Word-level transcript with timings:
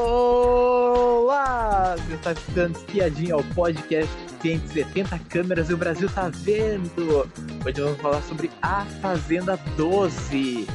Olá! 0.00 1.96
Você 1.96 2.14
está 2.14 2.30
escutando 2.30 2.76
Espiadinha, 2.76 3.36
o 3.36 3.42
podcast 3.52 4.08
tem 4.40 4.64
70 4.64 5.18
câmeras 5.28 5.70
e 5.70 5.74
o 5.74 5.76
Brasil 5.76 6.08
tá 6.08 6.28
vendo. 6.28 7.28
Hoje 7.66 7.80
vamos 7.80 8.00
falar 8.00 8.22
sobre 8.22 8.48
A 8.62 8.84
Fazenda 9.02 9.58
12. 9.76 10.68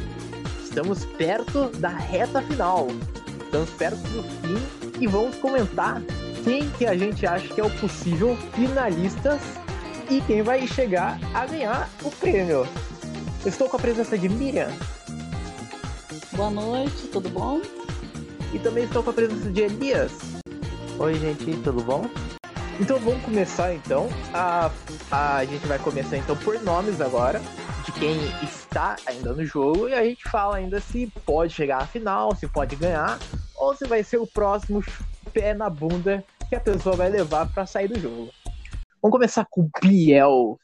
Estamos 0.61 1.05
perto 1.05 1.69
da 1.77 1.87
reta 1.87 2.41
final. 2.41 2.87
Estamos 3.45 3.69
perto 3.69 3.95
do 4.09 4.23
fim 4.23 4.57
e 4.99 5.07
vamos 5.07 5.37
comentar 5.37 6.01
quem 6.43 6.69
que 6.71 6.85
a 6.85 6.97
gente 6.97 7.25
acha 7.25 7.47
que 7.47 7.61
é 7.61 7.63
o 7.63 7.69
possível 7.69 8.35
finalistas 8.53 9.39
e 10.09 10.19
quem 10.19 10.41
vai 10.41 10.67
chegar 10.67 11.17
a 11.33 11.45
ganhar 11.45 11.89
o 12.03 12.11
prêmio. 12.11 12.67
estou 13.45 13.69
com 13.69 13.77
a 13.77 13.79
presença 13.79 14.17
de 14.17 14.27
Miriam. 14.27 14.67
Boa 16.33 16.49
noite, 16.49 17.07
tudo 17.07 17.29
bom? 17.29 17.61
E 18.53 18.59
também 18.59 18.83
estou 18.83 19.01
com 19.01 19.09
a 19.09 19.13
presença 19.13 19.49
de 19.51 19.61
Elias. 19.61 20.11
Oi, 20.99 21.15
gente, 21.15 21.57
tudo 21.63 21.83
bom? 21.83 22.05
Então 22.79 22.99
vamos 22.99 23.23
começar 23.23 23.73
então. 23.73 24.07
A, 24.31 24.69
a 25.11 25.43
gente 25.43 25.65
vai 25.65 25.79
começar 25.79 26.17
então 26.17 26.37
por 26.37 26.61
nomes 26.61 27.01
agora 27.01 27.41
de 27.83 27.91
quem 27.93 28.15
está 28.43 28.95
ainda 29.07 29.33
no 29.33 29.43
jogo 29.43 29.89
e 29.89 29.93
a 29.95 30.03
gente 30.03 30.23
fala 30.29 30.57
ainda 30.57 30.79
se 30.79 31.07
pode 31.25 31.51
chegar 31.51 31.81
à 31.81 31.87
final, 31.87 32.35
se 32.35 32.47
pode 32.47 32.75
ganhar 32.75 33.17
ou 33.55 33.75
se 33.75 33.87
vai 33.87 34.03
ser 34.03 34.17
o 34.17 34.27
próximo 34.27 34.83
pé 35.33 35.55
na 35.55 35.67
bunda 35.67 36.23
que 36.47 36.55
a 36.55 36.59
pessoa 36.59 36.95
vai 36.95 37.09
levar 37.09 37.51
para 37.51 37.65
sair 37.65 37.87
do 37.87 37.99
jogo. 37.99 38.29
Vamos 39.01 39.15
começar 39.15 39.47
com 39.49 39.61
o 39.61 39.69
Biel. 39.81 40.31
O 40.31 40.59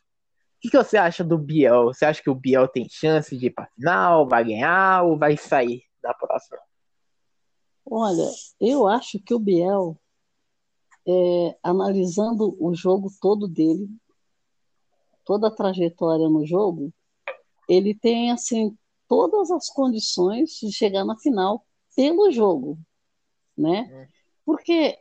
que, 0.61 0.69
que, 0.69 0.77
você 0.77 0.97
acha 0.97 1.23
do 1.23 1.39
Biel? 1.39 1.85
Você 1.85 2.05
acha 2.05 2.21
que 2.21 2.29
o 2.29 2.35
Biel 2.35 2.67
tem 2.67 2.87
chance 2.87 3.35
de 3.35 3.47
ir 3.47 3.49
para 3.49 3.67
final, 3.75 4.27
vai 4.27 4.43
ganhar 4.43 5.03
ou 5.03 5.17
vai 5.17 5.35
sair 5.35 5.81
da 6.03 6.13
próxima? 6.13 6.59
Olha, 7.91 8.29
eu 8.59 8.87
acho 8.87 9.19
que 9.19 9.33
o 9.33 9.39
Biel, 9.39 9.97
é, 11.07 11.57
analisando 11.63 12.55
o 12.59 12.75
jogo 12.75 13.11
todo 13.19 13.47
dele, 13.47 13.89
toda 15.25 15.47
a 15.47 15.51
trajetória 15.51 16.29
no 16.29 16.45
jogo, 16.45 16.93
ele 17.67 17.95
tem 17.95 18.31
assim 18.31 18.77
todas 19.07 19.49
as 19.49 19.69
condições 19.69 20.51
de 20.61 20.71
chegar 20.71 21.03
na 21.03 21.17
final 21.17 21.65
pelo 21.95 22.31
jogo, 22.31 22.77
né? 23.57 24.07
Porque 24.45 24.97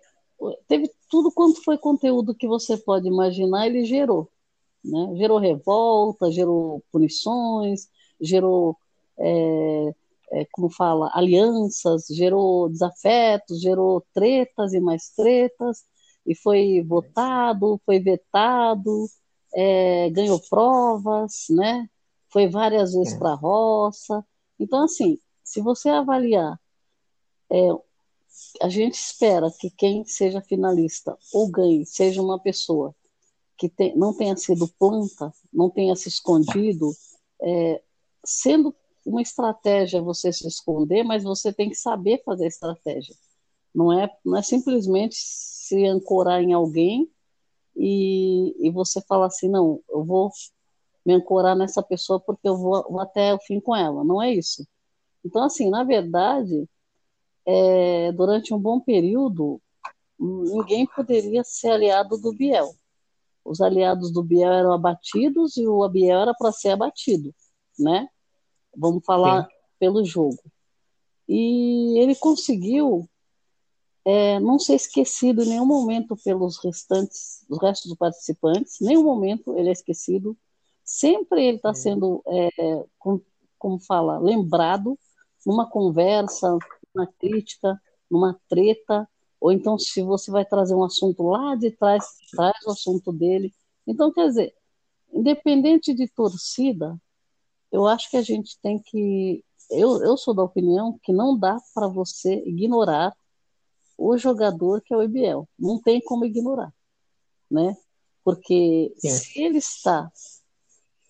teve 0.66 0.90
tudo 1.10 1.30
quanto 1.30 1.62
foi 1.62 1.76
conteúdo 1.76 2.34
que 2.34 2.48
você 2.48 2.76
pode 2.76 3.06
imaginar, 3.06 3.66
ele 3.66 3.84
gerou, 3.84 4.30
né? 4.82 5.14
Gerou 5.16 5.38
revolta, 5.38 6.32
gerou 6.32 6.82
punições, 6.90 7.90
gerou 8.18 8.78
é, 9.18 9.94
é, 10.32 10.46
como 10.52 10.70
fala, 10.70 11.10
alianças, 11.14 12.06
gerou 12.08 12.68
desafetos, 12.68 13.60
gerou 13.60 14.04
tretas 14.14 14.72
e 14.72 14.80
mais 14.80 15.10
tretas, 15.10 15.84
e 16.26 16.34
foi 16.34 16.82
votado, 16.82 17.80
foi 17.84 17.98
vetado, 17.98 19.06
é, 19.54 20.10
ganhou 20.10 20.40
provas, 20.48 21.46
né? 21.50 21.88
Foi 22.30 22.48
várias 22.48 22.92
vezes 22.92 23.14
para 23.14 23.30
a 23.32 23.34
roça. 23.34 24.24
Então, 24.60 24.84
assim, 24.84 25.18
se 25.42 25.60
você 25.62 25.88
avaliar, 25.88 26.60
é, 27.50 27.68
a 28.60 28.68
gente 28.68 28.94
espera 28.94 29.50
que 29.50 29.70
quem 29.70 30.04
seja 30.04 30.42
finalista 30.42 31.16
ou 31.32 31.50
ganhe 31.50 31.86
seja 31.86 32.22
uma 32.22 32.38
pessoa 32.38 32.94
que 33.56 33.68
tem, 33.68 33.96
não 33.96 34.14
tenha 34.14 34.36
sido 34.36 34.68
planta, 34.78 35.32
não 35.52 35.68
tenha 35.68 35.96
se 35.96 36.08
escondido, 36.08 36.92
é, 37.42 37.82
sendo 38.24 38.74
uma 39.04 39.22
estratégia 39.22 39.98
é 39.98 40.02
você 40.02 40.32
se 40.32 40.46
esconder, 40.46 41.02
mas 41.02 41.24
você 41.24 41.52
tem 41.52 41.68
que 41.68 41.76
saber 41.76 42.22
fazer 42.24 42.46
estratégia. 42.46 43.14
Não 43.74 43.92
é, 43.92 44.10
não 44.24 44.36
é 44.36 44.42
simplesmente 44.42 45.16
se 45.16 45.84
ancorar 45.86 46.42
em 46.42 46.52
alguém 46.52 47.08
e, 47.76 48.54
e 48.58 48.70
você 48.70 49.00
falar 49.02 49.26
assim, 49.26 49.48
não, 49.48 49.80
eu 49.88 50.04
vou 50.04 50.30
me 51.06 51.14
ancorar 51.14 51.56
nessa 51.56 51.82
pessoa 51.82 52.20
porque 52.20 52.48
eu 52.48 52.56
vou, 52.56 52.82
vou 52.90 53.00
até 53.00 53.32
o 53.34 53.38
fim 53.38 53.60
com 53.60 53.74
ela. 53.74 54.04
Não 54.04 54.20
é 54.22 54.32
isso. 54.32 54.66
Então, 55.24 55.42
assim, 55.42 55.70
na 55.70 55.84
verdade, 55.84 56.68
é, 57.46 58.12
durante 58.12 58.52
um 58.52 58.58
bom 58.58 58.80
período, 58.80 59.60
ninguém 60.18 60.86
poderia 60.86 61.42
ser 61.44 61.70
aliado 61.70 62.18
do 62.18 62.32
Biel. 62.32 62.74
Os 63.44 63.60
aliados 63.60 64.12
do 64.12 64.22
Biel 64.22 64.52
eram 64.52 64.72
abatidos 64.72 65.56
e 65.56 65.66
o 65.66 65.88
Biel 65.88 66.20
era 66.20 66.34
para 66.34 66.52
ser 66.52 66.70
abatido, 66.70 67.34
né? 67.78 68.08
Vamos 68.76 69.04
falar 69.04 69.44
Sim. 69.44 69.50
pelo 69.78 70.04
jogo. 70.04 70.38
E 71.28 71.98
ele 71.98 72.14
conseguiu 72.14 73.08
é, 74.04 74.40
não 74.40 74.58
ser 74.58 74.74
esquecido 74.74 75.42
em 75.42 75.48
nenhum 75.50 75.66
momento 75.66 76.16
pelos 76.16 76.56
restantes, 76.64 77.44
os 77.48 77.60
restos 77.60 77.90
dos 77.90 77.98
participantes, 77.98 78.78
nenhum 78.80 79.04
momento 79.04 79.56
ele 79.58 79.68
é 79.68 79.72
esquecido. 79.72 80.36
Sempre 80.82 81.44
ele 81.44 81.56
está 81.58 81.74
sendo, 81.74 82.22
é, 82.26 82.84
com, 82.98 83.20
como 83.58 83.78
fala, 83.78 84.18
lembrado 84.18 84.98
numa 85.44 85.68
conversa, 85.68 86.56
numa 86.94 87.06
crítica, 87.06 87.78
numa 88.10 88.38
treta, 88.48 89.06
ou 89.40 89.52
então 89.52 89.78
se 89.78 90.02
você 90.02 90.30
vai 90.30 90.44
trazer 90.44 90.74
um 90.74 90.84
assunto 90.84 91.22
lá 91.22 91.54
de 91.54 91.70
trás, 91.70 92.04
traz 92.30 92.56
o 92.66 92.70
assunto 92.70 93.12
dele. 93.12 93.52
Então, 93.86 94.12
quer 94.12 94.28
dizer, 94.28 94.54
independente 95.12 95.94
de 95.94 96.08
torcida, 96.08 96.98
eu 97.70 97.86
acho 97.86 98.10
que 98.10 98.16
a 98.16 98.22
gente 98.22 98.58
tem 98.60 98.78
que. 98.78 99.44
Eu, 99.70 100.02
eu 100.02 100.16
sou 100.16 100.34
da 100.34 100.42
opinião 100.42 100.98
que 101.02 101.12
não 101.12 101.38
dá 101.38 101.58
para 101.74 101.86
você 101.86 102.42
ignorar 102.46 103.14
o 103.96 104.16
jogador 104.16 104.80
que 104.80 104.94
é 104.94 104.96
o 104.96 105.02
IBL. 105.02 105.44
Não 105.58 105.80
tem 105.80 106.00
como 106.00 106.24
ignorar. 106.24 106.72
Né? 107.50 107.76
Porque 108.24 108.94
Sim. 108.98 109.08
se 109.08 109.42
ele 109.42 109.58
está. 109.58 110.10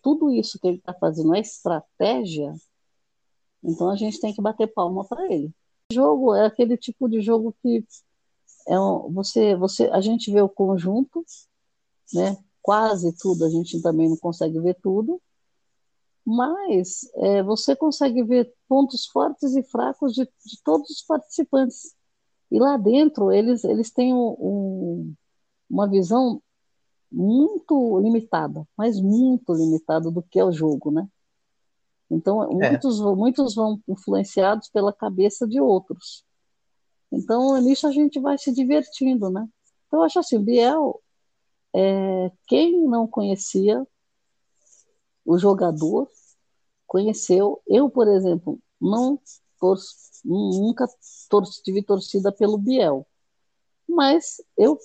Tudo 0.03 0.31
isso 0.31 0.59
que 0.59 0.69
ele 0.69 0.79
está 0.79 0.95
fazendo 0.95 1.35
é 1.35 1.41
estratégia, 1.41 2.55
então 3.63 3.91
a 3.91 3.97
gente 3.97 4.21
tem 4.21 4.33
que 4.33 4.41
bater 4.41 4.69
palma 4.69 5.05
para 5.05 5.27
ele. 5.33 5.53
O 5.91 5.95
jogo 5.95 6.35
é 6.35 6.47
aquele 6.47 6.77
tipo 6.77 7.09
de 7.09 7.21
jogo 7.21 7.55
que 7.61 7.85
é 8.67 8.79
um, 8.79 9.13
você, 9.13 9.57
você, 9.57 9.87
a 9.87 10.01
gente 10.01 10.31
vê 10.31 10.41
o 10.41 10.49
conjunto, 10.49 11.25
né? 12.13 12.37
Quase 12.63 13.13
tudo, 13.17 13.45
a 13.45 13.51
gente 13.51 13.81
também 13.81 14.09
não 14.09 14.17
consegue 14.17 14.61
ver 14.61 14.77
tudo, 14.83 15.21
mas 16.31 17.11
é, 17.15 17.43
você 17.43 17.75
consegue 17.75 18.22
ver 18.22 18.53
pontos 18.69 19.06
fortes 19.06 19.56
e 19.56 19.62
fracos 19.62 20.12
de, 20.12 20.25
de, 20.25 20.62
todos 20.62 20.91
os 20.91 21.00
participantes. 21.00 21.94
E 22.50 22.59
lá 22.59 22.77
dentro 22.77 23.33
eles, 23.33 23.65
eles 23.65 23.91
têm 23.91 24.12
um, 24.12 24.37
um, 24.38 25.15
uma 25.71 25.88
visão 25.88 26.43
muito 27.11 27.99
limitada, 27.99 28.69
mas 28.77 29.00
muito 29.00 29.55
limitada 29.55 30.11
do 30.11 30.22
que 30.22 30.38
é 30.38 30.44
o 30.44 30.53
jogo, 30.53 30.91
né? 30.91 31.09
Então, 32.11 32.43
é. 32.43 32.69
muitos, 32.69 33.00
muitos 33.00 33.55
vão 33.55 33.81
influenciados 33.88 34.69
pela 34.69 34.93
cabeça 34.93 35.49
de 35.49 35.59
outros. 35.59 36.27
Então, 37.11 37.59
nisso 37.62 37.87
a 37.87 37.91
gente 37.91 38.21
vai 38.21 38.37
se 38.37 38.53
divertindo, 38.53 39.31
né? 39.31 39.49
Então, 39.87 40.00
eu 40.00 40.05
acho 40.05 40.19
assim, 40.19 40.38
Biel, 40.38 41.00
é, 41.75 42.31
quem 42.47 42.87
não 42.87 43.06
conhecia 43.06 43.87
o 45.28 45.37
jogador 45.37 46.09
conheceu. 46.87 47.61
Eu, 47.66 47.91
por 47.91 48.09
exemplo, 48.09 48.59
não 48.81 49.21
torço, 49.61 49.94
nunca 50.25 50.89
torço, 51.28 51.62
tive 51.62 51.83
torcida 51.83 52.33
pelo 52.33 52.56
Biel, 52.56 53.06
mas 53.87 54.41
eu 54.56 54.78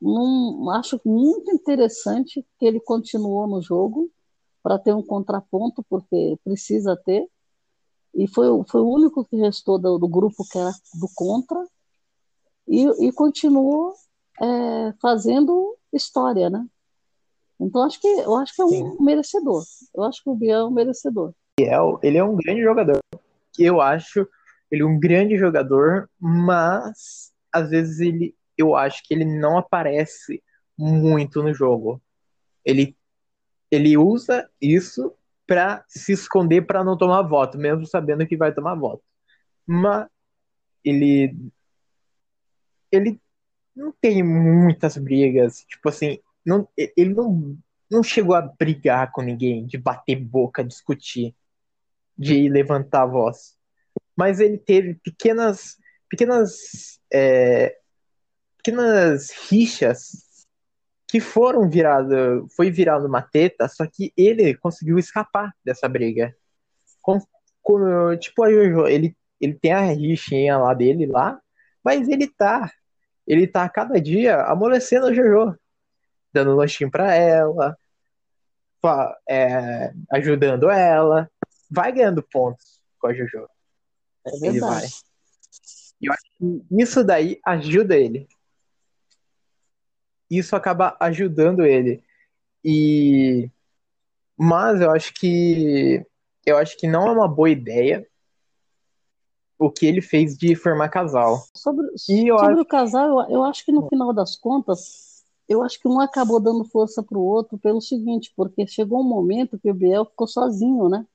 não, 0.00 0.70
acho 0.70 0.98
muito 1.04 1.50
interessante 1.52 2.46
que 2.58 2.64
ele 2.64 2.80
continuou 2.80 3.46
no 3.46 3.60
jogo 3.60 4.10
para 4.62 4.78
ter 4.78 4.94
um 4.94 5.02
contraponto, 5.02 5.84
porque 5.90 6.38
precisa 6.42 6.96
ter. 6.96 7.28
E 8.14 8.26
foi, 8.26 8.46
foi 8.66 8.80
o 8.80 8.88
único 8.88 9.26
que 9.26 9.36
restou 9.36 9.78
do, 9.78 9.98
do 9.98 10.08
grupo 10.08 10.42
que 10.50 10.56
era 10.56 10.70
do 10.94 11.08
contra, 11.14 11.62
e, 12.66 12.86
e 13.06 13.12
continuou 13.12 13.92
é, 14.40 14.94
fazendo 15.02 15.76
história, 15.92 16.48
né? 16.48 16.66
Então 17.64 17.82
acho 17.82 18.00
que 18.00 18.06
eu 18.06 18.36
acho 18.36 18.54
que 18.54 18.60
é 18.60 18.64
um 18.64 18.68
Sim. 18.68 18.96
merecedor. 19.00 19.64
Eu 19.94 20.02
acho 20.04 20.22
que 20.22 20.28
o 20.28 20.34
Biel 20.34 20.60
é 20.60 20.64
um 20.66 20.70
merecedor. 20.70 21.32
Ele 21.58 22.18
é 22.18 22.22
um 22.22 22.36
grande 22.36 22.62
jogador. 22.62 22.98
Eu 23.58 23.80
acho 23.80 24.28
ele 24.70 24.84
um 24.84 24.98
grande 24.98 25.36
jogador, 25.36 26.10
mas 26.20 27.32
às 27.50 27.70
vezes 27.70 28.00
ele 28.00 28.36
eu 28.56 28.76
acho 28.76 29.02
que 29.04 29.14
ele 29.14 29.24
não 29.24 29.56
aparece 29.56 30.42
muito 30.76 31.42
no 31.42 31.54
jogo. 31.54 32.02
Ele 32.64 32.96
ele 33.70 33.96
usa 33.96 34.48
isso 34.60 35.12
para 35.46 35.84
se 35.88 36.12
esconder 36.12 36.66
para 36.66 36.84
não 36.84 36.96
tomar 36.98 37.22
voto, 37.22 37.58
mesmo 37.58 37.86
sabendo 37.86 38.26
que 38.26 38.36
vai 38.36 38.52
tomar 38.52 38.74
voto. 38.74 39.02
Mas 39.66 40.06
ele 40.84 41.34
ele 42.92 43.20
não 43.74 43.92
tem 44.00 44.22
muitas 44.22 44.96
brigas, 44.96 45.64
tipo 45.64 45.88
assim, 45.88 46.20
não, 46.44 46.68
ele 46.76 47.14
não, 47.14 47.56
não 47.90 48.02
chegou 48.02 48.34
a 48.34 48.42
brigar 48.42 49.10
com 49.12 49.22
ninguém, 49.22 49.66
de 49.66 49.78
bater 49.78 50.16
boca, 50.16 50.64
discutir, 50.64 51.34
de 52.16 52.48
levantar 52.48 53.02
a 53.02 53.06
voz. 53.06 53.56
Mas 54.16 54.40
ele 54.40 54.58
teve 54.58 54.94
pequenas 54.94 55.76
pequenas, 56.14 57.00
é, 57.12 57.76
pequenas 58.58 59.30
rixas 59.50 60.46
que 61.08 61.20
foram 61.20 61.68
virado, 61.68 62.46
foi 62.56 62.70
virado 62.70 63.06
uma 63.06 63.22
teta, 63.22 63.68
só 63.68 63.86
que 63.86 64.12
ele 64.16 64.54
conseguiu 64.54 64.98
escapar 64.98 65.52
dessa 65.64 65.88
briga. 65.88 66.34
Com, 67.02 67.18
com, 67.62 68.16
tipo, 68.16 68.46
ele, 68.46 69.16
ele 69.40 69.54
tem 69.54 69.72
a 69.72 69.80
rixinha 69.80 70.56
lá 70.56 70.72
dele 70.72 71.06
lá, 71.06 71.40
mas 71.84 72.08
ele 72.08 72.26
tá, 72.28 72.70
ele 73.26 73.46
tá 73.46 73.68
cada 73.68 74.00
dia 74.00 74.42
amolecendo 74.42 75.06
a 75.06 75.12
Jojo, 75.12 75.56
dando 76.34 76.56
lanchinho 76.56 76.90
pra 76.90 77.14
ela, 77.14 77.76
é, 79.28 79.92
ajudando 80.12 80.68
ela, 80.68 81.30
vai 81.70 81.92
ganhando 81.92 82.22
pontos 82.22 82.80
com 82.98 83.06
a 83.06 83.14
Jojo. 83.14 83.48
É 84.26 84.30
verdade. 84.32 84.56
Ele 84.56 84.60
vai. 84.60 84.84
E 86.00 86.06
eu 86.06 86.12
acho 86.12 86.22
que 86.36 86.64
isso 86.82 87.04
daí 87.04 87.40
ajuda 87.46 87.96
ele 87.96 88.28
isso 90.30 90.56
acaba 90.56 90.96
ajudando 91.00 91.64
ele. 91.64 92.02
E 92.64 93.50
mas 94.36 94.80
eu 94.80 94.90
acho 94.90 95.12
que 95.14 96.04
eu 96.44 96.56
acho 96.56 96.76
que 96.76 96.88
não 96.88 97.06
é 97.06 97.10
uma 97.12 97.28
boa 97.28 97.50
ideia 97.50 98.06
o 99.58 99.70
que 99.70 99.86
ele 99.86 100.02
fez 100.02 100.36
de 100.36 100.54
formar 100.56 100.88
casal. 100.88 101.42
Sobre, 101.54 101.86
sobre 101.96 102.32
acho... 102.32 102.60
o 102.60 102.66
casal, 102.66 103.08
eu, 103.08 103.36
eu 103.36 103.44
acho 103.44 103.64
que 103.64 103.72
no 103.72 103.88
final 103.88 104.12
das 104.12 104.36
contas, 104.36 105.13
eu 105.48 105.62
acho 105.62 105.78
que 105.78 105.88
um 105.88 106.00
acabou 106.00 106.40
dando 106.40 106.64
força 106.64 107.02
pro 107.02 107.20
outro 107.20 107.58
pelo 107.58 107.80
seguinte, 107.80 108.32
porque 108.36 108.66
chegou 108.66 109.00
um 109.00 109.08
momento 109.08 109.58
que 109.58 109.70
o 109.70 109.74
Biel 109.74 110.04
ficou 110.06 110.26
sozinho, 110.26 110.88
né? 110.88 111.06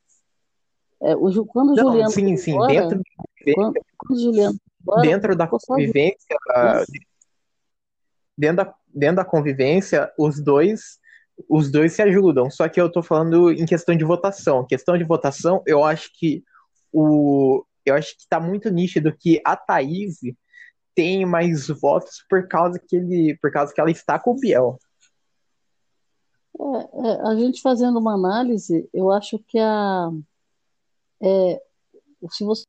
É, 1.02 1.16
o, 1.16 1.46
quando 1.46 1.72
o 1.72 1.76
não, 1.76 1.84
Juliano 1.84 2.12
sim, 2.12 2.36
sim, 2.36 2.52
embora, 2.52 2.74
dentro, 2.74 3.02
quando, 3.56 3.80
quando 3.98 4.18
o 4.18 4.22
Juliano 4.22 4.60
embora, 4.82 5.02
dentro 5.02 5.36
da 5.36 5.48
convivência, 5.48 6.38
dentro 8.38 8.58
da, 8.58 8.76
dentro 8.88 9.16
da 9.16 9.26
convivência, 9.26 10.12
os 10.18 10.40
dois 10.42 11.00
os 11.48 11.72
dois 11.72 11.94
se 11.94 12.02
ajudam. 12.02 12.50
Só 12.50 12.68
que 12.68 12.82
eu 12.82 12.92
tô 12.92 13.02
falando 13.02 13.50
em 13.50 13.66
questão 13.66 13.96
de 13.96 14.04
votação. 14.04 14.66
Questão 14.66 14.98
de 14.98 15.06
votação, 15.06 15.64
eu 15.66 15.86
acho 15.86 16.10
que 16.14 16.44
o 16.92 17.64
eu 17.86 17.96
acho 17.96 18.18
que 18.18 18.28
tá 18.28 18.40
muito 18.40 18.70
nítido 18.70 19.16
que 19.18 19.42
a 19.44 19.56
Thaís 19.56 20.20
tem 20.96 21.26
mais 21.26 21.68
votos 21.68 22.24
por 22.30 22.48
causa 22.48 22.80
que 22.80 22.96
ele 22.96 23.38
por 23.42 23.52
causa 23.52 23.74
que 23.74 23.80
ela 23.80 23.92
está 23.92 24.20
com 24.20 24.32
o 24.32 24.40
Biel. 24.40 24.80
É, 26.60 27.08
é, 27.08 27.22
a 27.28 27.36
gente 27.36 27.62
fazendo 27.62 28.00
uma 28.00 28.14
análise, 28.14 28.90
eu 28.94 29.12
acho 29.12 29.40
que 29.40 29.58
a 29.58 30.12
é, 31.22 31.62
se 32.30 32.44
você 32.44 32.64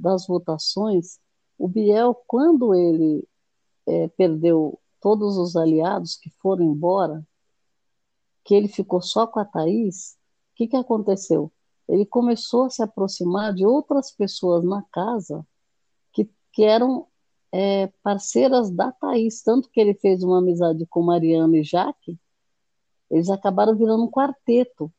das 0.00 0.26
votações, 0.26 1.18
o 1.58 1.68
Biel 1.68 2.14
quando 2.26 2.74
ele 2.74 3.26
é, 3.86 4.08
perdeu 4.08 4.78
todos 5.00 5.36
os 5.38 5.56
aliados 5.56 6.16
que 6.16 6.30
foram 6.30 6.64
embora, 6.64 7.26
que 8.44 8.54
ele 8.54 8.68
ficou 8.68 9.02
só 9.02 9.26
com 9.26 9.40
a 9.40 9.44
Thaís, 9.44 10.16
o 10.52 10.56
que, 10.56 10.66
que 10.68 10.76
aconteceu? 10.76 11.52
Ele 11.88 12.04
começou 12.04 12.64
a 12.64 12.70
se 12.70 12.82
aproximar 12.82 13.54
de 13.54 13.64
outras 13.64 14.10
pessoas 14.10 14.64
na 14.64 14.82
casa 14.92 15.46
que, 16.58 16.64
eram 16.64 17.06
é, 17.52 17.86
parceiras 18.02 18.70
da 18.70 18.92
Thaís, 18.92 19.42
tanto 19.42 19.70
que 19.70 19.80
ele 19.80 19.94
fez 19.94 20.22
uma 20.22 20.38
amizade 20.38 20.84
com 20.86 21.02
Mariana 21.02 21.56
e 21.56 21.62
Jaque, 21.62 22.18
eles 23.10 23.30
acabaram 23.30 23.76
virando 23.76 24.04
um 24.04 24.10
quarteto. 24.10 24.92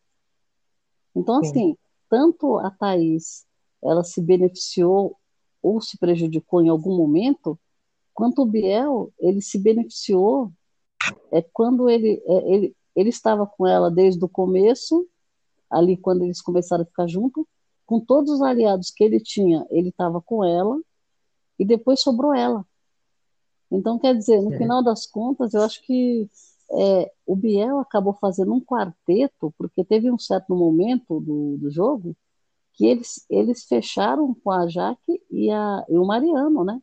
Então, 1.15 1.44
Sim. 1.44 1.50
assim, 1.50 1.77
tanto 2.09 2.57
a 2.57 2.71
Thaís, 2.71 3.45
ela 3.83 4.03
se 4.03 4.21
beneficiou 4.21 5.17
ou 5.61 5.81
se 5.81 5.97
prejudicou 5.97 6.61
em 6.61 6.69
algum 6.69 6.95
momento, 6.95 7.59
Quanto 8.19 8.41
o 8.41 8.45
Biel, 8.45 9.13
ele 9.17 9.41
se 9.41 9.57
beneficiou 9.57 10.51
é 11.31 11.41
quando 11.41 11.89
ele, 11.89 12.21
é, 12.27 12.53
ele, 12.53 12.75
ele 12.94 13.07
estava 13.07 13.47
com 13.47 13.65
ela 13.65 13.89
desde 13.89 14.21
o 14.25 14.27
começo, 14.27 15.07
ali 15.69 15.95
quando 15.95 16.25
eles 16.25 16.41
começaram 16.41 16.83
a 16.83 16.85
ficar 16.85 17.07
juntos, 17.07 17.45
com 17.85 17.97
todos 17.97 18.33
os 18.33 18.41
aliados 18.41 18.91
que 18.91 19.06
ele 19.06 19.21
tinha, 19.21 19.65
ele 19.71 19.88
estava 19.88 20.21
com 20.21 20.44
ela, 20.44 20.77
e 21.59 21.65
depois 21.65 22.01
sobrou 22.01 22.33
ela. 22.33 22.65
Então, 23.69 24.00
quer 24.00 24.15
dizer, 24.15 24.41
no 24.41 24.53
é. 24.53 24.57
final 24.57 24.81
das 24.81 25.06
contas, 25.06 25.53
eu 25.53 25.61
acho 25.61 25.83
que 25.83 26.27
é, 26.71 27.11
o 27.25 27.35
Biel 27.35 27.79
acabou 27.79 28.13
fazendo 28.13 28.53
um 28.53 28.61
quarteto, 28.61 29.53
porque 29.57 29.83
teve 29.83 30.09
um 30.09 30.17
certo 30.17 30.56
momento 30.56 31.19
do, 31.19 31.57
do 31.57 31.69
jogo 31.69 32.15
que 32.73 32.85
eles, 32.85 33.25
eles 33.29 33.65
fecharam 33.65 34.33
com 34.33 34.51
a 34.51 34.67
Jaque 34.67 35.21
e, 35.29 35.51
a, 35.51 35.85
e 35.89 35.97
o 35.97 36.06
Mariano, 36.06 36.63
né? 36.63 36.81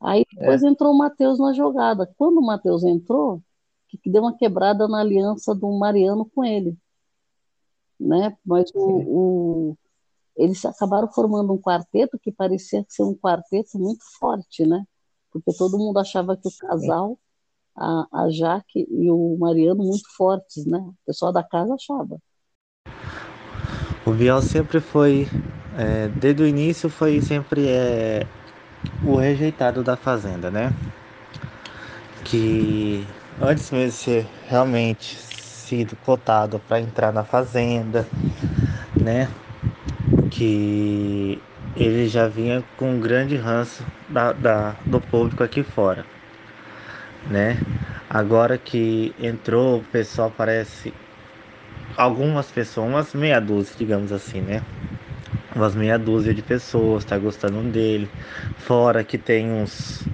Aí 0.00 0.24
depois 0.32 0.62
é. 0.62 0.68
entrou 0.68 0.92
o 0.92 0.98
Matheus 0.98 1.38
na 1.38 1.52
jogada. 1.52 2.12
Quando 2.16 2.38
o 2.38 2.44
Matheus 2.44 2.84
entrou, 2.84 3.42
que, 3.88 4.10
deu 4.10 4.22
uma 4.22 4.36
quebrada 4.36 4.86
na 4.86 5.00
aliança 5.00 5.54
do 5.54 5.70
Mariano 5.78 6.24
com 6.26 6.44
ele. 6.44 6.76
Né? 7.98 8.36
Mas 8.44 8.70
o, 8.74 8.80
o, 8.80 9.78
eles 10.38 10.64
acabaram 10.64 11.10
formando 11.12 11.52
um 11.52 11.58
quarteto 11.58 12.16
que 12.18 12.30
parecia 12.30 12.86
ser 12.88 13.02
um 13.02 13.14
quarteto 13.14 13.76
muito 13.76 14.04
forte, 14.20 14.64
né? 14.64 14.84
Porque 15.32 15.52
todo 15.52 15.76
mundo 15.76 15.98
achava 15.98 16.36
que 16.36 16.46
o 16.46 16.56
casal, 16.56 17.18
a, 17.76 18.06
a 18.12 18.30
Jaque 18.30 18.86
e 18.88 19.10
o 19.10 19.36
Mariano, 19.36 19.82
muito 19.82 20.08
fortes, 20.16 20.64
né? 20.64 20.78
O 20.78 20.94
pessoal 21.04 21.32
da 21.32 21.42
casa 21.42 21.74
achava. 21.74 22.18
O 24.06 24.12
Biel 24.12 24.40
sempre 24.40 24.80
foi, 24.80 25.26
é, 25.76 26.06
desde 26.08 26.44
o 26.44 26.46
início, 26.46 26.88
foi 26.88 27.20
sempre 27.20 27.68
é, 27.68 28.24
o 29.04 29.16
rejeitado 29.16 29.82
da 29.82 29.96
fazenda, 29.96 30.52
né? 30.52 30.72
Que 32.24 33.04
antes 33.40 33.70
mesmo 33.72 33.90
de 33.90 33.96
ser 33.96 34.26
realmente 34.46 35.16
sido 35.16 35.96
cotado 35.96 36.60
para 36.60 36.80
entrar 36.80 37.12
na 37.12 37.24
fazenda, 37.24 38.06
né? 38.96 39.28
Que 40.30 41.40
ele 41.76 42.08
já 42.08 42.28
vinha 42.28 42.62
com 42.76 42.92
um 42.92 43.00
grande 43.00 43.36
ranço 43.36 43.84
da, 44.08 44.32
da, 44.32 44.74
do 44.86 45.00
público 45.00 45.42
aqui 45.42 45.62
fora, 45.62 46.04
né? 47.30 47.58
Agora 48.10 48.56
que 48.56 49.14
entrou, 49.20 49.78
o 49.78 49.84
pessoal 49.84 50.32
parece 50.36 50.92
algumas 51.96 52.46
pessoas, 52.46 52.88
umas 52.88 53.14
meia 53.14 53.40
dúzia, 53.40 53.74
digamos 53.76 54.12
assim, 54.12 54.40
né? 54.40 54.62
umas 55.54 55.74
meia 55.74 55.98
dúzia 55.98 56.32
de 56.32 56.42
pessoas 56.42 57.04
tá 57.04 57.18
gostando 57.18 57.62
dele. 57.70 58.08
Fora 58.58 59.02
que 59.02 59.18
tem 59.18 59.50
uns 59.50 60.06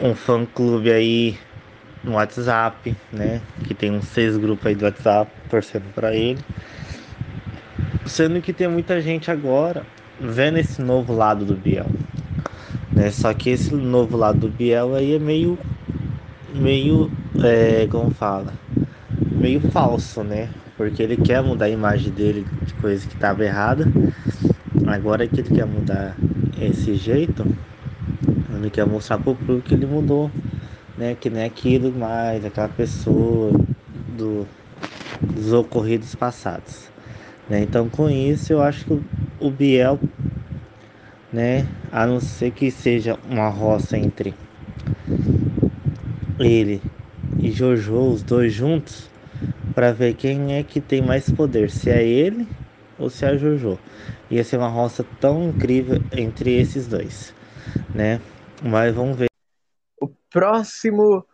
um 0.00 0.14
fã 0.14 0.44
clube 0.44 0.92
aí 0.92 1.38
no 2.02 2.12
WhatsApp, 2.12 2.94
né? 3.12 3.40
Que 3.66 3.74
tem 3.74 3.90
uns 3.90 4.04
seis 4.06 4.36
grupos 4.36 4.66
aí 4.66 4.74
do 4.74 4.84
WhatsApp 4.84 5.30
torcendo 5.48 5.92
para 5.94 6.14
ele. 6.14 6.40
Sendo 8.06 8.40
que 8.40 8.52
tem 8.52 8.68
muita 8.68 9.00
gente 9.00 9.30
agora 9.30 9.84
vendo 10.20 10.58
esse 10.58 10.80
novo 10.80 11.14
lado 11.14 11.44
do 11.44 11.54
Biel. 11.54 11.86
Né? 12.92 13.10
Só 13.10 13.32
que 13.34 13.50
esse 13.50 13.74
novo 13.74 14.16
lado 14.16 14.40
do 14.40 14.48
Biel 14.48 14.94
aí 14.94 15.14
é 15.14 15.18
meio 15.18 15.58
meio 16.54 17.10
é, 17.42 17.88
como 17.90 18.10
fala 18.10 18.52
meio 19.32 19.60
falso, 19.60 20.22
né? 20.22 20.48
porque 20.76 21.02
ele 21.02 21.16
quer 21.16 21.42
mudar 21.42 21.66
a 21.66 21.70
imagem 21.70 22.12
dele 22.12 22.46
de 22.62 22.74
coisa 22.74 23.06
que 23.06 23.14
estava 23.14 23.44
errada. 23.44 23.86
Agora 24.86 25.26
que 25.26 25.40
ele 25.40 25.54
quer 25.54 25.66
mudar 25.66 26.16
esse 26.60 26.94
jeito, 26.94 27.46
ele 28.54 28.70
quer 28.70 28.86
mostrar 28.86 29.18
pro 29.18 29.34
público 29.34 29.68
que 29.68 29.74
ele 29.74 29.86
mudou, 29.86 30.30
né? 30.98 31.16
Que 31.18 31.28
é 31.28 31.44
aquilo 31.44 31.92
mais, 31.92 32.44
aquela 32.44 32.68
pessoa 32.68 33.52
do, 34.16 34.46
dos 35.22 35.52
ocorridos 35.52 36.14
passados. 36.14 36.93
Né? 37.48 37.62
Então 37.62 37.88
com 37.88 38.08
isso 38.08 38.52
eu 38.52 38.62
acho 38.62 38.86
que 38.86 39.00
o 39.40 39.50
Biel, 39.50 39.98
né? 41.32 41.66
A 41.92 42.06
não 42.06 42.20
ser 42.20 42.50
que 42.52 42.70
seja 42.70 43.18
uma 43.28 43.48
roça 43.48 43.98
entre 43.98 44.34
ele 46.38 46.80
e 47.38 47.50
Jojo, 47.50 48.12
os 48.12 48.22
dois 48.22 48.52
juntos, 48.52 49.10
para 49.74 49.92
ver 49.92 50.14
quem 50.14 50.54
é 50.54 50.62
que 50.62 50.80
tem 50.80 51.02
mais 51.02 51.30
poder, 51.30 51.70
se 51.70 51.90
é 51.90 52.02
ele 52.02 52.46
ou 52.98 53.10
se 53.10 53.24
é 53.24 53.28
a 53.28 53.36
Jojo. 53.36 53.78
Ia 54.30 54.42
ser 54.42 54.56
uma 54.56 54.68
roça 54.68 55.04
tão 55.20 55.50
incrível 55.50 56.00
entre 56.12 56.58
esses 56.58 56.86
dois, 56.86 57.34
né? 57.94 58.20
Mas 58.62 58.94
vamos 58.94 59.16
ver. 59.16 59.26
O 60.00 60.08
próximo 60.30 61.24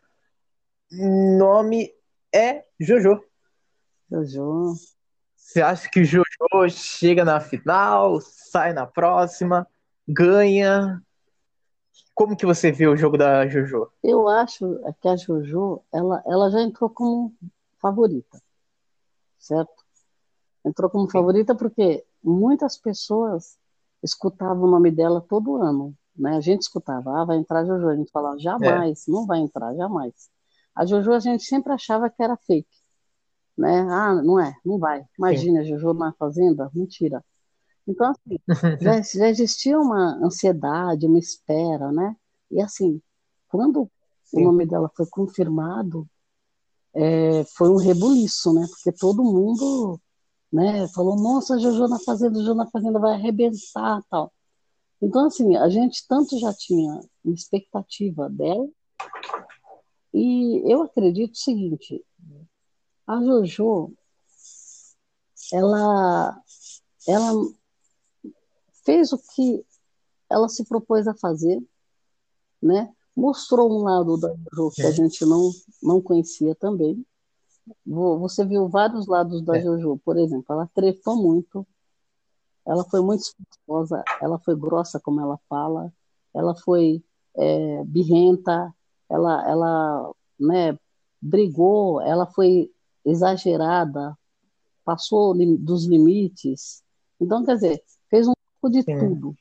nome 0.90 1.92
é 2.34 2.64
Jojo. 2.80 3.22
Jojo. 4.10 4.74
Você 5.50 5.60
acha 5.60 5.90
que 5.90 5.98
o 5.98 6.04
Jojo 6.04 6.24
chega 6.68 7.24
na 7.24 7.40
final, 7.40 8.20
sai 8.20 8.72
na 8.72 8.86
próxima, 8.86 9.66
ganha? 10.06 11.02
Como 12.14 12.36
que 12.36 12.46
você 12.46 12.70
vê 12.70 12.86
o 12.86 12.96
jogo 12.96 13.18
da 13.18 13.48
Jojo? 13.48 13.90
Eu 14.00 14.28
acho 14.28 14.80
que 15.00 15.08
a 15.08 15.16
Jojo, 15.16 15.82
ela, 15.92 16.22
ela 16.24 16.50
já 16.52 16.62
entrou 16.62 16.88
como 16.88 17.34
favorita, 17.80 18.40
certo? 19.40 19.72
Entrou 20.64 20.88
como 20.88 21.10
favorita 21.10 21.52
porque 21.52 22.04
muitas 22.22 22.78
pessoas 22.78 23.58
escutava 24.04 24.60
o 24.60 24.70
nome 24.70 24.92
dela 24.92 25.20
todo 25.20 25.56
ano, 25.56 25.92
né? 26.14 26.36
A 26.36 26.40
gente 26.40 26.62
escutava, 26.62 27.22
ah, 27.22 27.24
vai 27.24 27.38
entrar 27.38 27.64
Jojo, 27.64 27.88
a 27.88 27.96
gente 27.96 28.12
falava, 28.12 28.38
jamais, 28.38 29.08
é. 29.08 29.10
não 29.10 29.26
vai 29.26 29.40
entrar, 29.40 29.74
jamais. 29.74 30.30
A 30.76 30.86
Jojo 30.86 31.12
a 31.12 31.18
gente 31.18 31.42
sempre 31.42 31.72
achava 31.72 32.08
que 32.08 32.22
era 32.22 32.36
fake, 32.36 32.68
né? 33.60 33.80
Ah, 33.90 34.14
não 34.22 34.40
é, 34.40 34.56
não 34.64 34.78
vai. 34.78 35.04
Imagina, 35.18 35.62
Sim. 35.62 35.68
Jojo 35.68 35.92
na 35.92 36.14
fazenda, 36.14 36.70
mentira. 36.74 37.22
Então, 37.86 38.10
assim, 38.10 38.38
já, 38.80 39.02
já 39.02 39.28
existia 39.28 39.78
uma 39.78 40.18
ansiedade, 40.24 41.06
uma 41.06 41.18
espera, 41.18 41.92
né? 41.92 42.16
E 42.50 42.60
assim, 42.60 43.02
quando 43.48 43.90
Sim. 44.24 44.40
o 44.40 44.44
nome 44.44 44.66
dela 44.66 44.90
foi 44.96 45.06
confirmado, 45.06 46.08
é, 46.94 47.44
foi 47.56 47.68
um 47.68 47.76
rebuliço, 47.76 48.54
né? 48.54 48.66
Porque 48.70 48.92
todo 48.98 49.22
mundo 49.22 50.00
né, 50.50 50.88
falou, 50.88 51.16
nossa, 51.16 51.58
Jojo 51.58 51.86
na 51.86 51.98
Fazenda, 52.00 52.38
Jojo 52.38 52.54
na 52.54 52.66
Fazenda 52.70 52.98
vai 52.98 53.12
arrebentar 53.12 54.02
tal. 54.08 54.32
Então, 55.02 55.26
assim, 55.26 55.54
a 55.56 55.68
gente 55.68 56.06
tanto 56.08 56.38
já 56.38 56.52
tinha 56.54 56.98
uma 57.22 57.34
expectativa 57.34 58.28
dela, 58.30 58.66
e 60.12 60.62
eu 60.70 60.82
acredito 60.82 61.34
o 61.34 61.38
seguinte, 61.38 62.02
a 63.10 63.20
Jojo, 63.24 63.92
ela, 65.52 66.40
ela 67.08 67.32
fez 68.84 69.12
o 69.12 69.18
que 69.18 69.66
ela 70.30 70.48
se 70.48 70.64
propôs 70.64 71.08
a 71.08 71.14
fazer, 71.14 71.60
né? 72.62 72.94
Mostrou 73.16 73.68
um 73.68 73.82
lado 73.82 74.16
da 74.16 74.32
Jojo 74.52 74.70
que 74.76 74.82
a 74.82 74.90
é. 74.90 74.92
gente 74.92 75.26
não, 75.26 75.50
não 75.82 76.00
conhecia 76.00 76.54
também. 76.54 77.04
Você 77.84 78.44
viu 78.44 78.68
vários 78.68 79.08
lados 79.08 79.42
da 79.42 79.58
é. 79.58 79.62
Jojo, 79.62 80.00
por 80.04 80.16
exemplo, 80.16 80.46
ela 80.48 80.70
tretou 80.72 81.16
muito, 81.16 81.66
ela 82.64 82.84
foi 82.84 83.00
muito 83.00 83.22
esforçosa, 83.22 84.04
ela 84.22 84.38
foi 84.38 84.54
grossa 84.54 85.00
como 85.00 85.20
ela 85.20 85.38
fala, 85.48 85.92
ela 86.32 86.54
foi 86.54 87.02
é, 87.34 87.84
birrenta, 87.84 88.72
ela, 89.08 89.50
ela 89.50 90.14
né, 90.38 90.78
brigou, 91.20 92.00
ela 92.00 92.24
foi 92.24 92.72
exagerada, 93.04 94.16
passou 94.84 95.34
dos 95.58 95.86
limites. 95.86 96.82
Então, 97.20 97.44
quer 97.44 97.54
dizer, 97.54 97.84
fez 98.08 98.26
um 98.26 98.32
pouco 98.60 98.74
de 98.74 98.82
Sim. 98.82 98.98
tudo, 98.98 99.36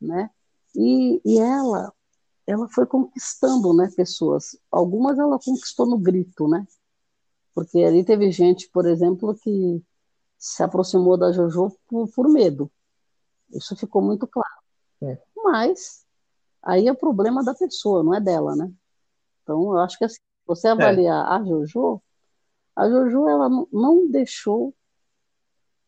né? 0.00 0.30
E, 0.74 1.20
e 1.24 1.38
ela, 1.38 1.92
ela 2.46 2.68
foi 2.68 2.86
conquistando, 2.86 3.72
né, 3.74 3.90
pessoas. 3.96 4.56
Algumas 4.70 5.18
ela 5.18 5.38
conquistou 5.38 5.86
no 5.86 5.98
grito, 5.98 6.48
né? 6.48 6.66
Porque 7.54 7.78
ali 7.78 8.04
teve 8.04 8.30
gente, 8.30 8.68
por 8.70 8.86
exemplo, 8.86 9.34
que 9.34 9.82
se 10.38 10.62
aproximou 10.62 11.16
da 11.16 11.32
Jojo 11.32 11.76
por, 11.88 12.08
por 12.08 12.28
medo. 12.28 12.70
Isso 13.52 13.76
ficou 13.76 14.00
muito 14.00 14.26
claro. 14.26 14.60
É. 15.02 15.18
Mas 15.36 16.04
aí 16.62 16.86
é 16.86 16.92
o 16.92 16.96
problema 16.96 17.42
da 17.42 17.54
pessoa, 17.54 18.02
não 18.02 18.14
é 18.14 18.20
dela, 18.20 18.54
né? 18.54 18.70
Então, 19.42 19.72
eu 19.72 19.78
acho 19.78 19.98
que 19.98 20.04
assim, 20.04 20.20
você 20.46 20.68
é. 20.68 20.70
avaliar 20.70 21.26
é. 21.26 21.34
a 21.34 21.44
Jojo, 21.44 22.00
a 22.74 22.88
Jojo 22.88 23.28
ela 23.28 23.48
não 23.72 24.10
deixou, 24.10 24.74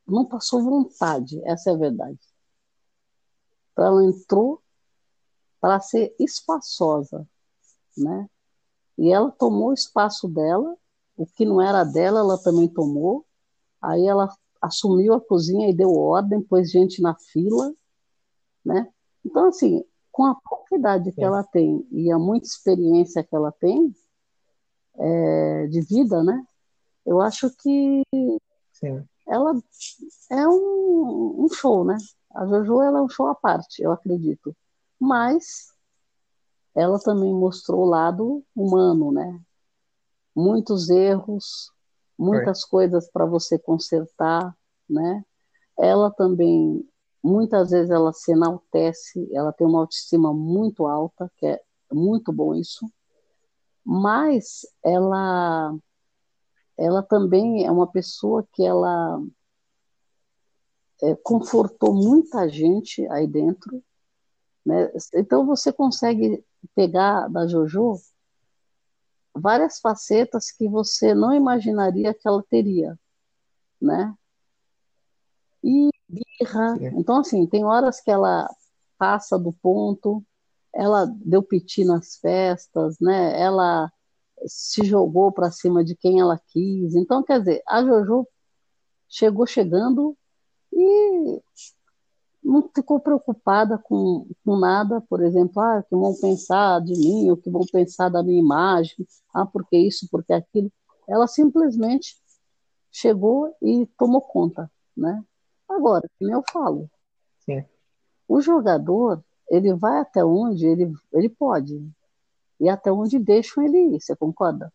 não 0.06 0.24
passou 0.24 0.62
vontade, 0.62 1.40
essa 1.44 1.70
é 1.70 1.74
a 1.74 1.76
verdade. 1.76 2.18
Então, 3.72 3.84
ela 3.84 4.04
entrou 4.04 4.62
para 5.60 5.80
ser 5.80 6.14
espaçosa, 6.18 7.26
né? 7.96 8.28
E 8.98 9.10
ela 9.10 9.30
tomou 9.30 9.70
o 9.70 9.74
espaço 9.74 10.28
dela, 10.28 10.76
o 11.16 11.26
que 11.26 11.44
não 11.44 11.60
era 11.60 11.84
dela, 11.84 12.20
ela 12.20 12.38
também 12.38 12.68
tomou. 12.68 13.24
Aí 13.80 14.06
ela 14.06 14.28
assumiu 14.60 15.14
a 15.14 15.20
cozinha 15.20 15.68
e 15.68 15.74
deu 15.74 15.92
ordem, 15.92 16.42
pôs 16.42 16.70
gente 16.70 17.00
na 17.00 17.14
fila, 17.14 17.72
né? 18.64 18.92
Então, 19.24 19.48
assim, 19.48 19.84
com 20.10 20.24
a 20.24 20.34
pouca 20.34 20.76
idade 20.76 21.10
que 21.10 21.16
Sim. 21.16 21.24
ela 21.24 21.42
tem 21.42 21.86
e 21.90 22.10
a 22.12 22.18
muita 22.18 22.46
experiência 22.46 23.24
que 23.24 23.34
ela 23.34 23.50
tem 23.50 23.94
é, 24.98 25.66
de 25.68 25.80
vida, 25.80 26.22
né? 26.22 26.44
Eu 27.04 27.20
acho 27.20 27.50
que 27.56 28.02
Sim. 28.72 29.06
ela 29.26 29.54
é 30.30 30.48
um, 30.48 31.44
um, 31.44 31.48
show, 31.48 31.84
né? 31.84 31.96
A 32.34 32.46
Jojo 32.46 32.80
ela 32.80 32.98
é 32.98 33.02
um 33.02 33.08
show 33.08 33.26
à 33.26 33.34
parte, 33.34 33.82
eu 33.82 33.92
acredito. 33.92 34.56
Mas 34.98 35.72
ela 36.74 36.98
também 36.98 37.32
mostrou 37.32 37.82
o 37.82 37.88
lado 37.88 38.44
humano, 38.54 39.12
né? 39.12 39.40
Muitos 40.34 40.88
erros, 40.88 41.70
muitas 42.18 42.64
coisas 42.64 43.10
para 43.10 43.26
você 43.26 43.58
consertar, 43.58 44.56
né? 44.88 45.24
Ela 45.78 46.10
também, 46.10 46.88
muitas 47.22 47.70
vezes 47.70 47.90
ela 47.90 48.12
se 48.12 48.32
enaltece, 48.32 49.28
ela 49.34 49.52
tem 49.52 49.66
uma 49.66 49.80
autoestima 49.80 50.32
muito 50.32 50.86
alta, 50.86 51.30
que 51.36 51.46
é 51.46 51.60
muito 51.92 52.32
bom 52.32 52.54
isso, 52.54 52.90
mas 53.84 54.60
ela 54.84 55.74
ela 56.78 57.02
também 57.02 57.64
é 57.66 57.70
uma 57.70 57.86
pessoa 57.86 58.46
que 58.52 58.64
ela 58.64 59.20
é, 61.02 61.14
confortou 61.16 61.94
muita 61.94 62.48
gente 62.48 63.06
aí 63.08 63.26
dentro, 63.26 63.82
né? 64.64 64.90
Então 65.14 65.46
você 65.46 65.72
consegue 65.72 66.44
pegar 66.74 67.28
da 67.28 67.46
Jojo 67.46 67.96
várias 69.34 69.80
facetas 69.80 70.50
que 70.50 70.68
você 70.68 71.14
não 71.14 71.32
imaginaria 71.32 72.14
que 72.14 72.26
ela 72.26 72.42
teria, 72.48 72.98
né? 73.80 74.14
E 75.64 75.90
birra. 76.08 76.76
Sim. 76.76 76.98
Então, 76.98 77.20
assim, 77.20 77.46
tem 77.46 77.64
horas 77.64 78.00
que 78.00 78.10
ela 78.10 78.48
passa 78.98 79.38
do 79.38 79.52
ponto, 79.52 80.24
ela 80.74 81.06
deu 81.06 81.42
piti 81.42 81.84
nas 81.84 82.16
festas, 82.16 82.98
né? 83.00 83.40
Ela 83.40 83.90
se 84.46 84.84
jogou 84.84 85.32
para 85.32 85.50
cima 85.50 85.84
de 85.84 85.96
quem 85.96 86.20
ela 86.20 86.40
quis. 86.48 86.94
Então, 86.94 87.22
quer 87.22 87.38
dizer, 87.40 87.62
a 87.66 87.84
Jojo 87.84 88.26
chegou 89.08 89.46
chegando 89.46 90.16
e 90.72 91.40
não 92.42 92.68
ficou 92.74 92.98
preocupada 92.98 93.78
com, 93.78 94.26
com 94.44 94.56
nada, 94.56 95.00
por 95.02 95.22
exemplo, 95.22 95.62
ah, 95.62 95.78
o 95.78 95.82
que 95.82 95.94
vão 95.94 96.14
pensar 96.14 96.80
de 96.80 96.92
mim, 96.92 97.30
o 97.30 97.36
que 97.36 97.50
vão 97.50 97.62
pensar 97.70 98.08
da 98.08 98.22
minha 98.22 98.40
imagem, 98.40 99.06
ah, 99.32 99.46
porque 99.46 99.76
isso, 99.76 100.08
porque 100.10 100.32
aquilo. 100.32 100.70
Ela 101.08 101.26
simplesmente 101.26 102.16
chegou 102.90 103.54
e 103.62 103.86
tomou 103.98 104.20
conta, 104.20 104.70
né? 104.96 105.22
Agora, 105.68 106.08
como 106.18 106.32
eu 106.32 106.42
falo, 106.52 106.90
Sim. 107.40 107.64
o 108.28 108.40
jogador, 108.40 109.22
ele 109.48 109.74
vai 109.74 110.00
até 110.00 110.24
onde 110.24 110.66
ele, 110.66 110.92
ele 111.12 111.28
pode, 111.28 111.80
e 112.62 112.68
até 112.68 112.92
onde 112.92 113.18
deixam 113.18 113.64
ele 113.64 113.96
ir, 113.96 114.00
você 114.00 114.14
concorda? 114.14 114.72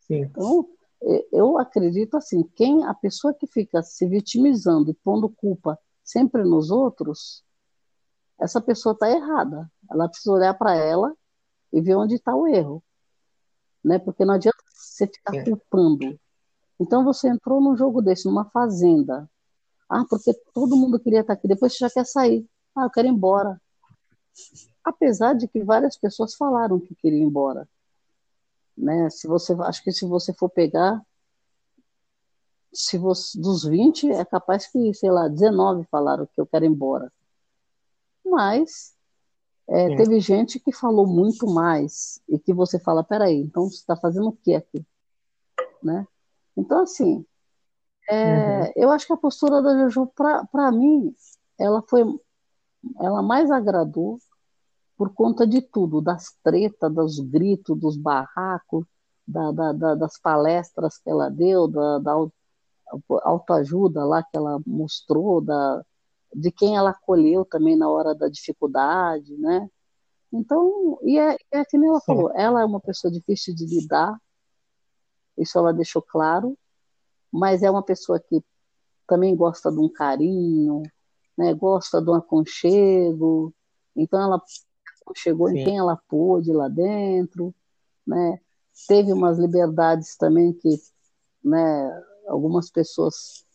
Sim. 0.00 0.22
Então, 0.22 0.68
eu 1.30 1.56
acredito 1.58 2.16
assim, 2.16 2.42
quem 2.56 2.84
a 2.84 2.92
pessoa 2.92 3.32
que 3.32 3.46
fica 3.46 3.80
se 3.80 4.04
vitimizando 4.04 4.90
e 4.90 4.94
pondo 4.94 5.28
culpa 5.28 5.78
sempre 6.02 6.42
nos 6.42 6.72
outros, 6.72 7.44
essa 8.40 8.60
pessoa 8.60 8.94
está 8.94 9.08
errada. 9.08 9.70
Ela 9.88 10.08
precisa 10.08 10.32
olhar 10.32 10.54
para 10.54 10.74
ela 10.74 11.14
e 11.72 11.80
ver 11.80 11.94
onde 11.94 12.16
está 12.16 12.34
o 12.34 12.48
erro, 12.48 12.82
né? 13.84 13.96
Porque 13.96 14.24
não 14.24 14.34
adianta 14.34 14.58
você 14.74 15.06
ficar 15.06 15.36
é. 15.36 15.44
culpando. 15.44 16.18
Então 16.80 17.04
você 17.04 17.28
entrou 17.28 17.60
num 17.60 17.76
jogo 17.76 18.02
desse, 18.02 18.26
numa 18.26 18.50
fazenda. 18.50 19.30
Ah, 19.88 20.04
porque 20.10 20.34
todo 20.52 20.76
mundo 20.76 20.98
queria 20.98 21.20
estar 21.20 21.34
tá 21.34 21.38
aqui. 21.38 21.46
Depois 21.46 21.72
você 21.72 21.78
já 21.78 21.90
quer 21.90 22.04
sair. 22.04 22.44
Ah, 22.74 22.84
eu 22.84 22.90
quero 22.90 23.06
ir 23.06 23.12
embora. 23.12 23.60
Apesar 24.84 25.34
de 25.34 25.48
que 25.48 25.62
várias 25.62 25.96
pessoas 25.96 26.34
falaram 26.34 26.80
que 26.80 26.94
queriam 26.94 27.20
ir 27.20 27.24
embora 27.24 27.68
né? 28.78 29.10
Se 29.10 29.26
você, 29.26 29.52
acho 29.64 29.82
que 29.82 29.92
se 29.92 30.06
você 30.06 30.32
for 30.32 30.48
pegar, 30.48 31.02
se 32.72 32.96
você, 32.96 33.38
dos 33.38 33.64
20, 33.64 34.10
é 34.10 34.24
capaz 34.24 34.66
que, 34.66 34.94
sei 34.94 35.10
lá, 35.10 35.26
19 35.28 35.84
falaram 35.90 36.26
que 36.26 36.40
eu 36.40 36.46
quero 36.46 36.64
ir 36.64 36.68
embora. 36.68 37.12
Mas 38.24 38.94
é, 39.66 39.96
teve 39.96 40.20
gente 40.20 40.60
que 40.60 40.72
falou 40.72 41.06
muito 41.06 41.46
mais 41.46 42.20
e 42.28 42.38
que 42.38 42.54
você 42.54 42.78
fala, 42.78 43.02
peraí, 43.02 43.40
então 43.40 43.68
você 43.68 43.76
está 43.76 43.96
fazendo 43.96 44.28
o 44.28 44.36
que 44.36 44.54
aqui? 44.54 44.86
Né? 45.82 46.06
Então, 46.56 46.82
assim, 46.82 47.24
é, 48.08 48.60
uhum. 48.60 48.72
eu 48.76 48.90
acho 48.90 49.06
que 49.06 49.12
a 49.12 49.16
postura 49.16 49.62
da 49.62 49.88
Jojo, 49.88 50.06
para 50.14 50.70
mim, 50.70 51.14
ela 51.58 51.82
foi, 51.82 52.04
ela 53.00 53.22
mais 53.22 53.50
agradou 53.50 54.18
por 54.96 55.14
conta 55.14 55.46
de 55.46 55.62
tudo, 55.62 56.00
das 56.00 56.32
tretas, 56.42 56.92
dos 56.92 57.20
gritos, 57.20 57.78
dos 57.78 57.96
barracos, 57.96 58.84
da, 59.26 59.52
da, 59.52 59.72
da, 59.72 59.94
das 59.94 60.18
palestras 60.18 60.98
que 60.98 61.08
ela 61.08 61.28
deu, 61.30 61.68
da, 61.68 61.98
da 61.98 62.12
autoajuda 63.22 64.04
lá 64.04 64.22
que 64.22 64.36
ela 64.36 64.60
mostrou, 64.66 65.40
da, 65.40 65.84
de 66.34 66.50
quem 66.50 66.76
ela 66.76 66.90
acolheu 66.90 67.44
também 67.44 67.76
na 67.76 67.88
hora 67.88 68.14
da 68.14 68.28
dificuldade, 68.28 69.36
né? 69.36 69.68
Então, 70.32 70.98
e 71.02 71.18
é, 71.18 71.36
é 71.50 71.64
que 71.64 71.78
nem 71.78 71.88
ela 71.88 72.00
falou, 72.00 72.30
ela 72.34 72.60
é 72.60 72.64
uma 72.64 72.80
pessoa 72.80 73.10
difícil 73.10 73.54
de 73.54 73.66
lidar, 73.66 74.18
isso 75.36 75.58
ela 75.58 75.72
deixou 75.72 76.02
claro, 76.02 76.58
mas 77.32 77.62
é 77.62 77.70
uma 77.70 77.82
pessoa 77.82 78.18
que 78.18 78.42
também 79.06 79.34
gosta 79.36 79.70
de 79.70 79.78
um 79.78 79.88
carinho, 79.88 80.82
né? 81.38 81.54
Gosta 81.54 82.02
de 82.02 82.10
um 82.10 82.14
aconchego. 82.14 83.54
Então 83.94 84.20
ela 84.20 84.42
chegou 85.14 85.48
em 85.48 85.64
quem 85.64 85.78
ela 85.78 85.96
pôde 86.08 86.52
lá 86.52 86.68
dentro, 86.68 87.54
né? 88.04 88.40
Teve 88.88 89.12
umas 89.12 89.38
liberdades 89.38 90.16
também 90.16 90.52
que, 90.52 90.68
né? 91.42 92.04
Algumas 92.26 92.70
pessoas 92.70 93.46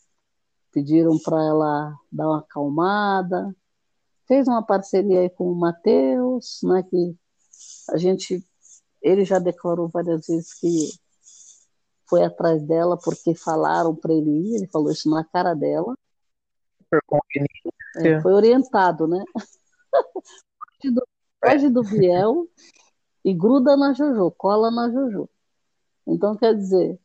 pediram 0.72 1.20
para 1.20 1.38
ela 1.44 1.94
dar 2.12 2.28
uma 2.30 2.40
acalmada. 2.40 3.54
Fez 4.28 4.48
uma 4.48 4.64
parceria 4.66 5.20
aí 5.20 5.30
com 5.30 5.52
o 5.52 5.56
Matheus, 5.56 6.62
né? 6.64 6.84
Que 6.84 7.16
a 7.92 7.98
gente, 7.98 8.44
ele 9.02 9.26
já 9.26 9.38
declarou 9.40 9.90
várias 9.90 10.26
vezes 10.28 10.54
que 10.54 10.90
foi 12.10 12.24
atrás 12.24 12.62
dela 12.64 12.98
porque 12.98 13.36
falaram 13.36 13.96
para 13.96 14.14
ele 14.14 14.30
ir, 14.30 14.56
ele 14.56 14.68
falou 14.68 14.92
isso 14.92 15.10
na 15.10 15.24
cara 15.24 15.54
dela. 15.54 15.94
É, 17.98 18.22
foi 18.22 18.34
orientado, 18.34 19.08
né? 19.08 19.24
Foge 21.44 21.70
do, 21.70 21.82
do 21.82 21.90
Biel 21.90 22.48
e 23.24 23.34
gruda 23.34 23.78
na 23.78 23.94
Jojo, 23.94 24.32
cola 24.32 24.72
na 24.72 24.90
Jojo. 24.92 25.30
Então, 26.08 26.36
quer 26.36 26.56
dizer, 26.56 27.00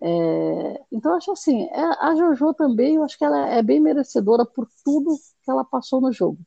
é, 0.00 0.80
então 0.92 1.14
acho 1.14 1.32
assim, 1.32 1.64
é, 1.64 1.82
a 2.00 2.14
Jojo 2.14 2.52
também, 2.54 2.96
eu 2.96 3.04
acho 3.04 3.16
que 3.16 3.24
ela 3.24 3.48
é 3.48 3.62
bem 3.62 3.80
merecedora 3.80 4.44
por 4.44 4.68
tudo 4.84 5.16
que 5.42 5.50
ela 5.50 5.64
passou 5.64 6.00
no 6.00 6.12
jogo. 6.12 6.38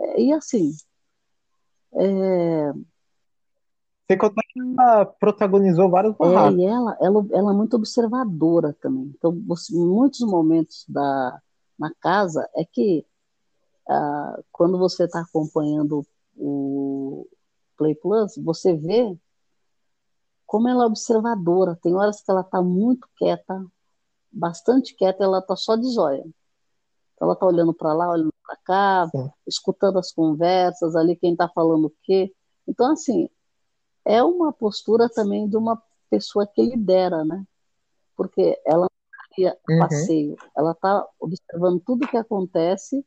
É, 0.00 0.22
e 0.22 0.32
assim, 0.32 0.72
é, 1.94 2.72
sem 4.10 4.18
contar 4.18 4.42
que 4.48 4.58
ela 4.58 5.04
protagonizou 5.06 5.88
vários 5.88 6.16
barracos. 6.16 6.58
É, 6.58 6.62
e 6.62 6.64
ela, 6.64 6.96
ela, 7.00 7.26
ela 7.30 7.52
é 7.52 7.54
muito 7.54 7.76
observadora 7.76 8.76
também. 8.80 9.12
Então, 9.16 9.40
você, 9.46 9.72
muitos 9.72 10.18
momentos 10.20 10.84
da, 10.88 11.40
na 11.78 11.92
casa 12.00 12.48
é 12.56 12.64
que 12.64 13.06
ah, 13.88 14.40
quando 14.52 14.78
você 14.78 15.04
está 15.04 15.20
acompanhando 15.20 16.06
o 16.36 17.26
Play 17.76 17.94
Plus, 17.94 18.36
você 18.36 18.74
vê 18.74 19.16
como 20.46 20.68
ela 20.68 20.84
é 20.84 20.86
observadora. 20.86 21.78
Tem 21.80 21.94
horas 21.94 22.20
que 22.20 22.30
ela 22.30 22.40
está 22.40 22.60
muito 22.60 23.08
quieta, 23.16 23.64
bastante 24.32 24.94
quieta, 24.94 25.22
ela 25.22 25.38
está 25.38 25.54
só 25.54 25.76
de 25.76 25.86
zóia. 25.86 26.24
Então, 27.14 27.26
ela 27.26 27.34
está 27.34 27.46
olhando 27.46 27.72
para 27.72 27.92
lá, 27.92 28.10
olhando 28.10 28.34
para 28.44 28.56
cá, 28.64 29.08
Sim. 29.10 29.30
escutando 29.46 29.98
as 29.98 30.10
conversas 30.10 30.96
ali, 30.96 31.16
quem 31.16 31.32
está 31.32 31.48
falando 31.48 31.86
o 31.86 31.94
quê. 32.02 32.34
Então, 32.66 32.90
assim, 32.92 33.28
é 34.04 34.22
uma 34.22 34.52
postura 34.52 35.08
também 35.08 35.48
de 35.48 35.56
uma 35.56 35.80
pessoa 36.10 36.46
que 36.46 36.62
lidera, 36.62 37.24
né? 37.24 37.44
Porque 38.16 38.60
ela 38.66 38.88
não 39.38 39.50
uhum. 39.68 39.78
passeio, 39.78 40.36
ela 40.56 40.72
está 40.72 41.06
observando 41.20 41.80
tudo 41.80 42.04
o 42.04 42.08
que 42.08 42.16
acontece, 42.16 43.04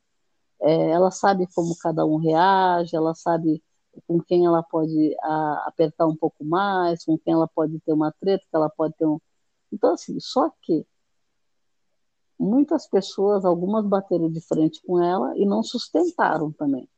é, 0.60 0.90
ela 0.90 1.10
sabe 1.10 1.46
como 1.54 1.76
cada 1.76 2.04
um 2.04 2.16
reage, 2.16 2.96
ela 2.96 3.14
sabe 3.14 3.62
com 4.06 4.20
quem 4.20 4.44
ela 4.44 4.62
pode 4.62 5.16
a, 5.22 5.64
apertar 5.68 6.06
um 6.06 6.16
pouco 6.16 6.44
mais, 6.44 7.04
com 7.04 7.18
quem 7.18 7.32
ela 7.32 7.48
pode 7.48 7.78
ter 7.80 7.92
uma 7.92 8.12
treta, 8.12 8.44
que 8.48 8.56
ela 8.56 8.70
pode 8.70 8.94
ter 8.94 9.06
um. 9.06 9.20
Então, 9.72 9.92
assim, 9.92 10.18
só 10.20 10.50
que 10.62 10.86
muitas 12.38 12.86
pessoas, 12.86 13.44
algumas 13.44 13.86
bateram 13.86 14.30
de 14.30 14.40
frente 14.40 14.80
com 14.86 15.02
ela 15.02 15.36
e 15.36 15.46
não 15.46 15.62
sustentaram 15.62 16.52
também. 16.52 16.88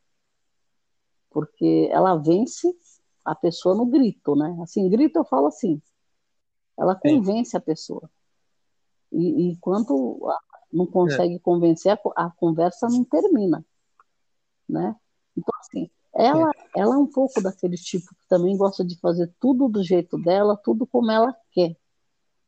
Porque 1.29 1.89
ela 1.91 2.15
vence 2.15 2.75
a 3.23 3.35
pessoa 3.35 3.75
no 3.75 3.85
grito, 3.85 4.35
né? 4.35 4.57
Assim, 4.61 4.89
grito 4.89 5.19
eu 5.19 5.25
falo 5.25 5.47
assim. 5.47 5.81
Ela 6.77 6.95
convence 6.95 7.51
Sim. 7.51 7.57
a 7.57 7.61
pessoa. 7.61 8.09
E, 9.11 9.47
e 9.47 9.51
enquanto 9.51 10.19
não 10.71 10.85
consegue 10.85 11.35
é. 11.35 11.39
convencer, 11.39 11.93
a, 11.93 12.25
a, 12.25 12.31
conversa 12.31 12.87
não 12.87 13.03
termina, 13.03 13.65
né? 14.67 14.95
Então, 15.35 15.53
assim, 15.59 15.89
ela, 16.13 16.51
é. 16.75 16.81
ela 16.81 16.95
é 16.95 16.97
um 16.97 17.07
pouco 17.07 17.41
daquele 17.41 17.77
tipo 17.77 18.07
que 18.09 18.27
também 18.27 18.57
gosta 18.57 18.83
de 18.83 18.99
fazer 18.99 19.33
tudo 19.39 19.67
do 19.67 19.83
jeito 19.83 20.17
dela, 20.17 20.57
tudo 20.57 20.85
como 20.85 21.11
ela 21.11 21.35
quer. 21.51 21.75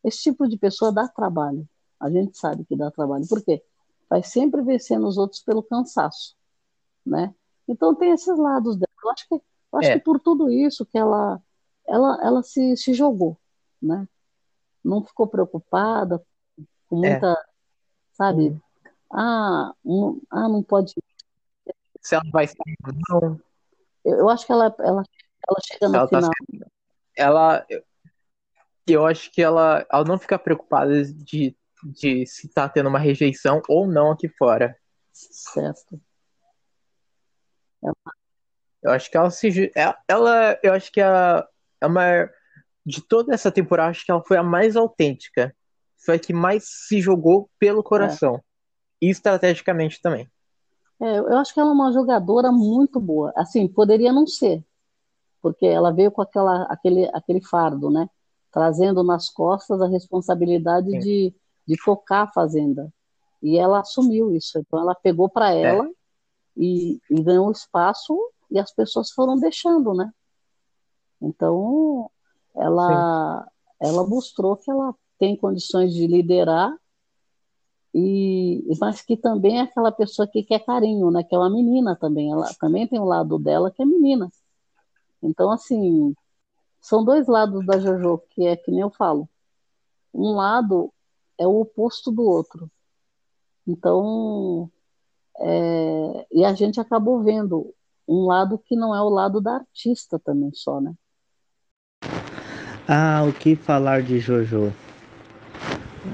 Esse 0.03 0.23
tipo 0.23 0.47
de 0.47 0.57
pessoa 0.57 0.91
dá 0.91 1.07
trabalho. 1.07 1.67
A 1.99 2.09
gente 2.09 2.37
sabe 2.37 2.65
que 2.65 2.75
dá 2.75 2.89
trabalho. 2.89 3.27
Por 3.27 3.43
quê? 3.43 3.63
Vai 4.09 4.23
sempre 4.23 4.61
vencendo 4.61 5.07
os 5.07 5.17
outros 5.17 5.41
pelo 5.41 5.61
cansaço, 5.61 6.35
né? 7.05 7.33
Então 7.67 7.93
tem 7.93 8.11
esses 8.11 8.37
lados 8.37 8.77
dela. 8.77 8.89
Eu 9.03 9.11
acho 9.11 9.27
que 9.27 9.35
eu 9.71 9.79
acho 9.79 9.89
é. 9.89 9.97
que 9.97 10.03
por 10.03 10.19
tudo 10.19 10.49
isso 10.49 10.85
que 10.85 10.97
ela, 10.97 11.41
ela, 11.87 12.19
ela 12.23 12.43
se, 12.43 12.75
se 12.75 12.93
jogou, 12.93 13.37
né? 13.81 14.07
Não 14.83 15.03
ficou 15.03 15.27
preocupada 15.27 16.23
com 16.87 17.05
é. 17.05 17.11
muita. 17.11 17.48
Sabe? 18.19 18.49
Hum. 18.49 18.61
Ah, 19.11 19.73
um, 19.83 20.21
ah, 20.29 20.49
não 20.49 20.61
pode. 20.61 20.93
Se 22.01 22.15
ela 22.15 22.23
vai 22.31 22.45
sair 22.45 22.75
não. 23.09 23.39
Eu, 24.05 24.29
acho 24.29 24.45
que 24.45 24.51
ela, 24.51 24.75
ela, 24.79 25.03
ela 25.47 25.59
chega 25.63 25.89
no 25.89 25.95
ela 25.95 26.07
tá 26.07 26.17
final. 26.17 26.31
Tá, 26.31 26.67
ela, 27.15 27.65
eu 28.87 29.05
acho 29.05 29.31
que 29.31 29.41
ela, 29.41 29.85
ela 29.91 30.03
não 30.03 30.19
fica 30.19 30.37
preocupada 30.37 31.03
de, 31.05 31.55
de 31.83 32.25
se 32.25 32.47
tá 32.49 32.69
tendo 32.69 32.89
uma 32.89 32.99
rejeição 32.99 33.61
ou 33.67 33.87
não 33.87 34.11
aqui 34.11 34.29
fora. 34.29 34.77
Certo. 35.11 35.99
Ela, 37.83 37.93
eu 38.83 38.91
acho 38.91 39.09
que 39.09 39.17
ela 39.17 39.31
se. 39.31 39.71
É, 39.75 39.95
ela, 40.07 40.59
eu 40.61 40.73
acho 40.73 40.91
que 40.91 41.01
a, 41.01 41.47
a 41.81 41.89
maior. 41.89 42.29
De 42.85 43.01
toda 43.01 43.33
essa 43.35 43.51
temporada, 43.51 43.91
acho 43.91 44.05
que 44.05 44.11
ela 44.11 44.23
foi 44.23 44.37
a 44.37 44.43
mais 44.43 44.75
autêntica. 44.75 45.53
Foi 45.99 46.17
que 46.17 46.33
mais 46.33 46.65
se 46.65 47.01
jogou 47.01 47.49
pelo 47.59 47.83
coração. 47.83 48.35
É. 48.35 48.41
E 49.01 49.09
estrategicamente 49.09 50.01
também. 50.01 50.29
É, 51.01 51.19
eu 51.19 51.37
acho 51.37 51.53
que 51.53 51.59
ela 51.59 51.69
é 51.69 51.73
uma 51.73 51.91
jogadora 51.91 52.51
muito 52.51 52.99
boa. 52.99 53.31
Assim, 53.35 53.67
poderia 53.67 54.11
não 54.11 54.27
ser. 54.27 54.63
Porque 55.41 55.65
ela 55.65 55.91
veio 55.91 56.11
com 56.11 56.21
aquela, 56.21 56.63
aquele, 56.63 57.09
aquele 57.13 57.41
fardo, 57.41 57.89
né? 57.89 58.09
Trazendo 58.51 59.03
nas 59.03 59.29
costas 59.29 59.81
a 59.81 59.87
responsabilidade 59.87 60.89
de, 60.99 61.33
de 61.65 61.77
tocar 61.83 62.23
a 62.23 62.31
fazenda. 62.31 62.91
E 63.41 63.57
ela 63.57 63.79
assumiu 63.79 64.35
isso. 64.35 64.59
Então 64.59 64.79
ela 64.79 64.93
pegou 64.93 65.29
para 65.29 65.53
é. 65.53 65.61
ela 65.61 65.85
é. 65.85 65.91
e, 66.57 66.99
e 67.09 67.23
ganhou 67.23 67.49
espaço 67.51 68.17
e 68.51 68.59
as 68.59 68.73
pessoas 68.73 69.11
foram 69.11 69.39
deixando, 69.39 69.93
né? 69.93 70.11
Então, 71.21 72.09
ela, 72.55 73.47
ela 73.79 74.07
mostrou 74.07 74.57
que 74.57 74.71
ela 74.71 74.93
tem 75.19 75.35
condições 75.35 75.93
de 75.93 76.07
liderar, 76.07 76.73
e, 77.93 78.63
mas 78.79 79.01
que 79.01 79.17
também 79.17 79.59
é 79.59 79.61
aquela 79.61 79.91
pessoa 79.91 80.27
que 80.27 80.43
quer 80.43 80.59
carinho, 80.59 81.11
né? 81.11 81.23
Que 81.23 81.35
é 81.35 81.37
uma 81.37 81.49
menina 81.49 81.95
também. 81.95 82.31
Ela 82.31 82.53
também 82.59 82.87
tem 82.87 82.99
um 82.99 83.05
lado 83.05 83.39
dela 83.39 83.71
que 83.71 83.81
é 83.81 83.85
menina. 83.85 84.29
Então, 85.21 85.51
assim, 85.51 86.13
são 86.79 87.03
dois 87.03 87.27
lados 87.27 87.65
da 87.65 87.77
JoJo, 87.77 88.21
que 88.29 88.45
é 88.45 88.55
que 88.55 88.71
nem 88.71 88.81
eu 88.81 88.91
falo. 88.91 89.27
Um 90.13 90.31
lado 90.33 90.93
é 91.37 91.47
o 91.47 91.61
oposto 91.61 92.11
do 92.11 92.23
outro. 92.23 92.69
Então, 93.67 94.69
é, 95.39 96.27
e 96.31 96.45
a 96.45 96.53
gente 96.53 96.79
acabou 96.79 97.21
vendo 97.23 97.73
um 98.07 98.25
lado 98.25 98.57
que 98.57 98.75
não 98.75 98.95
é 98.95 99.01
o 99.01 99.09
lado 99.09 99.41
da 99.41 99.55
artista 99.55 100.19
também 100.19 100.51
só, 100.53 100.79
né? 100.79 100.93
Ah, 102.87 103.23
o 103.27 103.33
que 103.33 103.55
falar 103.55 104.01
de 104.01 104.19
Jojo? 104.19 104.73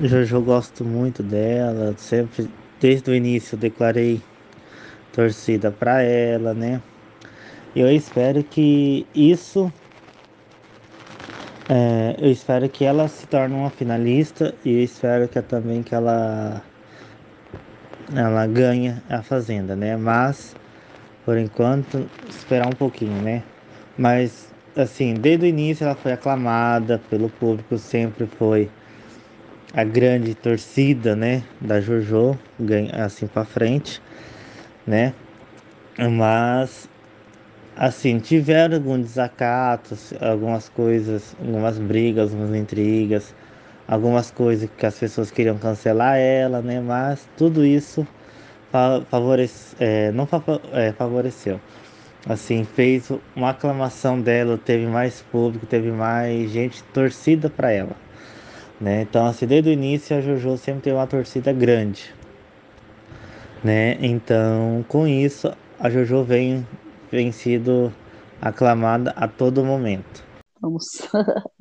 Jojo 0.02 0.42
gosto 0.42 0.84
muito 0.84 1.22
dela, 1.22 1.94
sempre 1.98 2.50
desde 2.80 3.12
o 3.12 3.14
início 3.14 3.56
declarei 3.56 4.20
torcida 5.14 5.72
para 5.72 6.02
ela, 6.02 6.54
né? 6.54 6.82
Eu 7.76 7.92
espero 7.92 8.44
que 8.44 9.06
isso 9.14 9.72
é, 11.70 12.16
eu 12.18 12.32
espero 12.32 12.68
que 12.68 12.84
ela 12.84 13.08
se 13.08 13.28
torne 13.28 13.54
uma 13.54 13.70
finalista 13.70 14.56
e 14.66 14.72
eu 14.74 14.84
espero 14.84 15.28
que 15.28 15.42
também 15.42 15.84
que 15.84 15.94
ela 15.94 16.64
ela 18.16 18.48
ganhe 18.48 18.96
a 19.08 19.22
fazenda, 19.22 19.76
né? 19.76 19.96
Mas 19.96 20.56
por 21.24 21.38
enquanto, 21.38 22.10
esperar 22.30 22.68
um 22.68 22.76
pouquinho, 22.76 23.20
né? 23.22 23.44
Mas, 23.98 24.48
assim, 24.76 25.14
desde 25.14 25.46
o 25.46 25.48
início 25.48 25.84
ela 25.84 25.96
foi 25.96 26.12
aclamada 26.12 27.00
pelo 27.10 27.30
público, 27.30 27.78
sempre 27.78 28.26
foi 28.26 28.70
a 29.76 29.84
grande 29.84 30.34
torcida, 30.34 31.18
né? 31.18 31.44
Da 31.60 31.82
JoJo, 31.82 32.40
assim 32.94 33.28
para 33.28 33.44
frente, 33.44 34.02
né? 34.88 35.14
Mas, 36.00 36.90
assim, 37.76 38.20
tiveram 38.20 38.78
alguns 38.78 39.02
desacatos, 39.02 40.14
algumas 40.22 40.70
coisas, 40.70 41.36
algumas 41.40 41.78
brigas, 41.78 42.32
algumas 42.32 42.56
intrigas, 42.56 43.36
algumas 43.86 44.32
coisas 44.32 44.70
que 44.78 44.86
as 44.86 44.98
pessoas 44.98 45.30
queriam 45.30 45.58
cancelar 45.58 46.18
ela, 46.18 46.62
né? 46.62 46.80
Mas 46.80 47.28
tudo 47.38 47.66
isso 47.66 48.08
favorece, 49.10 49.76
é, 49.78 50.10
não 50.14 50.28
é, 50.72 50.94
favoreceu. 50.94 51.60
Assim, 52.28 52.64
fez 52.64 53.12
uma 53.36 53.50
aclamação 53.50 54.20
dela, 54.22 54.58
teve 54.58 54.86
mais 54.88 55.22
público, 55.32 55.66
teve 55.66 55.92
mais 55.92 56.50
gente 56.50 56.82
torcida 56.86 57.50
para 57.50 57.72
ela. 57.72 58.05
Né? 58.86 59.02
Então, 59.02 59.26
assim, 59.26 59.48
desde 59.48 59.72
o 59.72 59.74
início 59.74 60.16
a 60.16 60.22
JoJo 60.22 60.60
sempre 60.60 60.84
teve 60.84 60.96
uma 60.96 61.08
torcida 61.08 61.52
grande, 61.52 62.14
né? 63.64 63.94
Então, 64.00 64.86
com 64.88 65.08
isso, 65.08 65.52
a 65.80 65.90
JoJo 65.90 66.24
vem, 66.24 66.68
vem 67.12 67.32
sido 67.32 67.92
aclamada 68.40 69.10
a 69.16 69.28
todo 69.28 69.66
momento. 69.66 70.24
Vamos. 70.62 70.86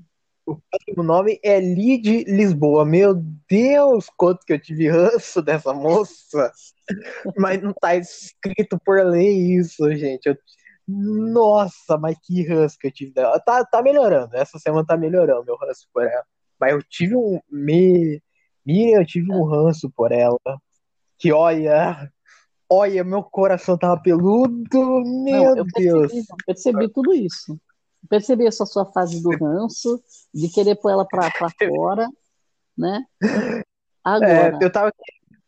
O 0.47 0.59
próximo 0.71 1.03
nome 1.03 1.41
é 1.43 1.59
Lid 1.59 2.25
Lisboa. 2.25 2.85
Meu 2.85 3.15
Deus, 3.49 4.11
quanto 4.15 4.45
que 4.45 4.53
eu 4.53 4.61
tive 4.61 4.91
ranço 4.91 5.41
dessa 5.41 5.73
moça. 5.73 6.53
Mas 7.39 7.63
não 7.63 7.73
tá 7.73 7.97
escrito 7.97 8.79
por 8.85 9.03
lei 9.03 9.57
isso, 9.57 9.91
gente. 9.95 10.27
Eu... 10.27 10.37
Nossa, 10.87 11.97
mas 11.97 12.19
que 12.23 12.47
ranço 12.47 12.77
que 12.79 12.89
eu 12.89 12.93
tive 12.93 13.15
dela. 13.15 13.41
Tá, 13.41 13.65
tá 13.65 13.83
melhorando. 13.83 14.37
Essa 14.37 14.59
semana 14.59 14.85
tá 14.85 14.99
melhorando 14.99 15.47
meu 15.47 15.57
ranço 15.57 15.89
por 15.95 16.03
ela. 16.03 16.27
Mas 16.65 16.73
eu 16.73 16.83
tive 16.83 17.15
um. 17.15 17.39
Me... 17.51 18.23
Miriam, 18.65 19.01
eu 19.01 19.07
tive 19.07 19.31
um 19.31 19.45
ranço 19.45 19.91
por 19.91 20.11
ela. 20.11 20.41
Que 21.19 21.31
olha. 21.31 22.11
Olha, 22.71 23.05
meu 23.05 23.23
coração 23.23 23.77
tava 23.77 24.01
peludo. 24.01 25.03
Meu 25.05 25.55
Não, 25.55 25.57
eu 25.59 25.65
Deus. 25.77 26.11
percebi, 26.11 26.27
eu 26.31 26.37
percebi 26.47 26.89
tudo 26.89 27.13
isso. 27.13 27.61
Percebi 28.09 28.47
essa 28.47 28.65
sua 28.65 28.91
fase 28.93 29.23
do 29.23 29.31
ranço, 29.37 30.03
de 30.33 30.49
querer 30.49 30.77
pôr 30.77 30.91
ela 30.91 31.07
pra, 31.07 31.31
pra 31.31 31.49
fora, 31.69 32.09
né? 32.77 33.05
É, 33.23 33.63
Agora, 34.03 34.59
eu 34.61 34.73
tava, 34.73 34.93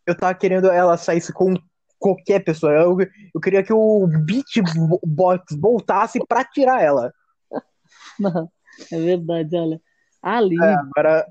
eu 0.07 0.17
tava 0.17 0.35
querendo 0.35 0.71
ela 0.71 0.97
saísse 0.99 1.33
com 1.33 1.55
qualquer 1.99 2.45
pessoa. 2.45 2.73
Eu, 2.73 2.99
eu 3.35 3.41
queria 3.41 3.63
que 3.63 3.73
o 3.73 4.07
Beatbox 4.07 5.57
voltasse 5.59 6.19
pra 6.27 6.45
tirar 6.45 6.83
ela. 6.83 7.13
não, 8.21 8.51
é 8.93 8.99
verdade, 8.99 9.57
olha. 9.57 9.81
A 10.23 10.41
Lid, 10.41 10.63
É, 10.63 10.75
agora, 10.75 11.27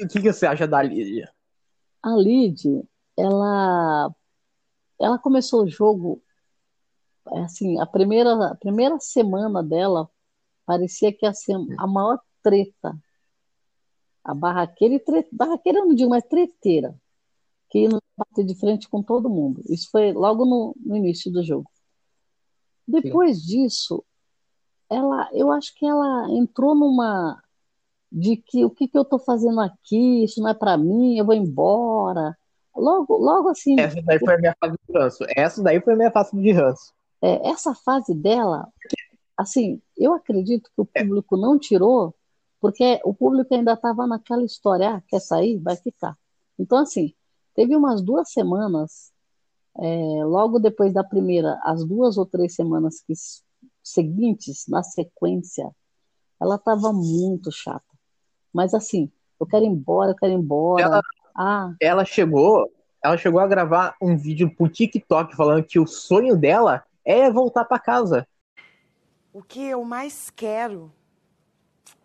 o 0.00 0.08
que, 0.08 0.20
que 0.20 0.32
você 0.32 0.46
acha 0.46 0.66
da 0.66 0.82
Lídia? 0.82 1.32
a 2.02 2.16
Lid, 2.16 2.86
ela, 3.16 4.14
ela 5.00 5.18
começou 5.18 5.64
o 5.64 5.68
jogo, 5.68 6.22
é 7.32 7.40
assim, 7.40 7.80
a 7.80 7.86
primeira, 7.86 8.32
a 8.48 8.54
primeira 8.54 8.98
semana 9.00 9.62
dela 9.62 10.10
parecia 10.66 11.12
que 11.12 11.24
ia 11.24 11.32
ser 11.32 11.56
a 11.78 11.86
maior 11.86 12.20
treta. 12.42 12.94
A 14.22 14.34
barraqueira, 14.34 14.94
e 14.94 14.98
tre... 14.98 15.26
barraqueira 15.32 15.78
eu 15.78 15.86
não 15.86 15.94
digo, 15.94 16.10
mas 16.10 16.24
treteira. 16.24 16.94
Que 17.70 17.80
ia 17.80 17.90
bater 18.16 18.44
de 18.44 18.54
frente 18.54 18.88
com 18.88 19.02
todo 19.02 19.28
mundo. 19.28 19.62
Isso 19.68 19.90
foi 19.90 20.12
logo 20.12 20.44
no, 20.44 20.74
no 20.78 20.96
início 20.96 21.30
do 21.30 21.42
jogo. 21.42 21.70
Depois 22.86 23.42
disso, 23.42 24.04
ela, 24.90 25.28
eu 25.32 25.50
acho 25.52 25.74
que 25.74 25.86
ela 25.86 26.30
entrou 26.30 26.74
numa 26.74 27.42
de 28.14 28.36
que 28.36 28.64
o 28.64 28.70
que, 28.70 28.86
que 28.86 28.96
eu 28.96 29.02
estou 29.02 29.18
fazendo 29.18 29.60
aqui, 29.60 30.22
isso 30.22 30.40
não 30.40 30.48
é 30.48 30.54
para 30.54 30.76
mim, 30.76 31.18
eu 31.18 31.24
vou 31.24 31.34
embora. 31.34 32.36
Logo, 32.76 33.16
logo 33.16 33.48
assim, 33.48 33.78
Essa 33.78 34.00
daí 34.02 34.20
foi 34.20 34.34
a 34.34 34.38
minha 34.38 34.56
fase 34.60 34.76
de 34.88 34.96
ranço. 34.96 35.24
Essa 35.36 35.62
daí 35.62 35.80
foi 35.80 35.94
a 35.94 35.96
minha 35.96 36.10
fase 36.12 36.40
de 36.40 36.52
ranço. 36.52 36.92
é, 37.20 37.48
essa 37.48 37.74
fase 37.74 38.14
dela, 38.14 38.68
assim, 39.36 39.82
eu 39.96 40.14
acredito 40.14 40.70
que 40.74 40.80
o 40.80 40.86
público 40.86 41.36
não 41.36 41.58
tirou, 41.58 42.14
porque 42.60 43.00
o 43.04 43.12
público 43.12 43.52
ainda 43.52 43.72
estava 43.72 44.06
naquela 44.06 44.44
história, 44.44 44.96
ah, 44.96 45.02
quer 45.08 45.20
sair? 45.20 45.58
Vai 45.58 45.76
ficar. 45.76 46.16
Então, 46.56 46.78
assim, 46.78 47.12
teve 47.52 47.74
umas 47.74 48.00
duas 48.00 48.30
semanas, 48.30 49.12
é, 49.76 50.24
logo 50.24 50.60
depois 50.60 50.94
da 50.94 51.02
primeira, 51.02 51.58
as 51.64 51.84
duas 51.84 52.16
ou 52.16 52.24
três 52.24 52.54
semanas 52.54 53.00
que, 53.00 53.12
seguintes, 53.82 54.66
na 54.68 54.84
sequência, 54.84 55.68
ela 56.40 56.54
estava 56.56 56.92
muito 56.92 57.50
chata. 57.50 57.93
Mas 58.54 58.72
assim, 58.72 59.10
eu 59.40 59.46
quero 59.46 59.64
ir 59.64 59.68
embora, 59.68 60.12
eu 60.12 60.16
quero 60.16 60.32
ir 60.32 60.36
embora. 60.36 60.82
Ela- 60.84 61.02
Ah, 61.36 61.74
Ela 61.80 62.04
chegou, 62.04 62.70
ela 63.02 63.16
chegou 63.18 63.40
a 63.40 63.46
gravar 63.48 63.96
um 64.00 64.16
vídeo 64.16 64.54
pro 64.54 64.68
TikTok 64.68 65.34
falando 65.34 65.64
que 65.64 65.80
o 65.80 65.86
sonho 65.86 66.36
dela 66.36 66.84
é 67.04 67.28
voltar 67.28 67.64
pra 67.64 67.80
casa. 67.80 68.24
O 69.32 69.42
que 69.42 69.60
eu 69.64 69.84
mais 69.84 70.30
quero 70.30 70.92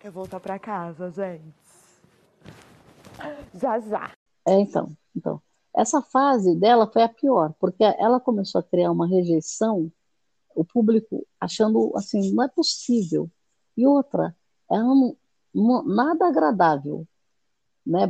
é 0.03 0.09
voltar 0.09 0.39
pra 0.39 0.57
casa, 0.57 1.11
gente. 1.11 1.53
Já, 3.53 3.79
já. 3.79 4.11
É, 4.47 4.59
então, 4.59 4.89
então, 5.15 5.39
essa 5.75 6.01
fase 6.01 6.55
dela 6.55 6.89
foi 6.91 7.03
a 7.03 7.09
pior, 7.09 7.53
porque 7.59 7.83
ela 7.83 8.19
começou 8.19 8.59
a 8.59 8.63
criar 8.63 8.91
uma 8.91 9.07
rejeição, 9.07 9.91
o 10.55 10.65
público 10.65 11.23
achando 11.39 11.91
assim, 11.95 12.33
não 12.33 12.43
é 12.43 12.47
possível. 12.47 13.29
E 13.77 13.85
outra, 13.85 14.35
ela 14.71 14.83
não- 14.83 15.15
nada 15.53 16.27
agradável, 16.27 17.07
né? 17.85 18.07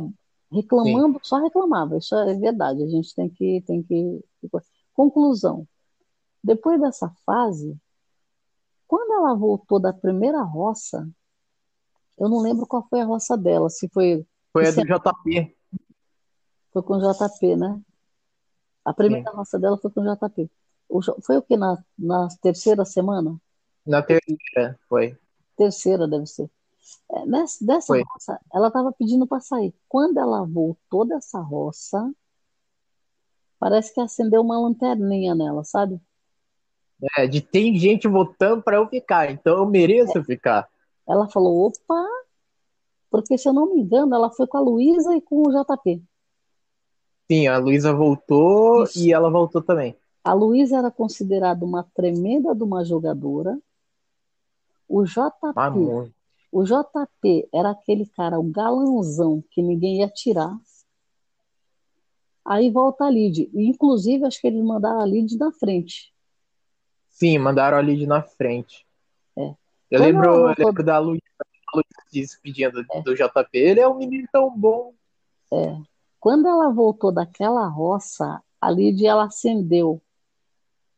Reclamando, 0.52 1.20
só 1.22 1.38
reclamava, 1.38 1.96
isso 1.96 2.14
é 2.14 2.34
verdade, 2.34 2.82
a 2.82 2.88
gente 2.88 3.14
tem 3.14 3.28
que, 3.28 3.62
tem 3.66 3.82
que... 3.82 4.20
Conclusão, 4.92 5.66
depois 6.42 6.80
dessa 6.80 7.08
fase, 7.24 7.76
quando 8.86 9.12
ela 9.12 9.34
voltou 9.34 9.78
da 9.78 9.92
primeira 9.92 10.42
roça, 10.42 11.08
eu 12.18 12.28
não 12.28 12.40
lembro 12.40 12.66
qual 12.66 12.86
foi 12.88 13.00
a 13.00 13.04
roça 13.04 13.36
dela, 13.36 13.70
se 13.70 13.88
foi 13.88 14.26
Foi 14.52 14.66
a 14.66 14.70
do 14.72 14.82
JP. 14.82 15.56
Foi 16.72 16.82
com 16.82 16.96
o 16.96 17.00
JP, 17.00 17.56
né? 17.56 17.80
A 18.84 18.92
primeira 18.92 19.30
roça 19.30 19.58
dela 19.58 19.78
foi 19.78 19.90
com 19.90 20.00
o 20.00 20.14
JP. 20.14 20.50
O 20.88 21.00
foi 21.22 21.36
o 21.36 21.42
que 21.42 21.56
na, 21.56 21.82
na 21.96 22.28
terceira 22.42 22.84
semana? 22.84 23.40
Na 23.86 24.02
terceira, 24.02 24.78
foi. 24.88 25.16
Terceira 25.56 26.08
deve 26.08 26.26
ser. 26.26 26.50
É, 27.12 27.26
dessa 27.26 27.86
Foi. 27.86 28.02
roça, 28.02 28.40
ela 28.52 28.68
estava 28.68 28.92
pedindo 28.92 29.26
para 29.26 29.40
sair. 29.40 29.74
Quando 29.88 30.18
ela 30.18 30.44
voltou 30.44 31.04
dessa 31.04 31.40
roça, 31.40 32.12
parece 33.58 33.92
que 33.92 34.00
acendeu 34.00 34.42
uma 34.42 34.58
lanterninha 34.58 35.34
nela, 35.34 35.64
sabe? 35.64 36.00
É, 37.16 37.26
de 37.26 37.40
tem 37.40 37.76
gente 37.78 38.06
votando 38.06 38.62
pra 38.62 38.76
eu 38.76 38.86
ficar, 38.88 39.30
então 39.30 39.58
eu 39.58 39.66
mereço 39.66 40.22
ficar. 40.22 40.68
Ela 41.08 41.28
falou, 41.28 41.66
opa, 41.66 42.06
porque 43.10 43.36
se 43.36 43.48
eu 43.48 43.52
não 43.52 43.74
me 43.74 43.80
engano, 43.80 44.14
ela 44.14 44.30
foi 44.30 44.46
com 44.46 44.58
a 44.58 44.60
Luísa 44.60 45.16
e 45.16 45.20
com 45.20 45.42
o 45.42 45.50
JP. 45.50 46.02
Sim, 47.30 47.46
a 47.46 47.58
Luísa 47.58 47.92
voltou 47.92 48.84
Isso. 48.84 48.98
e 48.98 49.12
ela 49.12 49.30
voltou 49.30 49.62
também. 49.62 49.96
A 50.22 50.32
Luísa 50.32 50.78
era 50.78 50.90
considerada 50.90 51.64
uma 51.64 51.82
tremenda 51.94 52.54
de 52.54 52.62
uma 52.62 52.84
jogadora. 52.84 53.58
O 54.88 55.04
JP. 55.04 55.54
O 56.52 56.64
JP 56.64 57.48
era 57.52 57.70
aquele 57.70 58.06
cara, 58.06 58.38
o 58.38 58.42
galanzão, 58.42 59.42
que 59.50 59.62
ninguém 59.62 60.00
ia 60.00 60.08
tirar. 60.08 60.56
Aí 62.44 62.70
volta 62.70 63.04
a 63.04 63.10
Lid. 63.10 63.50
Inclusive, 63.54 64.24
acho 64.24 64.40
que 64.40 64.48
eles 64.48 64.64
mandaram 64.64 65.00
a 65.00 65.06
Lid 65.06 65.36
na 65.36 65.52
frente. 65.52 66.12
Sim, 67.08 67.38
mandaram 67.38 67.78
a 67.78 67.82
Lid 67.82 68.06
na 68.06 68.22
frente. 68.22 68.86
É. 69.36 69.54
Eu 69.90 70.00
Quando 70.00 70.02
lembro, 70.02 70.30
eu 70.30 70.54
lembro 70.58 70.84
da 70.84 70.98
Luísa, 70.98 71.22
se 72.08 72.20
despedindo 72.20 72.82
do 73.04 73.14
JP. 73.14 73.48
Ele 73.52 73.80
é 73.80 73.88
um 73.88 73.96
menino 73.96 74.26
tão 74.32 74.50
bom. 74.50 74.92
Quando 76.18 76.46
ela 76.48 76.70
voltou 76.70 77.12
daquela 77.12 77.66
roça, 77.66 78.42
a 78.60 78.70
Lid 78.70 79.04
ela 79.04 79.24
acendeu. 79.24 80.00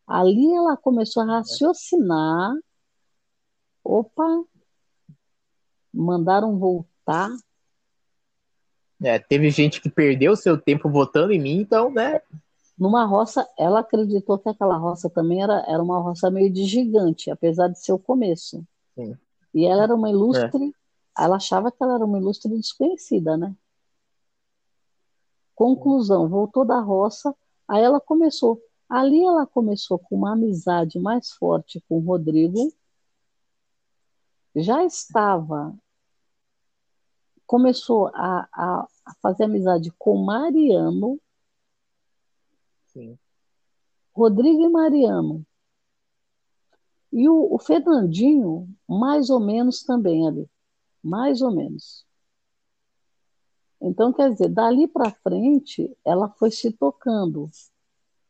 Ali 0.07 0.55
ela 0.55 0.77
começou 0.77 1.23
a 1.23 1.27
raciocinar. 1.27 2.55
Opa, 3.85 4.45
mandaram 5.93 6.59
voltar. 6.59 7.31
É, 9.03 9.19
teve 9.19 9.51
gente 9.51 9.81
que 9.81 9.91
perdeu 9.91 10.37
seu 10.37 10.57
tempo 10.57 10.89
votando 10.89 11.33
em 11.33 11.41
mim, 11.41 11.57
então, 11.57 11.91
né? 11.91 12.21
Numa 12.79 13.05
roça, 13.05 13.49
ela 13.59 13.81
acreditou 13.81 14.39
que 14.39 14.49
aquela 14.49 14.77
roça 14.77 15.11
também 15.11 15.43
era, 15.43 15.65
era 15.69 15.83
uma 15.83 15.99
roça 15.99 16.31
meio 16.31 16.53
de 16.53 16.65
gigante, 16.65 17.31
apesar 17.31 17.69
de 17.69 17.79
ser 17.79 17.93
o 17.93 17.99
começo. 17.99 18.65
Sim. 18.95 19.17
E 19.55 19.67
ela 19.67 19.83
era 19.83 19.95
uma 19.95 20.11
ilustre, 20.11 20.75
ela 21.19 21.37
achava 21.37 21.71
que 21.71 21.83
ela 21.83 21.97
era 21.97 22.05
uma 22.05 22.19
ilustre 22.19 22.51
desconhecida, 22.57 23.37
né? 23.37 23.55
Conclusão, 25.55 26.29
voltou 26.29 26.65
da 26.65 26.81
roça, 26.81 27.35
aí 27.69 27.83
ela 27.83 28.01
começou. 28.01 28.61
Ali 28.89 29.25
ela 29.25 29.47
começou 29.47 29.99
com 29.99 30.17
uma 30.17 30.33
amizade 30.33 30.99
mais 30.99 31.31
forte 31.33 31.83
com 31.89 31.99
o 31.99 32.01
Rodrigo. 32.01 32.73
Já 34.55 34.85
estava, 34.85 35.75
começou 37.47 38.09
a, 38.09 38.49
a, 38.53 38.89
a 39.07 39.15
fazer 39.21 39.45
amizade 39.45 39.91
com 39.99 40.17
Mariano, 40.17 41.19
Sim. 42.93 43.19
Rodrigo 44.15 44.63
e 44.63 44.69
Mariano. 44.69 45.47
E 47.11 47.29
o, 47.29 47.55
o 47.55 47.59
Fernandinho, 47.59 48.69
mais 48.89 49.31
ou 49.31 49.41
menos 49.41 49.83
também 49.83 50.27
ali. 50.27 50.49
Mais 51.03 51.43
ou 51.43 51.51
menos. 51.51 52.07
Então, 53.81 54.13
quer 54.13 54.31
dizer, 54.31 54.49
dali 54.49 54.87
para 54.87 55.11
frente, 55.11 55.91
ela 56.05 56.29
foi 56.29 56.51
se 56.51 56.71
tocando 56.71 57.51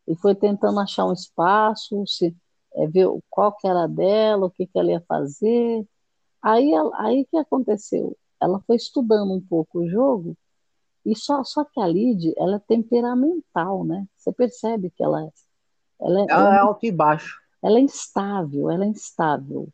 e 0.06 0.16
foi 0.16 0.34
tentando 0.34 0.80
achar 0.80 1.04
um 1.04 1.12
espaço, 1.12 2.06
se, 2.06 2.34
é, 2.74 2.86
ver 2.86 3.06
qual 3.28 3.54
que 3.54 3.68
era 3.68 3.86
dela, 3.86 4.46
o 4.46 4.50
que, 4.50 4.66
que 4.66 4.78
ela 4.78 4.90
ia 4.90 5.00
fazer. 5.02 5.86
Aí, 6.42 6.72
ela- 6.72 6.92
aí 7.00 7.26
que 7.30 7.36
aconteceu? 7.36 8.16
Ela 8.40 8.60
foi 8.66 8.76
estudando 8.76 9.32
um 9.32 9.40
pouco 9.40 9.80
o 9.80 9.88
jogo 9.88 10.36
E 11.04 11.16
só, 11.16 11.42
só 11.42 11.64
que 11.64 11.80
a 11.80 11.86
Lid, 11.86 12.32
ela 12.36 12.56
é 12.56 12.60
temperamental, 12.60 13.84
né? 13.84 14.06
Você 14.16 14.32
percebe 14.32 14.90
que 14.90 15.02
ela, 15.02 15.28
ela, 16.00 16.20
é, 16.20 16.26
ela 16.28 16.54
é 16.54 16.58
alto 16.58 16.86
e 16.86 16.92
baixo. 16.92 17.40
Ela 17.62 17.78
é 17.78 17.80
instável, 17.80 18.70
ela 18.70 18.84
é 18.84 18.88
instável. 18.88 19.68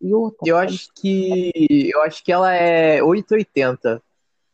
E 0.00 0.12
outra, 0.12 0.46
eu 0.46 0.56
acho 0.58 0.88
que 0.94 1.50
eu 1.92 2.02
acho 2.02 2.22
que 2.22 2.30
ela 2.30 2.52
é 2.52 3.02
880. 3.02 4.02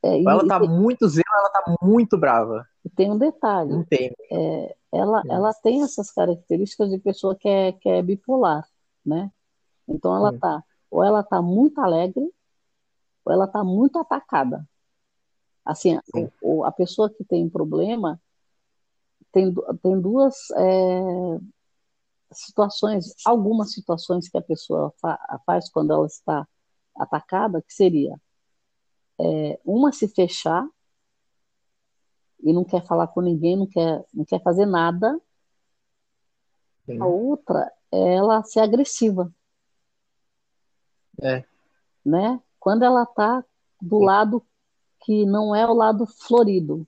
É, 0.05 0.21
e, 0.21 0.27
ela 0.27 0.47
tá 0.47 0.63
e, 0.63 0.69
muito 0.69 1.09
zela, 1.09 1.25
ela 1.35 1.49
tá 1.51 1.77
muito 1.83 2.17
brava. 2.17 2.67
E 2.85 2.91
tem 2.91 3.11
um 3.11 3.19
detalhe. 3.19 3.71
Não 3.71 3.85
tem. 3.85 4.13
É, 4.31 4.77
ela, 4.93 5.23
ela 5.29 5.55
tem 5.55 5.83
essas 5.83 6.11
características 6.11 6.91
de 6.91 6.99
pessoa 6.99 7.37
que 7.37 7.49
é, 7.49 7.73
que 7.73 7.89
é 7.89 8.03
bipolar, 8.03 8.65
né? 9.05 9.31
Então 9.89 10.17
ela 10.17 10.31
hum. 10.31 10.39
tá, 10.39 10.63
ou 10.93 11.03
ela 11.03 11.23
tá 11.23 11.41
muito 11.41 11.81
alegre, 11.81 12.31
ou 13.25 13.33
ela 13.33 13.49
tá 13.49 13.65
muito 13.65 13.99
atacada. 13.99 14.69
Assim, 15.65 15.97
a, 15.97 16.03
a 16.67 16.71
pessoa 16.71 17.09
que 17.09 17.25
tem 17.25 17.49
problema 17.49 18.21
tem, 19.33 19.55
tem 19.83 19.99
duas 19.99 20.51
é, 20.51 21.41
situações, 22.31 23.15
algumas 23.25 23.73
situações 23.73 24.29
que 24.29 24.37
a 24.37 24.43
pessoa 24.43 24.93
fa 25.01 25.19
faz 25.47 25.71
quando 25.71 25.95
ela 25.95 26.07
está 26.07 26.47
atacada, 26.95 27.63
que 27.63 27.73
seria 27.73 28.21
é, 29.19 29.59
uma 29.65 29.93
se 29.93 30.07
fechar 30.09 30.69
e 32.43 32.53
não 32.53 32.65
quer 32.65 32.85
falar 32.85 33.07
com 33.07 33.23
ninguém, 33.23 33.57
não 33.57 33.67
quer, 33.67 34.05
não 34.13 34.27
quer 34.27 34.43
fazer 34.43 34.67
nada. 34.67 35.19
Sim. 36.85 37.01
A 37.01 37.07
outra 37.07 37.73
é 37.91 38.17
ela 38.17 38.43
ser 38.43 38.61
agressiva. 38.61 39.33
É. 41.23 41.45
Né? 42.05 42.41
Quando 42.59 42.83
ela 42.83 43.05
está 43.05 43.45
do 43.81 43.99
Sim. 43.99 44.05
lado 44.05 44.47
que 45.05 45.25
não 45.25 45.55
é 45.55 45.67
o 45.67 45.73
lado 45.73 46.07
florido. 46.07 46.87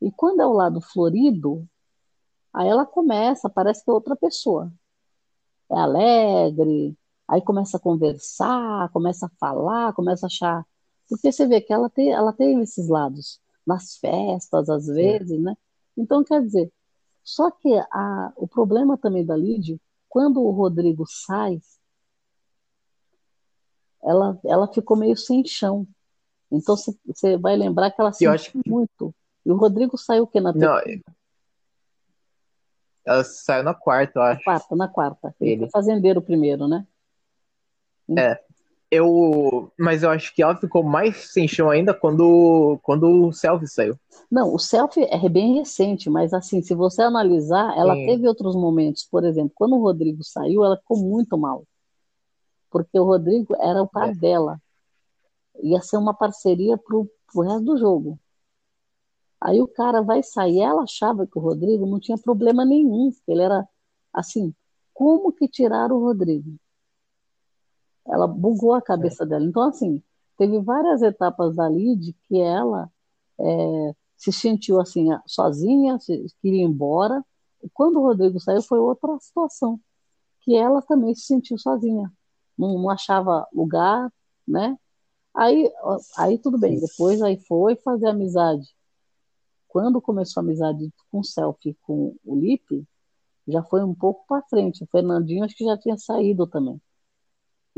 E 0.00 0.10
quando 0.10 0.40
é 0.40 0.46
o 0.46 0.52
lado 0.52 0.80
florido, 0.80 1.66
aí 2.52 2.68
ela 2.68 2.84
começa, 2.84 3.48
parece 3.48 3.84
que 3.84 3.90
é 3.90 3.92
outra 3.92 4.16
pessoa. 4.16 4.72
É 5.70 5.78
alegre, 5.78 6.96
aí 7.28 7.40
começa 7.40 7.76
a 7.76 7.80
conversar, 7.80 8.90
começa 8.90 9.26
a 9.26 9.30
falar, 9.38 9.92
começa 9.92 10.26
a 10.26 10.28
achar. 10.28 10.66
Porque 11.08 11.30
você 11.30 11.46
vê 11.46 11.60
que 11.60 11.72
ela 11.72 11.88
tem, 11.88 12.10
ela 12.10 12.32
tem 12.32 12.60
esses 12.60 12.88
lados 12.88 13.40
nas 13.66 13.96
festas, 13.96 14.68
às 14.68 14.86
vezes, 14.86 15.40
né? 15.40 15.56
Então, 15.96 16.24
quer 16.24 16.42
dizer, 16.42 16.72
só 17.22 17.50
que 17.50 17.72
a, 17.90 18.32
o 18.36 18.46
problema 18.46 18.98
também 18.98 19.24
da 19.24 19.36
Lídia, 19.36 19.80
quando 20.08 20.42
o 20.42 20.50
Rodrigo 20.50 21.04
sai, 21.06 21.60
ela, 24.04 24.38
ela 24.44 24.72
ficou 24.72 24.96
meio 24.96 25.16
sem 25.16 25.44
chão. 25.44 25.86
Então, 26.50 26.76
você 26.76 27.36
vai 27.36 27.56
lembrar 27.56 27.90
que 27.90 28.00
ela 28.00 28.12
sentiu 28.12 28.62
que... 28.62 28.70
muito. 28.70 29.14
E 29.44 29.50
o 29.50 29.56
Rodrigo 29.56 29.98
saiu 29.98 30.24
o 30.24 30.26
quê? 30.26 30.40
Na 30.40 30.52
Não, 30.52 30.78
ela 33.04 33.22
saiu 33.22 33.62
na 33.62 33.74
quarta, 33.74 34.18
eu 34.18 34.22
acho. 34.22 34.38
Na 34.38 34.44
quarta, 34.44 34.76
na 34.76 34.88
quarta. 34.88 35.34
Ele, 35.40 35.50
Ele. 35.52 35.60
foi 35.60 35.70
fazendeiro 35.70 36.22
primeiro, 36.22 36.66
né? 36.66 36.86
É. 38.16 38.40
Eu, 38.90 39.72
mas 39.78 40.04
eu 40.04 40.10
acho 40.10 40.32
que 40.34 40.42
ela 40.42 40.54
ficou 40.56 40.82
mais 40.82 41.32
sem 41.32 41.48
chão 41.48 41.68
ainda 41.68 41.92
quando, 41.92 42.78
quando 42.82 43.26
o 43.26 43.32
Selfie 43.32 43.66
saiu. 43.66 43.96
Não, 44.30 44.54
o 44.54 44.58
Selfie 44.58 45.04
é 45.10 45.28
bem 45.28 45.54
recente, 45.54 46.08
mas 46.08 46.32
assim, 46.32 46.62
se 46.62 46.74
você 46.74 47.02
analisar, 47.02 47.76
ela 47.76 47.94
Sim. 47.94 48.06
teve 48.06 48.28
outros 48.28 48.54
momentos. 48.54 49.04
Por 49.10 49.24
exemplo, 49.24 49.52
quando 49.54 49.74
o 49.74 49.82
Rodrigo 49.82 50.22
saiu, 50.22 50.64
ela 50.64 50.76
ficou 50.76 50.96
muito 50.96 51.36
mal. 51.36 51.64
Porque 52.74 52.98
o 52.98 53.04
Rodrigo 53.04 53.54
era 53.60 53.80
o 53.80 53.88
par 53.88 54.10
é. 54.10 54.14
dela. 54.14 54.60
Ia 55.62 55.80
ser 55.80 55.96
uma 55.96 56.12
parceria 56.12 56.76
pro, 56.76 57.08
pro 57.32 57.42
resto 57.42 57.64
do 57.64 57.78
jogo. 57.78 58.18
Aí 59.40 59.62
o 59.62 59.68
cara 59.68 60.02
vai 60.02 60.24
sair. 60.24 60.60
Ela 60.60 60.82
achava 60.82 61.24
que 61.24 61.38
o 61.38 61.40
Rodrigo 61.40 61.86
não 61.86 62.00
tinha 62.00 62.18
problema 62.18 62.64
nenhum. 62.64 63.12
Ele 63.28 63.42
era 63.42 63.64
assim. 64.12 64.52
Como 64.92 65.32
que 65.32 65.46
tiraram 65.46 65.96
o 65.96 66.00
Rodrigo? 66.00 66.58
ela 68.06 68.26
bugou 68.26 68.74
a 68.74 68.82
cabeça 68.82 69.24
é. 69.24 69.26
dela. 69.26 69.44
Então, 69.44 69.62
assim, 69.62 70.02
teve 70.36 70.60
várias 70.60 71.02
etapas 71.02 71.56
dali 71.56 71.96
de 71.96 72.12
que 72.28 72.38
ela 72.38 72.90
é, 73.38 73.94
se 74.16 74.32
sentiu 74.32 74.80
assim, 74.80 75.08
sozinha, 75.26 75.98
se, 75.98 76.26
queria 76.40 76.62
ir 76.62 76.66
embora. 76.66 77.24
E 77.62 77.68
quando 77.70 77.98
o 77.98 78.02
Rodrigo 78.02 78.38
saiu, 78.40 78.62
foi 78.62 78.78
outra 78.78 79.18
situação, 79.20 79.80
que 80.42 80.54
ela 80.54 80.82
também 80.82 81.14
se 81.14 81.22
sentiu 81.22 81.58
sozinha, 81.58 82.12
não, 82.56 82.78
não 82.78 82.90
achava 82.90 83.46
lugar, 83.52 84.12
né? 84.46 84.76
Aí, 85.34 85.70
aí 86.16 86.38
tudo 86.38 86.58
bem, 86.58 86.78
depois 86.78 87.20
aí 87.20 87.36
foi 87.36 87.76
fazer 87.76 88.06
amizade. 88.06 88.68
Quando 89.66 90.00
começou 90.00 90.40
a 90.40 90.44
amizade 90.44 90.92
com 91.10 91.18
o 91.18 91.24
Selfie 91.24 91.76
com 91.82 92.14
o 92.24 92.36
Lipe, 92.36 92.86
já 93.46 93.62
foi 93.62 93.82
um 93.82 93.94
pouco 93.94 94.24
para 94.28 94.46
frente. 94.48 94.84
O 94.84 94.86
Fernandinho 94.86 95.44
acho 95.44 95.56
que 95.56 95.64
já 95.64 95.76
tinha 95.76 95.96
saído 95.96 96.46
também. 96.46 96.80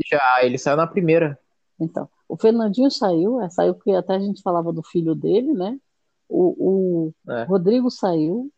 Já, 0.05 0.43
ele 0.43 0.57
saiu 0.57 0.77
na 0.77 0.85
primeira. 0.85 1.39
Então, 1.79 2.07
o 2.27 2.37
Fernandinho 2.37 2.91
saiu, 2.91 3.41
é, 3.41 3.49
saiu 3.49 3.73
porque 3.73 3.91
até 3.91 4.15
a 4.15 4.19
gente 4.19 4.41
falava 4.41 4.71
do 4.71 4.83
filho 4.83 5.15
dele, 5.15 5.53
né? 5.53 5.79
O, 6.29 7.07
o 7.27 7.31
é. 7.31 7.43
Rodrigo 7.43 7.89
saiu. 7.89 8.51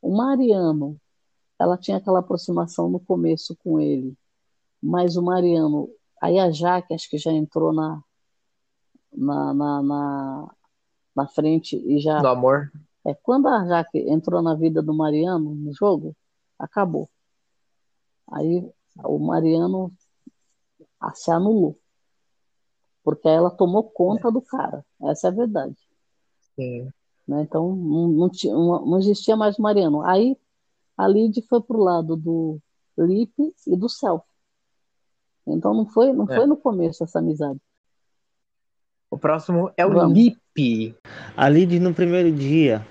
O 0.00 0.16
Mariano, 0.16 1.00
ela 1.58 1.76
tinha 1.76 1.96
aquela 1.96 2.20
aproximação 2.20 2.88
no 2.88 3.00
começo 3.00 3.56
com 3.56 3.80
ele, 3.80 4.16
mas 4.82 5.16
o 5.16 5.22
Mariano, 5.22 5.88
aí 6.20 6.38
a 6.38 6.50
Jaque 6.50 6.94
acho 6.94 7.08
que 7.08 7.18
já 7.18 7.32
entrou 7.32 7.72
na, 7.72 8.02
na, 9.12 9.54
na, 9.54 9.82
na, 9.82 10.54
na 11.14 11.28
frente 11.28 11.76
e 11.76 11.98
já. 11.98 12.20
Do 12.20 12.28
amor. 12.28 12.70
É, 13.04 13.14
quando 13.14 13.48
a 13.48 13.66
Jaque 13.66 13.98
entrou 14.10 14.42
na 14.42 14.54
vida 14.54 14.82
do 14.82 14.94
Mariano 14.94 15.54
no 15.54 15.72
jogo, 15.72 16.14
acabou. 16.58 17.08
Aí 18.32 18.68
o 19.04 19.18
Mariano 19.18 19.92
se 21.14 21.30
anulou. 21.30 21.78
Porque 23.04 23.28
ela 23.28 23.50
tomou 23.50 23.84
conta 23.84 24.28
é. 24.28 24.32
do 24.32 24.42
cara. 24.42 24.84
Essa 25.02 25.28
é 25.28 25.30
a 25.30 25.34
verdade. 25.34 25.76
Sim. 26.56 26.90
Né? 27.26 27.42
Então, 27.42 27.74
não, 27.74 28.08
não, 28.08 28.28
tinha, 28.28 28.54
não, 28.54 28.98
existia 28.98 29.36
mais 29.36 29.58
Mariano. 29.58 30.02
Aí, 30.02 30.36
a 30.96 31.06
Lid 31.06 31.40
foi 31.48 31.60
pro 31.62 31.78
lado 31.78 32.16
do 32.16 32.58
Lipe 32.98 33.54
e 33.66 33.76
do 33.76 33.88
Self. 33.88 34.24
Então, 35.46 35.72
não 35.72 35.86
foi, 35.86 36.12
não 36.12 36.26
é. 36.28 36.34
foi 36.34 36.46
no 36.46 36.56
começo 36.56 37.04
essa 37.04 37.18
amizade. 37.18 37.60
O 39.10 39.16
próximo 39.16 39.70
é 39.76 39.86
o 39.86 39.92
Vamos. 39.92 40.12
Lipe. 40.12 40.96
A 41.36 41.48
Lid, 41.48 41.78
no 41.78 41.94
primeiro 41.94 42.32
dia, 42.32 42.84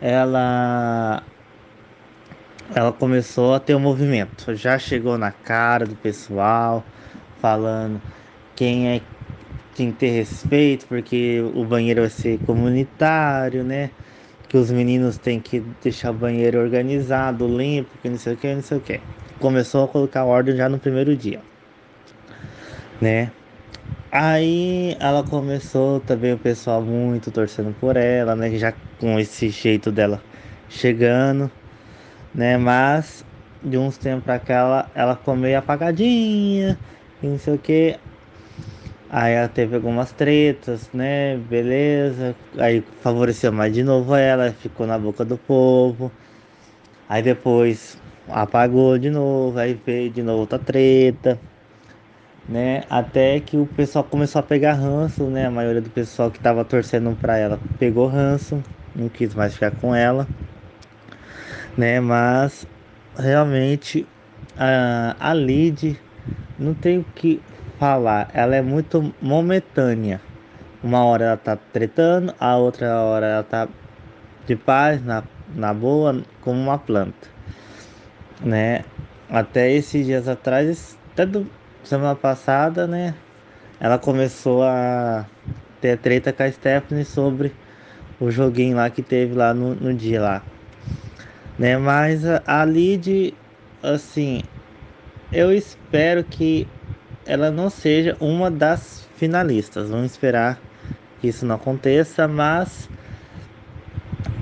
ela 0.00 1.22
ela 2.74 2.92
começou 2.92 3.54
a 3.54 3.60
ter 3.60 3.74
um 3.74 3.80
movimento. 3.80 4.54
Já 4.54 4.78
chegou 4.78 5.16
na 5.16 5.30
cara 5.30 5.86
do 5.86 5.96
pessoal, 5.96 6.84
falando 7.40 8.00
quem 8.54 8.88
é 8.88 9.00
tem 9.74 9.90
que 9.90 9.98
ter 9.98 10.10
respeito, 10.10 10.86
porque 10.86 11.42
o 11.54 11.64
banheiro 11.64 12.02
vai 12.02 12.10
ser 12.10 12.38
comunitário, 12.46 13.64
né? 13.64 13.90
Que 14.48 14.56
os 14.56 14.70
meninos 14.70 15.18
têm 15.18 15.40
que 15.40 15.60
deixar 15.82 16.12
o 16.12 16.14
banheiro 16.14 16.60
organizado, 16.60 17.46
limpo, 17.46 17.90
que 18.00 18.08
não 18.08 18.16
sei 18.16 18.34
o 18.34 18.36
que, 18.36 18.54
não 18.54 18.62
sei 18.62 18.78
o 18.78 18.80
que. 18.80 19.00
Começou 19.40 19.84
a 19.84 19.88
colocar 19.88 20.24
ordem 20.24 20.56
já 20.56 20.68
no 20.68 20.78
primeiro 20.78 21.16
dia, 21.16 21.40
né? 23.00 23.32
Aí 24.10 24.96
ela 25.00 25.24
começou 25.24 26.00
também 26.00 26.32
o 26.34 26.38
pessoal 26.38 26.82
muito 26.82 27.32
torcendo 27.32 27.74
por 27.74 27.96
ela, 27.96 28.36
né? 28.36 28.50
Já 28.56 28.72
com 29.00 29.18
esse 29.18 29.48
jeito 29.50 29.90
dela 29.92 30.22
chegando, 30.68 31.50
né? 32.34 32.56
Mas 32.58 33.24
de 33.62 33.78
uns 33.78 33.98
tempos 33.98 34.24
pra 34.24 34.38
cá 34.38 34.54
ela, 34.54 34.90
ela 34.94 35.16
ficou 35.16 35.36
meio 35.36 35.58
apagadinha, 35.58 36.78
e 37.22 37.26
não 37.28 37.38
sei 37.38 37.54
o 37.54 37.58
que. 37.58 37.98
Aí 39.08 39.32
ela 39.34 39.48
teve 39.48 39.76
algumas 39.76 40.12
tretas, 40.12 40.90
né? 40.92 41.36
Beleza. 41.38 42.34
Aí 42.58 42.82
favoreceu 43.00 43.52
mais 43.52 43.72
de 43.72 43.82
novo 43.82 44.14
ela, 44.14 44.52
ficou 44.52 44.86
na 44.86 44.98
boca 44.98 45.24
do 45.24 45.38
povo. 45.38 46.10
Aí 47.08 47.22
depois 47.22 47.96
apagou 48.28 48.98
de 48.98 49.10
novo, 49.10 49.58
aí 49.58 49.74
veio 49.74 50.10
de 50.10 50.22
novo 50.22 50.40
outra 50.40 50.58
treta, 50.58 51.38
né? 52.48 52.82
Até 52.90 53.40
que 53.40 53.56
o 53.56 53.66
pessoal 53.66 54.04
começou 54.04 54.40
a 54.40 54.42
pegar 54.42 54.74
ranço, 54.74 55.24
né? 55.24 55.46
A 55.46 55.50
maioria 55.50 55.80
do 55.80 55.90
pessoal 55.90 56.30
que 56.30 56.38
tava 56.38 56.64
torcendo 56.64 57.16
pra 57.16 57.36
ela 57.36 57.58
pegou 57.78 58.06
ranço, 58.06 58.62
não 58.94 59.08
quis 59.08 59.34
mais 59.34 59.54
ficar 59.54 59.70
com 59.70 59.94
ela, 59.94 60.28
né? 61.76 62.00
Mas 62.00 62.66
realmente 63.16 64.06
a, 64.56 65.16
a 65.18 65.34
Lid 65.34 65.98
não 66.58 66.74
tem 66.74 66.98
o 66.98 67.04
que 67.14 67.40
falar. 67.78 68.28
Ela 68.32 68.56
é 68.56 68.62
muito 68.62 69.14
momentânea. 69.20 70.20
Uma 70.82 71.02
hora 71.04 71.24
ela 71.24 71.36
tá 71.36 71.56
tretando, 71.56 72.34
a 72.38 72.56
outra 72.56 73.00
hora 73.00 73.26
ela 73.26 73.42
tá 73.42 73.68
de 74.46 74.54
paz, 74.54 75.02
na, 75.02 75.24
na 75.54 75.72
boa, 75.72 76.22
como 76.42 76.60
uma 76.60 76.78
planta. 76.78 77.28
Né? 78.42 78.84
Até 79.30 79.72
esses 79.72 80.04
dias 80.04 80.28
atrás, 80.28 80.98
até 81.12 81.24
do, 81.24 81.46
semana 81.88 82.14
passada, 82.14 82.86
né? 82.86 83.14
Ela 83.80 83.98
começou 83.98 84.62
a 84.62 85.26
ter 85.80 85.98
treta 85.98 86.32
com 86.32 86.42
a 86.42 86.50
Stephanie 86.50 87.04
sobre 87.04 87.54
o 88.18 88.30
joguinho 88.30 88.76
lá 88.76 88.88
que 88.88 89.02
teve 89.02 89.34
lá 89.34 89.52
no, 89.52 89.74
no 89.74 89.92
dia 89.92 90.20
lá. 90.20 90.42
Né? 91.58 91.76
Mas 91.76 92.24
a, 92.24 92.42
a 92.46 92.64
Lid, 92.64 93.34
assim, 93.82 94.42
eu 95.32 95.52
espero 95.52 96.24
que 96.24 96.66
ela 97.26 97.50
não 97.50 97.68
seja 97.68 98.16
uma 98.20 98.50
das 98.50 99.08
finalistas. 99.16 99.90
Vamos 99.90 100.12
esperar 100.12 100.58
que 101.20 101.28
isso 101.28 101.44
não 101.44 101.56
aconteça, 101.56 102.28
mas 102.28 102.88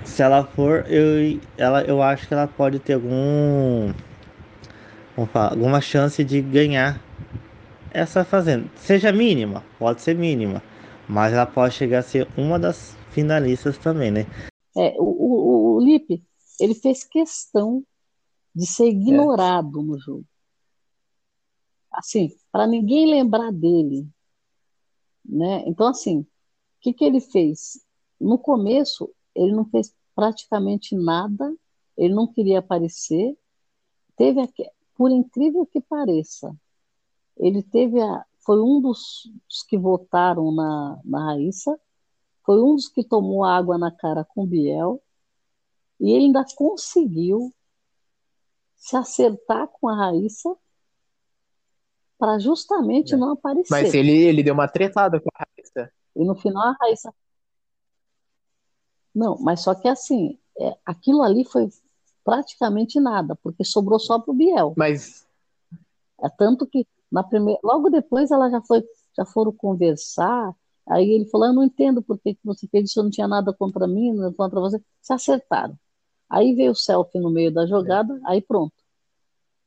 se 0.04 0.22
ela 0.22 0.44
for, 0.44 0.84
eu, 0.88 1.40
ela, 1.56 1.82
eu 1.82 2.02
acho 2.02 2.28
que 2.28 2.34
ela 2.34 2.46
pode 2.46 2.78
ter 2.78 2.94
algum, 2.94 3.92
falar, 5.32 5.50
alguma 5.50 5.80
chance 5.80 6.22
de 6.22 6.40
ganhar 6.40 7.00
essa 7.92 8.24
fazenda. 8.24 8.68
Seja 8.76 9.12
mínima, 9.12 9.64
pode 9.78 10.00
ser 10.02 10.14
mínima, 10.14 10.62
mas 11.08 11.32
ela 11.32 11.46
pode 11.46 11.74
chegar 11.74 12.00
a 12.00 12.02
ser 12.02 12.28
uma 12.36 12.58
das 12.58 12.96
finalistas 13.10 13.78
também, 13.78 14.10
né? 14.10 14.26
É, 14.76 14.96
o, 14.98 15.04
o, 15.04 15.76
o 15.76 15.80
Lipe, 15.80 16.24
ele 16.58 16.74
fez 16.74 17.04
questão 17.04 17.84
de 18.54 18.66
ser 18.66 18.88
ignorado 18.88 19.80
é. 19.80 19.82
no 19.82 19.98
jogo. 19.98 20.24
Assim, 21.90 22.30
para 22.50 22.66
ninguém 22.66 23.06
lembrar 23.06 23.52
dele. 23.52 24.06
Né? 25.24 25.62
Então, 25.66 25.86
assim, 25.88 26.20
o 26.20 26.26
que, 26.80 26.92
que 26.92 27.04
ele 27.04 27.20
fez? 27.20 27.84
No 28.20 28.38
começo, 28.38 29.12
ele 29.34 29.52
não 29.52 29.64
fez 29.66 29.94
praticamente 30.14 30.94
nada, 30.94 31.54
ele 31.96 32.14
não 32.14 32.26
queria 32.26 32.60
aparecer. 32.60 33.36
Teve, 34.16 34.40
por 34.94 35.10
incrível 35.10 35.66
que 35.66 35.80
pareça, 35.80 36.54
ele 37.42 37.62
teve 37.62 38.00
a, 38.00 38.24
foi 38.38 38.60
um 38.60 38.80
dos, 38.80 39.28
dos 39.48 39.62
que 39.64 39.76
votaram 39.76 40.52
na, 40.52 41.00
na 41.04 41.24
Raíssa, 41.26 41.78
foi 42.44 42.62
um 42.62 42.76
dos 42.76 42.88
que 42.88 43.02
tomou 43.02 43.44
água 43.44 43.76
na 43.76 43.90
cara 43.90 44.24
com 44.24 44.46
Biel, 44.46 45.02
e 46.00 46.12
ele 46.12 46.26
ainda 46.26 46.44
conseguiu 46.56 47.52
se 48.76 48.96
acertar 48.96 49.68
com 49.68 49.88
a 49.88 49.96
Raíssa 49.96 50.56
para 52.16 52.38
justamente 52.38 53.14
é. 53.14 53.16
não 53.16 53.32
aparecer. 53.32 53.70
Mas 53.70 53.92
ele, 53.92 54.12
ele 54.12 54.42
deu 54.42 54.54
uma 54.54 54.68
tretada 54.68 55.20
com 55.20 55.28
a 55.34 55.44
Raíssa. 55.44 55.92
E 56.14 56.24
no 56.24 56.36
final 56.36 56.68
a 56.68 56.76
Raíssa. 56.80 57.12
Não, 59.12 59.36
mas 59.40 59.60
só 59.60 59.74
que 59.74 59.88
assim, 59.88 60.38
é, 60.58 60.76
aquilo 60.84 61.22
ali 61.22 61.44
foi 61.44 61.68
praticamente 62.24 63.00
nada, 63.00 63.36
porque 63.42 63.64
sobrou 63.64 63.98
só 63.98 64.20
pro 64.20 64.32
Biel. 64.32 64.74
Mas. 64.76 65.26
É 66.24 66.28
tanto 66.28 66.64
que 66.66 66.86
na 67.12 67.22
primeira, 67.22 67.60
logo 67.62 67.90
depois 67.90 68.30
ela 68.30 68.50
já 68.50 68.62
foi, 68.62 68.82
já 69.16 69.24
foram 69.26 69.52
conversar. 69.52 70.54
Aí 70.88 71.10
ele 71.10 71.26
falou: 71.26 71.48
Eu 71.48 71.52
não 71.54 71.64
entendo 71.64 72.02
por 72.02 72.18
que 72.18 72.36
você 72.44 72.66
fez 72.68 72.90
isso, 72.90 73.00
eu 73.00 73.04
não 73.04 73.10
tinha 73.10 73.28
nada 73.28 73.52
contra 73.52 73.86
mim, 73.86 74.14
contra 74.36 74.60
você. 74.60 74.82
Se 75.00 75.12
acertaram. 75.12 75.78
Aí 76.28 76.54
veio 76.54 76.72
o 76.72 76.74
selfie 76.74 77.20
no 77.20 77.30
meio 77.30 77.52
da 77.52 77.66
jogada, 77.66 78.18
aí 78.24 78.40
pronto. 78.40 78.74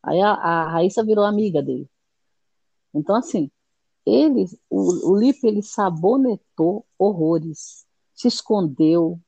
Aí 0.03 0.21
a, 0.21 0.31
a 0.33 0.69
Raíssa 0.69 1.03
virou 1.03 1.25
amiga 1.25 1.61
dele. 1.61 1.89
Então, 2.93 3.15
assim, 3.15 3.51
ele, 4.05 4.45
o, 4.69 5.11
o 5.11 5.17
Lipe, 5.17 5.47
ele 5.47 5.61
sabonetou 5.63 6.85
horrores, 6.97 7.85
se 8.13 8.27
escondeu, 8.27 9.19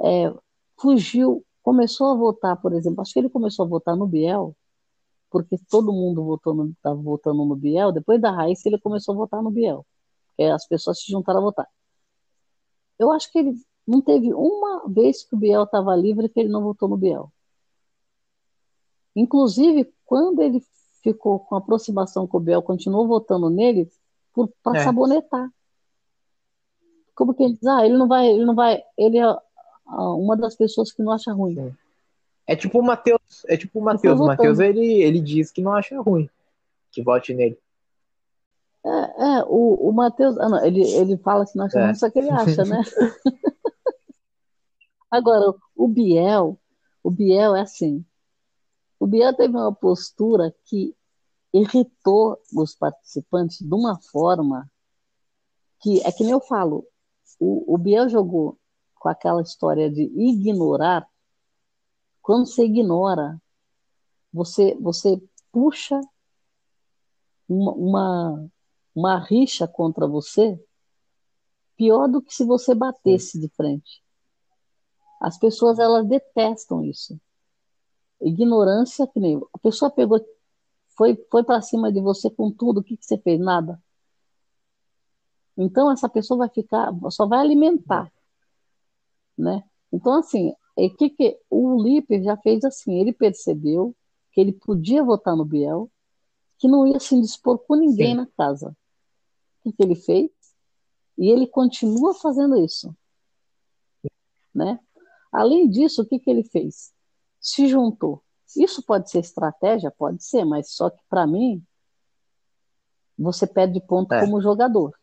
é, 0.00 0.32
fugiu, 0.80 1.44
começou 1.62 2.08
a 2.12 2.14
votar, 2.14 2.60
por 2.60 2.72
exemplo, 2.72 3.00
acho 3.02 3.12
que 3.12 3.18
ele 3.18 3.28
começou 3.30 3.64
a 3.64 3.68
votar 3.68 3.96
no 3.96 4.06
Biel, 4.06 4.56
porque 5.30 5.56
todo 5.70 5.92
mundo 5.92 6.24
votou 6.24 6.66
estava 6.66 7.00
votando 7.00 7.44
no 7.44 7.56
Biel, 7.56 7.92
depois 7.92 8.20
da 8.20 8.30
Raíssa 8.30 8.68
ele 8.68 8.78
começou 8.78 9.14
a 9.14 9.18
votar 9.18 9.42
no 9.42 9.50
Biel, 9.50 9.86
porque 10.28 10.42
as 10.42 10.66
pessoas 10.66 11.00
se 11.00 11.10
juntaram 11.10 11.38
a 11.38 11.42
votar. 11.42 11.68
Eu 12.98 13.10
acho 13.10 13.30
que 13.30 13.38
ele 13.38 13.54
não 13.86 14.00
teve 14.00 14.34
uma 14.34 14.86
vez 14.88 15.24
que 15.24 15.34
o 15.34 15.38
Biel 15.38 15.62
estava 15.62 15.94
livre 15.96 16.28
que 16.28 16.40
ele 16.40 16.48
não 16.48 16.62
votou 16.62 16.88
no 16.88 16.96
Biel. 16.96 17.32
Inclusive, 19.14 19.92
quando 20.04 20.42
ele 20.42 20.62
ficou 21.02 21.40
com 21.40 21.56
aproximação 21.56 22.26
com 22.26 22.36
o 22.36 22.40
Biel, 22.40 22.62
continuou 22.62 23.06
votando 23.06 23.48
nele 23.48 23.90
para 24.62 24.78
é. 24.78 24.84
sabonetar. 24.84 25.50
Como 27.14 27.34
que 27.34 27.42
ele 27.42 27.54
diz, 27.54 27.66
ah, 27.66 27.84
ele 27.84 27.96
não 27.96 28.08
vai, 28.08 28.28
ele 28.28 28.44
não 28.44 28.54
vai, 28.54 28.82
ele 28.96 29.18
é 29.18 29.36
uma 29.86 30.36
das 30.36 30.56
pessoas 30.56 30.92
que 30.92 31.02
não 31.02 31.12
acha 31.12 31.32
ruim. 31.32 31.54
Sim. 31.54 31.76
É 32.50 32.56
tipo 32.56 32.80
o 32.80 32.82
Matheus. 32.82 33.44
É 33.46 33.56
tipo 33.56 33.78
o 33.78 33.82
Matheus. 33.82 34.18
O 34.18 34.26
Matheus 34.26 34.58
ele, 34.58 34.84
ele 35.02 35.20
diz 35.20 35.52
que 35.52 35.62
não 35.62 35.72
acha 35.72 36.00
ruim. 36.00 36.28
Que 36.90 37.00
vote 37.00 37.32
nele. 37.32 37.56
É, 38.84 38.88
é 38.88 39.44
o, 39.46 39.88
o 39.88 39.92
Matheus. 39.92 40.36
Ah, 40.36 40.66
ele, 40.66 40.82
ele 40.82 41.16
fala 41.18 41.46
que 41.46 41.56
não 41.56 41.66
acha 41.66 41.78
é. 41.78 41.84
ruim, 41.84 41.94
só 41.94 42.10
que 42.10 42.18
ele 42.18 42.28
acha, 42.28 42.64
né? 42.64 42.82
Agora, 45.08 45.54
o 45.76 45.86
Biel, 45.86 46.58
o 47.04 47.10
Biel 47.12 47.54
é 47.54 47.60
assim. 47.60 48.04
O 48.98 49.06
Biel 49.06 49.32
teve 49.32 49.54
uma 49.54 49.72
postura 49.72 50.52
que 50.64 50.92
irritou 51.54 52.36
os 52.52 52.74
participantes 52.74 53.60
de 53.60 53.72
uma 53.72 53.96
forma 54.10 54.68
que 55.80 56.00
é 56.04 56.10
que 56.10 56.24
nem 56.24 56.32
eu 56.32 56.40
falo. 56.40 56.84
O, 57.38 57.74
o 57.74 57.78
Biel 57.78 58.08
jogou 58.08 58.58
com 58.96 59.08
aquela 59.08 59.40
história 59.40 59.88
de 59.88 60.02
ignorar 60.02 61.08
quando 62.22 62.46
você 62.46 62.64
ignora, 62.64 63.40
você, 64.32 64.76
você 64.80 65.20
puxa 65.52 66.00
uma, 67.48 67.72
uma, 67.72 68.50
uma 68.94 69.18
rixa 69.18 69.66
contra 69.66 70.06
você 70.06 70.58
pior 71.76 72.08
do 72.08 72.20
que 72.20 72.34
se 72.34 72.44
você 72.44 72.74
batesse 72.74 73.40
de 73.40 73.48
frente. 73.48 74.02
As 75.20 75.38
pessoas 75.38 75.78
elas 75.78 76.06
detestam 76.06 76.84
isso. 76.84 77.18
Ignorância 78.20 79.06
que 79.06 79.18
nem 79.18 79.40
a 79.52 79.58
pessoa 79.58 79.90
pegou, 79.90 80.20
foi, 80.96 81.16
foi 81.30 81.42
para 81.42 81.62
cima 81.62 81.90
de 81.90 82.00
você 82.00 82.30
com 82.30 82.52
tudo, 82.52 82.80
o 82.80 82.84
que, 82.84 82.96
que 82.96 83.04
você 83.04 83.16
fez? 83.18 83.40
Nada. 83.40 83.82
Então 85.56 85.90
essa 85.90 86.08
pessoa 86.08 86.38
vai 86.38 86.48
ficar, 86.48 86.92
só 87.10 87.26
vai 87.26 87.40
alimentar, 87.40 88.12
né? 89.36 89.64
Então 89.92 90.18
assim, 90.18 90.54
e 90.84 90.90
que, 90.90 91.10
que 91.10 91.38
o 91.50 91.82
Lipe 91.82 92.22
já 92.22 92.36
fez 92.36 92.64
assim, 92.64 93.00
ele 93.00 93.12
percebeu 93.12 93.94
que 94.32 94.40
ele 94.40 94.52
podia 94.52 95.02
votar 95.02 95.36
no 95.36 95.44
Biel, 95.44 95.90
que 96.58 96.68
não 96.68 96.86
ia 96.86 97.00
se 97.00 97.20
dispor 97.20 97.58
com 97.58 97.74
ninguém 97.74 98.10
Sim. 98.10 98.16
na 98.16 98.26
casa. 98.26 98.70
O 98.70 99.62
que, 99.62 99.72
que 99.72 99.82
ele 99.82 99.96
fez? 99.96 100.30
E 101.18 101.28
ele 101.30 101.46
continua 101.46 102.14
fazendo 102.14 102.56
isso. 102.56 102.94
Né? 104.54 104.78
Além 105.32 105.68
disso, 105.68 106.02
o 106.02 106.06
que, 106.06 106.18
que 106.18 106.30
ele 106.30 106.44
fez? 106.44 106.92
Se 107.40 107.66
juntou. 107.66 108.22
Isso 108.56 108.82
pode 108.82 109.10
ser 109.10 109.20
estratégia? 109.20 109.90
Pode 109.90 110.24
ser, 110.24 110.44
mas 110.44 110.72
só 110.72 110.90
que 110.90 111.02
para 111.08 111.26
mim, 111.26 111.64
você 113.18 113.46
perde 113.46 113.80
ponto 113.80 114.12
é. 114.12 114.20
como 114.20 114.40
jogador. 114.40 114.98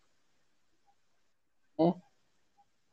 Né? 1.78 1.94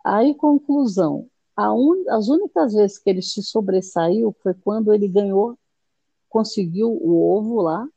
Aí, 0.04 0.34
conclusão: 0.34 1.28
Un... 1.58 2.04
As 2.08 2.28
únicas 2.28 2.74
vezes 2.74 2.98
que 2.98 3.08
ele 3.08 3.22
se 3.22 3.42
sobressaiu 3.42 4.34
foi 4.42 4.54
quando 4.54 4.92
ele 4.92 5.06
ganhou, 5.06 5.56
conseguiu 6.28 6.90
o 6.90 7.36
ovo 7.36 7.62
lá 7.62 7.88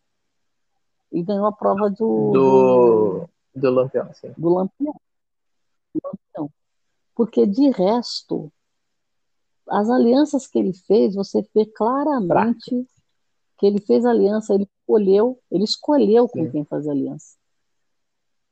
e 1.11 1.23
ganhou 1.23 1.45
a 1.45 1.51
prova 1.51 1.89
do. 1.89 2.31
Do, 2.31 3.29
do 3.55 3.71
Lampião, 3.71 4.13
sim. 4.13 4.31
Do 4.37 4.49
Lampião. 4.49 4.93
Do 5.93 6.01
Lampião. 6.03 6.53
Porque 7.15 7.47
de 7.47 7.71
resto, 7.71 8.51
as 9.67 9.89
alianças 9.89 10.45
que 10.45 10.59
ele 10.59 10.73
fez, 10.73 11.15
você 11.15 11.41
vê 11.53 11.65
claramente 11.65 12.69
Prato. 12.69 12.87
que 13.57 13.65
ele 13.65 13.81
fez 13.81 14.05
aliança, 14.05 14.53
ele 14.53 14.69
escolheu, 14.81 15.39
ele 15.49 15.63
escolheu 15.63 16.29
com 16.29 16.43
sim. 16.43 16.51
quem 16.51 16.65
fazer 16.65 16.91
aliança. 16.91 17.35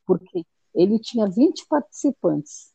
Porque 0.04 0.44
ele 0.74 0.98
tinha 0.98 1.28
20 1.30 1.68
participantes 1.68 2.75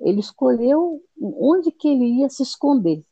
ele 0.00 0.20
escolheu 0.20 1.02
onde 1.20 1.70
que 1.70 1.88
ele 1.88 2.20
ia 2.20 2.28
se 2.28 2.42
esconder. 2.42 3.02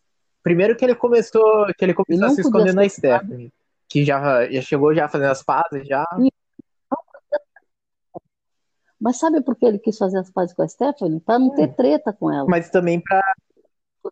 Primeiro 0.42 0.76
que 0.76 0.84
ele 0.84 0.94
começou, 0.94 1.66
que 1.76 1.84
ele 1.84 1.94
começou 1.94 2.26
a 2.26 2.30
se 2.30 2.40
esconder 2.40 2.74
na 2.74 2.88
Stephanie, 2.88 3.52
que 3.88 4.04
já, 4.04 4.48
já 4.48 4.62
chegou 4.62 4.94
já 4.94 5.08
fazendo 5.08 5.30
as 5.30 5.42
pazes 5.42 5.86
já. 5.86 6.06
Mas 9.00 9.18
sabe 9.18 9.40
por 9.42 9.56
que 9.56 9.66
ele 9.66 9.78
quis 9.78 9.98
fazer 9.98 10.18
as 10.18 10.30
pazes 10.30 10.54
com 10.54 10.62
a 10.62 10.68
Stephanie? 10.68 11.20
Para 11.20 11.38
não 11.38 11.54
ter 11.54 11.64
é. 11.64 11.66
treta 11.68 12.12
com 12.12 12.32
ela. 12.32 12.46
Mas 12.48 12.70
também 12.70 13.00
para 13.00 13.20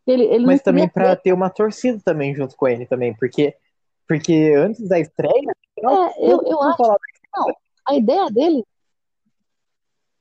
ele, 0.06 0.24
ele 0.24 0.44
Mas 0.44 0.60
também 0.60 0.88
para 0.88 1.14
ter 1.16 1.32
uma 1.32 1.48
torcida 1.48 2.00
também 2.04 2.34
junto 2.34 2.56
com 2.56 2.66
ele 2.66 2.84
também, 2.84 3.14
porque 3.14 3.54
porque 4.06 4.52
antes 4.56 4.86
da 4.86 4.98
estreia, 4.98 5.50
é, 5.78 5.82
eu, 6.30 6.42
eu 6.44 6.62
acho, 6.62 6.82
não, 7.34 7.46
a 7.88 7.94
ideia 7.94 8.30
dele 8.30 8.62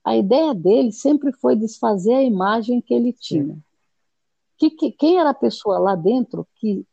a 0.04 0.18
ideia 0.18 0.54
dele 0.54 0.91
sempre 0.91 1.32
foi 1.32 1.56
desfazer 1.56 2.14
a 2.14 2.24
imagem 2.24 2.82
que 2.82 2.93
ele 2.93 3.14
tinha. 3.14 3.58
Que, 4.58 4.70
que, 4.70 4.91
quem 4.91 5.18
era 5.18 5.30
a 5.30 5.36
pessoa 5.36 5.80
lá 5.80 5.95
dentro 5.95 6.47
que 6.56 6.86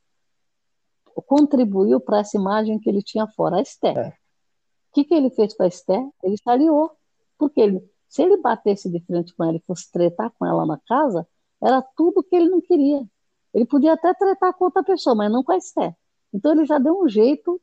contribuiu 1.26 2.00
para 2.00 2.20
essa 2.20 2.36
imagem 2.36 2.78
que 2.78 2.88
ele 2.88 3.02
tinha 3.02 3.26
fora? 3.26 3.56
A 3.56 3.62
Esther. 3.62 3.98
É. 3.98 4.08
O 4.08 4.92
que, 4.94 5.04
que 5.04 5.14
ele 5.14 5.30
fez 5.30 5.54
com 5.54 5.62
a 5.62 5.66
Esther? 5.66 6.08
Ele 6.22 6.34
estariou. 6.34 6.92
Porque 7.36 7.60
ele, 7.60 7.90
Se 8.08 8.22
ele 8.22 8.36
batesse 8.36 8.88
de 8.88 9.00
frente 9.00 9.34
com 9.34 9.44
ela 9.44 9.56
e 9.56 9.62
fosse 9.66 9.90
tretar 9.90 10.32
com 10.38 10.46
ela 10.46 10.64
na 10.64 10.78
casa, 10.86 11.26
era 11.62 11.82
tudo 11.96 12.22
que 12.22 12.34
ele 12.34 12.48
não 12.48 12.60
queria. 12.60 13.04
Ele 13.52 13.66
podia 13.66 13.94
até 13.94 14.14
tretar 14.14 14.54
com 14.54 14.64
outra 14.64 14.82
pessoa, 14.82 15.14
mas 15.14 15.30
não 15.30 15.42
com 15.42 15.52
a 15.52 15.56
Esther. 15.56 15.94
Então 16.32 16.52
ele 16.52 16.64
já 16.64 16.78
deu 16.78 17.00
um 17.02 17.08
jeito 17.08 17.60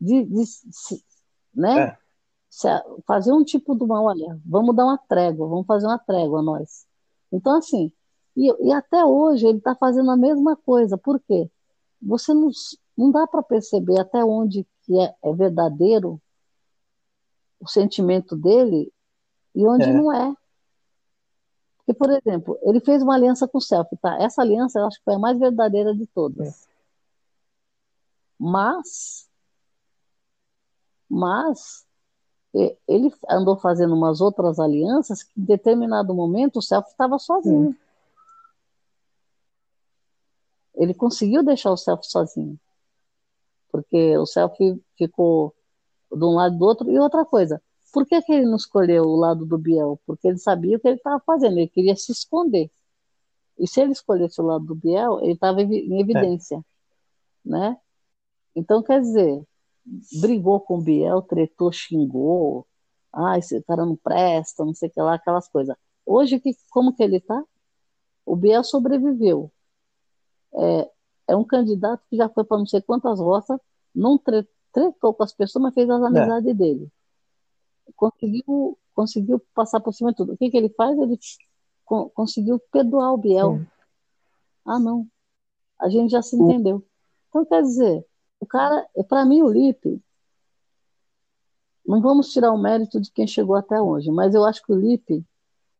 de, 0.00 0.24
de, 0.24 0.44
de 0.44 1.04
né? 1.54 1.80
É. 1.80 1.98
fazer 3.06 3.32
um 3.32 3.42
tipo 3.42 3.74
de 3.74 3.82
uma, 3.82 4.02
olha, 4.02 4.38
vamos 4.44 4.76
dar 4.76 4.84
uma 4.84 4.98
trégua, 4.98 5.48
vamos 5.48 5.66
fazer 5.66 5.86
uma 5.86 5.98
trégua 5.98 6.42
nós. 6.42 6.86
Então, 7.32 7.56
assim, 7.56 7.90
e, 8.36 8.68
e 8.68 8.72
até 8.72 9.04
hoje 9.04 9.46
ele 9.46 9.58
está 9.58 9.74
fazendo 9.74 10.10
a 10.10 10.16
mesma 10.16 10.56
coisa. 10.56 10.98
Por 10.98 11.18
quê? 11.20 11.50
Você 12.00 12.34
não, 12.34 12.50
não 12.96 13.10
dá 13.10 13.26
para 13.26 13.42
perceber 13.42 13.98
até 14.00 14.24
onde 14.24 14.66
que 14.82 14.98
é, 14.98 15.14
é, 15.22 15.32
verdadeiro 15.32 16.20
o 17.60 17.68
sentimento 17.68 18.36
dele 18.36 18.92
e 19.54 19.66
onde 19.66 19.84
é. 19.84 19.92
não 19.92 20.12
é. 20.12 20.34
Porque, 21.78 21.94
por 21.94 22.10
exemplo, 22.10 22.58
ele 22.62 22.80
fez 22.80 23.02
uma 23.02 23.14
aliança 23.14 23.48
com 23.48 23.58
o 23.58 23.60
Selfie, 23.60 23.96
tá? 23.96 24.16
Essa 24.20 24.42
aliança 24.42 24.78
eu 24.78 24.86
acho 24.86 24.98
que 24.98 25.04
foi 25.04 25.14
a 25.14 25.18
mais 25.18 25.38
verdadeira 25.38 25.94
de 25.94 26.06
todas. 26.06 26.64
É. 26.64 26.72
Mas, 28.38 29.28
mas 31.08 31.86
ele 32.86 33.12
andou 33.28 33.56
fazendo 33.56 33.94
umas 33.94 34.20
outras 34.20 34.58
alianças 34.58 35.22
que 35.22 35.40
em 35.40 35.44
determinado 35.44 36.14
momento 36.14 36.58
o 36.58 36.62
Selfie 36.62 36.90
estava 36.90 37.18
sozinho. 37.18 37.74
Ele 40.74 40.92
conseguiu 40.92 41.42
deixar 41.42 41.70
o 41.70 41.76
Selfie 41.76 42.10
sozinho. 42.10 42.60
Porque 43.70 44.16
o 44.18 44.26
Selfie 44.26 44.82
ficou 44.96 45.54
de 46.10 46.24
um 46.24 46.34
lado 46.34 46.54
e 46.54 46.58
do 46.58 46.64
outro. 46.64 46.90
E 46.90 46.98
outra 46.98 47.24
coisa, 47.24 47.62
por 47.92 48.06
que, 48.06 48.20
que 48.20 48.32
ele 48.32 48.46
não 48.46 48.56
escolheu 48.56 49.04
o 49.04 49.16
lado 49.16 49.46
do 49.46 49.56
Biel? 49.56 49.98
Porque 50.06 50.28
ele 50.28 50.38
sabia 50.38 50.76
o 50.76 50.80
que 50.80 50.88
ele 50.88 50.96
estava 50.96 51.22
fazendo, 51.24 51.58
ele 51.58 51.68
queria 51.68 51.96
se 51.96 52.12
esconder. 52.12 52.70
E 53.58 53.66
se 53.66 53.80
ele 53.80 53.92
escolhesse 53.92 54.40
o 54.40 54.44
lado 54.44 54.64
do 54.64 54.74
Biel, 54.74 55.20
ele 55.20 55.32
estava 55.32 55.62
em 55.62 56.00
evidência. 56.00 56.56
É. 56.56 57.48
Né? 57.48 57.76
Então, 58.54 58.82
quer 58.82 59.00
dizer, 59.00 59.42
brigou 60.20 60.60
com 60.60 60.78
o 60.78 60.82
Biel, 60.82 61.22
tretou, 61.22 61.72
xingou, 61.72 62.66
ah, 63.12 63.38
esse 63.38 63.62
cara 63.64 63.84
não 63.84 63.96
presta, 63.96 64.64
não 64.64 64.74
sei 64.74 64.88
o 64.88 64.92
que 64.92 65.00
lá, 65.00 65.14
aquelas 65.14 65.48
coisas. 65.48 65.76
Hoje, 66.06 66.40
que, 66.40 66.56
como 66.70 66.94
que 66.94 67.02
ele 67.02 67.16
está? 67.16 67.42
O 68.24 68.36
Biel 68.36 68.64
sobreviveu. 68.64 69.52
É, 70.54 70.90
é 71.28 71.36
um 71.36 71.44
candidato 71.44 72.02
que 72.08 72.16
já 72.16 72.28
foi 72.28 72.44
para 72.44 72.58
não 72.58 72.66
sei 72.66 72.80
quantas 72.80 73.18
roças, 73.18 73.58
não 73.94 74.16
tretou 74.18 75.14
com 75.14 75.22
as 75.22 75.32
pessoas, 75.32 75.62
mas 75.62 75.74
fez 75.74 75.88
as 75.90 76.02
é. 76.02 76.06
amizades 76.06 76.50
é. 76.50 76.54
dele. 76.54 76.88
Conseguiu, 77.96 78.78
conseguiu 78.94 79.42
passar 79.54 79.80
por 79.80 79.92
cima 79.92 80.10
de 80.10 80.16
tudo. 80.16 80.32
O 80.32 80.36
que, 80.36 80.50
que 80.50 80.56
ele 80.56 80.70
faz? 80.70 80.96
Ele 80.98 81.18
conseguiu 82.14 82.58
perdoar 82.70 83.12
o 83.12 83.18
Biel. 83.18 83.58
Sim. 83.58 83.66
Ah, 84.64 84.78
não. 84.78 85.06
A 85.78 85.88
gente 85.88 86.10
já 86.10 86.22
se 86.22 86.36
entendeu. 86.36 86.84
Então, 87.28 87.44
quer 87.44 87.62
dizer, 87.62 88.06
o 88.42 88.46
cara, 88.46 88.84
para 89.08 89.24
mim, 89.24 89.40
o 89.40 89.48
Lipe, 89.48 90.02
não 91.86 92.00
vamos 92.00 92.32
tirar 92.32 92.50
o 92.50 92.60
mérito 92.60 93.00
de 93.00 93.08
quem 93.12 93.24
chegou 93.24 93.54
até 93.54 93.80
hoje, 93.80 94.10
mas 94.10 94.34
eu 94.34 94.44
acho 94.44 94.60
que 94.66 94.72
o 94.72 94.74
Lipe, 94.74 95.24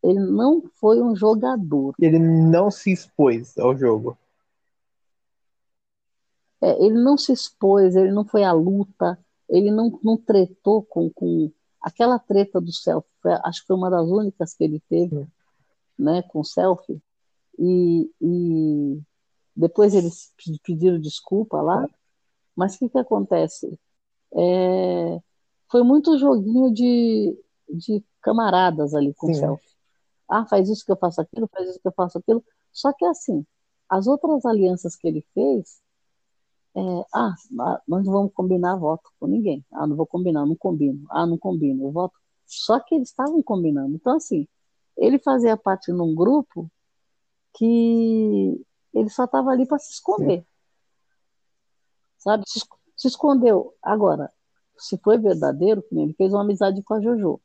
ele 0.01 0.21
não 0.21 0.63
foi 0.77 1.03
um 1.03 1.17
jogador. 1.17 1.93
Ele 1.99 2.21
não 2.21 2.71
se 2.71 2.93
expôs 2.93 3.59
ao 3.59 3.77
jogo. 3.77 4.17
É, 6.61 6.85
ele 6.85 7.03
não 7.03 7.19
se 7.19 7.33
expôs, 7.33 7.97
ele 7.97 8.13
não 8.13 8.25
foi 8.25 8.45
à 8.45 8.53
luta, 8.53 9.19
ele 9.49 9.73
não, 9.73 9.99
não 10.01 10.17
tretou 10.17 10.85
com, 10.85 11.11
com 11.11 11.51
aquela 11.81 12.17
treta 12.17 12.61
do 12.61 12.73
selfie. 12.73 13.09
Acho 13.43 13.63
que 13.63 13.67
foi 13.67 13.77
uma 13.77 13.91
das 13.91 14.07
únicas 14.07 14.55
que 14.55 14.63
ele 14.63 14.81
teve, 14.89 15.27
né, 15.99 16.23
com 16.23 16.39
o 16.39 16.45
selfie. 16.45 17.03
E, 17.59 18.09
e 18.21 19.03
depois 19.57 19.95
eles 19.95 20.33
pediram 20.63 21.01
desculpa 21.01 21.61
lá. 21.61 21.85
Mas 22.57 22.75
o 22.75 22.79
que, 22.79 22.89
que 22.89 22.99
acontece? 22.99 23.79
É, 24.35 25.21
foi 25.71 25.83
muito 25.83 26.19
joguinho 26.19 26.73
de, 26.73 27.39
de 27.69 28.05
camaradas 28.21 28.95
ali 28.95 29.15
com 29.15 29.27
Sim. 29.27 29.33
o 29.33 29.37
selfie. 29.37 29.73
Ah, 30.29 30.47
faz 30.47 30.69
isso 30.69 30.85
que 30.85 30.93
eu 30.93 30.97
faço 30.97 31.21
aquilo, 31.21 31.49
faz 31.53 31.69
isso 31.69 31.81
que 31.81 31.89
eu 31.89 31.93
faço 31.93 32.19
aquilo. 32.19 32.45
Só 32.73 32.93
que 32.93 33.05
assim, 33.05 33.45
as 33.89 34.07
outras 34.07 34.45
alianças 34.47 34.97
que 34.97 35.09
ele 35.09 35.27
fez, 35.35 35.81
é, 36.75 36.81
ah, 37.15 37.35
nós 37.87 38.05
não 38.07 38.13
vamos 38.13 38.33
combinar 38.33 38.77
voto 38.77 39.11
com 39.21 39.27
ninguém. 39.27 39.65
Ah, 39.73 39.87
não 39.87 39.97
vou 39.97 40.07
combinar, 40.07 40.47
não 40.47 40.57
combino. 40.57 41.05
Ah, 41.11 41.27
não 41.27 41.37
combino, 41.37 41.85
eu 41.85 41.93
voto. 41.93 42.15
Só 42.47 42.81
que 42.81 42.95
eles 42.95 43.09
estavam 43.09 43.43
combinando. 43.43 43.95
Então, 43.95 44.17
assim, 44.17 44.47
ele 44.97 45.19
fazia 45.19 45.57
parte 45.57 45.93
num 45.93 46.15
grupo 46.15 46.71
que 47.55 48.59
ele 48.95 49.11
só 49.11 49.25
estava 49.25 49.51
ali 49.51 49.67
para 49.67 49.79
se 49.79 49.93
esconder. 49.93 50.41
Sim 50.41 50.52
sabe? 52.23 52.45
Se, 52.47 52.61
se 52.97 53.09
escondeu. 53.09 53.75
Agora, 53.83 54.33
se 54.79 54.97
foi 54.99 55.19
verdadeiro, 55.19 55.85
ele 55.93 56.15
fez 56.15 56.33
uma 56.33 56.43
amizade 56.43 56.83
com 56.83 56.95
a 56.95 57.01
Jojo. 57.01 57.41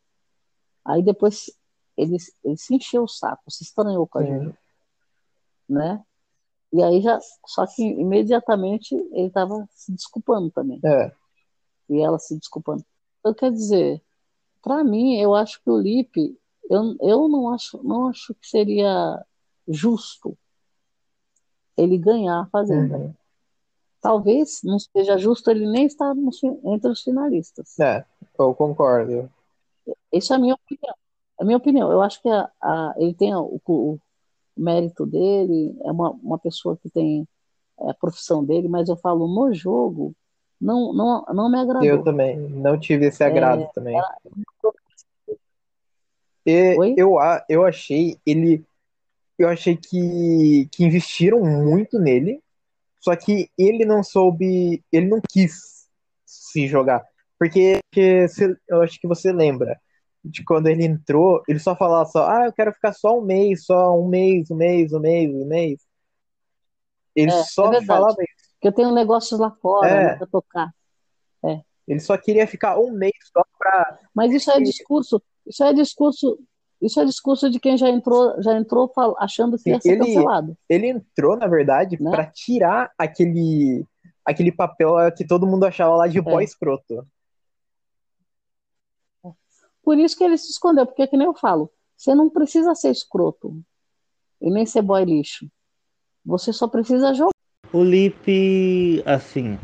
Aí 0.85 1.03
depois 1.03 1.51
ele, 1.97 2.17
ele 2.43 2.57
se 2.57 2.75
encheu 2.75 3.03
o 3.03 3.07
saco, 3.07 3.49
se 3.49 3.63
estranhou 3.63 4.07
com 4.07 4.19
a 4.19 4.23
Jojo. 4.23 4.57
Né? 5.67 6.03
E 6.71 6.81
aí 6.83 7.01
já. 7.01 7.19
Só 7.45 7.65
que 7.65 7.83
imediatamente 7.83 8.93
ele 8.95 9.27
estava 9.27 9.67
se 9.71 9.91
desculpando 9.91 10.51
também. 10.51 10.79
É. 10.83 11.11
E 11.89 11.99
ela 11.99 12.19
se 12.19 12.37
desculpando. 12.37 12.85
Então, 13.19 13.33
quer 13.33 13.51
dizer, 13.51 14.01
para 14.61 14.83
mim, 14.83 15.17
eu 15.17 15.33
acho 15.33 15.61
que 15.61 15.69
o 15.69 15.77
Lipe, 15.77 16.39
eu, 16.69 16.95
eu 17.01 17.27
não, 17.27 17.53
acho, 17.53 17.81
não 17.83 18.07
acho 18.07 18.33
que 18.35 18.47
seria 18.47 19.25
justo 19.67 20.37
ele 21.75 21.97
ganhar 21.97 22.41
a 22.41 22.45
Fazenda. 22.47 22.97
Uhum 22.97 23.13
talvez 24.01 24.61
não 24.63 24.77
seja 24.79 25.17
justo 25.17 25.49
ele 25.49 25.69
nem 25.69 25.85
estar 25.85 26.13
entre 26.65 26.91
os 26.91 27.01
finalistas. 27.01 27.79
É, 27.79 28.05
eu 28.37 28.53
concordo. 28.53 29.29
Isso 30.11 30.33
é 30.33 30.35
a 30.35 30.39
minha 30.39 30.55
opinião. 30.55 30.95
É 31.39 31.43
a 31.43 31.45
minha 31.45 31.57
opinião. 31.57 31.91
Eu 31.91 32.01
acho 32.01 32.21
que 32.21 32.29
a, 32.29 32.49
a, 32.61 32.93
ele 32.97 33.13
tem 33.13 33.33
o, 33.35 33.59
o, 33.65 33.99
mérito 34.55 35.05
dele, 35.05 35.77
é 35.83 35.91
uma, 35.91 36.11
uma 36.11 36.39
pessoa 36.39 36.77
que 36.77 36.89
tem 36.89 37.27
é, 37.79 37.91
a 37.91 37.93
profissão 37.93 38.43
dele, 38.43 38.67
mas 38.67 38.89
eu 38.89 38.97
falo 38.97 39.27
no 39.27 39.53
jogo, 39.53 40.13
não, 40.59 40.91
não, 40.93 41.25
não 41.33 41.49
me 41.49 41.59
agradou. 41.59 41.87
Eu 41.87 42.03
também, 42.03 42.37
não 42.37 42.79
tive 42.79 43.05
esse 43.05 43.23
agrado 43.23 43.61
é, 43.61 43.67
também. 43.73 43.95
Ela... 43.95 44.15
E, 46.45 46.95
eu, 46.97 47.15
eu 47.49 47.65
achei 47.65 48.17
ele. 48.25 48.65
Eu 49.37 49.49
achei 49.49 49.77
que, 49.77 50.67
que 50.71 50.83
investiram 50.83 51.41
muito 51.41 51.99
nele 51.99 52.41
só 52.99 53.15
que 53.15 53.49
ele 53.57 53.85
não 53.85 54.03
soube, 54.03 54.83
ele 54.91 55.07
não 55.07 55.21
quis 55.29 55.87
se 56.25 56.67
jogar. 56.67 57.03
Porque, 57.39 57.79
porque 57.91 58.25
eu 58.67 58.81
acho 58.81 58.99
que 58.99 59.07
você 59.07 59.31
lembra 59.31 59.79
de 60.23 60.43
quando 60.43 60.67
ele 60.67 60.85
entrou, 60.85 61.41
ele 61.47 61.59
só 61.59 61.75
falava 61.75 62.09
só, 62.09 62.27
ah, 62.27 62.45
eu 62.45 62.53
quero 62.53 62.73
ficar 62.73 62.93
só 62.93 63.17
um 63.17 63.21
mês, 63.21 63.65
só 63.65 63.97
um 63.97 64.07
mês, 64.07 64.51
um 64.51 64.55
mês, 64.55 64.91
um 64.91 64.99
mês, 64.99 65.33
um 65.33 65.45
mês. 65.45 65.79
Ele 67.15 67.31
é, 67.31 67.43
só 67.43 67.71
é 67.71 67.83
falava 67.83 68.15
isso. 68.21 68.47
Porque 68.53 68.67
eu 68.67 68.71
tenho 68.71 68.93
negócios 68.93 69.39
lá 69.39 69.51
fora 69.51 69.89
é. 69.89 70.03
né, 70.03 70.15
pra 70.15 70.27
tocar. 70.27 70.71
É. 71.45 71.61
Ele 71.87 71.99
só 71.99 72.17
queria 72.17 72.47
ficar 72.47 72.79
um 72.79 72.91
mês 72.91 73.13
só 73.31 73.43
pra. 73.57 73.99
Mas 74.13 74.33
isso 74.33 74.51
é 74.51 74.59
discurso, 74.59 75.21
isso 75.45 75.63
é 75.63 75.73
discurso 75.73 76.39
isso 76.81 76.99
é 76.99 77.05
discurso 77.05 77.49
de 77.49 77.59
quem 77.59 77.77
já 77.77 77.89
entrou, 77.89 78.41
já 78.41 78.55
entrou 78.55 78.91
achando 79.17 79.57
que 79.57 79.69
ia 79.69 79.81
ser 79.81 79.93
ele, 79.93 80.05
cancelado. 80.05 80.57
Ele 80.69 80.87
entrou, 80.87 81.35
na 81.35 81.47
verdade, 81.47 82.01
né? 82.01 82.11
para 82.11 82.25
tirar 82.27 82.91
aquele, 82.97 83.85
aquele 84.23 84.51
papel 84.51 84.93
que 85.15 85.25
todo 85.25 85.47
mundo 85.47 85.65
achava 85.65 85.95
lá 85.95 86.07
de 86.07 86.19
é. 86.19 86.21
boy 86.21 86.43
escroto. 86.43 87.07
Por 89.83 89.97
isso 89.97 90.17
que 90.17 90.23
ele 90.23 90.37
se 90.37 90.51
escondeu, 90.51 90.85
porque 90.85 91.07
que 91.07 91.17
nem 91.17 91.25
eu 91.25 91.33
falo, 91.33 91.71
você 91.95 92.13
não 92.13 92.29
precisa 92.29 92.75
ser 92.75 92.91
escroto 92.91 93.59
e 94.39 94.51
nem 94.51 94.65
ser 94.65 94.81
boy 94.81 95.03
lixo. 95.03 95.49
Você 96.25 96.53
só 96.53 96.67
precisa 96.67 97.13
jogar. 97.13 97.31
O 97.73 97.83
Lipe, 97.83 99.01
assim, 99.05 99.57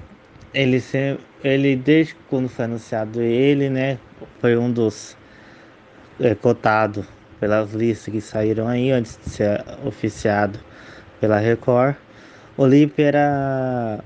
ele 0.54 0.80
sempre, 0.80 1.24
ele 1.44 1.76
desde 1.76 2.16
quando 2.30 2.50
foi 2.50 2.66
anunciado 2.66 3.22
ele, 3.22 3.70
né, 3.70 4.00
foi 4.40 4.58
um 4.58 4.72
dos 4.72 5.16
é, 6.20 6.36
cotado 6.36 7.06
pelas 7.40 7.74
listas 7.74 8.14
que 8.14 8.22
saíram 8.22 8.68
aí 8.68 8.92
antes 8.92 9.20
de 9.24 9.30
ser 9.30 9.64
oficiado 9.86 10.60
pela 11.20 11.38
Record. 11.40 11.96
O 12.56 12.66
Lipe 12.66 13.02
era, 13.02 14.00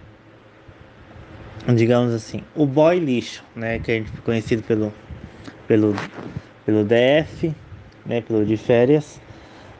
digamos 1.75 2.13
assim, 2.13 2.41
o 2.55 2.65
boy 2.65 2.99
lixo, 2.99 3.43
né? 3.55 3.79
Que 3.79 3.91
a 3.91 3.95
gente 3.95 4.11
conhecido 4.21 4.63
pelo, 4.63 4.93
pelo, 5.67 5.95
pelo 6.65 6.83
DF, 6.83 7.53
né? 8.05 8.21
Pelo 8.21 8.45
de 8.45 8.57
férias. 8.57 9.19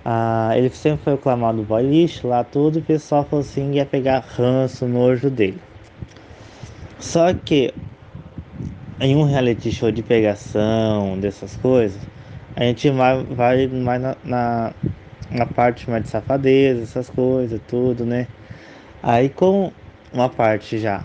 Ah, 0.04 0.52
ele 0.56 0.70
sempre 0.70 1.04
foi 1.04 1.14
aclamado 1.14 1.64
boy 1.64 1.84
lixo 1.84 2.28
lá 2.28 2.44
tudo. 2.44 2.80
O 2.80 2.82
pessoal 2.82 3.24
falou 3.24 3.44
assim: 3.44 3.74
ia 3.74 3.86
pegar 3.86 4.20
ranço, 4.20 4.86
nojo 4.86 5.30
dele. 5.30 5.62
Só 7.00 7.34
que 7.34 7.74
em 9.00 9.16
um 9.16 9.24
reality 9.24 9.72
show 9.72 9.92
de 9.92 10.02
pegação, 10.02 11.20
dessas 11.20 11.56
coisas, 11.58 12.02
a 12.58 12.64
gente 12.64 12.90
vai, 12.90 13.24
vai 13.24 13.68
mais 13.68 14.02
na, 14.02 14.18
na, 14.26 14.74
na 15.30 15.46
parte 15.46 15.88
mais 15.88 16.02
de 16.02 16.10
safadeza, 16.10 16.82
essas 16.82 17.08
coisas, 17.08 17.62
tudo, 17.68 18.04
né? 18.04 18.26
Aí 19.04 19.30
com 19.30 19.72
uma 20.12 20.28
parte 20.28 20.80
já 20.80 21.04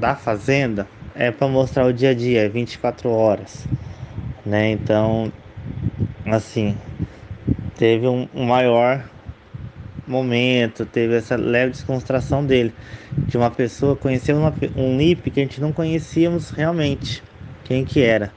da 0.00 0.16
fazenda 0.16 0.88
é 1.14 1.30
para 1.30 1.48
mostrar 1.48 1.84
o 1.84 1.92
dia 1.92 2.10
a 2.10 2.14
dia, 2.14 2.46
é 2.46 2.48
24 2.48 3.10
horas, 3.10 3.68
né? 4.44 4.70
Então, 4.70 5.30
assim, 6.24 6.74
teve 7.76 8.08
um, 8.08 8.26
um 8.34 8.46
maior 8.46 9.04
momento, 10.06 10.86
teve 10.86 11.14
essa 11.14 11.36
leve 11.36 11.72
descontração 11.72 12.42
dele, 12.42 12.72
de 13.12 13.36
uma 13.36 13.50
pessoa 13.50 13.94
conhecer 13.94 14.32
uma, 14.32 14.54
um 14.74 14.96
NIP 14.96 15.30
que 15.30 15.40
a 15.40 15.42
gente 15.42 15.60
não 15.60 15.74
conhecíamos 15.74 16.52
realmente 16.52 17.22
quem 17.66 17.84
que 17.84 18.00
era. 18.00 18.32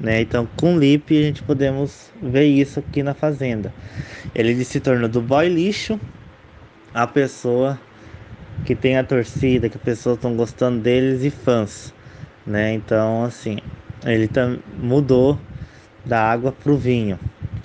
Né? 0.00 0.20
Então, 0.20 0.46
com 0.56 0.74
o 0.74 0.78
Lip, 0.78 1.16
a 1.16 1.22
gente 1.22 1.42
podemos 1.42 2.10
ver 2.20 2.44
isso 2.44 2.78
aqui 2.78 3.02
na 3.02 3.14
Fazenda. 3.14 3.72
Ele 4.34 4.64
se 4.64 4.78
tornou 4.80 5.08
do 5.08 5.20
boy 5.20 5.48
lixo 5.48 5.98
a 6.92 7.06
pessoa 7.06 7.80
que 8.66 8.74
tem 8.74 8.98
a 8.98 9.04
torcida, 9.04 9.68
que 9.68 9.76
as 9.76 9.82
pessoas 9.82 10.16
estão 10.16 10.36
gostando 10.36 10.80
deles 10.80 11.24
e 11.24 11.30
fãs, 11.30 11.92
né? 12.46 12.74
Então, 12.74 13.24
assim, 13.24 13.58
ele 14.04 14.28
mudou 14.78 15.38
da 16.04 16.20
água 16.20 16.52
para 16.52 16.70
o 16.70 16.76
vinho. 16.76 17.18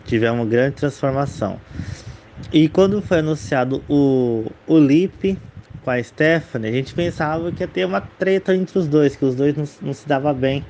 Tivemos 0.05 0.39
uma 0.39 0.45
grande 0.45 0.75
transformação. 0.75 1.59
E 2.53 2.69
quando 2.69 3.01
foi 3.01 3.19
anunciado 3.19 3.83
o, 3.89 4.49
o 4.65 4.79
Lip 4.79 5.37
com 5.83 5.91
a 5.91 6.01
Stephanie, 6.01 6.69
a 6.69 6.73
gente 6.73 6.93
pensava 6.93 7.51
que 7.51 7.63
ia 7.63 7.67
ter 7.67 7.85
uma 7.85 7.99
treta 7.99 8.55
entre 8.55 8.77
os 8.79 8.87
dois, 8.87 9.15
que 9.15 9.25
os 9.25 9.35
dois 9.35 9.55
não, 9.55 9.65
não 9.81 9.93
se 9.93 10.07
dava 10.07 10.33
bem 10.33 10.63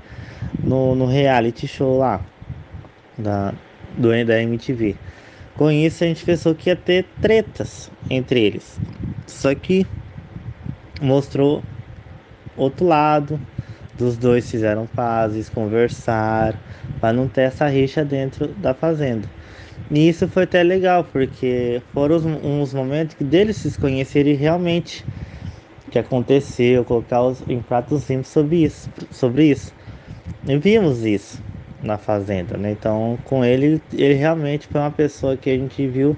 no, 0.63 0.95
no 0.95 1.05
reality 1.05 1.67
show 1.67 1.97
lá 1.97 2.21
da, 3.17 3.53
do, 3.97 4.09
da 4.25 4.41
MTV. 4.41 4.95
Com 5.55 5.71
isso 5.71 6.03
a 6.03 6.07
gente 6.07 6.23
pensou 6.23 6.53
que 6.53 6.69
ia 6.69 6.75
ter 6.75 7.05
tretas 7.21 7.89
entre 8.09 8.41
eles. 8.41 8.79
Só 9.25 9.53
que 9.55 9.85
mostrou 11.01 11.63
outro 12.55 12.85
lado. 12.85 13.39
Dos 13.97 14.15
dois 14.15 14.49
fizeram 14.49 14.85
pazes, 14.85 15.49
conversar, 15.49 16.55
para 17.01 17.11
não 17.11 17.27
ter 17.27 17.41
essa 17.41 17.67
rixa 17.67 18.05
dentro 18.05 18.47
da 18.49 18.71
fazenda. 18.71 19.27
E 19.89 20.07
isso 20.07 20.27
foi 20.27 20.43
até 20.43 20.61
legal, 20.61 21.03
porque 21.03 21.81
foram 21.95 22.17
uns 22.43 22.75
momentos 22.75 23.15
que 23.15 23.23
deles 23.23 23.57
se 23.57 23.75
conhecerem 23.79 24.35
realmente 24.35 25.03
o 25.87 25.91
que 25.91 25.97
aconteceu, 25.97 26.85
colocar 26.85 27.23
os, 27.23 27.41
em 27.49 27.59
pratos 27.59 28.07
limpos 28.07 28.27
sobre 28.27 28.57
isso, 28.57 28.87
sobre 29.09 29.45
isso. 29.45 29.73
E 30.45 30.57
vimos 30.57 31.03
isso 31.03 31.41
na 31.81 31.97
fazenda, 31.97 32.57
né? 32.57 32.71
Então, 32.71 33.17
com 33.25 33.43
ele, 33.43 33.81
ele 33.93 34.13
realmente 34.13 34.67
foi 34.67 34.81
uma 34.81 34.91
pessoa 34.91 35.37
que 35.37 35.49
a 35.49 35.57
gente 35.57 35.87
viu 35.87 36.17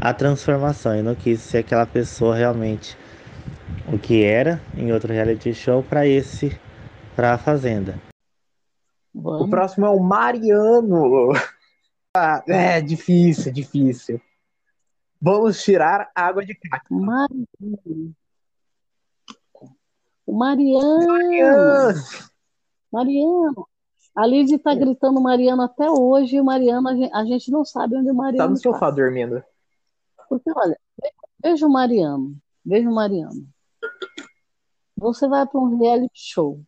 a 0.00 0.12
transformação 0.12 0.96
e 0.96 1.02
não 1.02 1.14
quis 1.14 1.40
ser 1.40 1.58
aquela 1.58 1.86
pessoa 1.86 2.34
realmente 2.34 2.96
o 3.92 3.98
que 3.98 4.24
era 4.24 4.60
em 4.76 4.92
outro 4.92 5.12
reality 5.12 5.54
show 5.54 5.82
para 5.82 6.06
esse, 6.06 6.58
para 7.14 7.34
a 7.34 7.38
fazenda. 7.38 8.00
O 9.14 9.48
próximo 9.48 9.86
é 9.86 9.90
o 9.90 10.00
Mariano. 10.00 11.32
Ah, 12.18 12.42
é 12.48 12.80
difícil, 12.80 13.52
difícil. 13.52 14.18
Vamos 15.20 15.62
tirar 15.62 16.10
água 16.14 16.46
de 16.46 16.54
cacto. 16.54 16.94
Mariano. 16.94 18.14
O 20.24 20.32
Mariano. 20.32 21.06
Mariano. 21.06 21.94
Mariano. 22.92 23.68
A 24.14 24.26
Lidy 24.26 24.54
está 24.54 24.74
gritando 24.74 25.20
Mariano 25.20 25.62
até 25.62 25.90
hoje 25.90 26.36
e 26.36 27.12
a 27.12 27.24
gente, 27.24 27.50
não 27.50 27.64
sabe 27.64 27.96
onde 27.96 28.10
o 28.10 28.14
Mariano 28.14 28.54
está. 28.54 28.70
no 28.70 28.74
sofá 28.74 28.86
tá. 28.86 28.96
dormindo. 28.96 29.44
Porque, 30.28 30.50
olha, 30.56 30.78
veja 31.42 31.66
o 31.66 31.70
Mariano. 31.70 32.36
Veja 32.64 32.88
o 32.88 32.94
Mariano. 32.94 33.46
Você 34.96 35.28
vai 35.28 35.46
para 35.46 35.60
um 35.60 35.78
reality 35.78 36.18
show, 36.18 36.64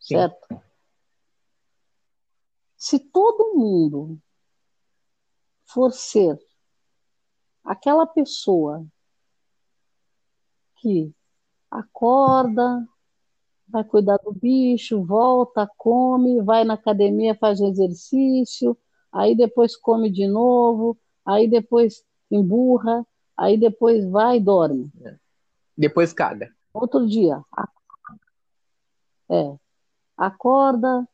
Sim. 0.00 0.16
certo? 0.16 0.62
Se 2.76 2.98
todo 2.98 3.54
mundo 3.56 4.18
for 5.64 5.92
ser 5.92 6.38
aquela 7.64 8.06
pessoa 8.06 8.84
que 10.76 11.12
acorda, 11.70 12.86
vai 13.76 13.84
cuidar 13.84 14.18
do 14.18 14.32
bicho, 14.32 15.04
volta, 15.04 15.70
come, 15.76 16.42
vai 16.42 16.64
na 16.64 16.74
academia, 16.74 17.34
faz 17.34 17.60
exercício, 17.60 18.76
aí 19.12 19.36
depois 19.36 19.76
come 19.76 20.10
de 20.10 20.26
novo, 20.26 20.98
aí 21.24 21.48
depois 21.48 22.04
emburra, 22.30 23.06
aí 23.36 23.58
depois 23.58 24.08
vai 24.08 24.38
e 24.38 24.40
dorme. 24.40 24.90
É. 25.04 25.16
Depois 25.76 26.12
caga. 26.12 26.50
Outro 26.72 27.06
dia, 27.06 27.42
é, 29.30 29.56
acorda, 30.16 31.06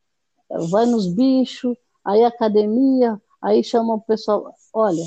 vai 0.70 0.86
nos 0.86 1.06
bichos, 1.06 1.76
aí 2.04 2.24
academia, 2.24 3.20
Aí 3.42 3.64
chama 3.64 3.94
o 3.94 4.00
pessoal, 4.00 4.54
olha, 4.72 5.02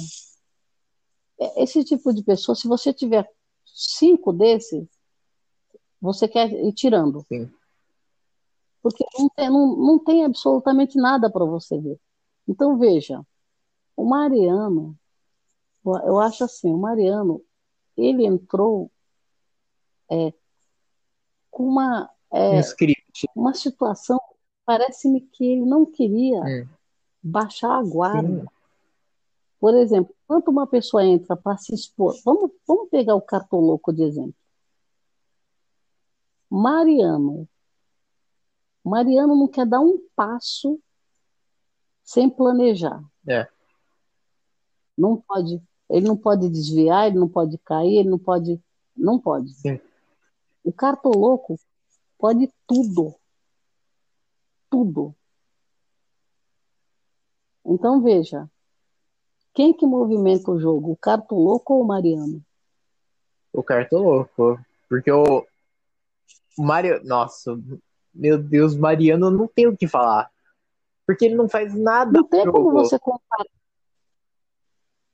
é, 1.39 1.64
esse 1.64 1.86
tipo 1.86 2.14
de 2.14 2.22
pessoa, 2.22 2.53
se 2.53 2.68
você 2.68 2.93
tiver 2.93 3.26
cinco 3.66 4.34
desses, 4.34 4.86
você 6.01 6.27
quer 6.27 6.51
ir 6.51 6.73
tirando. 6.73 7.25
Sim. 7.27 7.51
Porque 8.81 9.03
não 9.17 9.29
tem, 9.29 9.49
não, 9.49 9.75
não 9.75 9.99
tem 9.99 10.23
absolutamente 10.23 10.97
nada 10.97 11.29
para 11.29 11.43
você 11.45 11.79
ver. 11.79 11.99
Então, 12.47 12.77
veja, 12.77 13.25
o 13.95 14.05
Mariano, 14.05 14.95
eu 15.83 16.19
acho 16.19 16.43
assim, 16.43 16.71
o 16.71 16.77
Mariano, 16.77 17.41
ele 17.97 18.25
entrou 18.25 18.91
é, 20.11 20.31
com 21.49 21.67
uma, 21.67 22.09
é, 22.31 22.61
uma 23.35 23.53
situação, 23.53 24.19
parece-me 24.65 25.21
que 25.21 25.43
ele 25.43 25.65
não 25.65 25.85
queria 25.85 26.39
hum 26.41 26.67
baixar 27.25 27.79
a 27.79 27.83
guarda. 27.83 28.41
Sim. 28.41 28.45
Por 29.59 29.73
exemplo, 29.73 30.13
quando 30.27 30.49
uma 30.49 30.67
pessoa 30.67 31.03
entra 31.03 31.35
para 31.35 31.57
se 31.57 31.73
expor, 31.73 32.15
vamos, 32.23 32.51
vamos 32.67 32.87
pegar 32.89 33.15
o 33.15 33.21
cartoloco 33.21 33.91
de 33.91 34.03
exemplo. 34.03 34.35
Mariano. 36.49 37.47
Mariano 38.83 39.35
não 39.35 39.47
quer 39.47 39.65
dar 39.65 39.79
um 39.79 39.99
passo 40.15 40.79
sem 42.03 42.29
planejar. 42.29 43.03
É. 43.27 43.47
Não 44.97 45.17
pode, 45.17 45.61
ele 45.89 46.07
não 46.07 46.15
pode 46.15 46.49
desviar, 46.49 47.07
ele 47.07 47.17
não 47.17 47.27
pode 47.27 47.57
cair, 47.57 47.97
ele 47.99 48.09
não 48.09 48.19
pode, 48.19 48.61
não 48.95 49.19
pode. 49.19 49.53
Sim. 49.55 49.79
O 50.63 50.71
cartoloco 50.71 51.59
pode 52.17 52.51
tudo. 52.67 53.15
Tudo. 54.69 55.15
Então 57.65 58.01
veja, 58.01 58.49
quem 59.53 59.73
que 59.73 59.85
movimenta 59.85 60.51
o 60.51 60.59
jogo, 60.59 60.91
o 60.91 60.97
Cartoloco 60.97 61.73
ou 61.73 61.81
o 61.81 61.87
Mariano? 61.87 62.43
O 63.53 63.63
Cartoloco, 63.63 64.59
porque 64.87 65.11
o 65.11 65.45
Mario, 66.58 67.03
nossa, 67.03 67.60
meu 68.14 68.38
Deus, 68.38 68.76
Mariano 68.76 69.30
não 69.30 69.47
tem 69.47 69.68
o 69.68 69.76
que 69.76 69.88
falar, 69.88 70.30
porque 71.06 71.26
ele 71.26 71.36
não 71.36 71.49
faz 71.49 71.74
nada. 71.74 72.12
Não 72.12 72.28
tem 72.28 72.49
como 72.49 72.72
você 72.72 72.97
comparar. 72.97 73.45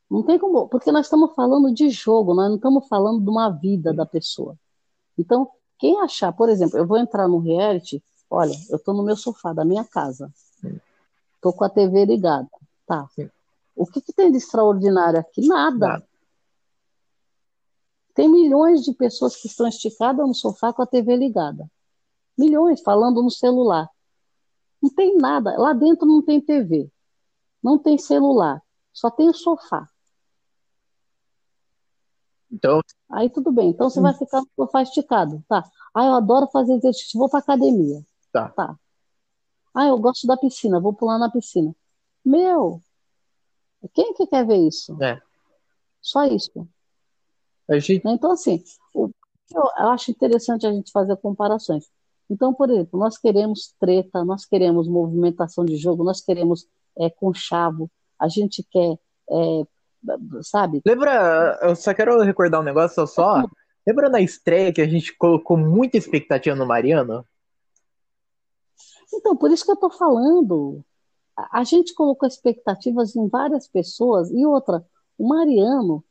Não 0.10 0.24
tem 0.24 0.38
como, 0.38 0.68
porque 0.68 0.92
nós 0.92 1.06
estamos 1.06 1.34
falando 1.34 1.74
de 1.74 1.90
jogo, 1.90 2.34
nós 2.34 2.50
não 2.50 2.58
estamos 2.58 2.88
falando 2.88 3.22
de 3.24 3.30
uma 3.30 3.50
vida 3.50 3.94
da 3.94 4.06
pessoa. 4.06 4.58
Então, 5.18 5.50
quem 5.80 6.00
achar, 6.02 6.34
por 6.34 6.50
exemplo, 6.50 6.78
eu 6.78 6.86
vou 6.86 6.98
entrar 6.98 7.28
no 7.28 7.40
reality, 7.40 8.04
olha, 8.30 8.54
eu 8.70 8.76
estou 8.76 8.94
no 8.94 9.04
meu 9.04 9.16
sofá 9.16 9.54
da 9.54 9.64
minha 9.64 9.86
casa. 9.86 10.32
Estou 11.36 11.54
com 11.54 11.64
a 11.64 11.70
TV 11.70 12.06
ligada. 12.06 12.48
Tá. 12.86 13.08
Sim. 13.16 13.30
O 13.76 13.86
que, 13.86 14.02
que, 14.02 14.14
tem 14.14 14.30
de 14.30 14.38
extraordinário 14.38 15.20
aqui? 15.20 15.48
Nada. 15.48 15.88
Nada. 15.88 16.08
Tem 18.14 18.30
milhões 18.30 18.84
de 18.84 18.94
pessoas 18.94 19.36
que 19.36 19.48
estão 19.48 19.68
esticadas 19.68 20.28
no 20.28 20.34
sofá 20.34 20.74
com 20.74 20.82
a 20.82 20.88
TV 20.88 21.16
ligada. 21.16 21.70
Milhões 22.38 22.82
falando 22.82 23.22
no 23.22 23.32
celular. 23.32 23.90
Não 24.82 24.90
tem 24.90 25.18
nada. 25.18 25.58
Lá 25.58 25.74
dentro 25.74 26.06
não 26.06 26.22
tem 26.22 26.42
TV. 26.42 26.90
Não 27.64 27.78
tem 27.78 27.98
celular. 27.98 28.62
Só 28.92 29.10
tem 29.10 29.30
o 29.30 29.34
sofá. 29.34 29.88
Então. 32.52 32.82
Aí 33.10 33.30
tudo 33.30 33.52
bem. 33.52 33.70
Então 33.70 33.90
você 33.90 34.02
vai 34.02 34.14
ficar 34.14 34.42
no 34.42 34.48
sofá 34.56 34.82
esticado. 34.82 35.44
Tá. 35.48 35.64
Ah, 35.94 36.06
eu 36.06 36.14
adoro 36.16 36.48
fazer 36.48 36.74
exercício. 36.74 37.20
Vou 37.20 37.30
para 37.30 37.40
academia. 37.40 38.04
Tá. 38.32 38.50
Tá. 38.50 38.78
Ah, 39.74 39.88
eu 39.88 39.98
gosto 39.98 40.28
da 40.28 40.36
piscina, 40.36 40.82
vou 40.82 40.94
pular 40.94 41.18
na 41.18 41.32
piscina. 41.32 41.74
Meu, 42.26 42.82
quem 43.94 44.14
que 44.14 44.28
quer 44.28 44.46
ver 44.46 44.68
isso? 44.68 45.02
É. 45.02 45.22
Só 46.02 46.26
isso. 46.26 46.68
Gente... 47.80 48.02
Então, 48.06 48.32
assim, 48.32 48.64
o, 48.94 49.10
eu 49.56 49.90
acho 49.90 50.12
interessante 50.12 50.66
a 50.66 50.72
gente 50.72 50.92
fazer 50.92 51.16
comparações. 51.18 51.86
Então, 52.30 52.54
por 52.54 52.70
exemplo, 52.70 52.98
nós 52.98 53.18
queremos 53.18 53.76
treta, 53.80 54.24
nós 54.24 54.46
queremos 54.46 54.88
movimentação 54.88 55.66
de 55.66 55.76
jogo, 55.76 56.04
nós 56.04 56.22
queremos 56.22 56.66
é, 56.98 57.10
conchavo, 57.10 57.92
a 58.18 58.28
gente 58.30 58.66
quer, 58.72 58.98
é, 59.30 59.64
sabe? 60.42 60.82
Lembra, 60.86 61.60
eu 61.62 61.76
só 61.76 61.94
quero 61.94 62.22
recordar 62.22 62.62
um 62.62 62.64
negócio 62.64 63.06
só. 63.06 63.44
Lembra 63.86 64.10
na 64.10 64.22
estreia 64.22 64.72
que 64.72 64.82
a 64.82 64.88
gente 64.88 65.16
colocou 65.18 65.58
muita 65.58 65.98
expectativa 65.98 66.56
no 66.56 66.66
Mariano? 66.66 67.26
Então, 69.14 69.36
por 69.36 69.52
isso 69.52 69.66
que 69.66 69.72
eu 69.72 69.78
tô 69.78 69.90
falando. 69.90 70.84
A 71.36 71.62
a 71.62 71.64
gente 71.64 71.94
colocou 71.94 72.28
expectativas 72.28 73.16
em 73.16 73.28
várias 73.28 73.68
pessoas. 73.68 74.30
E 74.32 74.46
outra, 74.46 74.86
o 75.18 75.28
Mariano, 75.28 76.04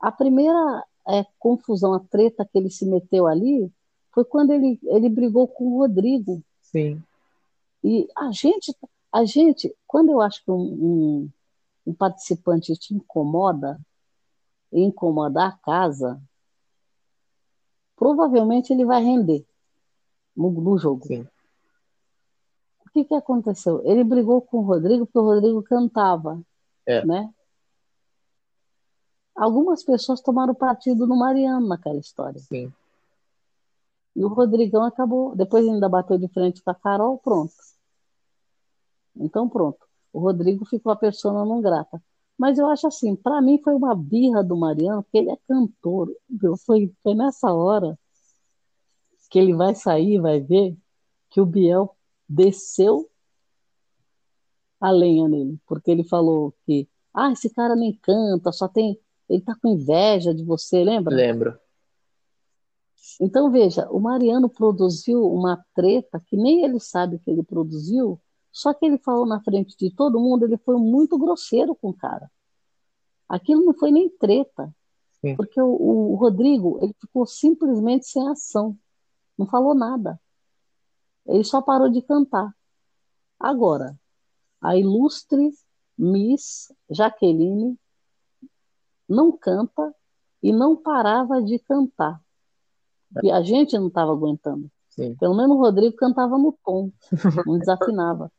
a 0.00 0.12
primeira 0.12 0.84
é, 1.08 1.24
confusão, 1.38 1.94
a 1.94 2.00
treta 2.00 2.44
que 2.44 2.58
ele 2.58 2.70
se 2.70 2.84
meteu 2.84 3.26
ali, 3.26 3.72
foi 4.12 4.24
quando 4.24 4.52
ele, 4.52 4.78
ele 4.84 5.08
brigou 5.08 5.48
com 5.48 5.64
o 5.64 5.78
Rodrigo. 5.78 6.42
Sim. 6.60 7.02
E 7.82 8.08
a 8.16 8.30
gente, 8.30 8.74
a 9.12 9.24
gente, 9.24 9.74
quando 9.86 10.10
eu 10.10 10.20
acho 10.20 10.44
que 10.44 10.50
um, 10.50 10.54
um, 10.56 11.30
um 11.86 11.94
participante 11.94 12.76
te 12.76 12.94
incomoda, 12.94 13.80
incomodar 14.72 15.48
a 15.48 15.58
casa, 15.58 16.20
provavelmente 17.96 18.72
ele 18.72 18.84
vai 18.84 19.02
render 19.02 19.46
no, 20.36 20.50
no 20.50 20.76
jogo. 20.78 21.06
Sim. 21.06 21.26
O 22.84 22.90
que 22.90 23.04
que 23.04 23.14
aconteceu? 23.14 23.82
Ele 23.84 24.02
brigou 24.02 24.42
com 24.42 24.58
o 24.58 24.62
Rodrigo 24.62 25.06
porque 25.06 25.18
o 25.18 25.22
Rodrigo 25.22 25.62
cantava, 25.62 26.40
É. 26.86 27.04
né? 27.04 27.32
Algumas 29.38 29.84
pessoas 29.84 30.20
tomaram 30.20 30.54
partido 30.54 31.06
no 31.06 31.16
Mariano 31.16 31.68
naquela 31.68 31.98
história. 31.98 32.40
Sim. 32.40 32.72
E 34.16 34.24
o 34.24 34.28
Rodrigão 34.28 34.82
acabou, 34.82 35.36
depois 35.36 35.64
ainda 35.64 35.88
bateu 35.88 36.18
de 36.18 36.26
frente 36.26 36.60
com 36.60 36.70
a 36.70 36.74
Carol, 36.74 37.18
pronto. 37.18 37.54
Então 39.16 39.48
pronto. 39.48 39.78
O 40.12 40.18
Rodrigo 40.18 40.64
ficou 40.64 40.90
a 40.90 40.96
persona 40.96 41.44
não 41.44 41.60
grata. 41.60 42.02
Mas 42.36 42.58
eu 42.58 42.66
acho 42.66 42.88
assim, 42.88 43.14
para 43.14 43.40
mim 43.40 43.60
foi 43.62 43.74
uma 43.74 43.94
birra 43.94 44.42
do 44.42 44.56
Mariano, 44.56 45.04
porque 45.04 45.18
ele 45.18 45.30
é 45.30 45.36
cantor. 45.46 46.12
Foi, 46.66 46.92
foi 47.02 47.14
nessa 47.14 47.52
hora 47.52 47.96
que 49.30 49.38
ele 49.38 49.54
vai 49.54 49.74
sair, 49.74 50.20
vai 50.20 50.40
ver 50.40 50.76
que 51.30 51.40
o 51.40 51.46
Biel 51.46 51.94
desceu 52.28 53.08
a 54.80 54.90
lenha 54.90 55.28
nele, 55.28 55.60
porque 55.66 55.90
ele 55.90 56.02
falou 56.04 56.54
que, 56.64 56.88
ah, 57.14 57.30
esse 57.32 57.50
cara 57.50 57.74
nem 57.76 57.92
canta, 57.94 58.52
só 58.52 58.66
tem, 58.68 58.98
ele 59.28 59.42
tá 59.42 59.54
com 59.60 59.68
inveja 59.68 60.34
de 60.34 60.44
você, 60.44 60.82
lembra? 60.82 61.14
Lembro. 61.14 61.58
Então, 63.20 63.50
veja, 63.50 63.88
o 63.90 63.98
Mariano 63.98 64.48
produziu 64.48 65.26
uma 65.26 65.64
treta 65.74 66.20
que 66.26 66.36
nem 66.36 66.64
ele 66.64 66.78
sabe 66.78 67.18
que 67.18 67.30
ele 67.30 67.42
produziu, 67.42 68.20
só 68.50 68.72
que 68.72 68.86
ele 68.86 68.98
falou 68.98 69.26
na 69.26 69.42
frente 69.42 69.76
de 69.76 69.94
todo 69.94 70.20
mundo, 70.20 70.44
ele 70.44 70.56
foi 70.58 70.76
muito 70.76 71.18
grosseiro 71.18 71.74
com 71.74 71.90
o 71.90 71.94
cara. 71.96 72.30
Aquilo 73.28 73.64
não 73.64 73.74
foi 73.74 73.90
nem 73.90 74.08
treta, 74.08 74.74
Sim. 75.20 75.36
porque 75.36 75.60
o, 75.60 75.68
o 75.68 76.14
Rodrigo, 76.14 76.78
ele 76.82 76.94
ficou 77.00 77.26
simplesmente 77.26 78.06
sem 78.06 78.26
ação, 78.28 78.76
não 79.36 79.46
falou 79.46 79.74
nada. 79.74 80.20
Ele 81.26 81.44
só 81.44 81.60
parou 81.60 81.90
de 81.90 82.00
cantar. 82.00 82.52
Agora, 83.38 83.98
a 84.60 84.76
ilustre 84.76 85.52
Miss 85.96 86.72
Jaqueline 86.88 87.78
não 89.08 89.32
canta 89.32 89.94
e 90.42 90.52
não 90.52 90.76
parava 90.76 91.42
de 91.42 91.58
cantar. 91.58 92.20
E 93.22 93.30
a 93.30 93.42
gente 93.42 93.76
não 93.78 93.88
estava 93.88 94.12
aguentando. 94.12 94.70
Sim. 94.90 95.14
Pelo 95.14 95.34
menos 95.34 95.56
o 95.56 95.60
Rodrigo 95.60 95.96
cantava 95.96 96.36
no 96.36 96.56
tom, 96.64 96.90
não 97.46 97.58
desafinava. 97.58 98.30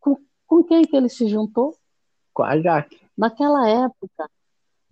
Com, 0.00 0.16
com 0.46 0.64
quem 0.64 0.82
que 0.82 0.96
ele 0.96 1.08
se 1.08 1.28
juntou? 1.28 1.76
Com 2.32 2.42
a 2.42 2.58
Jaque. 2.58 3.00
Naquela 3.16 3.68
época, 3.68 4.30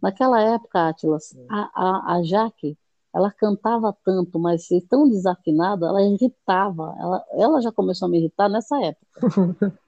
naquela 0.00 0.40
época, 0.40 0.88
Atlas, 0.88 1.34
a, 1.48 1.70
a, 1.74 2.14
a 2.16 2.22
Jaque, 2.22 2.78
ela 3.12 3.30
cantava 3.30 3.96
tanto, 4.04 4.38
mas 4.38 4.68
tão 4.88 5.08
desafinada, 5.08 5.86
ela 5.86 6.02
irritava. 6.02 6.94
Ela, 6.98 7.24
ela 7.32 7.60
já 7.60 7.72
começou 7.72 8.06
a 8.06 8.10
me 8.10 8.18
irritar 8.18 8.48
nessa 8.48 8.80
época. 8.80 9.06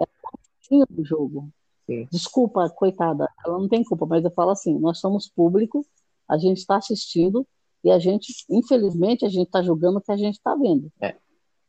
É 0.00 0.06
pouquinho 0.06 0.84
do 0.90 1.04
jogo. 1.04 1.48
Sim. 1.86 2.08
Desculpa, 2.10 2.68
coitada, 2.70 3.28
ela 3.44 3.58
não 3.58 3.68
tem 3.68 3.84
culpa, 3.84 4.06
mas 4.06 4.24
eu 4.24 4.30
falo 4.30 4.50
assim, 4.50 4.78
nós 4.78 4.98
somos 4.98 5.28
público, 5.28 5.84
a 6.28 6.38
gente 6.38 6.58
está 6.58 6.76
assistindo 6.76 7.46
e 7.82 7.90
a 7.90 7.98
gente, 7.98 8.32
infelizmente, 8.48 9.26
a 9.26 9.28
gente 9.28 9.46
está 9.46 9.62
julgando 9.62 9.98
o 9.98 10.00
que 10.00 10.10
a 10.12 10.16
gente 10.16 10.36
está 10.36 10.54
vendo. 10.54 10.90
É. 11.00 11.14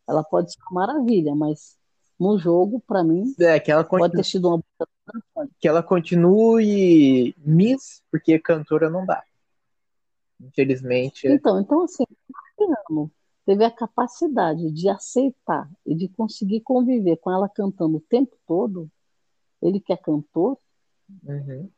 Ela 0.07 0.23
pode 0.23 0.53
ser 0.53 0.59
uma 0.71 0.85
maravilha, 0.85 1.35
mas 1.35 1.77
no 2.17 2.37
jogo, 2.37 2.81
para 2.87 3.03
mim, 3.03 3.33
É, 3.39 3.59
que 3.59 3.71
ela, 3.71 3.83
pode 3.83 4.03
continue, 4.03 4.23
ter 4.23 4.29
sido 4.29 4.47
uma 4.47 4.63
que 5.59 5.67
ela 5.67 5.83
continue 5.83 7.35
Miss, 7.37 8.01
porque 8.09 8.39
cantora 8.39 8.89
não 8.89 9.05
dá. 9.05 9.23
Infelizmente. 10.39 11.27
Então, 11.27 11.59
então 11.59 11.83
assim, 11.83 12.03
o 12.03 12.33
Mariano 12.57 13.11
teve 13.45 13.63
a 13.63 13.71
capacidade 13.71 14.71
de 14.71 14.89
aceitar 14.89 15.69
e 15.85 15.93
de 15.93 16.07
conseguir 16.09 16.61
conviver 16.61 17.17
com 17.17 17.31
ela 17.31 17.47
cantando 17.47 17.97
o 17.97 18.01
tempo 18.01 18.35
todo, 18.47 18.89
ele 19.61 19.79
que 19.79 19.93
é 19.93 19.97
cantor, 19.97 20.57
Uhum. 21.23 21.69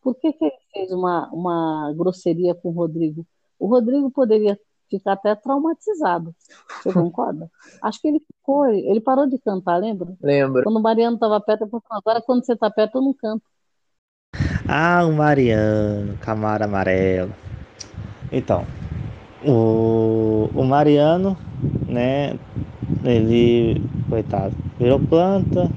por 0.00 0.14
que, 0.14 0.32
que 0.32 0.44
ele 0.44 0.56
fez 0.72 0.92
uma, 0.92 1.28
uma 1.32 1.92
grosseria 1.96 2.54
com 2.54 2.68
o 2.68 2.72
Rodrigo? 2.72 3.26
O 3.58 3.66
Rodrigo 3.66 4.10
poderia 4.10 4.58
ficar 4.88 5.12
até 5.12 5.34
traumatizado. 5.34 6.34
Você 6.82 6.92
concorda? 6.94 7.50
Acho 7.82 8.00
que 8.00 8.08
ele 8.08 8.20
ficou, 8.20 8.66
ele 8.68 9.00
parou 9.00 9.26
de 9.26 9.38
cantar, 9.38 9.78
lembra? 9.78 10.16
Lembro. 10.22 10.62
Quando 10.62 10.76
o 10.78 10.82
Mariano 10.82 11.16
estava 11.16 11.40
perto, 11.40 11.62
ele 11.62 11.70
falou, 11.70 11.84
agora 11.90 12.22
quando 12.22 12.44
você 12.44 12.52
está 12.52 12.70
perto, 12.70 12.98
eu 12.98 13.02
não 13.02 13.14
canto. 13.14 13.44
Ah, 14.68 15.04
o 15.04 15.12
Mariano, 15.12 16.16
Camaro 16.18 16.64
Amarelo. 16.64 17.32
Então, 18.32 18.64
o, 19.46 20.48
o 20.54 20.64
Mariano, 20.64 21.36
né? 21.88 22.38
Ele, 23.04 23.80
coitado, 24.08 24.54
virou 24.78 24.98
planta, 25.00 25.70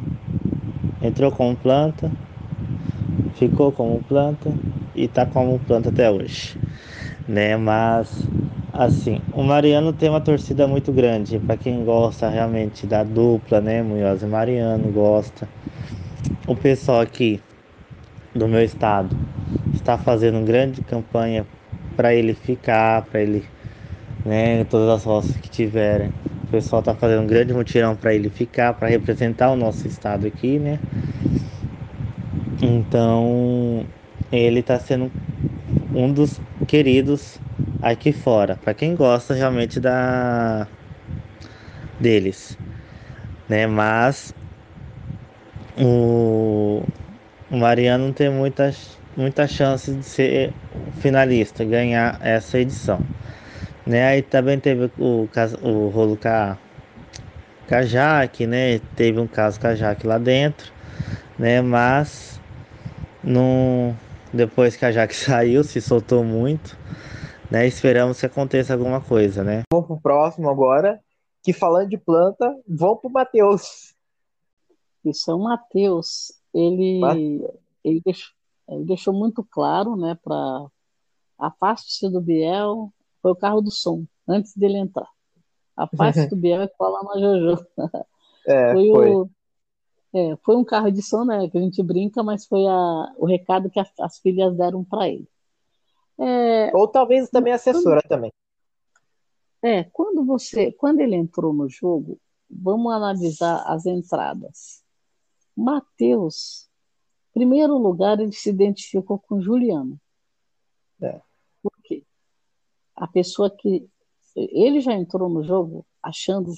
entrou 1.02 1.32
como 1.32 1.56
planta, 1.56 2.12
ficou 3.36 3.72
como 3.72 4.02
planta 4.04 4.52
e 4.96 5.08
tá 5.08 5.26
como 5.26 5.60
planta 5.60 5.90
até 5.90 6.12
hoje, 6.12 6.58
né? 7.28 7.56
Mas, 7.56 8.28
assim, 8.74 9.22
o 9.34 9.44
Mariano 9.44 9.94
tem 9.94 10.10
uma 10.10 10.22
torcida 10.22 10.68
muito 10.68 10.92
grande. 10.92 11.40
Para 11.40 11.58
quem 11.58 11.84
gosta 11.86 12.30
realmente 12.30 12.86
da 12.86 13.04
dupla, 13.04 13.62
né? 13.62 13.82
Munhoz 13.82 14.22
e 14.22 14.26
Mariano, 14.26 14.92
gosta. 14.92 15.48
O 16.48 16.56
pessoal 16.56 17.02
aqui 17.02 17.40
do 18.36 18.48
meu 18.48 18.64
estado 18.64 19.16
está 19.74 19.98
fazendo 19.98 20.44
grande 20.46 20.82
campanha 20.82 21.46
para 21.96 22.14
ele 22.14 22.34
ficar, 22.34 23.04
para 23.04 23.22
ele, 23.22 23.44
né, 24.26 24.64
todas 24.66 24.90
as 24.90 25.04
roças 25.04 25.36
que 25.38 25.50
tiverem. 25.50 26.12
O 26.50 26.52
pessoal 26.52 26.80
está 26.80 26.96
fazendo 26.96 27.22
um 27.22 27.28
grande 27.28 27.54
mutirão 27.54 27.96
para 27.96 28.12
ele 28.12 28.28
ficar, 28.28 28.74
para 28.74 28.88
representar 28.88 29.52
o 29.52 29.56
nosso 29.56 29.88
estado 29.88 30.26
aqui, 30.26 30.58
né? 30.58 30.80
Então, 32.60 33.86
ele 34.32 34.60
está 34.60 34.80
sendo 34.80 35.12
um 35.94 36.12
dos 36.12 36.42
queridos 36.68 37.40
aqui 37.84 38.12
fora, 38.12 38.56
para 38.56 38.74
quem 38.74 38.96
gosta 38.96 39.36
realmente 39.36 39.80
da 39.80 40.66
deles, 42.00 42.58
né? 43.48 43.68
Mas 43.68 44.34
o 45.80 46.82
o 47.52 47.58
Mariano 47.58 48.08
não 48.08 48.14
tem 48.14 48.32
muitas 48.32 48.98
muita 49.16 49.48
chance 49.48 49.92
de 49.92 50.04
ser 50.04 50.52
finalista, 51.00 51.64
ganhar 51.64 52.18
essa 52.24 52.58
edição. 52.58 53.00
Né? 53.86 54.08
Aí 54.08 54.22
também 54.22 54.60
teve 54.60 54.92
o, 55.00 55.28
caso- 55.32 55.58
o 55.66 55.90
rolo 55.90 56.18
com 56.18 56.28
a, 56.28 56.58
com 57.68 57.76
a 57.76 57.82
Jaque, 57.84 58.46
né? 58.46 58.80
Teve 58.96 59.20
um 59.20 59.28
caso 59.28 59.60
com 59.60 59.68
a 59.68 59.76
Jaque 59.76 60.06
lá 60.06 60.18
dentro, 60.18 60.72
né? 61.38 61.62
Mas 61.62 62.40
não, 63.24 63.96
depois 64.34 64.76
que 64.76 64.86
a 64.86 64.92
Jaque 64.92 65.16
saiu, 65.16 65.64
se 65.64 65.82
soltou 65.82 66.24
muito, 66.24 66.78
né? 67.50 67.66
Esperamos 67.66 68.20
que 68.20 68.26
aconteça 68.26 68.74
alguma 68.74 69.02
coisa, 69.02 69.44
né? 69.44 69.64
Vamos 69.72 69.88
pro 69.88 70.00
próximo 70.02 70.50
agora. 70.50 71.00
Que 71.42 71.54
falando 71.54 71.90
de 71.90 71.98
planta, 71.98 72.54
vamos 72.68 73.00
pro 73.00 73.10
Matheus. 73.10 73.96
Isso 75.06 75.32
é 75.32 75.34
o 75.34 75.40
Matheus. 75.40 76.34
Ele, 76.54 77.00
ele, 77.84 78.02
deixou, 78.06 78.32
ele 78.68 78.84
deixou 78.84 79.14
muito 79.14 79.44
claro, 79.50 79.96
né, 79.96 80.18
para 80.22 80.66
afaste-se 81.40 82.10
do 82.10 82.20
Biel, 82.20 82.92
foi 83.22 83.32
o 83.32 83.36
carro 83.36 83.62
do 83.62 83.72
som, 83.72 84.06
antes 84.28 84.56
dele 84.56 84.78
entrar. 84.78 85.08
Afaste-se 85.76 86.30
do 86.30 86.36
Biel 86.36 86.64
e 86.64 86.68
cola 86.70 87.02
na 87.04 87.20
Jojo. 87.20 87.66
É, 88.48 88.74
Foi, 88.74 88.90
foi. 88.92 89.12
o, 89.12 89.30
é, 90.14 90.36
foi 90.38 90.56
um 90.56 90.64
carro 90.66 90.92
de 90.92 91.02
som, 91.02 91.24
né, 91.26 91.50
que 91.50 91.58
a 91.58 91.62
gente 91.62 91.82
brinca, 91.84 92.24
mas 92.24 92.46
foi 92.46 92.66
a, 92.66 93.14
o 93.18 93.26
recado 93.26 93.70
que 93.70 93.80
a- 93.80 93.86
as 94.02 94.20
filhas 94.20 94.56
deram 94.58 94.84
para 94.84 95.08
ele. 95.08 95.28
É, 96.18 96.76
Ou 96.76 96.88
talvez 96.88 97.30
também 97.30 97.54
assessora 97.54 98.02
também. 98.02 98.32
É, 99.62 99.84
quando 99.86 100.26
você, 100.26 100.72
quando 100.72 101.00
ele 101.02 101.16
entrou 101.16 101.54
no 101.54 101.68
jogo, 101.70 102.20
vamos 102.50 102.92
analisar 102.94 103.64
as 103.68 103.86
entradas. 103.86 104.84
Mateus, 105.56 106.70
em 107.30 107.40
primeiro 107.40 107.78
lugar, 107.78 108.20
ele 108.20 108.32
se 108.32 108.50
identificou 108.50 109.20
com 109.20 109.42
Juliano. 109.42 110.00
É. 111.02 111.22
A 113.00 113.08
pessoa 113.08 113.50
que. 113.50 113.90
Ele 114.36 114.80
já 114.80 114.94
entrou 114.94 115.28
no 115.28 115.44
jogo 115.44 115.86
achando 116.02 116.54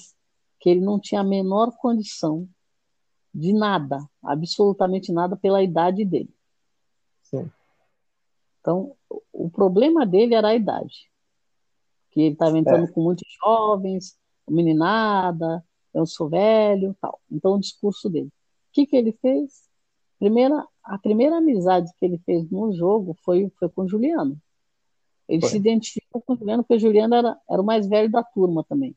que 0.60 0.68
ele 0.68 0.80
não 0.80 1.00
tinha 1.00 1.22
a 1.22 1.24
menor 1.24 1.72
condição 1.78 2.48
de 3.34 3.52
nada, 3.52 3.98
absolutamente 4.22 5.10
nada, 5.10 5.36
pela 5.36 5.62
idade 5.62 6.04
dele. 6.04 6.32
Sim. 7.22 7.50
Então, 8.60 8.94
o 9.32 9.50
problema 9.50 10.06
dele 10.06 10.34
era 10.34 10.48
a 10.48 10.54
idade. 10.54 11.10
Que 12.10 12.20
ele 12.20 12.34
estava 12.34 12.58
entrando 12.58 12.84
É. 12.84 12.92
com 12.92 13.02
muitos 13.02 13.26
jovens, 13.42 14.16
meninada, 14.48 15.64
eu 15.94 16.06
sou 16.06 16.28
velho, 16.28 16.94
tal. 17.00 17.20
Então, 17.30 17.54
o 17.54 17.60
discurso 17.60 18.08
dele. 18.08 18.28
O 18.28 18.72
que, 18.72 18.86
que 18.86 18.96
ele 18.96 19.12
fez? 19.12 19.68
Primeira, 20.18 20.64
a 20.84 20.98
primeira 20.98 21.38
amizade 21.38 21.90
que 21.98 22.04
ele 22.04 22.18
fez 22.18 22.48
no 22.50 22.72
jogo 22.72 23.16
foi, 23.24 23.50
foi 23.58 23.68
com 23.68 23.82
o 23.82 23.88
Juliano. 23.88 24.40
Ele 25.28 25.40
Foi. 25.40 25.50
se 25.50 25.56
identificou 25.56 26.20
com 26.22 26.34
o 26.34 26.36
Juliano, 26.36 26.62
porque 26.62 26.74
o 26.74 26.80
Juliano 26.80 27.14
era, 27.14 27.38
era 27.48 27.62
o 27.62 27.64
mais 27.64 27.86
velho 27.86 28.10
da 28.10 28.22
turma 28.22 28.64
também. 28.64 28.96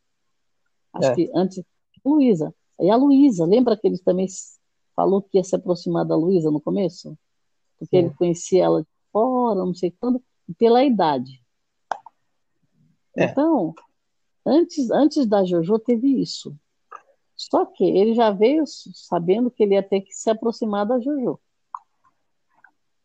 Acho 0.93 1.09
É. 1.09 1.15
que 1.15 1.31
antes. 1.33 1.63
Luísa. 2.03 2.53
E 2.79 2.89
a 2.89 2.95
Luísa, 2.95 3.45
lembra 3.45 3.75
que 3.75 3.87
ele 3.87 3.97
também 3.97 4.27
falou 4.95 5.21
que 5.21 5.37
ia 5.37 5.43
se 5.43 5.55
aproximar 5.55 6.05
da 6.05 6.15
Luísa 6.15 6.51
no 6.51 6.61
começo? 6.61 7.17
Porque 7.79 7.97
Sim. 7.97 8.05
ele 8.05 8.13
conhecia 8.15 8.63
ela 8.63 8.81
de 8.83 8.87
fora, 9.11 9.59
não 9.65 9.73
sei 9.73 9.91
quando, 9.99 10.21
pela 10.57 10.83
idade. 10.83 11.41
É. 13.17 13.25
Então, 13.25 13.73
antes, 14.45 14.91
antes 14.91 15.25
da 15.25 15.43
JoJo 15.43 15.79
teve 15.79 16.21
isso. 16.21 16.55
Só 17.35 17.65
que 17.65 17.83
ele 17.83 18.13
já 18.13 18.31
veio 18.31 18.63
sabendo 18.67 19.49
que 19.49 19.63
ele 19.63 19.73
ia 19.73 19.83
ter 19.83 20.01
que 20.01 20.13
se 20.13 20.29
aproximar 20.29 20.85
da 20.85 20.99
JoJo. 20.99 21.39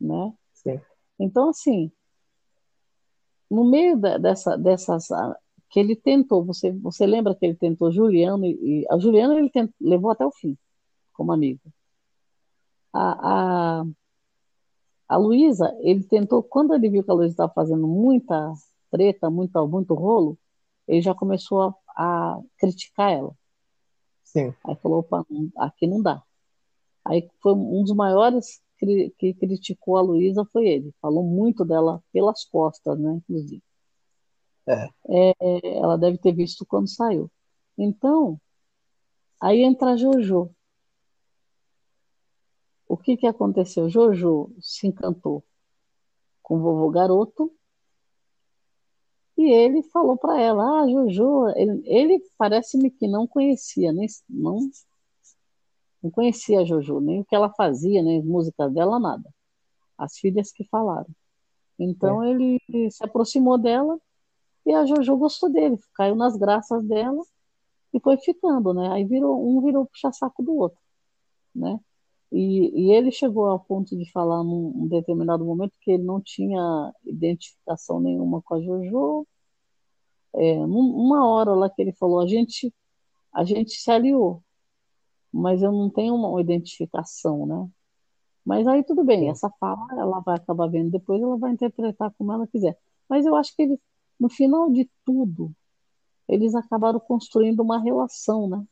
Né? 0.00 0.32
Sim. 0.52 0.80
Então, 1.18 1.48
assim, 1.50 1.90
no 3.50 3.64
meio 3.70 3.96
da- 3.98 4.18
dessa, 4.18 4.56
dessas. 4.56 5.10
ah, 5.10 5.36
que 5.70 5.78
ele 5.80 5.94
tentou, 5.96 6.44
você, 6.44 6.72
você 6.72 7.06
lembra 7.06 7.34
que 7.34 7.46
ele 7.46 7.54
tentou 7.56 7.92
Juliano, 7.92 8.44
e, 8.44 8.82
e 8.82 8.86
a 8.90 8.98
Juliano 8.98 9.38
ele 9.38 9.50
tent- 9.50 9.72
levou 9.80 10.10
até 10.10 10.26
o 10.26 10.32
fim, 10.32 10.56
como 11.12 11.32
amigo. 11.32 11.60
A, 12.92 13.80
a, 13.80 13.84
a 15.08 15.16
Luísa, 15.16 15.76
ele 15.80 16.04
tentou, 16.04 16.42
quando 16.42 16.74
ele 16.74 16.88
viu 16.88 17.02
que 17.04 17.10
a 17.10 17.14
Luísa 17.14 17.32
estava 17.32 17.52
fazendo 17.52 17.86
muita 17.86 18.52
treta, 18.90 19.30
muito, 19.30 19.66
muito 19.68 19.94
rolo, 19.94 20.38
ele 20.86 21.00
já 21.02 21.14
começou 21.14 21.62
a, 21.62 21.74
a 22.34 22.40
criticar 22.58 23.12
ela. 23.12 23.34
Sim. 24.24 24.54
Aí 24.64 24.76
falou, 24.76 25.00
opa, 25.00 25.24
aqui 25.56 25.86
não 25.86 26.02
dá. 26.02 26.22
Aí 27.04 27.28
foi 27.42 27.54
um 27.54 27.82
dos 27.82 27.94
maiores 27.94 28.60
cri- 28.80 29.14
que 29.18 29.34
criticou 29.34 29.96
a 29.96 30.02
Luísa 30.02 30.44
foi 30.52 30.66
ele. 30.66 30.92
Falou 31.00 31.22
muito 31.22 31.64
dela 31.64 32.02
pelas 32.12 32.44
costas, 32.44 32.98
né, 32.98 33.12
inclusive. 33.12 33.62
É. 34.66 34.88
É, 35.08 35.78
ela 35.78 35.96
deve 35.96 36.18
ter 36.18 36.32
visto 36.32 36.64
quando 36.66 36.88
saiu. 36.88 37.30
Então, 37.76 38.40
aí 39.40 39.62
entra 39.62 39.92
a 39.92 39.96
Jojo. 39.96 40.50
O 42.88 42.96
que 42.96 43.16
que 43.16 43.26
aconteceu? 43.26 43.88
Jojo 43.88 44.52
se 44.60 44.86
encantou 44.86 45.44
com 46.42 46.56
o 46.56 46.60
vovô 46.60 46.90
garoto 46.90 47.52
e 49.36 49.50
ele 49.50 49.82
falou 49.84 50.18
para 50.18 50.40
ela, 50.40 50.82
ah, 50.82 50.88
Jojo, 50.88 51.48
ele, 51.56 51.82
ele 51.86 52.22
parece-me 52.36 52.90
que 52.90 53.08
não 53.08 53.26
conhecia, 53.26 53.92
nem, 53.92 54.06
não, 54.28 54.58
não 56.02 56.10
conhecia 56.10 56.60
a 56.60 56.64
Jojo, 56.64 57.00
nem 57.00 57.20
o 57.20 57.24
que 57.24 57.34
ela 57.34 57.50
fazia, 57.50 58.02
nem 58.02 58.18
as 58.18 58.24
músicas 58.24 58.72
dela, 58.72 58.98
nada. 58.98 59.28
As 59.98 60.16
filhas 60.18 60.50
que 60.52 60.64
falaram. 60.64 61.08
Então 61.78 62.22
ele 62.24 62.60
se 62.90 63.04
aproximou 63.04 63.58
dela 63.58 63.98
e 64.66 64.72
a 64.72 64.84
Jojo 64.84 65.16
gostou 65.16 65.50
dele, 65.50 65.78
caiu 65.94 66.14
nas 66.14 66.36
graças 66.36 66.82
dela 66.84 67.22
e 67.92 68.00
foi 68.00 68.16
ficando, 68.18 68.72
né? 68.74 68.90
Aí 68.92 69.04
virou 69.04 69.46
um 69.46 69.60
virou 69.62 69.86
puxa-saco 69.86 70.42
do 70.42 70.54
outro, 70.54 70.78
né? 71.54 71.78
E, 72.32 72.86
e 72.88 72.92
ele 72.92 73.10
chegou 73.10 73.46
ao 73.46 73.58
ponto 73.58 73.96
de 73.96 74.08
falar 74.12 74.44
num, 74.44 74.72
num 74.72 74.86
determinado 74.88 75.44
momento 75.44 75.72
que 75.80 75.90
ele 75.90 76.04
não 76.04 76.20
tinha 76.20 76.92
identificação 77.04 77.98
nenhuma 77.98 78.40
com 78.42 78.54
a 78.54 78.60
Jojo. 78.62 79.26
É, 80.34 80.54
num- 80.64 80.94
uma 80.94 81.26
hora 81.26 81.52
lá 81.54 81.68
que 81.68 81.82
ele 81.82 81.92
falou, 81.92 82.20
a 82.20 82.26
gente, 82.26 82.72
a 83.32 83.42
gente 83.42 83.72
se 83.72 83.90
aliou, 83.90 84.42
mas 85.32 85.62
eu 85.62 85.72
não 85.72 85.90
tenho 85.90 86.14
uma 86.14 86.40
identificação, 86.40 87.46
né? 87.46 87.68
Mas 88.44 88.66
aí 88.66 88.82
tudo 88.84 89.04
bem, 89.04 89.28
essa 89.28 89.50
fala 89.60 89.86
ela 89.92 90.20
vai 90.20 90.36
acabar 90.36 90.68
vendo 90.68 90.90
depois, 90.90 91.22
ela 91.22 91.36
vai 91.36 91.52
interpretar 91.52 92.12
como 92.16 92.32
ela 92.32 92.46
quiser. 92.46 92.76
Mas 93.08 93.26
eu 93.26 93.34
acho 93.36 93.54
que 93.54 93.62
ele, 93.62 93.80
no 94.18 94.28
final 94.28 94.70
de 94.70 94.90
tudo, 95.04 95.52
eles 96.28 96.54
acabaram 96.54 97.00
construindo 97.00 97.60
uma 97.60 97.78
relação, 97.78 98.48
né? 98.48 98.64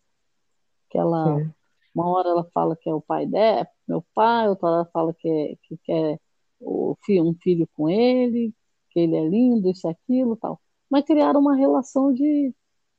Que 0.90 0.98
ela, 0.98 1.38
Sim. 1.38 1.52
uma 1.94 2.08
hora 2.08 2.28
ela 2.30 2.44
fala 2.52 2.76
que 2.76 2.88
é 2.88 2.94
o 2.94 3.00
pai 3.00 3.26
dela, 3.26 3.68
meu 3.86 4.04
pai, 4.14 4.48
outra 4.48 4.68
hora 4.68 4.90
fala 4.92 5.14
que, 5.14 5.28
é, 5.28 5.56
que 5.62 5.76
quer 5.84 6.20
o 6.60 6.96
filho, 7.04 7.28
um 7.28 7.34
filho 7.34 7.68
com 7.74 7.88
ele, 7.88 8.54
que 8.90 9.00
ele 9.00 9.16
é 9.16 9.28
lindo, 9.28 9.70
isso 9.70 9.86
e 9.86 9.90
aquilo, 9.90 10.36
tal. 10.36 10.60
Mas 10.90 11.04
criaram 11.04 11.40
uma 11.40 11.56
relação 11.56 12.12
de 12.12 12.54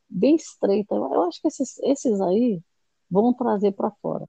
bem 0.09 0.35
estreita. 0.35 0.95
Eu, 0.95 1.13
eu 1.13 1.23
acho 1.23 1.41
que 1.41 1.47
esses, 1.47 1.77
esses 1.79 2.21
aí 2.21 2.61
vão 3.09 3.33
trazer 3.33 3.71
para 3.71 3.91
fora 4.01 4.27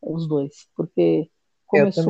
os 0.00 0.26
dois, 0.26 0.68
porque 0.74 1.30
começou 1.66 2.04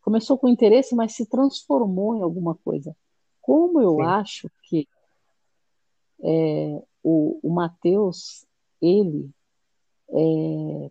começou 0.00 0.38
com 0.38 0.48
interesse, 0.48 0.94
mas 0.94 1.14
se 1.14 1.26
transformou 1.26 2.14
em 2.14 2.22
alguma 2.22 2.54
coisa. 2.54 2.96
Como 3.42 3.80
eu 3.80 3.96
Sim. 3.96 4.02
acho 4.02 4.50
que 4.62 4.88
é, 6.22 6.82
o, 7.02 7.40
o 7.42 7.52
Mateus, 7.52 8.46
ele 8.80 9.28
é, 10.10 10.90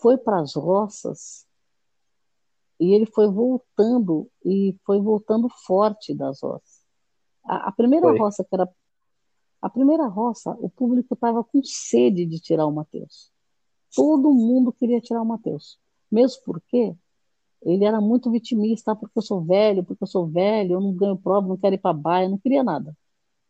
foi 0.00 0.16
para 0.16 0.40
as 0.40 0.54
roças 0.54 1.46
e 2.78 2.94
ele 2.94 3.06
foi 3.06 3.28
voltando 3.28 4.30
e 4.44 4.76
foi 4.84 5.00
voltando 5.00 5.48
forte 5.48 6.14
das 6.14 6.40
roças. 6.40 6.82
A, 7.44 7.68
a 7.68 7.72
primeira 7.72 8.08
Foi. 8.08 8.18
roça 8.18 8.44
que 8.44 8.54
era 8.54 8.68
a 9.62 9.70
primeira 9.70 10.06
roça, 10.08 10.50
o 10.60 10.68
público 10.68 11.14
estava 11.14 11.42
com 11.44 11.62
sede 11.62 12.26
de 12.26 12.40
tirar 12.40 12.66
o 12.66 12.72
Mateus. 12.72 13.30
Todo 13.94 14.32
mundo 14.32 14.72
queria 14.72 15.00
tirar 15.00 15.22
o 15.22 15.24
Mateus, 15.26 15.78
mesmo 16.10 16.42
porque 16.44 16.94
ele 17.62 17.84
era 17.84 18.00
muito 18.00 18.28
vitimista, 18.30 18.90
"Ah, 18.92 18.96
porque 18.96 19.16
eu 19.16 19.22
sou 19.22 19.40
velho, 19.40 19.84
porque 19.84 20.02
eu 20.02 20.06
sou 20.08 20.26
velho, 20.26 20.72
eu 20.74 20.80
não 20.80 20.92
ganho 20.92 21.16
prova, 21.16 21.46
não 21.46 21.56
quero 21.56 21.76
ir 21.76 21.78
para 21.78 21.92
baia, 21.92 22.28
não 22.28 22.38
queria 22.38 22.64
nada. 22.64 22.96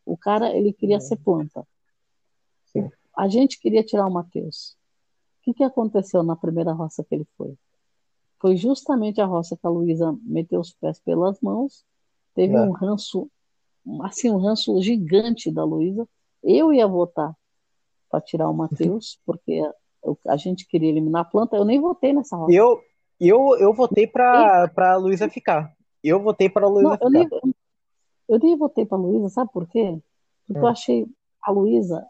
O 0.04 0.16
cara, 0.16 0.54
ele 0.54 0.72
queria 0.72 1.00
ser 1.00 1.16
planta. 1.16 1.66
Sim. 2.66 2.90
A 3.16 3.28
gente 3.28 3.58
queria 3.58 3.82
tirar 3.82 4.06
o 4.06 4.12
Mateus. 4.12 4.76
O 5.40 5.44
que, 5.44 5.54
que 5.54 5.64
aconteceu 5.64 6.22
na 6.22 6.36
primeira 6.36 6.72
roça 6.72 7.02
que 7.04 7.14
ele 7.14 7.26
foi? 7.36 7.56
Foi 8.38 8.56
justamente 8.56 9.20
a 9.20 9.26
roça 9.26 9.56
que 9.56 9.66
a 9.66 9.70
Luísa 9.70 10.16
meteu 10.22 10.60
os 10.60 10.72
pés 10.72 11.00
pelas 11.00 11.40
mãos, 11.40 11.84
teve 12.34 12.54
É. 12.54 12.60
um 12.60 12.72
ranço, 12.72 13.30
assim, 14.02 14.30
um 14.30 14.38
ranço 14.38 14.80
gigante 14.82 15.50
da 15.50 15.64
Luísa. 15.64 16.08
Eu 16.42 16.72
ia 16.72 16.86
votar 16.86 17.32
para 18.10 18.20
tirar 18.20 18.48
o 18.48 18.54
Mateus, 18.54 19.18
porque 19.26 19.62
a 20.26 20.36
gente 20.36 20.66
queria 20.66 20.88
eliminar 20.90 21.22
a 21.22 21.24
planta. 21.24 21.56
Eu 21.56 21.64
nem 21.64 21.80
votei 21.80 22.12
nessa 22.12 22.36
roça. 22.36 22.52
Eu, 22.52 22.80
eu, 23.20 23.56
eu 23.58 23.72
votei 23.72 24.06
pra, 24.06 24.68
pra 24.68 24.96
Luísa 24.96 25.28
ficar. 25.28 25.72
Eu 26.02 26.20
votei 26.20 26.48
pra 26.48 26.66
Luísa 26.68 26.98
Não, 26.98 26.98
eu 27.00 27.10
ficar. 27.10 27.30
nem, 27.42 27.54
eu 28.28 28.38
nem 28.38 28.56
votei 28.56 28.84
para 28.84 28.98
a 28.98 29.00
Luísa, 29.00 29.28
sabe 29.28 29.50
por 29.52 29.66
quê? 29.68 29.98
Porque 30.46 30.58
eu 30.58 30.66
Hum. 30.66 30.70
achei 30.70 31.06
a 31.42 31.50
Luísa, 31.52 32.06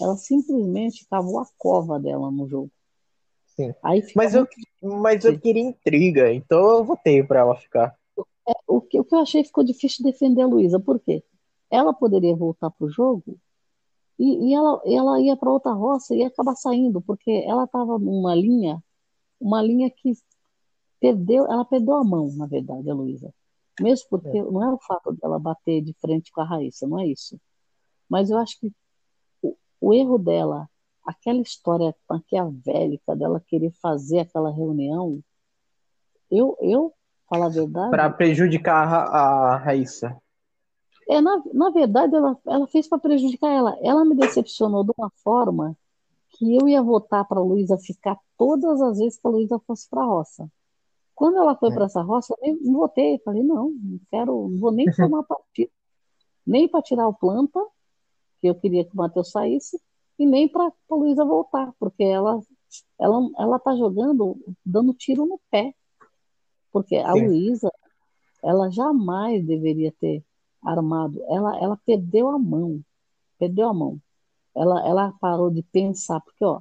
ela 0.00 0.16
simplesmente 0.16 1.06
cavou 1.08 1.38
a 1.38 1.46
cova 1.56 1.98
dela 1.98 2.30
no 2.30 2.48
jogo. 2.48 2.70
Sim. 3.56 3.72
Aí 3.82 4.02
Mas 4.14 4.34
eu, 4.34 4.46
mas 4.82 5.24
eu 5.24 5.38
queria 5.38 5.62
intriga, 5.62 6.32
então 6.32 6.58
eu 6.78 6.84
votei 6.84 7.22
pra 7.22 7.40
ela 7.40 7.56
ficar. 7.56 7.96
O, 8.66 8.80
que, 8.80 8.98
o 9.00 9.04
que 9.04 9.14
eu 9.14 9.20
achei 9.20 9.44
ficou 9.44 9.64
difícil 9.64 10.04
defender 10.04 10.42
a 10.42 10.46
Luísa, 10.46 10.80
por 10.80 11.00
quê? 11.00 11.22
Ela 11.70 11.92
poderia 11.92 12.34
voltar 12.34 12.70
pro 12.70 12.88
jogo 12.88 13.38
e, 14.18 14.50
e 14.50 14.54
ela, 14.54 14.80
ela 14.84 15.20
ia 15.20 15.36
para 15.36 15.52
outra 15.52 15.72
roça 15.72 16.14
e 16.14 16.18
ia 16.18 16.28
acabar 16.28 16.56
saindo, 16.56 17.00
porque 17.02 17.30
ela 17.46 17.64
estava 17.64 17.98
numa 17.98 18.34
linha, 18.34 18.82
uma 19.40 19.62
linha 19.62 19.90
que 19.90 20.12
perdeu, 21.00 21.46
ela 21.46 21.64
perdeu 21.64 21.96
a 21.96 22.04
mão, 22.04 22.32
na 22.34 22.46
verdade, 22.46 22.90
a 22.90 22.94
Luísa. 22.94 23.32
Mesmo 23.80 24.08
porque 24.08 24.42
não 24.42 24.62
é 24.62 24.72
o 24.72 24.78
fato 24.78 25.12
dela 25.12 25.38
bater 25.38 25.82
de 25.82 25.92
frente 26.00 26.32
com 26.32 26.40
a 26.40 26.44
Raíssa, 26.44 26.86
não 26.86 26.98
é 26.98 27.06
isso. 27.06 27.38
Mas 28.08 28.30
eu 28.30 28.38
acho 28.38 28.58
que 28.58 28.72
o, 29.42 29.54
o 29.80 29.92
erro 29.92 30.18
dela, 30.18 30.68
aquela 31.04 31.42
história 31.42 31.94
maquiavélica 32.08 33.14
dela 33.14 33.42
querer 33.46 33.70
fazer 33.72 34.20
aquela 34.20 34.50
reunião, 34.50 35.22
eu, 36.30 36.56
eu 36.60 36.92
falar 37.28 37.46
a 37.46 37.50
verdade, 37.50 37.90
Pra 37.90 38.10
prejudicar 38.10 38.86
a, 38.86 39.54
a 39.54 39.56
Raíssa. 39.58 40.16
é, 41.08 41.20
na, 41.20 41.42
na 41.52 41.70
verdade 41.70 42.14
ela, 42.14 42.36
ela 42.46 42.66
fez 42.66 42.88
para 42.88 42.98
prejudicar 42.98 43.50
ela. 43.50 43.76
Ela 43.82 44.04
me 44.04 44.14
decepcionou 44.14 44.84
de 44.84 44.92
uma 44.96 45.10
forma 45.22 45.76
que 46.30 46.56
eu 46.56 46.68
ia 46.68 46.82
votar 46.82 47.26
para 47.26 47.38
a 47.38 47.42
Luísa 47.42 47.78
ficar 47.78 48.18
todas 48.36 48.80
as 48.82 48.98
vezes 48.98 49.18
que 49.18 49.26
a 49.26 49.30
Luísa 49.30 49.58
fosse 49.66 49.88
para 49.88 50.02
a 50.02 50.06
roça. 50.06 50.48
Quando 51.14 51.38
ela 51.38 51.56
foi 51.56 51.70
É. 51.70 51.74
para 51.74 51.84
essa 51.86 52.02
roça, 52.02 52.34
eu 52.34 52.54
nem- 52.62 52.72
votei. 52.72 53.18
Falei, 53.24 53.42
não, 53.42 53.70
não 53.70 54.00
quero, 54.10 54.48
não 54.48 54.58
vou 54.58 54.70
nem 54.72 54.86
tomar 54.92 55.22
partido. 55.24 55.70
Nem 56.46 56.68
para 56.68 56.82
tirar 56.82 57.08
o 57.08 57.14
planta, 57.14 57.58
que 58.40 58.46
eu 58.48 58.54
queria 58.54 58.84
que 58.84 58.92
o 58.92 58.96
Matheus 58.96 59.30
saísse, 59.30 59.80
e 60.18 60.26
nem 60.26 60.48
para 60.48 60.66
a 60.66 60.94
Luísa 60.94 61.24
voltar, 61.24 61.72
porque 61.78 62.02
ela 62.04 62.40
ela 62.98 63.20
ela 63.38 63.58
tá 63.58 63.74
jogando, 63.76 64.36
dando 64.64 64.92
tiro 64.92 65.24
no 65.26 65.40
pé. 65.50 65.74
Porque 66.72 66.96
a 66.96 67.12
Sim. 67.12 67.26
Luísa, 67.26 67.72
ela 68.42 68.70
jamais 68.70 69.44
deveria 69.44 69.92
ter 69.92 70.24
armado. 70.62 71.22
Ela, 71.28 71.58
ela 71.58 71.76
perdeu 71.84 72.28
a 72.28 72.38
mão. 72.38 72.82
Perdeu 73.38 73.68
a 73.68 73.74
mão. 73.74 74.00
Ela, 74.54 74.86
ela 74.86 75.12
parou 75.20 75.50
de 75.50 75.62
pensar, 75.62 76.20
porque, 76.20 76.44
ó, 76.44 76.60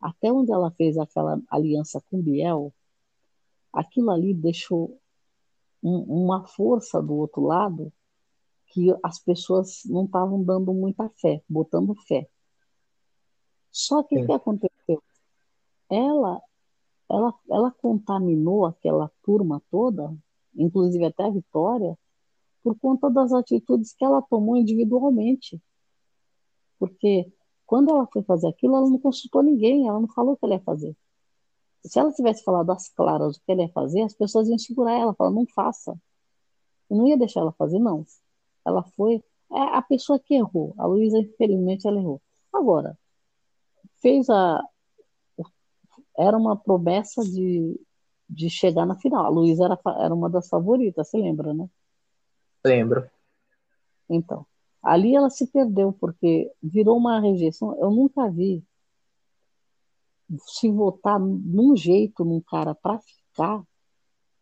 até 0.00 0.32
onde 0.32 0.52
ela 0.52 0.70
fez 0.72 0.98
aquela 0.98 1.40
aliança 1.48 2.02
com 2.10 2.20
Biel, 2.20 2.72
aquilo 3.72 4.10
ali 4.10 4.34
deixou 4.34 4.98
um- 5.82 6.24
uma 6.24 6.46
força 6.46 7.00
do 7.00 7.14
outro 7.14 7.42
lado 7.42 7.92
que 8.66 8.94
as 9.02 9.18
pessoas 9.18 9.82
não 9.84 10.04
estavam 10.04 10.42
dando 10.42 10.72
muita 10.74 11.08
fé, 11.20 11.42
botando 11.48 11.94
fé. 12.06 12.28
Só 13.70 14.02
que 14.02 14.16
o 14.16 14.20
Sim. 14.20 14.26
que 14.26 14.32
aconteceu? 14.32 15.02
Ela, 15.88 16.42
ela, 17.08 17.34
ela 17.50 17.70
contaminou 17.70 18.66
aquela 18.66 19.10
turma 19.22 19.62
toda, 19.70 20.14
inclusive 20.54 21.04
até 21.04 21.24
a 21.24 21.30
Vitória, 21.30 21.98
por 22.62 22.76
conta 22.78 23.10
das 23.10 23.32
atitudes 23.32 23.92
que 23.92 24.04
ela 24.04 24.22
tomou 24.22 24.56
individualmente. 24.56 25.60
Porque 26.78 27.32
quando 27.64 27.90
ela 27.90 28.06
foi 28.12 28.22
fazer 28.22 28.48
aquilo, 28.48 28.76
ela 28.76 28.90
não 28.90 28.98
consultou 28.98 29.42
ninguém, 29.42 29.86
ela 29.88 30.00
não 30.00 30.08
falou 30.08 30.34
o 30.34 30.36
que 30.36 30.44
ela 30.44 30.54
ia 30.54 30.60
fazer. 30.60 30.96
Se 31.84 31.98
ela 31.98 32.12
tivesse 32.12 32.42
falado 32.42 32.70
às 32.70 32.88
claras 32.88 33.36
o 33.36 33.40
que 33.44 33.52
ela 33.52 33.62
ia 33.62 33.68
fazer, 33.68 34.02
as 34.02 34.14
pessoas 34.14 34.48
iam 34.48 34.58
segurar 34.58 34.98
ela, 34.98 35.14
falar, 35.14 35.30
não 35.30 35.46
faça. 35.46 35.96
Não 36.90 37.06
ia 37.06 37.16
deixar 37.16 37.40
ela 37.40 37.52
fazer, 37.52 37.78
não. 37.78 38.04
Ela 38.64 38.82
foi 38.82 39.22
é 39.52 39.60
a 39.76 39.82
pessoa 39.82 40.18
que 40.18 40.34
errou. 40.34 40.74
A 40.78 40.86
Luísa, 40.86 41.18
infelizmente, 41.18 41.86
ela 41.86 41.98
errou. 42.00 42.20
Agora, 42.52 42.98
fez 44.00 44.28
a. 44.28 44.62
Era 46.18 46.36
uma 46.36 46.56
promessa 46.56 47.22
de, 47.22 47.78
de 48.28 48.48
chegar 48.50 48.86
na 48.86 48.94
final. 48.98 49.24
A 49.26 49.28
Luísa 49.28 49.64
era, 49.64 49.78
era 49.98 50.14
uma 50.14 50.30
das 50.30 50.48
favoritas, 50.48 51.08
você 51.08 51.18
lembra, 51.18 51.52
né? 51.52 51.68
Lembro. 52.64 53.08
Então, 54.08 54.46
ali 54.82 55.14
ela 55.14 55.30
se 55.30 55.46
perdeu, 55.46 55.92
porque 55.92 56.50
virou 56.62 56.96
uma 56.96 57.20
rejeição. 57.20 57.76
Eu 57.80 57.90
nunca 57.90 58.30
vi 58.30 58.64
se 60.46 60.70
votar 60.70 61.20
num 61.20 61.76
jeito 61.76 62.24
num 62.24 62.40
cara 62.40 62.74
para 62.74 62.98
ficar, 63.00 63.62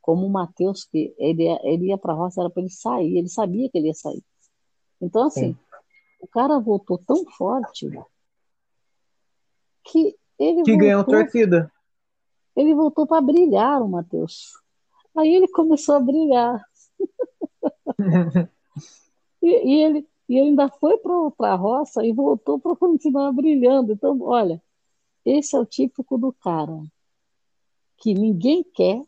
como 0.00 0.26
o 0.26 0.30
Matheus, 0.30 0.84
que 0.84 1.14
ele, 1.18 1.44
ia- 1.44 1.60
ele 1.62 1.86
ia 1.86 1.98
para 1.98 2.12
a 2.12 2.16
roça, 2.16 2.40
era 2.40 2.50
para 2.50 2.62
ele 2.62 2.70
sair, 2.70 3.18
ele 3.18 3.28
sabia 3.28 3.68
que 3.70 3.76
ele 3.78 3.88
ia 3.88 3.94
sair. 3.94 4.22
Então, 5.00 5.24
assim, 5.26 5.52
Sim. 5.52 5.58
o 6.20 6.26
cara 6.26 6.58
votou 6.58 6.98
tão 6.98 7.24
forte 7.32 7.88
que 9.82 10.16
ele 10.38 10.62
Que 10.62 10.76
ganhou 10.76 11.04
torcida. 11.04 11.70
ele 12.56 12.74
voltou 12.74 13.06
para 13.06 13.20
brilhar, 13.20 13.82
o 13.82 13.88
Matheus. 13.88 14.52
Aí 15.16 15.34
ele 15.34 15.48
começou 15.48 15.94
a 15.96 16.00
brilhar. 16.00 16.64
E, 19.42 19.46
e 19.46 19.82
ele, 19.82 20.08
e 20.26 20.38
ele 20.38 20.48
ainda 20.48 20.70
foi 20.70 20.96
para 20.96 21.52
a 21.52 21.54
roça 21.54 22.02
e 22.02 22.14
voltou 22.14 22.58
para 22.58 22.74
continuar 22.74 23.30
brilhando. 23.30 23.92
Então, 23.92 24.18
olha, 24.22 24.62
esse 25.22 25.54
é 25.54 25.58
o 25.58 25.66
típico 25.66 26.16
do 26.16 26.32
cara 26.32 26.80
que 27.98 28.14
ninguém 28.14 28.64
quer, 28.64 29.02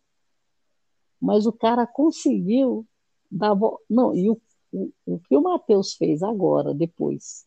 mas 1.18 1.46
o 1.46 1.52
cara 1.52 1.86
conseguiu 1.86 2.86
dar. 3.30 3.56
Não, 3.88 4.14
e 4.14 4.28
o, 4.28 4.38
o, 4.70 4.92
o 5.06 5.18
que 5.20 5.34
o 5.34 5.40
Matheus 5.40 5.94
fez 5.94 6.22
agora, 6.22 6.74
depois, 6.74 7.46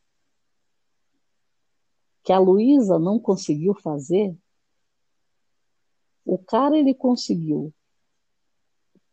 que 2.23 2.33
a 2.33 2.39
Luísa 2.39 2.99
não 2.99 3.19
conseguiu 3.19 3.73
fazer, 3.73 4.35
o 6.25 6.37
cara 6.37 6.77
ele 6.77 6.93
conseguiu 6.93 7.73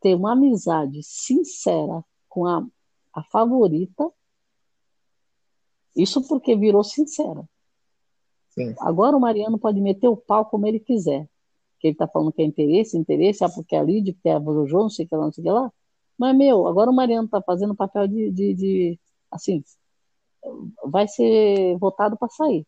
ter 0.01 0.15
uma 0.15 0.33
amizade 0.33 1.03
sincera 1.03 2.05
com 2.29 2.47
a, 2.47 2.67
a 3.13 3.23
favorita, 3.25 4.11
isso 5.97 6.27
porque 6.29 6.55
virou 6.55 6.85
sincera. 6.85 7.49
Sim. 8.51 8.75
Agora 8.81 9.17
o 9.17 9.21
Mariano 9.21 9.59
pode 9.59 9.81
meter 9.81 10.09
o 10.09 10.17
pau 10.17 10.45
como 10.45 10.67
ele 10.67 10.79
quiser. 10.79 11.29
Que 11.79 11.89
ele 11.89 11.97
tá 11.97 12.07
falando 12.07 12.33
que 12.33 12.43
é 12.43 12.45
interesse, 12.45 12.97
interesse, 12.97 13.45
ah, 13.45 13.49
porque 13.49 13.77
é 13.77 13.79
a 13.79 13.83
Lídia, 13.83 14.15
porque 14.15 14.29
é 14.29 14.35
a 14.35 14.41
Jojo, 14.41 14.79
não 14.79 14.91
sei 14.91 15.05
o 15.05 15.09
que 15.09 15.15
lá, 15.15 15.25
não 15.25 15.33
sei 15.33 15.43
o 15.43 15.47
que 15.47 15.51
lá. 15.51 15.73
Mas, 16.19 16.37
meu, 16.37 16.67
agora 16.67 16.91
o 16.91 16.95
Mariano 16.95 17.29
tá 17.29 17.43
fazendo 17.43 17.75
papel 17.75 18.09
de, 18.09 18.31
de, 18.31 18.55
de 18.55 19.01
assim, 19.31 19.63
vai 20.85 21.07
ser 21.07 21.77
votado 21.79 22.17
para 22.17 22.29
sair. 22.29 22.67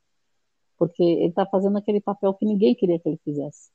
Porque 0.78 1.02
ele 1.02 1.32
tá 1.32 1.44
fazendo 1.44 1.76
aquele 1.76 2.00
papel 2.00 2.32
que 2.34 2.46
ninguém 2.46 2.74
queria 2.74 2.98
que 2.98 3.08
ele 3.08 3.20
fizesse. 3.24 3.70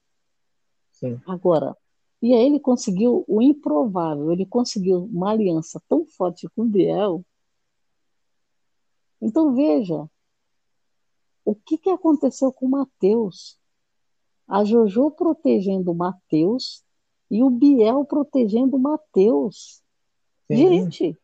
Sim. 0.94 1.20
Agora, 1.28 1.76
e 2.22 2.34
aí 2.34 2.46
ele 2.46 2.60
conseguiu 2.60 3.26
o 3.28 3.42
improvável, 3.42 4.32
ele 4.32 4.46
conseguiu 4.46 5.04
uma 5.12 5.32
aliança 5.32 5.82
tão 5.90 6.06
forte 6.06 6.48
com 6.56 6.62
o 6.62 6.66
Biel. 6.66 7.26
Então 9.22 9.54
veja, 9.54 10.10
o 11.44 11.54
que 11.54 11.78
que 11.78 11.90
aconteceu 11.90 12.52
com 12.54 12.66
o 12.66 12.70
Matheus? 12.70 13.60
A 14.48 14.64
Jojo 14.64 15.12
protegendo 15.12 15.92
o 15.92 15.96
Matheus 15.96 16.84
e 17.30 17.44
o 17.44 17.50
Biel 17.50 18.06
protegendo 18.06 18.78
o 18.78 18.80
Matheus. 18.80 19.82
Sim. 20.48 20.58
Gente, 20.58 21.18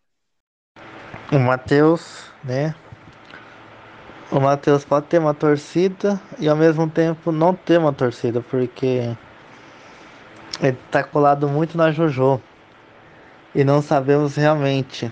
O 1.32 1.40
Matheus, 1.40 2.32
né? 2.44 2.74
O 4.32 4.40
Matheus 4.40 4.86
pode 4.86 5.08
ter 5.08 5.18
uma 5.18 5.34
torcida 5.34 6.22
e 6.38 6.48
ao 6.48 6.56
mesmo 6.56 6.88
tempo 6.88 7.32
não 7.32 7.56
ter 7.56 7.80
uma 7.80 7.92
torcida, 7.92 8.42
porque 8.42 9.16
ele 10.62 10.78
tá 10.92 11.04
colado 11.04 11.48
muito 11.50 11.76
na 11.76 11.92
Jojo. 11.92 12.40
E 13.56 13.64
não 13.64 13.82
sabemos 13.82 14.36
realmente 14.36 15.12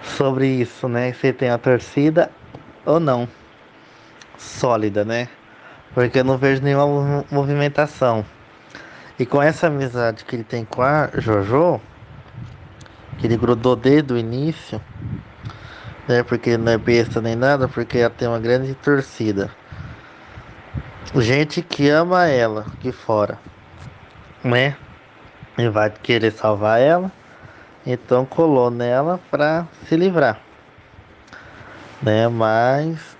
sobre 0.00 0.46
isso, 0.46 0.86
né? 0.88 1.12
Se 1.12 1.32
tem 1.32 1.50
a 1.50 1.58
torcida 1.58 2.30
ou 2.84 3.00
não. 3.00 3.28
Sólida, 4.38 5.04
né? 5.04 5.28
Porque 5.92 6.20
eu 6.20 6.24
não 6.24 6.38
vejo 6.38 6.62
nenhuma 6.62 6.86
mov- 6.86 7.26
movimentação. 7.32 8.24
E 9.18 9.26
com 9.26 9.42
essa 9.42 9.66
amizade 9.66 10.24
que 10.24 10.36
ele 10.36 10.44
tem 10.44 10.64
com 10.64 10.82
a 10.82 11.10
Jojo, 11.14 11.80
que 13.18 13.26
ele 13.26 13.36
grudou 13.36 13.74
desde 13.74 14.12
o 14.12 14.16
início, 14.16 14.80
né? 16.08 16.22
Porque 16.22 16.56
não 16.56 16.72
é 16.72 16.78
besta 16.78 17.20
nem 17.20 17.36
nada, 17.36 17.68
porque 17.68 17.98
ela 17.98 18.10
tem 18.10 18.28
uma 18.28 18.38
grande 18.38 18.74
torcida. 18.74 19.50
Gente 21.14 21.62
que 21.62 21.88
ama 21.88 22.26
ela 22.26 22.66
aqui 22.66 22.92
fora, 22.92 23.38
né? 24.42 24.76
E 25.56 25.68
vai 25.68 25.90
querer 25.90 26.32
salvar 26.32 26.80
ela, 26.80 27.10
então 27.86 28.26
colou 28.26 28.70
nela 28.70 29.18
pra 29.30 29.66
se 29.88 29.96
livrar, 29.96 30.38
né? 32.02 32.28
Mas 32.28 33.16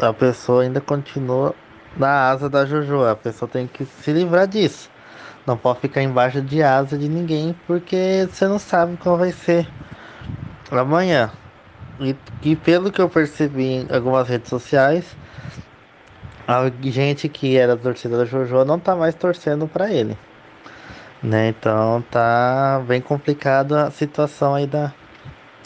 a 0.00 0.12
pessoa 0.12 0.62
ainda 0.62 0.80
continua 0.80 1.54
na 1.96 2.28
asa 2.30 2.48
da 2.48 2.66
Jojo. 2.66 3.04
A 3.04 3.16
pessoa 3.16 3.48
tem 3.48 3.66
que 3.66 3.84
se 3.84 4.12
livrar 4.12 4.46
disso. 4.46 4.90
Não 5.46 5.56
pode 5.56 5.80
ficar 5.80 6.02
embaixo 6.02 6.42
de 6.42 6.62
asa 6.62 6.98
de 6.98 7.08
ninguém, 7.08 7.56
porque 7.66 8.28
você 8.30 8.46
não 8.46 8.58
sabe 8.58 8.96
qual 8.96 9.16
vai 9.16 9.32
ser 9.32 9.66
amanhã. 10.70 11.30
E, 12.00 12.14
e 12.42 12.56
pelo 12.56 12.92
que 12.92 13.00
eu 13.00 13.08
percebi 13.08 13.64
em 13.64 13.86
algumas 13.90 14.28
redes 14.28 14.48
sociais, 14.48 15.04
a 16.46 16.70
gente 16.82 17.28
que 17.28 17.56
era 17.56 17.76
torcida 17.76 18.18
da 18.18 18.24
Jojo 18.24 18.64
não 18.64 18.78
tá 18.78 18.94
mais 18.94 19.14
torcendo 19.14 19.66
pra 19.66 19.92
ele. 19.92 20.16
Né? 21.22 21.48
Então 21.48 22.04
tá 22.10 22.82
bem 22.86 23.00
complicada 23.00 23.86
a 23.86 23.90
situação 23.90 24.54
aí 24.54 24.66
da, 24.66 24.92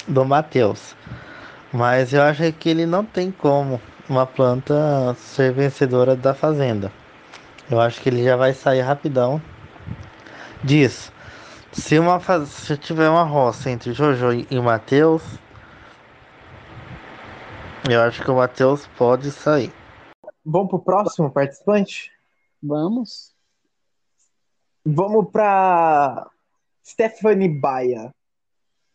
do 0.07 0.25
Matheus. 0.25 0.95
Mas 1.73 2.13
eu 2.13 2.23
acho 2.23 2.51
que 2.53 2.69
ele 2.69 2.87
não 2.87 3.05
tem 3.05 3.31
como 3.31 3.81
uma 4.09 4.27
planta 4.27 5.15
ser 5.17 5.53
vencedora 5.53 6.17
da 6.17 6.35
fazenda. 6.35 6.91
Eu 7.71 7.81
acho 7.81 8.01
que 8.01 8.09
ele 8.09 8.25
já 8.25 8.37
vai 8.37 8.53
sair 8.53 8.81
rapidão 8.81 9.41
disso. 10.65 11.13
Se, 11.73 11.99
uma, 11.99 12.19
faz- 12.19 12.49
se 12.49 12.77
tiver 12.77 13.09
uma 13.09 13.23
roça 13.23 13.71
entre 13.71 13.93
Jojo 13.93 14.33
e 14.33 14.47
e 14.51 14.61
Matheus, 14.61 15.23
eu 17.89 18.01
acho 18.03 18.23
que 18.23 18.31
o 18.31 18.37
Matheus 18.37 18.87
pode 18.99 19.31
sair. 19.31 19.73
Vamos 20.45 20.69
pro 20.69 20.79
próximo 20.81 21.31
participante? 21.31 22.13
vamos. 22.63 23.35
Vamos 24.85 25.31
pra 25.31 26.29
Stephanie 26.85 27.49
Baia. 27.49 28.15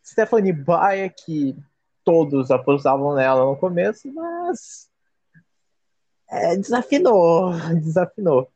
Stephanie 0.04 0.52
Baia, 0.52 1.08
que 1.08 1.56
todos 2.04 2.50
apostavam 2.50 3.14
nela 3.14 3.44
no 3.44 3.56
começo, 3.56 4.12
mas 4.12 4.88
É, 6.28 6.56
desafinou, 6.56 7.52
desafinou. 7.80 8.50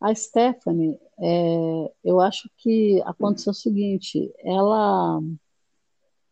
A 0.00 0.14
Stephanie, 0.14 0.98
é, 1.18 1.92
eu 2.02 2.20
acho 2.20 2.50
que 2.56 3.02
aconteceu 3.02 3.50
o 3.50 3.54
seguinte, 3.54 4.32
ela, 4.38 5.20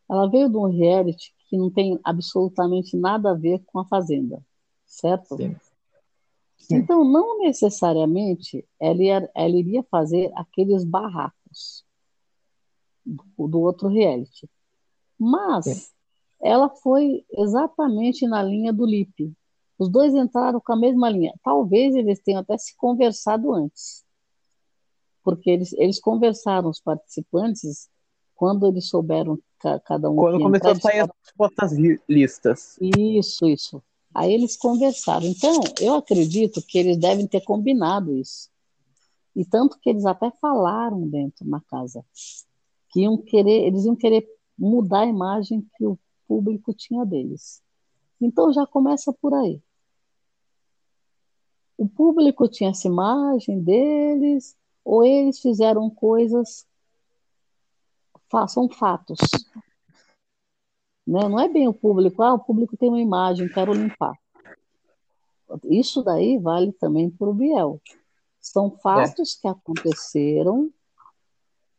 ela 0.09 0.27
veio 0.31 0.49
de 0.49 0.57
um 0.57 0.71
reality 0.71 1.35
que 1.49 1.57
não 1.57 1.71
tem 1.71 1.99
absolutamente 2.03 2.97
nada 2.97 3.31
a 3.31 3.35
ver 3.35 3.63
com 3.67 3.79
a 3.79 3.85
Fazenda, 3.85 4.43
certo? 4.87 5.37
Sim. 5.37 5.57
Então, 6.71 7.05
não 7.05 7.39
necessariamente 7.39 8.67
ela, 8.81 9.03
ia, 9.03 9.31
ela 9.35 9.57
iria 9.57 9.83
fazer 9.85 10.31
aqueles 10.35 10.85
barracos 10.85 11.85
do, 13.05 13.49
do 13.49 13.61
outro 13.61 13.89
reality. 13.89 14.49
Mas 15.19 15.65
Sim. 15.65 15.93
ela 16.43 16.69
foi 16.69 17.25
exatamente 17.33 18.27
na 18.27 18.43
linha 18.43 18.73
do 18.73 18.85
Lipe. 18.85 19.33
Os 19.79 19.89
dois 19.89 20.15
entraram 20.15 20.61
com 20.61 20.73
a 20.73 20.77
mesma 20.77 21.09
linha. 21.09 21.33
Talvez 21.43 21.95
eles 21.95 22.21
tenham 22.21 22.41
até 22.41 22.59
se 22.59 22.77
conversado 22.77 23.53
antes. 23.55 24.05
Porque 25.23 25.51
eles, 25.51 25.73
eles 25.75 26.01
conversaram, 26.01 26.69
os 26.69 26.81
participantes, 26.81 27.89
quando 28.35 28.67
eles 28.67 28.89
souberam 28.89 29.39
ca- 29.59 29.79
cada 29.81 30.11
um 30.11 30.17
Quando 30.17 30.41
começou 30.41 30.71
a 30.71 30.73
entrar, 30.75 30.91
sair 30.91 31.01
as 31.01 31.11
fotos 31.37 31.73
listas. 32.09 32.79
Isso, 32.81 33.47
isso. 33.47 33.83
Aí 34.15 34.33
eles 34.33 34.57
conversaram. 34.57 35.27
Então, 35.27 35.61
eu 35.81 35.95
acredito 35.95 36.63
que 36.63 36.79
eles 36.79 36.97
devem 36.97 37.27
ter 37.27 37.43
combinado 37.43 38.17
isso. 38.17 38.49
E 39.37 39.45
tanto 39.45 39.79
que 39.79 39.91
eles 39.91 40.05
até 40.07 40.31
falaram 40.41 41.07
dentro 41.07 41.47
na 41.47 41.61
casa 41.61 42.05
que 42.91 43.03
iam 43.03 43.17
querer, 43.19 43.67
eles 43.67 43.85
iam 43.85 43.95
querer 43.95 44.27
mudar 44.59 45.01
a 45.03 45.07
imagem 45.07 45.65
que 45.77 45.87
o 45.87 45.99
público 46.27 46.73
tinha 46.75 47.05
deles. 47.05 47.63
Então 48.21 48.53
já 48.53 48.67
começa 48.67 49.13
por 49.13 49.35
aí. 49.35 49.63
O 51.79 51.89
público 51.89 52.49
tinha 52.49 52.71
essa 52.71 52.89
imagem 52.89 53.63
deles, 53.63 54.57
ou 54.85 55.05
eles 55.05 55.39
fizeram 55.39 55.89
coisas, 55.89 56.67
fa- 58.29 58.49
são 58.49 58.69
fatos. 58.69 59.19
Né? 61.07 61.21
Não 61.29 61.39
é 61.39 61.49
bem 61.49 61.69
o 61.69 61.73
público, 61.73 62.21
ah, 62.23 62.35
o 62.35 62.39
público 62.39 62.77
tem 62.77 62.89
uma 62.89 63.01
imagem, 63.01 63.49
quero 63.49 63.73
limpar. 63.73 64.15
Isso 65.65 66.03
daí 66.03 66.37
vale 66.37 66.73
também 66.73 67.09
para 67.09 67.29
o 67.29 67.33
Biel. 67.33 67.81
São 68.41 68.71
fatos 68.71 69.35
que 69.37 69.47
aconteceram, 69.49 70.71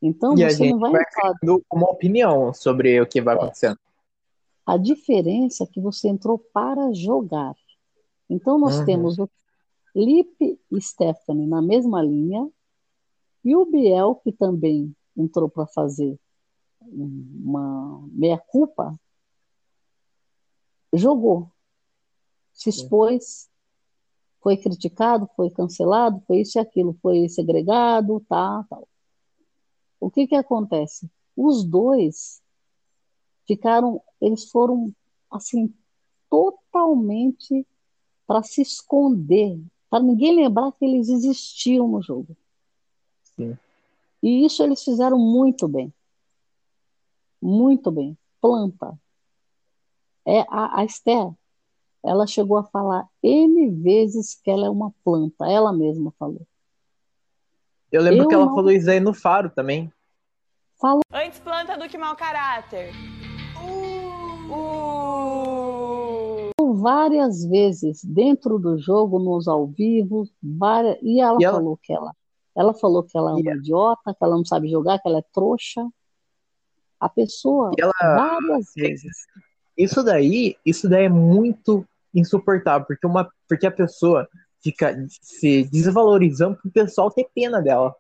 então 0.02 0.36
E 0.38 0.44
você 0.44 0.70
não 0.70 0.80
vai 0.80 0.92
vai 0.94 1.02
entrar. 1.02 1.34
uma 1.72 1.90
opinião 1.92 2.54
sobre 2.54 3.00
o 3.02 3.06
que 3.08 3.22
vai 3.22 3.36
É. 3.36 3.38
acontecendo. 3.38 3.78
A 4.66 4.78
diferença 4.78 5.64
é 5.64 5.68
que 5.68 5.82
você 5.82 6.08
entrou 6.08 6.38
para 6.38 6.94
jogar. 6.94 7.56
Então 8.30 8.58
nós 8.58 8.80
Uhum. 8.80 8.86
temos 8.86 9.20
o 9.20 9.28
Lipe 9.96 10.60
e 10.72 10.82
Stephanie 10.82 11.48
na 11.48 11.62
mesma 11.62 12.02
linha, 12.02 12.50
e 13.44 13.56
o 13.56 13.66
Biel, 13.66 14.16
que 14.16 14.32
também 14.32 14.96
entrou 15.16 15.50
para 15.50 15.66
fazer 15.68 16.20
uma 16.82 18.08
meia-culpa, 18.12 18.98
jogou, 20.94 21.52
se 22.54 22.70
expôs, 22.70 23.50
foi 24.42 24.58
criticado, 24.58 25.30
foi 25.36 25.50
cancelado, 25.50 26.22
foi 26.26 26.42
isso 26.42 26.58
e 26.58 26.62
aquilo, 26.62 26.98
foi 27.02 27.28
segregado, 27.30 28.20
tá, 28.28 28.66
tal. 28.70 28.88
O 30.00 30.10
que 30.10 30.28
que 30.28 30.36
acontece? 30.36 31.10
Os 31.36 31.64
dois 31.64 32.42
ficaram, 33.46 34.02
eles 34.22 34.50
foram 34.50 34.94
assim 35.30 35.74
totalmente 36.30 37.66
para 38.26 38.44
se 38.44 38.62
esconder, 38.62 39.60
para 39.90 40.04
ninguém 40.04 40.36
lembrar 40.36 40.72
que 40.72 40.86
eles 40.86 41.10
existiam 41.10 41.88
no 41.88 42.02
jogo. 42.02 42.36
Sim. 43.36 43.58
E 44.22 44.46
isso 44.46 44.62
eles 44.62 44.84
fizeram 44.84 45.18
muito 45.18 45.68
bem. 45.68 45.94
Muito 47.42 47.90
bem. 47.90 48.18
Planta. 48.42 48.98
É 50.26 50.42
a, 50.50 50.80
a 50.82 50.86
Esther, 50.86 51.32
ela 52.04 52.28
chegou 52.28 52.58
a 52.58 52.64
falar 52.64 53.08
N 53.24 53.70
vezes 53.82 54.36
que 54.36 54.52
ela 54.52 54.68
é 54.68 54.70
uma 54.70 54.94
planta, 55.04 55.50
ela 55.50 55.74
mesma 55.74 56.14
falou. 56.20 56.46
Eu 57.92 58.04
lembro 58.04 58.24
Eu 58.24 58.28
que 58.28 58.36
ela 58.36 58.46
não- 58.46 58.54
falou 58.56 58.72
isso 58.72 58.90
aí 58.90 59.00
no 59.00 59.14
Faro 59.14 59.50
também. 59.50 59.92
Falou 60.80 61.02
Antes 61.12 61.40
planta 61.40 61.78
do 61.78 61.90
que 61.90 61.98
mau 61.98 62.16
caráter. 62.16 62.94
Uh. 63.60 65.49
Várias 66.80 67.46
vezes 67.46 68.04
dentro 68.04 68.58
do 68.58 68.78
jogo, 68.78 69.20
nos 69.20 69.48
ao 69.48 69.68
vivo, 69.68 70.28
várias, 70.42 70.98
e 71.02 71.20
ela 71.22 71.38
E 71.40 71.44
ela- 71.44 71.58
falou 71.58 71.78
que 71.82 71.94
ela, 71.94 72.14
ela 72.56 72.74
falou 72.74 73.04
que 73.04 73.18
ela 73.18 73.32
é 73.32 73.34
uma 73.36 73.56
idiota, 73.56 74.14
que 74.14 74.24
ela 74.24 74.36
não 74.36 74.46
sabe 74.46 74.70
jogar, 74.70 75.00
que 75.00 75.08
ela 75.08 75.20
é 75.20 75.24
trouxa. 75.34 75.86
A 77.00 77.08
pessoa, 77.08 77.72
ela- 77.78 77.94
várias 78.02 78.72
vezes. 78.76 79.16
Isso 79.78 80.04
daí, 80.04 80.56
isso 80.66 80.90
daí 80.90 81.06
é 81.06 81.10
muito 81.10 81.86
insuportável, 82.14 82.86
porque, 82.86 83.08
uma, 83.08 83.30
porque 83.48 83.66
a 83.66 83.72
pessoa 83.72 84.28
fica 84.62 84.94
se 85.22 85.64
desvalorizando 85.72 86.58
pro 86.58 86.70
pessoal 86.72 87.10
ter 87.10 87.30
pena 87.34 87.62
dela. 87.62 87.96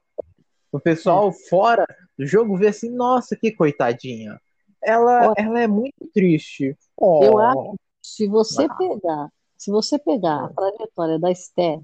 O 0.72 0.80
pessoal 0.80 1.32
fora 1.32 1.86
do 2.18 2.26
jogo 2.28 2.58
vê 2.58 2.68
assim, 2.68 2.90
nossa, 2.90 3.36
que 3.36 3.52
coitadinha. 3.52 4.40
Ela, 4.84 5.30
Olha. 5.30 5.34
ela 5.38 5.62
é 5.62 5.68
muito 5.68 6.08
triste. 6.14 6.78
Oh, 6.98 7.24
Eu 7.24 7.38
acho 7.40 7.76
Se 8.02 8.28
você 8.28 8.64
Ah. 8.64 8.74
pegar, 8.76 9.34
se 9.58 9.72
você 9.72 10.00
pegar 10.00 10.46
a 10.46 10.50
trajetória 10.50 11.20
da 11.20 11.32
Esther, 11.32 11.82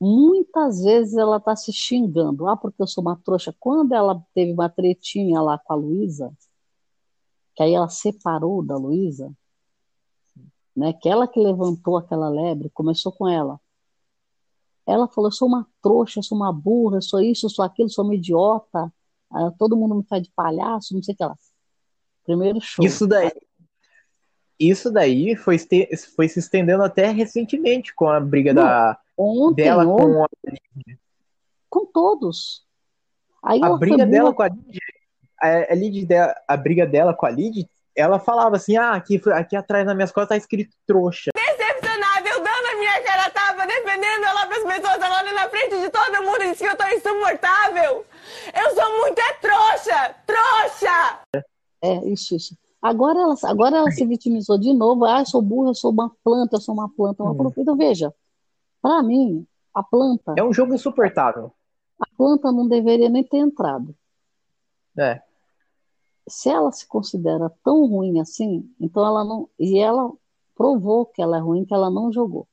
muitas 0.00 0.82
vezes 0.82 1.16
ela 1.16 1.38
está 1.38 1.56
se 1.56 1.72
xingando. 1.72 2.46
Ah, 2.46 2.56
porque 2.56 2.80
eu 2.80 2.86
sou 2.86 3.02
uma 3.02 3.16
trouxa. 3.16 3.54
Quando 3.58 3.92
ela 3.92 4.22
teve 4.34 4.52
uma 4.52 4.68
tretinha 4.68 5.40
lá 5.40 5.58
com 5.58 5.72
a 5.72 5.76
Luísa, 5.76 6.32
que 7.54 7.62
aí 7.62 7.74
ela 7.74 7.88
separou 7.88 8.62
da 8.62 8.76
Luísa, 8.76 9.32
né? 10.76 10.92
Que 10.92 11.08
ela 11.08 11.26
que 11.26 11.40
levantou 11.40 11.96
aquela 11.96 12.28
lebre, 12.28 12.70
começou 12.70 13.10
com 13.10 13.26
ela. 13.26 13.60
Ela 14.86 15.08
falou: 15.08 15.28
eu 15.28 15.32
sou 15.32 15.48
uma 15.48 15.66
trouxa, 15.82 16.20
eu 16.20 16.22
sou 16.22 16.38
uma 16.38 16.52
burra, 16.52 16.98
eu 16.98 17.02
sou 17.02 17.20
isso, 17.20 17.46
eu 17.46 17.50
sou 17.50 17.64
aquilo, 17.64 17.88
eu 17.88 17.92
sou 17.92 18.04
uma 18.04 18.14
idiota. 18.14 18.92
Todo 19.58 19.76
mundo 19.76 19.96
me 19.96 20.04
faz 20.04 20.22
de 20.22 20.30
palhaço, 20.30 20.94
não 20.94 21.02
sei 21.02 21.14
o 21.14 21.16
que 21.16 21.24
lá. 21.24 21.36
Primeiro 22.24 22.60
show. 22.60 22.84
Isso 22.84 23.06
daí, 23.06 23.30
isso 24.58 24.90
daí 24.90 25.36
foi, 25.36 25.56
foi 26.16 26.28
se 26.28 26.38
estendendo 26.40 26.82
até 26.82 27.10
recentemente 27.10 27.94
com 27.94 28.08
a 28.08 28.18
briga 28.18 28.52
Não, 28.52 28.62
da, 28.62 28.98
Ontem, 29.16 29.64
dela 29.64 29.84
com 29.84 30.24
a, 30.24 30.28
com 31.68 31.86
todos. 31.86 32.64
Aí 33.42 33.60
a 33.62 33.76
briga 33.76 34.04
dela 34.04 34.34
com 34.34 34.42
a 34.42 34.48
Lid, 34.48 34.78
a, 35.40 35.72
a, 35.72 35.74
Lid 35.74 36.08
a 36.46 36.56
briga 36.56 36.86
dela 36.86 37.14
com 37.14 37.26
a 37.26 37.30
Lid, 37.30 37.68
ela 37.96 38.18
falava 38.18 38.56
assim, 38.56 38.76
ah, 38.76 38.92
aqui, 38.92 39.20
aqui 39.32 39.56
atrás 39.56 39.86
nas 39.86 39.94
minhas 39.94 40.10
costas 40.10 40.28
tá 40.28 40.36
escrito 40.36 40.74
trouxa. 40.86 41.30
Decepcionada, 41.34 42.28
eu 42.28 42.38
dando 42.38 42.66
a 42.72 42.78
minha 42.78 43.02
cara 43.02 43.26
a 43.26 43.30
tapa, 43.30 43.66
defendendo 43.66 44.24
ela 44.24 44.46
pras 44.46 44.62
pessoas, 44.62 45.02
ela 45.02 45.18
olha 45.18 45.32
na 45.34 45.48
frente 45.48 45.80
de 45.80 45.90
todo 45.90 46.24
mundo 46.24 46.42
e 46.42 46.50
diz 46.50 46.58
que 46.58 46.66
eu 46.66 46.76
tô 46.76 46.86
insuportável. 46.86 48.04
Eu 48.54 48.74
sou 48.74 48.98
muito 48.98 49.20
é 49.20 49.32
trouxa! 49.34 50.14
Trouxa! 50.26 51.44
É, 51.82 52.08
isso, 52.08 52.34
isso. 52.34 52.67
Agora 52.80 53.18
ela, 53.20 53.34
agora 53.44 53.76
ela 53.78 53.90
se 53.90 54.04
vitimizou 54.06 54.56
de 54.58 54.72
novo. 54.72 55.04
Ah, 55.04 55.20
eu 55.20 55.26
sou 55.26 55.42
burra, 55.42 55.70
eu 55.70 55.74
sou 55.74 55.90
uma 55.90 56.10
planta, 56.22 56.56
eu 56.56 56.60
sou 56.60 56.74
uma 56.74 56.88
planta, 56.88 57.22
uma 57.22 57.34
planta. 57.34 57.60
Então, 57.60 57.76
veja, 57.76 58.14
para 58.80 59.02
mim, 59.02 59.46
a 59.74 59.82
planta, 59.82 60.34
É 60.36 60.44
um 60.44 60.52
jogo 60.52 60.74
insuportável. 60.74 61.52
a 62.00 62.06
planta 62.16 62.52
não 62.52 62.68
deveria 62.68 63.08
nem 63.08 63.24
ter 63.24 63.38
entrado. 63.38 63.94
É. 64.96 65.22
Se 66.28 66.48
ela 66.48 66.70
se 66.70 66.86
considera 66.86 67.50
tão 67.64 67.86
ruim 67.86 68.20
assim, 68.20 68.70
então 68.78 69.04
ela 69.04 69.24
não. 69.24 69.48
E 69.58 69.78
ela 69.78 70.12
provou 70.54 71.06
que 71.06 71.22
ela 71.22 71.38
é 71.38 71.40
ruim, 71.40 71.64
que 71.64 71.74
ela 71.74 71.90
não 71.90 72.12
jogou. 72.12 72.46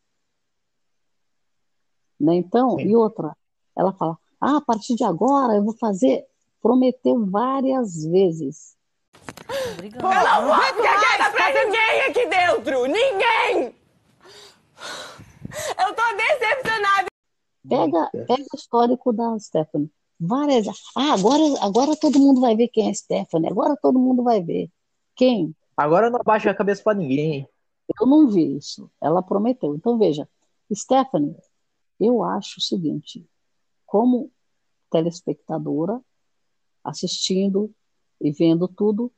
Né? 2.19 2.35
Então, 2.35 2.77
Sim. 2.77 2.87
e 2.87 2.95
outra, 2.95 3.35
ela 3.75 3.93
fala: 3.93 4.17
ah, 4.39 4.57
a 4.57 4.61
partir 4.61 4.95
de 4.95 5.03
agora 5.03 5.55
eu 5.55 5.63
vou 5.63 5.75
fazer. 5.77 6.25
Prometeu 6.61 7.23
várias 7.27 8.03
vezes. 8.05 8.74
Eu 9.83 10.01
não 10.01 10.47
vou 10.47 10.63
ficar 10.63 10.99
quieta 10.99 11.31
pra 11.31 11.47
ninguém 11.53 12.01
aqui 12.09 12.25
dentro! 12.27 12.85
Ninguém! 12.85 13.75
Eu 15.79 15.93
tô 15.93 16.03
decepcionada! 16.17 17.07
Pega, 17.67 18.09
pega 18.27 18.43
o 18.53 18.55
histórico 18.55 19.13
da 19.13 19.37
Stephanie. 19.39 19.91
Várias. 20.19 20.67
Ah, 20.95 21.13
agora, 21.13 21.43
agora 21.61 21.95
todo 21.95 22.19
mundo 22.19 22.41
vai 22.41 22.55
ver 22.55 22.67
quem 22.69 22.89
é 22.89 22.93
Stephanie. 22.93 23.49
Agora 23.49 23.75
todo 23.81 23.99
mundo 23.99 24.23
vai 24.23 24.41
ver. 24.41 24.69
Quem? 25.15 25.55
Agora 25.75 26.07
eu 26.07 26.11
não 26.11 26.21
abaixo 26.21 26.49
a 26.49 26.53
cabeça 26.53 26.83
pra 26.83 26.93
ninguém. 26.93 27.47
Eu 27.99 28.07
não 28.07 28.27
vi 28.27 28.55
isso. 28.57 28.89
Ela 29.01 29.21
prometeu. 29.21 29.75
Então, 29.75 29.97
veja, 29.97 30.27
Stephanie, 30.73 31.35
eu 31.99 32.23
acho 32.23 32.59
o 32.59 32.63
seguinte: 32.63 33.25
como 33.85 34.31
telespectadora, 34.89 35.99
assistindo 36.83 37.73
e 38.25 38.31
vendo 38.31 38.67
tudo, 38.67 39.11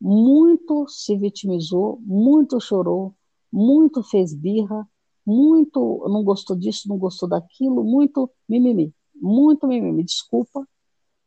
muito 0.00 0.86
se 0.88 1.16
vitimizou, 1.16 1.98
muito 2.02 2.60
chorou, 2.60 3.14
muito 3.52 4.02
fez 4.02 4.32
birra, 4.32 4.88
muito 5.26 6.06
não 6.08 6.22
gostou 6.22 6.54
disso, 6.54 6.88
não 6.88 6.96
gostou 6.96 7.28
daquilo, 7.28 7.82
muito 7.82 8.30
mimimi, 8.48 8.94
muito 9.14 9.66
mimimi. 9.66 10.04
Desculpa, 10.04 10.66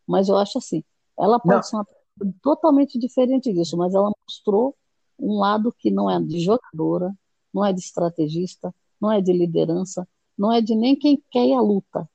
mas 0.08 0.30
eu 0.30 0.38
acho 0.38 0.58
assim, 0.58 0.84
ela 1.20 1.38
pode 1.38 1.56
Não. 1.56 1.64
ser 1.64 1.76
uma 1.76 1.86
pessoa 1.86 2.34
totalmente 2.42 2.98
diferente 2.98 3.52
disso, 3.52 3.76
mas 3.76 3.94
ela 3.94 4.12
mostrou 4.26 4.76
um 5.20 5.38
lado 5.38 5.74
que 5.78 5.92
não 5.92 6.10
é 6.10 6.20
de 6.20 6.40
jogadora, 6.40 7.14
não 7.54 7.66
é 7.66 7.74
de 7.74 7.82
estrategista, 7.82 8.74
não 9.00 9.12
é 9.12 9.20
de 9.20 9.34
liderança, 9.34 10.08
não 10.38 10.52
é 10.52 10.62
de 10.62 10.76
nem 10.76 10.96
quem 10.96 11.22
quer 11.30 11.54
à 11.54 11.62
luta. 11.62 12.10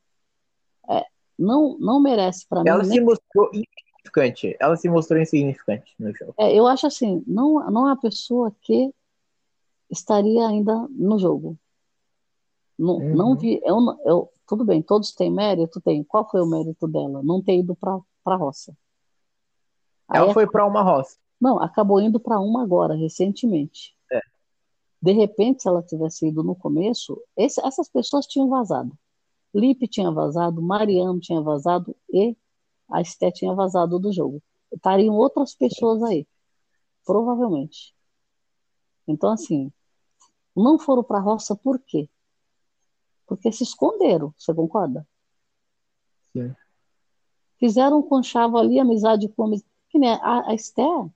É, 0.88 1.04
não, 1.38 1.76
não 1.78 2.00
merece 2.00 2.46
para 2.48 2.62
mim. 2.62 2.70
Ela 2.70 2.84
se 2.84 3.00
mostrou 3.00 3.50
insignificante. 4.06 4.56
Ela 4.60 4.76
se 4.76 4.88
mostrou 4.88 5.20
insignificante 5.20 5.94
no 5.98 6.14
jogo. 6.14 6.34
é, 6.38 6.54
eu 6.54 6.66
acho 6.66 6.86
assim, 6.86 7.22
não, 7.26 7.54
não 7.70 7.82
é 7.88 7.92
uma 7.92 8.00
pessoa 8.00 8.54
que 8.62 8.92
estaria 9.90 10.46
ainda 10.46 10.86
no 10.90 11.18
jogo. 11.18 11.56
Não, 12.78 12.96
Uhum. 12.96 13.14
não 13.14 13.36
vi, 13.36 13.60
eu, 13.64 13.78
eu, 14.04 14.32
tudo 14.46 14.64
bem, 14.64 14.82
todos 14.82 15.12
têm 15.12 15.30
mérito, 15.30 15.80
tem. 15.80 16.04
Qual 16.04 16.28
foi 16.28 16.40
o 16.40 16.46
mérito 16.46 16.86
dela? 16.86 17.22
Não 17.22 17.42
ter 17.42 17.58
ido 17.58 17.74
para 17.74 17.98
a 18.26 18.36
roça. 18.36 18.76
Aí 20.08 20.20
Ela 20.20 20.32
foi 20.32 20.46
pra 20.46 20.66
uma 20.66 20.82
roça. 20.82 21.16
Não, 21.40 21.58
acabou 21.60 22.00
indo 22.00 22.20
para 22.20 22.38
uma 22.40 22.62
agora, 22.62 22.94
recentemente. 22.94 23.94
É. 24.12 24.20
De 25.02 25.12
repente, 25.12 25.62
se 25.62 25.68
ela 25.68 25.82
tivesse 25.82 26.28
ido 26.28 26.42
no 26.42 26.54
começo, 26.54 27.20
esse- 27.36 27.60
essas 27.64 27.88
pessoas 27.88 28.26
tinham 28.26 28.48
vazado. 28.48 28.96
Lipe 29.54 29.88
tinha 29.88 30.10
vazado, 30.10 30.60
Mariano 30.62 31.18
tinha 31.18 31.40
vazado 31.40 31.94
e 32.12 32.36
a 32.90 33.00
Esté 33.00 33.30
tinha 33.30 33.54
vazado 33.54 33.98
do 33.98 34.12
jogo. 34.12 34.42
Estariam 34.72 35.14
outras 35.14 35.54
pessoas 35.54 36.02
aí, 36.02 36.26
provavelmente. 37.04 37.94
Então, 39.06 39.30
assim, 39.30 39.72
não 40.54 40.78
foram 40.78 41.04
para 41.04 41.18
a 41.18 41.22
roça 41.22 41.54
por 41.54 41.78
quê? 41.78 42.08
Porque 43.26 43.50
se 43.52 43.62
esconderam, 43.62 44.32
você 44.36 44.54
concorda? 44.54 45.06
Sim. 46.32 46.54
Fizeram 47.58 47.98
um 47.98 48.02
conchavo 48.02 48.58
ali, 48.58 48.78
amizade 48.78 49.28
com. 49.28 49.50
Que 49.88 49.98
nem 49.98 50.10
a, 50.10 50.48
a 50.48 50.54
Esther, 50.54 51.08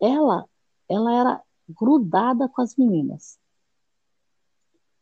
ela, 0.00 0.48
ela 0.88 1.14
era 1.14 1.42
grudada 1.68 2.48
com 2.48 2.60
as 2.60 2.74
meninas. 2.76 3.38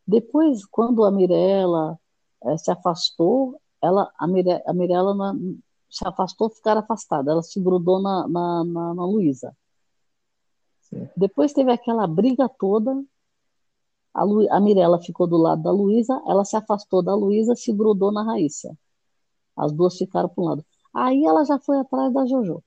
Depois, 0.06 0.66
quando 0.66 1.04
a 1.04 1.10
Mirella 1.10 1.98
eh, 2.44 2.58
se 2.58 2.70
afastou, 2.70 3.59
ela, 3.82 4.12
a, 4.18 4.26
Mire, 4.26 4.62
a 4.66 4.72
Mirella 4.72 5.14
não- 5.14 5.58
se 5.88 6.06
afastou, 6.06 6.48
ficar 6.50 6.76
afastada. 6.76 7.30
Ela 7.32 7.42
se 7.42 7.58
grudou 7.60 8.00
na, 8.00 8.28
na, 8.28 8.64
na, 8.64 8.94
na 8.94 9.04
Luísa. 9.06 9.56
Depois 11.16 11.52
teve 11.52 11.70
aquela 11.72 12.06
briga 12.06 12.48
toda. 12.48 13.02
A, 14.12 14.24
Lu, 14.24 14.46
a 14.52 14.60
Mirella 14.60 15.00
ficou 15.00 15.26
do 15.26 15.36
lado 15.36 15.62
da 15.62 15.70
Luísa, 15.70 16.20
ela 16.26 16.44
se 16.44 16.56
afastou 16.56 17.02
da 17.02 17.14
Luísa, 17.14 17.54
se 17.54 17.72
grudou 17.72 18.10
na 18.10 18.22
Raíssa. 18.24 18.76
As 19.56 19.72
duas 19.72 19.96
ficaram 19.96 20.28
para 20.28 20.42
um 20.42 20.46
lado. 20.46 20.64
Aí 20.92 21.24
ela 21.24 21.44
já 21.44 21.58
foi 21.58 21.78
atrás 21.78 22.12
da 22.12 22.26
Jojo, 22.26 22.62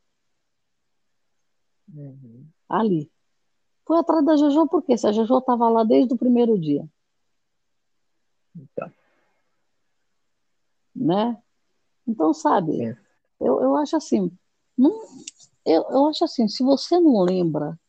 Uhum. 1.94 2.46
ali. 2.70 3.12
Foi 3.86 3.98
atrás 4.00 4.26
da 4.26 4.38
Jojo 4.38 4.68
porque 4.68 4.98
se 4.98 5.06
a 5.06 5.12
Jojo 5.12 5.38
estava 5.40 5.70
lá 5.70 5.84
desde 5.84 6.14
o 6.14 6.18
primeiro 6.18 6.58
dia, 6.58 6.88
Então, 8.56 8.90
né? 10.96 11.38
Então, 12.08 12.34
sabe, 12.34 12.74
Sim. 12.74 12.96
eu, 13.40 13.62
eu 13.62 13.76
acho 13.78 13.96
assim, 13.96 14.32
não, 14.78 15.02
eu, 15.66 15.86
eu 15.90 16.06
acho 16.08 16.24
assim, 16.26 16.48
se 16.48 16.64
você 16.64 17.00
não 17.00 17.22
lembra 17.22 17.80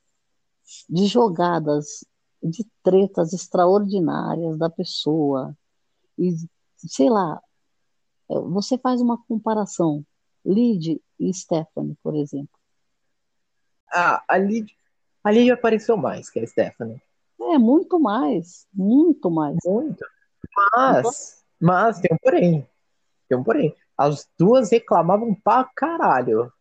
de 0.89 1.07
jogadas, 1.07 2.05
de 2.43 2.67
tretas 2.83 3.33
extraordinárias 3.33 4.59
da 4.59 4.71
pessoa, 4.71 5.57
e 6.19 6.35
sei 6.77 7.11
lá, 7.11 7.43
é, 8.31 8.39
você 8.39 8.79
faz 8.79 9.01
uma 9.01 9.23
comparação, 9.27 10.05
Lid 10.45 11.01
e 11.19 11.35
Stephanie, 11.35 11.97
por 12.03 12.15
exemplo. 12.15 12.59
ah, 13.91 14.23
a 14.29 14.39
Lid, 14.39 14.77
a 15.23 15.31
Lid 15.31 15.51
apareceu 15.51 15.97
mais 15.97 16.31
que 16.31 16.39
a 16.39 16.47
Stephanie. 16.47 17.01
É 17.41 17.59
muito 17.59 17.99
mais, 17.99 18.67
muito 18.73 19.31
mais. 19.31 19.59
Muito. 19.65 20.05
Mas, 20.73 21.45
mas 21.61 22.01
tem 22.01 22.11
um 22.13 22.19
porém. 22.19 22.67
Tem 23.29 23.39
um 23.39 23.45
porém. 23.45 23.75
As 23.97 24.29
duas 24.39 24.71
reclamavam 24.71 25.35
pra 25.35 25.65
caralho. 25.65 26.53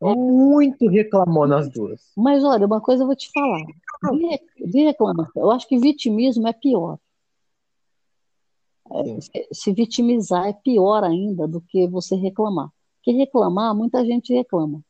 Muito 0.00 0.88
reclamou 0.88 1.46
nas 1.46 1.70
duas. 1.70 2.12
Mas 2.16 2.44
olha, 2.44 2.66
uma 2.66 2.80
coisa 2.80 3.02
eu 3.02 3.06
vou 3.06 3.16
te 3.16 3.30
falar. 3.32 3.64
De, 4.12 4.26
re- 4.26 4.42
de 4.66 4.84
reclamação, 4.84 5.42
eu 5.42 5.50
acho 5.50 5.66
que 5.66 5.78
vitimismo 5.78 6.46
é 6.46 6.52
pior. 6.52 6.98
É, 8.92 9.20
se, 9.20 9.48
se 9.52 9.72
vitimizar 9.72 10.46
é 10.46 10.52
pior 10.52 11.02
ainda 11.02 11.48
do 11.48 11.60
que 11.60 11.88
você 11.88 12.14
reclamar. 12.14 12.68
Porque 12.96 13.16
reclamar, 13.16 13.74
muita 13.74 14.04
gente 14.04 14.34
reclama. 14.34 14.80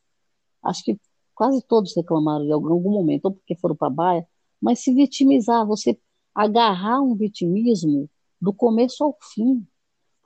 Acho 0.61 0.83
que 0.83 0.99
quase 1.33 1.61
todos 1.61 1.95
reclamaram 1.95 2.43
em 2.45 2.51
algum, 2.51 2.71
algum 2.73 2.91
momento, 2.91 3.25
ou 3.25 3.31
porque 3.31 3.55
foram 3.55 3.75
para 3.75 3.87
a 3.87 3.91
baia, 3.91 4.27
mas 4.61 4.79
se 4.79 4.93
vitimizar, 4.93 5.65
você 5.65 5.97
agarrar 6.35 7.01
um 7.01 7.15
vitimismo 7.15 8.09
do 8.41 8.51
começo 8.53 9.03
ao 9.03 9.17
fim. 9.33 9.65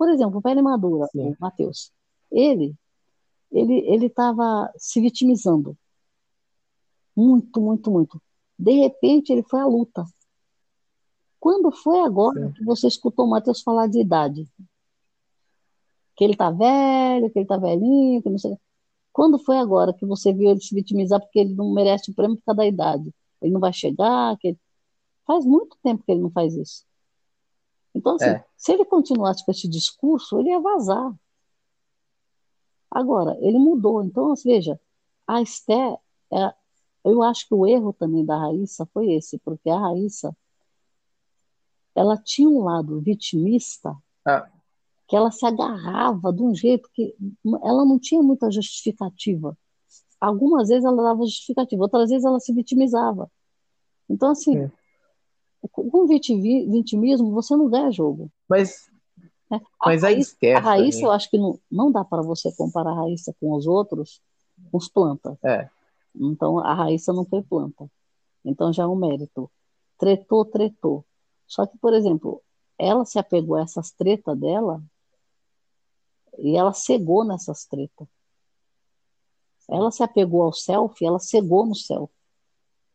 Por 0.02 0.10
exemplo, 0.10 0.40
o 0.40 0.42
Pele 0.42 0.64
Madura, 0.64 1.06
Sim. 1.12 1.30
o 1.30 1.38
Matheus, 1.40 1.92
ele 2.32 2.74
ele 3.52 3.86
ele 3.88 4.08
estava 4.08 4.74
se 4.76 5.00
vitimizando 5.00 5.78
muito, 7.16 7.62
muito, 7.62 7.92
muito. 7.92 8.20
De 8.58 8.72
repente, 8.72 9.32
ele 9.32 9.44
foi 9.44 9.60
à 9.60 9.66
luta. 9.68 10.04
Quando 11.40 11.72
foi 11.72 12.00
agora 12.00 12.48
Sim. 12.48 12.54
que 12.54 12.64
você 12.66 12.88
escutou 12.88 13.28
o 13.28 13.30
Matheus 13.30 13.62
falar 13.62 13.86
de 13.86 14.02
idade? 14.02 14.48
Que 16.16 16.24
ele 16.24 16.36
tá 16.36 16.50
velho, 16.50 17.30
que 17.30 17.38
ele 17.38 17.46
tá 17.48 17.58
velhinho, 17.58 18.24
que 18.24 18.30
não 18.32 18.40
sei. 18.40 18.58
Quando 19.14 19.38
foi 19.38 19.60
agora 19.60 19.94
que 19.94 20.04
você 20.08 20.34
viu 20.34 20.50
ele 20.50 20.62
se 20.62 20.74
vitimizar 20.74 21.20
porque 21.20 21.38
ele 21.38 21.54
não 21.54 21.72
merece 21.76 22.10
o 22.10 22.16
prêmio 22.16 22.38
por 22.38 22.46
causa 22.46 22.58
da 22.58 22.66
idade? 22.66 23.14
Ele 23.40 23.54
não 23.54 23.60
vai 23.60 23.72
chegar, 23.72 24.36
que 24.40 24.48
ele- 24.48 24.60
faz 25.28 25.46
muito 25.46 25.78
tempo 25.84 26.02
que 26.04 26.12
ele 26.12 26.22
não 26.22 26.32
faz 26.32 26.56
isso. 26.56 26.88
Então, 27.94 28.16
assim, 28.16 28.26
É. 28.26 28.46
se 28.56 28.72
ele 28.72 28.86
continuasse 28.86 29.46
com 29.46 29.52
esse 29.52 29.68
discurso, 29.68 30.40
ele 30.40 30.50
ia 30.50 30.60
vazar. 30.60 31.14
Agora, 32.90 33.38
ele 33.42 33.58
mudou. 33.58 34.04
Então, 34.04 34.34
veja, 34.44 34.80
a 35.28 35.42
Esté, 35.42 35.98
é, 36.32 36.54
eu 37.06 37.22
acho 37.24 37.48
que 37.48 37.54
o 37.54 37.66
erro 37.66 37.94
também 37.94 38.26
da 38.26 38.38
Raíssa 38.38 38.86
foi 38.94 39.14
esse, 39.14 39.38
porque 39.40 39.70
a 39.70 39.78
Raíssa, 39.80 40.36
ela 41.96 42.18
tinha 42.18 42.50
um 42.50 42.64
lado 42.64 43.00
vitimista 43.02 43.96
Ah, 44.26 44.50
que 45.08 45.16
ela 45.16 45.32
se 45.32 45.46
agarrava 45.46 46.32
de 46.32 46.42
um 46.42 46.56
jeito 46.56 46.90
que 46.94 47.16
ela 47.64 47.84
não 47.86 48.00
tinha 48.00 48.22
muita 48.24 48.50
justificativa. 48.50 49.58
Algumas 50.20 50.70
vezes 50.70 50.86
ela 50.86 51.04
dava 51.04 51.24
justificativa, 51.26 51.82
outras 51.82 52.10
vezes 52.10 52.24
ela 52.24 52.40
se 52.40 52.54
vitimizava. 52.54 53.30
Então, 54.10 54.32
assim, 54.32 54.68
Sim. 54.68 54.72
Com 55.70 56.08
vitimismo 56.08 57.32
você 57.32 57.56
não 57.56 57.70
ganha 57.70 57.92
jogo. 57.92 58.30
mas, 58.50 58.90
né? 59.50 59.62
A 59.80 59.88
mas 59.88 60.04
a 60.04 60.08
Raíssa, 60.08 60.36
a 60.56 60.60
Raíssa, 60.60 60.92
Stephanie. 60.92 61.04
eu 61.04 61.12
acho 61.12 61.30
que 61.30 61.38
não, 61.38 61.60
não 61.70 61.92
dá 61.92 62.04
para 62.04 62.22
você 62.22 62.52
comparar 62.54 62.92
a 62.92 62.96
Raíssa 62.96 63.36
com 63.40 63.54
os 63.54 63.68
outros, 63.68 64.22
com 64.72 64.78
os 64.78 64.88
plantas. 64.88 65.38
É, 65.44 65.70
Então, 66.16 66.60
a 66.60 66.74
Raíssa 66.74 67.12
não 67.14 67.26
foi 67.26 67.42
planta. 67.42 67.90
Então, 68.44 68.72
já 68.74 68.84
é 68.84 68.88
um 68.88 68.96
mérito. 68.96 69.52
Tretou, 69.98 70.46
tretou. 70.46 71.06
Só 71.46 71.66
que, 71.66 71.78
por 71.78 71.94
exemplo, 71.94 72.42
ela 72.78 73.06
se 73.06 73.20
apegou 73.20 73.56
a 73.56 73.62
essas 73.62 73.92
tretas 73.92 74.38
dela 74.40 74.82
e 76.38 76.56
ela 76.56 76.74
cegou 76.74 77.24
nessas 77.24 77.66
tretas. 77.66 78.08
Ela 79.70 79.92
se 79.92 80.02
apegou 80.02 80.44
ao 80.44 80.54
selfie, 80.54 81.06
ela 81.06 81.20
cegou 81.20 81.66
no 81.66 81.76
selfie. 81.76 82.16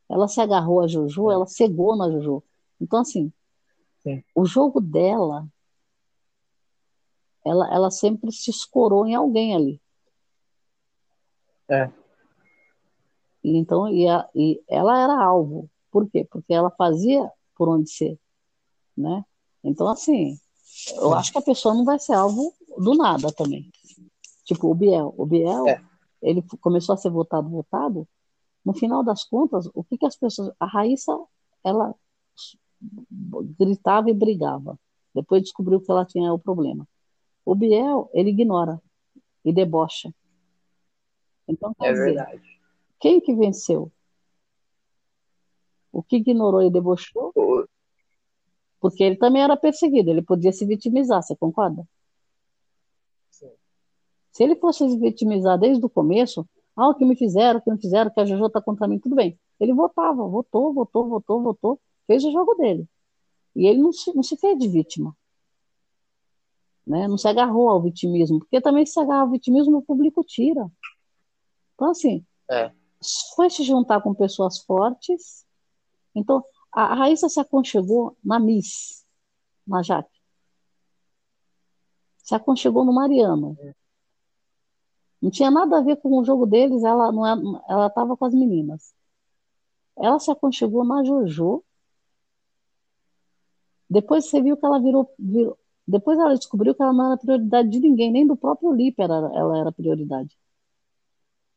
Ela 0.09 0.29
se 0.29 0.41
agarrou 0.41 0.81
a 0.81 0.87
Juju, 0.87 1.31
ela 1.31 1.47
cegou 1.47 1.97
na 1.97 2.11
Juju. 2.11 2.43
Então, 2.81 3.01
assim, 3.01 3.33
Sim. 4.03 4.23
o 4.35 4.45
jogo 4.45 4.81
dela, 4.81 5.47
ela, 7.45 7.73
ela 7.75 7.91
sempre 7.91 8.33
se 8.33 8.51
escorou 8.51 9.07
em 9.07 9.15
alguém 9.15 9.55
ali. 9.55 9.81
É. 11.69 11.91
E 13.43 13.57
então, 13.57 13.89
e, 13.89 14.09
a- 14.09 14.29
e 14.35 14.63
ela 14.69 14.99
era 15.01 15.23
alvo. 15.25 15.71
Por 15.91 16.09
quê? 16.11 16.27
Porque 16.31 16.53
ela 16.53 16.71
fazia 16.71 17.31
por 17.57 17.69
onde 17.69 17.91
ser, 17.91 18.19
né? 18.97 19.25
Então, 19.63 19.89
assim, 19.89 20.39
eu 20.97 21.15
acho 21.15 21.33
que 21.33 21.39
a 21.39 21.43
pessoa 21.43 21.75
não 21.75 21.85
vai 21.85 21.99
ser 21.99 22.13
alvo 22.15 22.53
do 22.79 22.95
nada 22.95 23.33
também. 23.33 23.71
Tipo, 24.45 24.71
o 24.71 24.75
Biel. 24.75 25.15
O 25.17 25.25
Biel, 25.25 25.67
É. 25.69 25.83
ele 26.23 26.43
começou 26.61 26.93
a 26.95 26.99
ser 26.99 27.11
votado, 27.11 27.49
votado. 27.49 28.07
No 28.65 28.75
final 28.75 29.03
das 29.03 29.25
contas, 29.25 29.69
o 29.75 29.83
que 29.83 29.97
que 29.97 30.07
as 30.07 30.17
pessoas... 30.17 30.53
A 30.61 30.67
Raíssa, 30.67 31.17
ela 31.65 31.95
gritava 33.59 34.11
e 34.11 34.15
brigava. 34.15 34.79
Depois 35.15 35.43
descobriu 35.43 35.81
que 35.81 35.91
ela 35.91 36.05
tinha 36.05 36.33
o 36.33 36.39
problema. 36.39 36.87
O 37.45 37.55
Biel, 37.55 38.11
ele 38.13 38.31
ignora 38.31 38.81
e 39.45 39.53
debocha. 39.53 40.13
Então, 41.49 41.73
quer 41.75 41.87
é 41.87 41.93
dizer, 41.93 42.05
verdade. 42.15 42.43
quem 42.99 43.21
que 43.21 43.35
venceu? 43.35 43.91
O 45.93 46.03
que 46.03 46.17
ignorou 46.17 46.63
e 46.63 46.71
debochou? 46.71 47.33
Porque 48.81 49.03
ele 49.03 49.17
também 49.17 49.43
era 49.43 49.57
perseguido, 49.57 50.11
ele 50.11 50.23
podia 50.23 50.53
se 50.53 50.67
vitimizar, 50.67 51.23
você 51.23 51.35
concorda? 51.35 51.87
Sim. 53.31 53.51
Se 54.33 54.43
ele 54.43 54.57
fosse 54.57 54.89
se 54.89 54.99
vitimizar 54.99 55.59
desde 55.59 55.85
o 55.85 55.89
começo, 55.89 56.47
ah, 56.77 56.91
o 56.91 56.95
que 56.95 57.05
me 57.05 57.17
fizeram, 57.17 57.59
o 57.59 57.63
que 57.63 57.71
me 57.71 57.81
fizeram, 57.81 58.11
que 58.11 58.21
a 58.21 58.27
Jojo 58.27 58.51
tá 58.51 58.61
contra 58.61 58.87
mim, 58.87 58.99
tudo 58.99 59.17
bem. 59.17 59.39
Ele 59.59 59.73
votava, 59.73 60.27
votou, 60.29 60.75
votou, 60.75 61.09
votou, 61.09 61.43
votou, 61.43 61.81
fez 62.07 62.25
o 62.25 62.33
jogo 62.33 62.55
dele. 62.55 62.89
E 63.55 63.67
ele 63.67 63.81
não 63.81 63.93
se, 63.93 64.15
não 64.15 64.23
se 64.23 64.37
fez 64.37 64.59
de 64.59 64.69
vítima. 64.69 65.17
Né? 66.87 67.09
Não 67.09 67.19
se 67.19 67.27
agarrou 67.27 67.69
ao 67.69 67.83
vitimismo, 67.83 68.39
porque 68.39 68.61
também 68.61 68.87
se 68.87 68.99
agarra 69.01 69.23
ao 69.23 69.31
vitimismo, 69.31 69.79
o 69.79 69.83
público 69.83 70.23
tira. 70.23 70.71
Então, 71.75 71.91
assim, 71.91 72.25
É. 72.51 72.71
foi 73.35 73.51
se 73.51 73.63
juntar 73.65 74.01
com 74.01 74.15
pessoas 74.15 74.59
fortes. 74.59 75.45
Então, 76.15 76.45
a 76.73 76.93
a 76.93 76.95
Raíssa 76.95 77.29
se 77.29 77.41
aconchegou 77.41 78.17
na 78.23 78.39
Miss, 78.39 79.05
na 79.67 79.83
Jaque. 79.83 80.11
Se 82.19 82.35
aconchegou 82.35 82.85
no 82.85 82.93
Mariano. 82.93 83.57
Não 85.21 85.31
tinha 85.31 85.51
nada 85.51 85.79
a 85.79 85.83
ver 85.83 85.97
com 85.97 86.19
o 86.19 86.25
jogo 86.25 86.47
deles, 86.47 86.85
ela 86.85 87.11
não 87.11 87.27
é- 87.27 87.63
ela 87.69 87.87
estava 87.87 88.17
com 88.17 88.25
as 88.27 88.35
meninas. 88.35 88.95
Ela 89.99 90.19
se 90.19 90.31
aconchegou 90.31 90.85
na 90.85 91.03
Jojo. 91.03 91.65
Depois 93.89 94.27
você 94.29 94.41
viu 94.43 94.57
que 94.57 94.67
ela 94.67 94.81
virou, 94.81 95.09
virou- 95.19 95.59
depois 95.87 96.19
ela 96.19 96.35
descobriu 96.35 96.75
que 96.75 96.83
ela 96.83 96.93
não 96.93 97.07
era 97.07 97.17
prioridade 97.17 97.69
de 97.69 97.79
ninguém, 97.79 98.11
nem 98.11 98.27
do 98.27 98.37
próprio 98.37 98.73
Lipe 98.73 99.01
era, 99.01 99.15
ela 99.15 99.59
era 99.59 99.73
prioridade. 99.73 100.37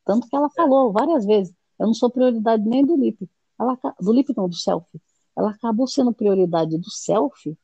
Tanto 0.04 0.28
que 0.28 0.36
ela 0.36 0.48
falou 0.50 0.92
várias 0.92 1.24
vezes, 1.24 1.54
eu 1.78 1.86
não 1.86 1.94
sou 1.94 2.10
prioridade 2.10 2.62
nem 2.68 2.84
do 2.84 2.96
Lipe. 2.96 3.28
Ela, 3.58 3.78
do 4.00 4.12
Lipe 4.12 4.32
não, 4.36 4.48
do 4.48 4.54
selfie. 4.54 5.00
Ela 5.36 5.50
acabou 5.50 5.86
sendo 5.86 6.12
prioridade 6.12 6.76
do 6.78 6.90
selfie 6.90 7.56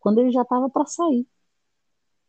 quando 0.00 0.18
ele 0.20 0.30
já 0.30 0.42
estava 0.42 0.68
para 0.68 0.86
sair. 0.86 1.26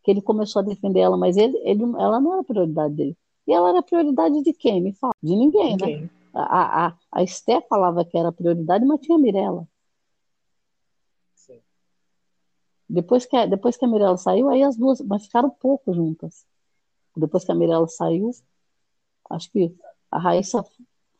Que 0.03 0.11
ele 0.11 0.21
começou 0.21 0.61
a 0.61 0.65
defender 0.65 0.99
ela, 0.99 1.17
mas 1.17 1.35
ele, 1.35 1.57
ele, 1.63 1.83
ela 1.83 2.19
não 2.19 2.33
era 2.33 2.43
prioridade 2.43 2.93
dele. 2.93 3.17
E 3.47 3.53
ela 3.53 3.69
era 3.69 3.83
prioridade 3.83 4.41
de 4.43 4.53
quem? 4.53 4.81
Me 4.81 4.93
fala. 4.93 5.13
De 5.21 5.35
ninguém, 5.35 5.77
né? 5.77 6.09
A, 6.33 6.87
a, 6.87 6.93
a 7.11 7.23
Esté 7.23 7.61
falava 7.61 8.03
que 8.03 8.17
era 8.17 8.31
prioridade, 8.31 8.85
mas 8.85 8.99
tinha 9.01 9.17
a 9.17 9.21
Mirella. 9.21 9.67
Sim. 11.33 11.61
Depois 12.87 13.25
que, 13.25 13.35
a- 13.35 13.45
depois 13.45 13.77
que 13.77 13.85
a 13.85 13.87
Mirella 13.87 14.17
saiu, 14.17 14.49
aí 14.49 14.63
as 14.63 14.75
duas, 14.75 15.01
mas 15.01 15.25
ficaram 15.25 15.49
pouco 15.49 15.93
juntas. 15.93 16.45
Depois 17.17 17.43
que 17.43 17.51
a 17.51 17.55
Mirella 17.55 17.87
saiu, 17.87 18.31
acho 19.29 19.51
que 19.51 19.75
a 20.11 20.19
Raíssa 20.19 20.63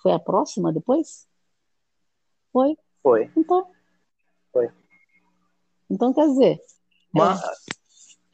foi 0.01 0.11
a 0.11 0.19
próxima 0.19 0.71
depois? 0.71 1.27
Foi. 2.51 2.77
Foi. 3.01 3.31
Então. 3.35 3.67
Foi. 4.51 4.69
Então, 5.89 6.13
quer 6.13 6.27
dizer, 6.27 6.59
Mas, 7.13 7.41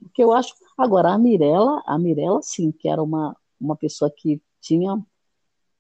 o 0.01 0.09
que 0.09 0.23
eu 0.23 0.31
acho. 0.33 0.53
Agora, 0.77 1.13
a 1.13 1.17
Mirella, 1.17 1.81
a 1.85 1.97
Mirella, 1.97 2.41
sim, 2.41 2.71
que 2.71 2.87
era 2.87 3.01
uma, 3.01 3.35
uma 3.59 3.75
pessoa 3.75 4.09
que 4.11 4.41
tinha. 4.59 4.99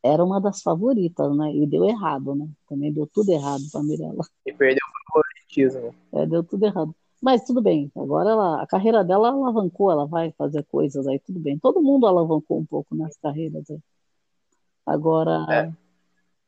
Era 0.03 0.23
uma 0.23 0.41
das 0.41 0.61
favoritas, 0.63 1.35
né? 1.37 1.53
E 1.53 1.67
deu 1.67 1.85
errado, 1.85 2.33
né? 2.33 2.47
Também 2.67 2.91
deu 2.91 3.05
tudo 3.05 3.29
errado 3.29 3.61
para 3.71 3.81
a 3.81 3.83
Mirella. 3.83 4.25
e 4.45 4.51
perdeu 4.53 4.81
o 4.83 5.13
favoritismo. 5.13 5.95
É, 6.13 6.25
deu 6.25 6.43
tudo 6.43 6.65
errado. 6.65 6.95
Mas 7.21 7.43
tudo 7.43 7.61
bem, 7.61 7.91
agora 7.95 8.31
ela, 8.31 8.63
a 8.63 8.67
carreira 8.67 9.03
dela 9.03 9.29
alavancou, 9.29 9.91
ela 9.91 10.07
vai 10.07 10.31
fazer 10.31 10.63
coisas 10.65 11.07
aí, 11.07 11.19
tudo 11.19 11.39
bem. 11.39 11.59
Todo 11.59 11.81
mundo 11.81 12.07
alavancou 12.07 12.59
um 12.59 12.65
pouco 12.65 12.95
nas 12.95 13.15
carreiras 13.17 13.69
aí. 13.69 13.79
Agora, 14.85 15.45
É. 15.49 15.71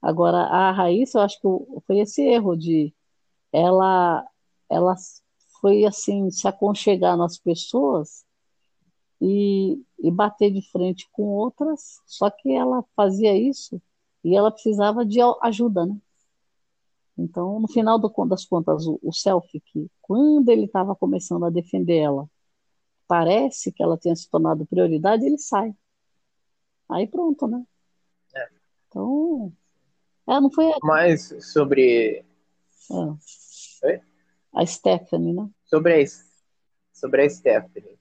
agora 0.02 0.38
a 0.38 0.72
Raíssa, 0.72 1.20
eu 1.20 1.24
acho 1.24 1.40
que 1.40 1.48
foi 1.86 2.00
esse 2.00 2.24
erro 2.24 2.56
de 2.56 2.91
ela, 3.52 4.26
ela 4.68 4.95
foi 5.62 5.86
assim, 5.86 6.32
se 6.32 6.48
aconchegar 6.48 7.16
nas 7.16 7.38
pessoas 7.38 8.26
e, 9.22 9.80
e 10.00 10.10
bater 10.10 10.52
de 10.52 10.62
frente 10.72 11.08
com 11.12 11.24
outras, 11.24 12.02
só 12.08 12.32
que 12.32 12.52
ela 12.52 12.84
fazia 12.95 13.38
isso 13.38 13.80
e 14.24 14.36
ela 14.36 14.52
precisava 14.52 15.06
de 15.06 15.20
ajuda, 15.44 15.86
né? 15.86 15.95
Então, 17.18 17.60
no 17.60 17.68
final 17.68 17.99
do- 17.99 18.11
das 18.27 18.45
contas, 18.45 18.88
o, 18.88 18.99
o 19.03 19.14
selfie, 19.14 19.61
que 19.61 19.88
quando 20.02 20.49
ele 20.49 20.65
estava 20.65 20.95
começando 20.95 21.45
a 21.45 21.49
defender 21.49 21.98
ela, 21.98 22.27
parece 23.07 23.72
que 23.72 23.84
ela 23.84 23.98
tinha 23.98 24.15
se 24.15 24.30
tornado 24.30 24.65
prioridade, 24.65 25.26
ele 25.26 25.38
sai. 25.38 25.73
Aí 26.90 27.07
pronto, 27.07 27.48
né? 27.48 27.64
É. 28.35 28.48
Então, 28.88 29.53
é, 30.27 30.40
não 30.40 30.52
foi 30.52 30.72
a, 30.72 30.77
Mas 30.84 31.35
sobre, 31.52 32.26
é, 32.91 32.95
Oi? 33.88 34.02
a 34.56 34.65
Stephanie, 34.65 35.34
né? 35.34 35.49
sobre, 35.65 36.03
a, 36.03 36.07
sobre 36.94 37.23
a 37.26 37.30
Stephanie. 37.30 37.99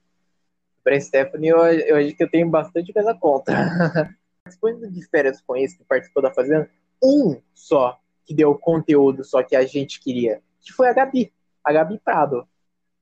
Sobre 0.79 0.97
a 0.97 1.01
Stephanie, 1.01 1.49
eu, 1.51 1.59
eu 1.59 1.97
acho 1.97 2.17
que 2.17 2.23
eu 2.25 2.31
tenho 2.31 2.51
bastante 2.51 2.93
coisa 2.93 3.15
contra. 3.15 3.55
Participando 4.45 4.91
de 4.91 5.07
férias 5.09 5.41
com 5.41 5.55
esse 5.57 5.79
que 5.79 5.85
participou 5.85 6.23
da 6.23 6.33
Fazenda, 6.35 6.69
um 7.03 7.41
só 7.55 8.02
que 8.25 8.35
deu 8.35 8.55
conteúdo 8.57 9.25
só 9.25 9.43
que 9.43 9.57
a 9.57 9.65
gente 9.67 10.01
queria, 10.01 10.41
que 10.61 10.73
foi 10.73 10.89
a 10.89 10.93
Gabi. 10.93 11.33
A 11.65 11.73
Gabi 11.73 11.99
Prado. 12.05 12.47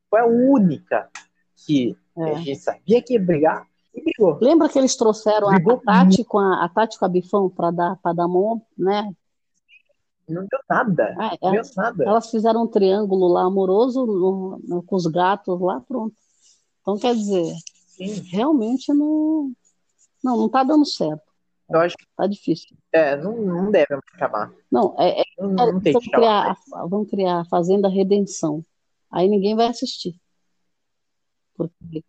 Foi 0.08 0.20
a 0.20 0.26
única 0.26 1.08
que 1.66 1.96
a 2.16 2.30
É. 2.30 2.36
gente 2.36 2.60
sabia 2.60 3.00
que 3.02 3.14
ia 3.14 3.20
brigar 3.22 3.66
e 3.94 4.02
brigou. 4.02 4.38
Lembra 4.40 4.68
que 4.68 4.78
eles 4.78 4.96
trouxeram 4.96 5.48
a, 5.48 5.58
Tati 5.84 6.24
com 6.24 6.38
a, 6.38 6.64
a 6.64 6.68
Tati 6.68 6.98
com 6.98 7.04
a 7.04 7.08
Bifão 7.08 7.48
para 7.48 7.70
dar 7.70 7.96
para 8.02 8.12
dar 8.12 8.28
mão, 8.28 8.60
né? 8.76 9.12
Não 10.28 10.42
deu 10.42 10.60
nada. 10.68 11.14
Ah, 11.18 11.36
Não 11.42 11.52
deu 11.52 11.62
nada. 11.76 12.04
Elas 12.04 12.30
fizeram 12.30 12.62
um 12.62 12.66
triângulo 12.66 13.26
lá 13.28 13.42
amoroso 13.42 14.06
no- 14.06 14.60
no- 14.62 14.82
com 14.82 14.94
os 14.96 15.06
gatos 15.06 15.60
lá, 15.60 15.80
pronto. 15.80 16.14
Então, 16.80 16.96
quer 16.98 17.14
dizer, 17.14 17.52
Sim. 17.88 18.20
realmente 18.30 18.92
não, 18.92 19.52
não, 20.22 20.36
não 20.36 20.48
tá 20.48 20.62
dando 20.62 20.84
certo. 20.86 21.29
Eu 21.70 21.80
acho 21.80 21.96
que 21.96 22.04
Tá 22.16 22.26
difícil. 22.26 22.76
é, 22.92 23.16
não, 23.16 23.36
não 23.40 23.70
deve 23.70 23.86
chamar. 24.18 24.52
Não, 24.70 24.94
é, 24.98 25.20
é, 25.20 25.24
Não, 25.38 25.50
não 25.72 25.80
tem 25.80 25.92
vamos 25.92 26.04
que 26.08 26.10
criar, 26.12 26.50
a- 26.72 26.86
vamos 26.86 27.08
criar 27.10 27.40
a 27.40 27.44
Fazenda 27.44 27.88
Redenção. 27.88 28.62
Aí 29.10 29.28
ninguém 29.28 29.54
vai 29.56 29.66
assistir. 29.68 30.14
Porque 31.56 32.02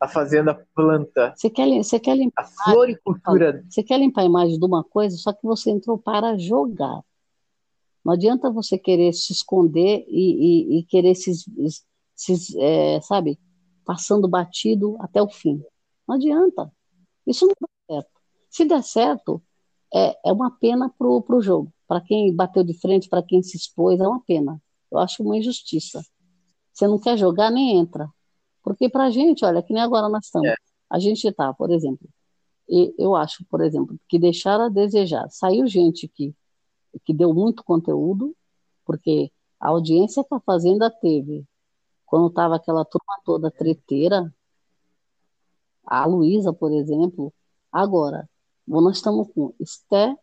A 0.00 0.08
Fazenda 0.08 0.54
Planta. 0.74 1.34
você 1.36 1.50
quer, 1.50 1.66
você 1.82 1.98
quer 1.98 2.16
limpar, 2.16 2.42
A 2.42 2.46
floricultura. 2.72 3.64
você 3.68 3.82
quer 3.82 3.98
limpar 3.98 4.22
a 4.22 4.26
imagem 4.26 4.58
de 4.58 4.64
uma 4.64 4.84
coisa, 4.84 5.16
só 5.16 5.32
que 5.32 5.42
você 5.42 5.70
entrou 5.70 5.98
para 5.98 6.36
jogar. 6.38 7.02
Não 8.04 8.12
adianta 8.14 8.50
você 8.50 8.78
querer 8.78 9.12
se 9.12 9.32
esconder 9.32 10.04
e, 10.08 10.76
e- 10.76 10.78
e 10.78 10.84
querer 10.84 11.14
se, 11.14 11.32
se 12.14 12.60
é, 12.60 13.00
sabe, 13.00 13.38
passando 13.84 14.28
batido 14.28 14.96
até 15.00 15.20
o 15.20 15.28
fim. 15.28 15.62
Não 16.06 16.14
adianta. 16.16 16.72
Isso 17.26 17.46
não. 17.46 17.68
Se 18.50 18.64
der 18.64 18.82
certo, 18.82 19.42
é, 19.94 20.18
é 20.28 20.32
uma 20.32 20.50
pena 20.50 20.92
pro, 20.98 21.22
pro 21.22 21.40
jogo. 21.40 21.72
Para 21.86 22.00
quem 22.00 22.34
bateu 22.34 22.62
de 22.62 22.74
frente, 22.74 23.08
para 23.08 23.22
quem 23.22 23.42
se 23.42 23.56
expôs, 23.56 24.00
é 24.00 24.06
uma 24.06 24.20
pena. 24.20 24.60
Eu 24.90 24.98
acho 24.98 25.22
uma 25.22 25.36
injustiça. 25.36 26.02
Você 26.72 26.86
não 26.86 26.98
quer 26.98 27.16
jogar, 27.16 27.50
nem 27.50 27.78
entra. 27.78 28.08
Porque 28.62 28.88
pra 28.88 29.10
gente, 29.10 29.44
olha, 29.44 29.62
que 29.62 29.72
nem 29.72 29.82
agora 29.82 30.08
nós 30.08 30.26
estamos. 30.26 30.48
É. 30.48 30.54
A 30.90 30.98
gente 30.98 31.30
tá, 31.32 31.52
por 31.52 31.70
exemplo, 31.70 32.08
e 32.68 32.94
eu 32.98 33.16
acho, 33.16 33.44
por 33.46 33.62
exemplo, 33.62 33.98
que 34.08 34.18
deixaram 34.18 34.64
a 34.64 34.68
desejar. 34.68 35.28
Saiu 35.30 35.66
gente 35.66 36.06
que, 36.06 36.34
que 37.04 37.14
deu 37.14 37.32
muito 37.32 37.64
conteúdo, 37.64 38.36
porque 38.84 39.32
a 39.58 39.68
audiência 39.68 40.22
que 40.22 40.34
a 40.34 40.40
Fazenda 40.40 40.90
teve, 40.90 41.46
quando 42.04 42.28
estava 42.28 42.56
aquela 42.56 42.84
turma 42.84 43.18
toda 43.24 43.50
treteira, 43.50 44.32
a 45.84 46.04
Luísa, 46.04 46.52
por 46.52 46.70
exemplo, 46.72 47.32
agora, 47.72 48.28
nós 48.68 48.96
estamos 48.96 49.28
com 49.32 49.54
Esté, 49.58 50.16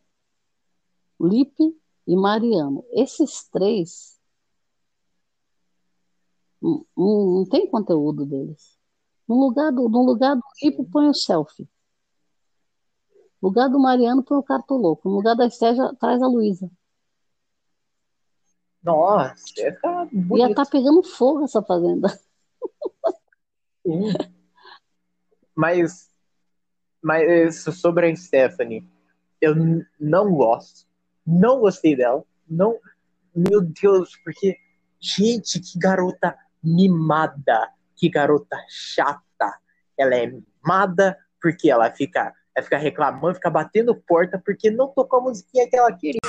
Lipe 1.20 1.76
e 2.08 2.16
Mariano. 2.16 2.86
Esses 2.92 3.48
três 3.50 4.20
não, 6.62 6.86
não- 6.96 7.26
não 7.40 7.46
tem 7.46 7.70
conteúdo 7.70 8.26
deles. 8.26 8.78
No 9.28 9.40
lugar 9.40 9.72
do, 9.72 9.90
no 9.90 10.04
lugar 10.04 10.36
do 10.36 10.44
Lipe, 10.62 10.84
põe 10.86 11.08
o 11.10 11.14
selfie. 11.14 11.68
No 13.42 13.50
lugar 13.50 13.70
do 13.70 13.80
Mariano, 13.80 14.24
põe 14.24 14.38
o 14.38 14.44
cartoloco. 14.44 15.10
No 15.10 15.16
lugar 15.16 15.36
da 15.36 15.48
Esté, 15.48 15.74
já 15.76 15.94
traz 15.96 16.22
a 16.22 16.28
Luísa. 16.28 16.70
Nossa, 18.84 19.36
ficar 19.56 20.08
Ia 20.38 20.50
estar 20.50 20.66
pegando 20.68 21.02
fogo 21.02 21.44
essa 21.44 21.62
fazenda. 21.64 22.08
Sim. 23.84 24.14
Mas, 25.56 26.10
mas 27.06 27.60
sobre 27.60 28.10
a 28.10 28.16
Stephanie, 28.16 28.84
eu 29.40 29.54
não 30.00 30.34
gosto. 30.34 30.88
Não 31.24 31.60
gostei 31.60 31.96
dela. 31.96 32.24
Não, 32.50 32.80
meu 33.36 33.62
Deus, 33.62 34.18
porque, 34.24 34.58
gente, 35.00 35.60
que 35.60 35.78
garota 35.78 36.36
mimada. 36.64 37.70
Que 37.96 38.10
garota 38.10 38.58
chata. 38.68 39.60
Ela 39.96 40.16
é 40.16 40.26
mimada 40.26 41.16
porque 41.40 41.70
ela 41.70 41.92
fica, 41.92 42.34
ela 42.56 42.64
fica 42.64 42.78
reclamando, 42.80 43.36
fica 43.36 43.52
batendo 43.52 43.94
porta 43.94 44.42
porque 44.44 44.72
não 44.72 44.88
tocou 44.88 45.20
a 45.20 45.24
musiquinha 45.26 45.70
que 45.70 45.78
ela 45.78 45.96
queria. 45.96 46.20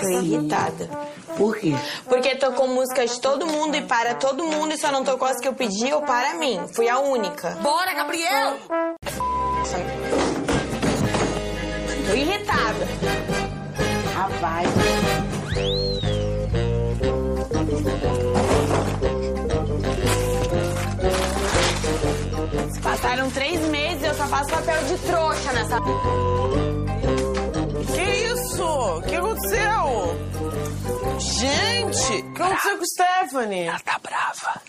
Tô 0.00 0.08
irritada. 0.08 0.88
Por 1.36 1.56
quê? 1.56 1.74
Porque 2.08 2.36
tocou 2.36 2.68
música 2.68 3.06
de 3.06 3.20
todo 3.20 3.46
mundo 3.46 3.76
e 3.76 3.82
para 3.82 4.14
todo 4.14 4.44
mundo 4.44 4.72
e 4.72 4.78
só 4.78 4.92
não 4.92 5.02
tocou 5.02 5.26
as 5.26 5.40
que 5.40 5.48
eu 5.48 5.54
pedi 5.54 5.92
ou 5.92 6.02
para 6.02 6.34
mim. 6.34 6.60
Fui 6.74 6.88
a 6.88 6.98
única. 6.98 7.50
Bora, 7.62 7.92
Gabriel! 7.94 8.56
Tô 12.06 12.14
irritada. 12.14 12.86
Vai. 14.40 14.64
Passaram 22.82 23.30
três 23.30 23.60
meses 23.68 24.02
e 24.02 24.06
eu 24.06 24.14
só 24.14 24.26
faço 24.26 24.50
papel 24.50 24.84
de 24.84 24.98
trouxa 24.98 25.52
nessa. 25.52 25.80
Isso? 28.60 28.98
O 28.98 29.02
que 29.02 29.16
aconteceu? 29.16 29.80
Gente, 31.18 32.12
o 32.26 32.34
que 32.34 32.42
aconteceu 32.42 32.78
com 32.78 32.84
Stephanie? 32.84 33.62
Ela 33.62 33.78
tá 33.80 33.98
brava. 33.98 34.60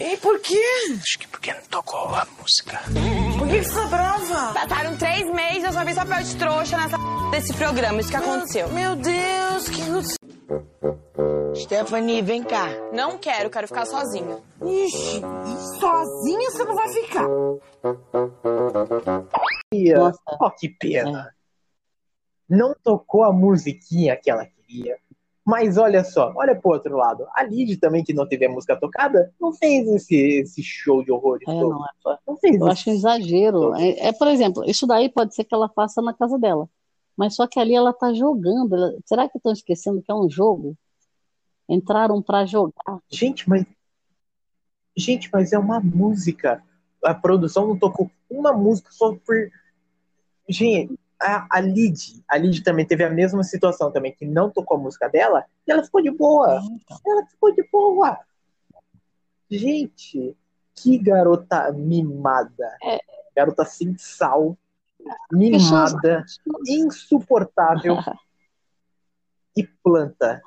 E 0.00 0.16
por 0.16 0.40
quê? 0.40 0.60
Acho 1.00 1.18
que 1.18 1.28
porque 1.28 1.54
não 1.54 1.62
tocou 1.70 2.08
a 2.14 2.26
música. 2.38 2.80
Por 3.38 3.48
que, 3.48 3.58
que 3.60 3.64
você 3.64 3.80
tá 3.80 3.86
brava? 3.86 4.52
Passaram 4.52 4.96
três 4.96 5.24
meses 5.32 5.64
eu 5.64 5.72
só 5.72 5.84
fiz 5.84 5.94
papel 5.94 6.22
de 6.24 6.36
trouxa 6.36 6.76
nessa 6.76 6.98
desse 7.30 7.54
programa. 7.54 8.00
Isso 8.00 8.10
que 8.10 8.16
aconteceu. 8.16 8.68
Meu 8.70 8.96
Deus, 8.96 9.68
o 9.68 9.70
que 9.70 9.82
aconteceu? 9.82 10.16
Stephanie, 11.54 12.20
vem 12.20 12.42
cá. 12.42 12.68
Não 12.92 13.16
quero, 13.16 13.48
quero 13.48 13.68
ficar 13.68 13.86
sozinha. 13.86 14.38
Ixi, 14.62 15.22
sozinha 15.80 16.50
você 16.50 16.64
não 16.64 16.74
vai 16.74 16.88
ficar. 16.92 17.26
Ia. 19.72 19.98
Nossa. 19.98 20.18
Ó, 20.40 20.50
que 20.50 20.68
pena. 20.68 21.35
Não 22.48 22.74
tocou 22.82 23.22
a 23.24 23.32
musiquinha 23.32 24.16
que 24.16 24.30
ela 24.30 24.46
queria. 24.46 24.98
Mas 25.44 25.78
olha 25.78 26.02
só, 26.02 26.32
olha 26.34 26.56
pro 26.56 26.72
outro 26.72 26.96
lado. 26.96 27.24
A 27.32 27.44
Lid 27.44 27.76
também, 27.76 28.02
que 28.02 28.12
não 28.12 28.26
teve 28.26 28.46
a 28.46 28.50
música 28.50 28.76
tocada, 28.76 29.32
não 29.40 29.52
fez 29.52 29.86
esse, 29.88 30.16
esse 30.40 30.60
show 30.60 31.04
de 31.04 31.12
horrores 31.12 31.46
É, 31.46 31.52
não 31.60 31.84
é. 31.84 32.18
Não 32.26 32.36
fez 32.36 32.56
Eu 32.60 32.66
acho 32.66 32.90
um 32.90 32.94
exagero. 32.94 33.74
É, 33.76 34.08
é, 34.08 34.12
por 34.12 34.26
exemplo, 34.26 34.64
isso 34.68 34.86
daí 34.88 35.08
pode 35.08 35.34
ser 35.36 35.44
que 35.44 35.54
ela 35.54 35.68
faça 35.68 36.02
na 36.02 36.12
casa 36.12 36.36
dela. 36.36 36.68
Mas 37.16 37.36
só 37.36 37.46
que 37.46 37.60
ali 37.60 37.74
ela 37.74 37.92
tá 37.92 38.12
jogando. 38.12 38.74
Ela- 38.74 38.94
Será 39.06 39.28
que 39.28 39.38
estão 39.38 39.52
esquecendo 39.52 40.02
que 40.02 40.10
é 40.10 40.14
um 40.14 40.28
jogo? 40.28 40.76
Entraram 41.68 42.20
pra 42.20 42.44
jogar. 42.44 42.98
Gente, 43.08 43.48
mas. 43.48 43.64
Gente, 44.96 45.28
mas 45.32 45.52
é 45.52 45.58
uma 45.58 45.78
música. 45.78 46.62
A 47.04 47.14
produção 47.14 47.68
não 47.68 47.78
tocou 47.78 48.10
uma 48.28 48.52
música 48.52 48.90
só 48.90 49.14
por. 49.14 49.50
Gente, 50.48 50.98
a, 51.20 51.46
a 51.50 51.60
Lid, 51.60 52.22
a 52.28 52.36
Lid 52.36 52.62
também 52.62 52.86
teve 52.86 53.04
a 53.04 53.10
mesma 53.10 53.42
situação 53.42 53.90
também, 53.90 54.12
que 54.12 54.26
não 54.26 54.50
tocou 54.50 54.76
a 54.76 54.80
música 54.80 55.08
dela, 55.08 55.44
e 55.66 55.72
ela 55.72 55.84
ficou 55.84 56.02
de 56.02 56.10
boa. 56.10 56.60
Ela 57.06 57.26
ficou 57.26 57.54
de 57.54 57.62
boa. 57.70 58.18
Gente, 59.50 60.36
que 60.74 60.98
garota 60.98 61.72
mimada. 61.72 62.76
É. 62.82 62.98
Garota 63.34 63.64
sem 63.64 63.96
sal. 63.96 64.56
Mimada, 65.30 66.24
insuportável 66.66 67.96
e 69.56 69.62
planta. 69.64 70.42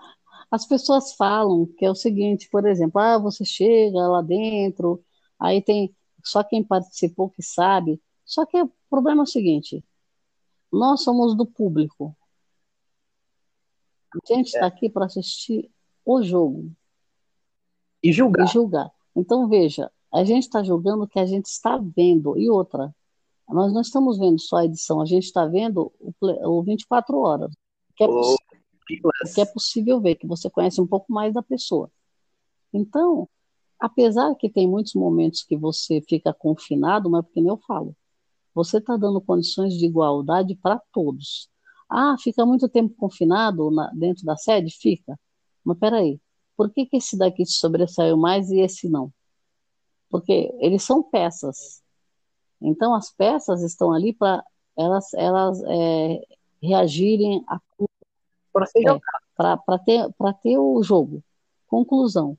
As 0.51 0.65
pessoas 0.65 1.13
falam 1.13 1.65
que 1.77 1.85
é 1.85 1.89
o 1.89 1.95
seguinte, 1.95 2.49
por 2.51 2.65
exemplo, 2.67 2.99
ah, 2.99 3.17
você 3.17 3.45
chega 3.45 3.99
lá 3.99 4.21
dentro, 4.21 5.01
aí 5.39 5.61
tem 5.61 5.95
só 6.23 6.43
quem 6.43 6.63
participou 6.63 7.29
que 7.29 7.41
sabe. 7.41 8.01
Só 8.25 8.45
que 8.45 8.61
o 8.61 8.71
problema 8.89 9.21
é 9.21 9.23
o 9.23 9.27
seguinte: 9.27 9.83
nós 10.71 11.03
somos 11.03 11.35
do 11.35 11.45
público. 11.45 12.15
A 14.13 14.33
gente 14.33 14.47
está 14.47 14.65
aqui 14.65 14.89
para 14.89 15.05
assistir 15.05 15.69
o 16.05 16.21
jogo 16.23 16.71
E 18.03 18.09
e 18.09 18.11
julgar. 18.11 18.47
julgar. 18.47 18.91
Então, 19.15 19.47
veja, 19.47 19.91
a 20.13 20.23
gente 20.23 20.43
está 20.43 20.63
julgando 20.63 21.03
o 21.03 21.07
que 21.07 21.19
a 21.19 21.25
gente 21.25 21.45
está 21.45 21.77
vendo. 21.77 22.37
E 22.37 22.49
outra, 22.49 22.93
nós 23.47 23.71
não 23.73 23.81
estamos 23.81 24.17
vendo 24.17 24.39
só 24.39 24.57
a 24.57 24.65
edição, 24.65 25.01
a 25.01 25.05
gente 25.05 25.25
está 25.25 25.45
vendo 25.45 25.91
o, 25.99 26.13
o 26.21 26.63
24 26.63 27.17
horas. 27.19 27.51
Que 27.95 28.03
é 28.03 28.07
Ô, 28.07 28.13
poss- 28.13 28.37
o 29.03 29.33
que 29.35 29.41
é 29.41 29.45
possível 29.45 30.01
ver, 30.01 30.15
que 30.15 30.25
você 30.25 30.49
conhece 30.49 30.81
um 30.81 30.87
pouco 30.87 31.11
mais 31.13 31.31
da 31.33 31.43
pessoa. 31.43 31.91
Então, 32.73 33.29
apesar 33.79 34.33
que 34.35 34.49
tem 34.49 34.67
muitos 34.67 34.93
momentos 34.95 35.43
que 35.43 35.55
você 35.55 36.01
fica 36.01 36.33
confinado, 36.33 37.07
mas 37.09 37.23
porque 37.23 37.39
nem 37.41 37.49
eu 37.49 37.57
falo, 37.57 37.95
você 38.53 38.77
está 38.77 38.97
dando 38.97 39.21
condições 39.21 39.73
de 39.75 39.85
igualdade 39.85 40.55
para 40.55 40.81
todos. 40.91 41.49
Ah, 41.89 42.15
fica 42.19 42.45
muito 42.45 42.67
tempo 42.69 42.93
confinado 42.95 43.71
na- 43.71 43.91
dentro 43.93 44.23
da 44.25 44.35
sede? 44.37 44.71
Fica. 44.79 45.19
Mas 45.63 45.77
peraí, 45.79 46.19
por 46.55 46.69
que, 46.71 46.85
que 46.85 46.97
esse 46.97 47.17
daqui 47.17 47.45
se 47.45 47.53
sobressaiu 47.59 48.17
mais 48.17 48.49
e 48.51 48.59
esse 48.59 48.89
não? 48.89 49.11
Porque 50.09 50.53
eles 50.59 50.83
são 50.83 51.01
peças. 51.03 51.81
Então, 52.61 52.93
as 52.93 53.11
peças 53.11 53.61
estão 53.63 53.93
ali 53.93 54.13
para 54.13 54.43
elas, 54.77 55.13
elas 55.13 55.61
é, 55.65 56.21
reagirem 56.61 57.43
a 57.47 57.59
ser 58.67 58.89
É. 58.89 58.99
para 59.35 59.79
ter, 59.79 60.11
para 60.17 60.33
ter 60.33 60.57
o 60.57 60.81
jogo. 60.83 61.23
Conclusão. 61.67 62.37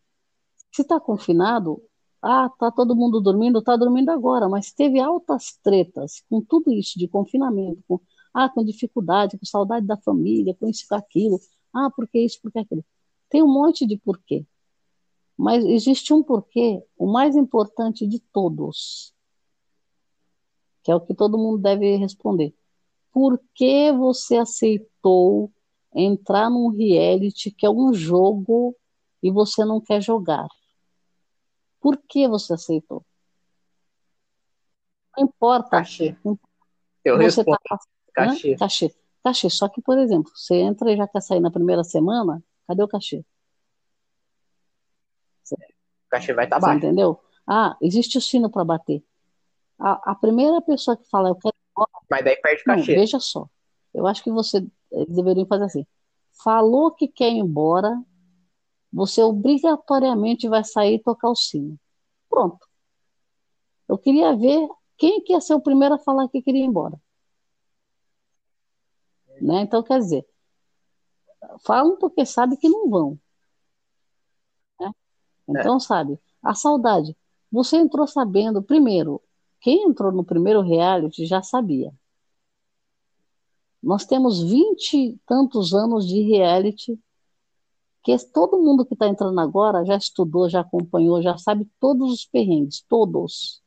Se 0.73 0.83
está 0.83 1.01
confinado, 1.01 1.83
ah, 2.23 2.51
tá 2.59 2.71
todo 2.71 2.95
mundo 2.95 3.21
dormindo, 3.21 3.63
tá 3.63 3.77
dormindo 3.77 4.11
agora, 4.11 4.49
mas 4.49 4.73
teve 4.73 5.01
altas 5.01 5.59
tretas 5.63 6.23
com 6.29 6.41
tudo 6.43 6.73
isso 6.73 6.99
de 6.99 7.09
confinamento, 7.09 7.83
com, 7.89 8.01
ah, 8.35 8.49
com 8.49 8.65
dificuldade, 8.65 9.39
com 9.39 9.47
saudade 9.47 9.87
da 9.87 9.97
família, 9.97 10.55
com 10.55 10.69
isso, 10.69 10.85
com 10.89 10.95
aquilo, 10.95 11.41
ah, 11.75 11.91
porque 11.95 12.19
isso, 12.19 12.39
porque 12.43 12.59
aquilo. 12.59 12.85
Tem 13.29 13.43
um 13.43 13.53
monte 13.53 13.87
de 13.87 13.97
porquê. 13.97 14.45
Mas 15.37 15.65
existe 15.65 16.13
um 16.13 16.23
porquê, 16.23 16.83
o 16.99 17.11
mais 17.11 17.35
importante 17.37 18.07
de 18.07 18.19
todos, 18.19 19.15
que 20.83 20.91
é 20.91 20.95
o 20.95 21.01
que 21.01 21.15
todo 21.15 21.39
mundo 21.39 21.59
deve 21.63 21.97
responder. 21.97 22.55
Por 23.13 23.41
que 23.55 23.91
você 23.93 24.37
aceitou 24.37 25.51
entrar 25.95 26.51
num 26.51 26.69
reality 26.69 27.51
que 27.51 27.65
é 27.65 27.71
um 27.71 27.93
jogo 27.95 28.77
e 29.23 29.31
você 29.31 29.65
não 29.65 29.81
quer 29.81 30.03
jogar? 30.03 30.47
Por 31.81 31.97
que 32.09 32.29
você 32.29 32.55
aceitou? 32.55 33.05
Não 35.17 35.25
importa. 35.25 35.71
Cachê. 35.71 36.17
Eu 37.05 37.17
você 37.17 37.41
respondo. 37.43 37.59
tá 37.69 37.79
Cachê. 38.15 38.57
Cachê. 38.57 38.95
Cachê. 39.25 39.51
Só 39.51 39.69
que, 39.69 39.81
por 39.83 39.99
exemplo, 39.99 40.31
você 40.35 40.57
entra 40.57 40.93
e 40.93 40.97
já 40.97 41.07
quer 41.09 41.21
sair 41.21 41.41
na 41.41 41.51
primeira 41.51 41.83
semana, 41.85 42.43
cadê 42.67 42.83
o 42.83 42.89
cachê? 42.89 43.25
O 45.53 45.57
cachê 46.11 46.33
vai 46.33 46.45
estar 46.45 46.59
Você 46.61 46.67
baixo. 46.67 46.79
entendeu? 46.79 47.21
Ah, 47.47 47.77
existe 47.81 48.19
o 48.19 48.21
sino 48.21 48.51
para 48.51 48.65
bater. 48.65 49.03
A, 49.79 50.13
a 50.13 50.15
primeira 50.15 50.61
pessoa 50.61 50.97
que 50.97 51.09
fala, 51.09 51.29
eu 51.31 51.37
quero 51.37 51.55
Mas 52.11 52.25
daí 52.25 52.37
perde 52.37 52.63
o 52.63 52.65
Não, 52.69 52.77
cachê. 52.77 52.95
veja 52.95 53.19
só. 53.19 53.49
Eu 53.95 54.07
acho 54.07 54.23
que 54.23 54.31
você 54.31 54.65
eles 54.93 55.15
deveriam 55.15 55.47
fazer 55.47 55.65
assim. 55.65 55.87
Falou 56.43 56.91
que 56.93 57.07
quer 57.09 57.31
ir 57.31 57.39
embora, 57.39 58.01
você 58.93 59.23
obrigatoriamente 59.23 60.49
vai 60.49 60.65
sair 60.65 60.97
e 60.97 61.03
tocar 61.03 61.31
o 61.31 61.37
sino. 61.37 61.79
Pronto. 62.29 62.67
Eu 63.89 63.99
queria 63.99 64.37
ver 64.37 64.69
quem 64.97 65.23
que 65.23 65.33
ia 65.33 65.41
ser 65.41 65.55
o 65.55 65.61
primeiro 65.61 65.95
a 65.95 65.99
falar 65.99 66.29
que 66.29 66.43
queria 66.43 66.63
ir 66.63 66.67
embora. 66.67 67.01
Né? 69.41 69.63
Então, 69.63 69.83
quer 69.83 69.99
dizer, 69.99 70.27
falam 71.65 71.97
porque 71.97 72.27
sabe 72.27 72.57
que 72.57 72.69
não 72.69 72.89
vão. 72.89 73.19
né? 74.79 74.93
Então, 75.49 75.81
sabe, 75.81 76.21
a 76.43 76.55
saudade. 76.55 77.17
Você 77.51 77.77
entrou 77.77 78.07
sabendo, 78.07 78.63
primeiro, 78.63 79.21
quem 79.61 79.89
entrou 79.89 80.13
no 80.13 80.25
primeiro 80.25 80.61
reality 80.61 81.27
já 81.27 81.43
sabia. 81.43 81.93
Nós 83.83 84.05
temos 84.05 84.43
vinte 84.43 84.95
e 84.95 85.19
tantos 85.27 85.73
anos 85.73 86.07
de 86.07 86.21
reality 86.21 86.99
que 88.03 88.17
todo 88.33 88.61
mundo 88.61 88.85
que 88.87 88.95
está 88.95 89.09
entrando 89.09 89.39
agora 89.41 89.85
já 89.85 89.97
estudou, 89.97 90.49
já 90.49 90.61
acompanhou, 90.61 91.23
já 91.23 91.37
sabe 91.37 91.69
todos 91.79 92.13
os 92.13 92.25
perrengues, 92.25 92.85
todos. 92.89 93.63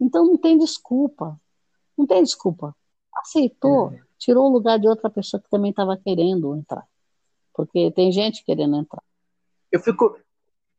Então 0.00 0.24
não 0.24 0.36
tem 0.36 0.56
desculpa. 0.56 1.40
Não 1.96 2.06
tem 2.06 2.22
desculpa. 2.22 2.74
Aceitou, 3.14 3.92
tirou 4.18 4.48
o 4.48 4.52
lugar 4.52 4.78
de 4.78 4.88
outra 4.88 5.10
pessoa 5.10 5.40
que 5.40 5.50
também 5.50 5.70
estava 5.70 5.96
querendo 5.96 6.56
entrar. 6.56 6.86
Porque 7.54 7.90
tem 7.90 8.10
gente 8.10 8.44
querendo 8.44 8.76
entrar. 8.76 9.02
Eu 9.70 9.80
fico. 9.80 10.18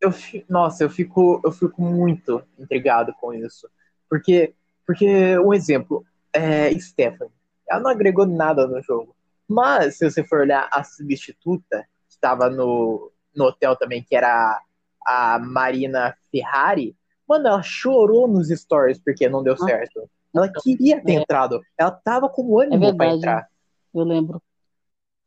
Eu, 0.02 0.12
nossa, 0.50 0.84
eu 0.84 0.90
fico, 0.90 1.40
eu 1.44 1.52
fico 1.52 1.82
muito 1.82 2.44
intrigado 2.58 3.14
com 3.20 3.34
isso. 3.34 3.70
Porque, 4.10 4.54
porque 4.86 5.38
um 5.40 5.54
exemplo, 5.54 6.06
é 6.34 6.78
Stephanie. 6.78 7.32
Ela 7.70 7.80
não 7.80 7.92
agregou 7.92 8.26
nada 8.26 8.68
no 8.68 8.82
jogo. 8.82 9.16
Mas, 9.48 9.98
se 9.98 10.10
você 10.10 10.24
for 10.24 10.42
olhar 10.42 10.68
a 10.72 10.84
substituta, 10.84 11.88
estava 12.24 12.50
no, 12.50 13.12
no 13.36 13.46
hotel 13.46 13.76
também, 13.76 14.02
que 14.02 14.16
era 14.16 14.58
a 15.06 15.38
Marina 15.40 16.16
Ferrari, 16.32 16.96
mano, 17.28 17.48
ela 17.50 17.62
chorou 17.62 18.28
nos 18.28 18.48
stories 18.48 18.98
porque 19.04 19.28
não 19.28 19.44
deu 19.44 19.58
certo. 19.58 20.10
Ela 20.34 20.50
queria 20.50 21.04
ter 21.04 21.12
É. 21.12 21.16
entrado. 21.22 21.62
Ela 21.78 21.92
tava 21.92 22.30
com 22.30 22.58
ânimo 22.58 22.86
É 22.86 22.94
pra 22.94 23.06
verdade. 23.06 23.18
entrar. 23.18 23.48
Eu 23.94 24.04
lembro. 24.04 24.42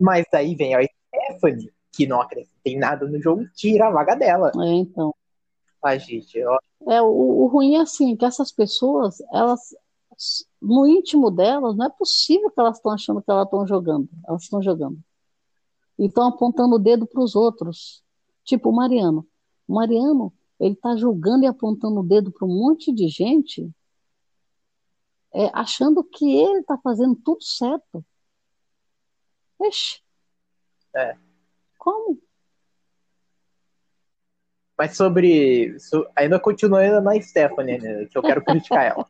Mas 0.01 0.25
daí 0.33 0.55
vem 0.55 0.75
a 0.75 0.81
Stephanie, 0.83 1.73
que 1.93 2.07
não 2.07 2.21
acrescenta 2.21 2.51
em 2.65 2.79
nada 2.79 3.07
no 3.07 3.21
jogo, 3.21 3.47
tira 3.55 3.87
a 3.87 3.91
vaga 3.91 4.15
dela. 4.17 4.51
É, 4.57 4.73
então. 4.73 5.15
Ah, 5.83 5.97
gente, 5.97 6.43
ó, 6.45 6.59
É, 6.89 7.01
o, 7.01 7.07
o 7.07 7.47
ruim 7.47 7.77
é 7.77 7.81
assim, 7.81 8.17
que 8.17 8.25
essas 8.25 8.51
pessoas, 8.51 9.19
elas, 9.33 9.61
no 10.61 10.87
íntimo 10.87 11.31
delas, 11.31 11.77
não 11.77 11.87
é 11.87 11.91
possível 11.91 12.51
que 12.51 12.59
elas 12.59 12.79
estão 12.79 12.93
achando 12.93 13.23
que 13.23 13.31
elas 13.31 13.45
estão 13.45 13.67
jogando. 13.67 14.09
Elas 14.27 14.43
estão 14.43 14.61
jogando. 14.61 14.99
E 15.99 16.07
estão 16.07 16.29
apontando 16.29 16.77
o 16.77 16.79
dedo 16.79 17.07
para 17.07 17.23
os 17.23 17.35
outros. 17.35 18.03
Tipo 18.45 18.71
o 18.71 18.75
Mariano. 18.75 19.27
O 19.67 19.75
Mariano, 19.75 20.33
ele 20.61 20.75
está 20.75 20.97
julgando 20.97 21.45
e 21.45 21.47
apontando 21.47 22.01
o 22.01 22.07
dedo 22.07 22.31
para 22.31 22.47
um 22.47 22.55
monte 22.55 22.93
de 22.93 23.09
gente, 23.09 23.71
é, 25.35 25.51
achando 25.53 26.05
que 26.05 26.25
ele 26.37 26.61
está 26.61 26.79
fazendo 26.79 27.17
tudo 27.17 27.43
certo. 27.43 28.05
Ixi. 29.63 30.01
É. 30.95 31.17
Como? 31.79 32.21
Mas 34.79 34.97
sobre. 34.97 35.79
so- 35.79 36.07
ainda 36.15 36.39
continuando 36.39 37.01
na 37.01 37.21
Stephanie, 37.21 37.79
né, 37.79 38.07
que 38.07 38.17
eu 38.17 38.23
quero 38.23 38.45
criticar 38.45 38.85
ela. 38.85 39.09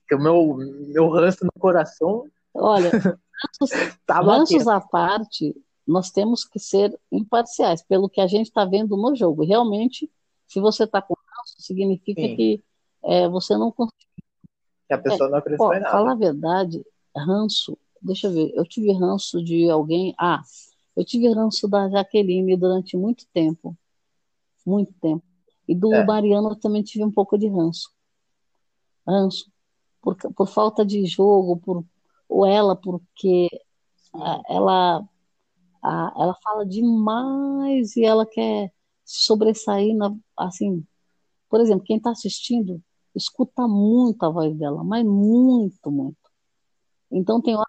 Porque 0.00 0.14
o 0.14 0.22
meu, 0.22 0.56
meu 0.88 1.08
ranço 1.08 1.44
no 1.44 1.52
coração 1.58 2.28
Olha, 2.54 2.90
ranços, 2.90 3.70
tá 4.06 4.20
ranços 4.20 4.66
à 4.66 4.80
parte, 4.80 5.54
nós 5.86 6.10
temos 6.10 6.44
que 6.44 6.58
ser 6.58 6.98
imparciais, 7.12 7.82
pelo 7.82 8.08
que 8.08 8.20
a 8.20 8.26
gente 8.26 8.46
está 8.46 8.64
vendo 8.64 8.96
no 8.96 9.14
jogo. 9.14 9.44
Realmente, 9.44 10.10
se 10.46 10.60
você 10.60 10.84
está 10.84 11.00
com 11.00 11.14
ranço, 11.14 11.54
significa 11.58 12.20
Sim. 12.20 12.36
que 12.36 12.64
é, 13.04 13.28
você 13.28 13.56
não 13.56 13.70
consegue. 13.70 13.94
Que 14.88 14.94
a 14.94 14.98
pessoa 14.98 15.28
não 15.28 15.38
acreditou 15.38 15.74
em 15.74 15.80
nada. 15.80 15.90
falar 15.90 16.12
a 16.12 16.16
verdade, 16.16 16.84
ranço, 17.16 17.78
deixa 18.00 18.28
eu 18.28 18.32
ver, 18.32 18.52
eu 18.54 18.64
tive 18.64 18.92
ranço 18.92 19.42
de 19.42 19.68
alguém. 19.70 20.14
Ah, 20.18 20.42
eu 20.96 21.04
tive 21.04 21.28
ranço 21.32 21.68
da 21.68 21.88
Jaqueline 21.88 22.56
durante 22.56 22.96
muito 22.96 23.26
tempo. 23.32 23.76
Muito 24.64 24.92
tempo. 24.94 25.24
E 25.68 25.74
do 25.74 25.92
É. 25.92 26.04
Mariano 26.04 26.50
eu 26.50 26.56
também 26.56 26.82
tive 26.82 27.04
um 27.04 27.10
pouco 27.10 27.36
de 27.36 27.48
ranço. 27.48 27.90
Ranço. 29.06 29.50
Por, 30.00 30.16
por 30.16 30.48
falta 30.48 30.84
de 30.84 31.04
jogo, 31.04 31.56
por, 31.58 31.84
ou 32.28 32.46
ela, 32.46 32.76
porque 32.76 33.48
ah, 34.14 34.40
ela, 34.48 35.08
ah, 35.88 36.12
ela 36.16 36.34
fala 36.42 36.66
demais 36.66 37.94
e 37.94 38.04
ela 38.04 38.26
quer 38.26 38.72
sobressair 39.04 39.94
na, 39.96 40.12
assim. 40.36 40.84
Por 41.48 41.60
exemplo, 41.60 41.84
quem 41.84 41.96
está 41.96 42.10
assistindo 42.10 42.82
escuta 43.14 43.68
muito 43.68 44.24
a 44.24 44.28
voz 44.28 44.52
dela, 44.56 44.82
mas 44.82 45.04
muito, 45.06 45.88
muito. 45.88 46.18
Então 47.10 47.40
tem 47.40 47.54
hora 47.54 47.64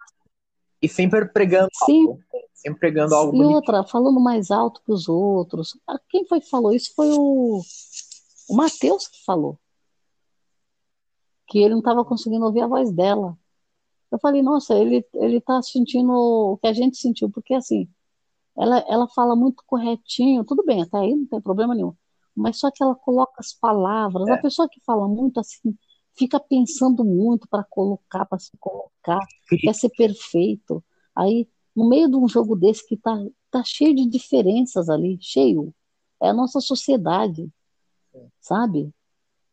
E 0.82 0.88
sempre 0.88 1.26
pregando 1.26 1.68
Sim. 1.86 2.08
algo. 2.08 2.20
Sempre 2.52 2.80
pregando 2.80 3.14
algo 3.14 3.32
E 3.32 3.36
bonito. 3.36 3.54
outra, 3.54 3.84
falando 3.84 4.18
mais 4.18 4.50
alto 4.50 4.82
que 4.84 4.90
os 4.90 5.08
outros. 5.08 5.78
Ah, 5.86 6.00
Quem 6.08 6.26
foi 6.26 6.40
que 6.40 6.50
falou 6.50 6.72
isso? 6.74 6.92
Foi 6.96 7.12
o, 7.12 7.62
o 8.48 8.56
Matheus 8.56 9.06
que 9.06 9.24
falou. 9.24 9.56
Que 11.46 11.60
ele 11.60 11.70
não 11.70 11.78
estava 11.78 12.04
conseguindo 12.04 12.44
ouvir 12.44 12.62
a 12.62 12.66
voz 12.66 12.90
dela. 12.90 13.38
Eu 14.10 14.18
falei, 14.18 14.42
nossa, 14.42 14.74
ele, 14.74 15.06
ele 15.14 15.40
tá 15.40 15.62
sentindo 15.62 16.10
o 16.12 16.58
que 16.58 16.66
a 16.66 16.72
gente 16.72 16.96
sentiu, 16.96 17.30
porque 17.30 17.54
assim, 17.54 17.88
ela, 18.58 18.84
ela 18.88 19.08
fala 19.08 19.36
muito 19.36 19.62
corretinho, 19.66 20.44
tudo 20.44 20.64
bem, 20.64 20.82
até 20.82 20.98
aí 20.98 21.14
não 21.14 21.26
tem 21.26 21.40
problema 21.40 21.74
nenhum. 21.74 21.94
Mas 22.34 22.58
só 22.58 22.70
que 22.70 22.82
ela 22.82 22.94
coloca 22.94 23.34
as 23.38 23.52
palavras. 23.52 24.26
É. 24.28 24.32
A 24.32 24.38
pessoa 24.38 24.68
que 24.68 24.80
fala 24.84 25.08
muito 25.08 25.40
assim, 25.40 25.76
fica 26.16 26.40
pensando 26.40 27.04
muito 27.04 27.48
para 27.48 27.64
colocar, 27.64 28.26
para 28.26 28.38
se 28.38 28.50
colocar 28.58 29.20
quer 29.60 29.74
ser 29.74 29.90
perfeito. 29.90 30.84
Aí, 31.14 31.48
no 31.74 31.88
meio 31.88 32.08
de 32.08 32.16
um 32.16 32.28
jogo 32.28 32.56
desse 32.56 32.86
que 32.86 32.96
tá, 32.96 33.16
tá 33.50 33.62
cheio 33.64 33.94
de 33.94 34.06
diferenças 34.06 34.88
ali, 34.88 35.18
cheio, 35.20 35.72
é 36.20 36.28
a 36.28 36.34
nossa 36.34 36.60
sociedade, 36.60 37.48
sabe? 38.40 38.92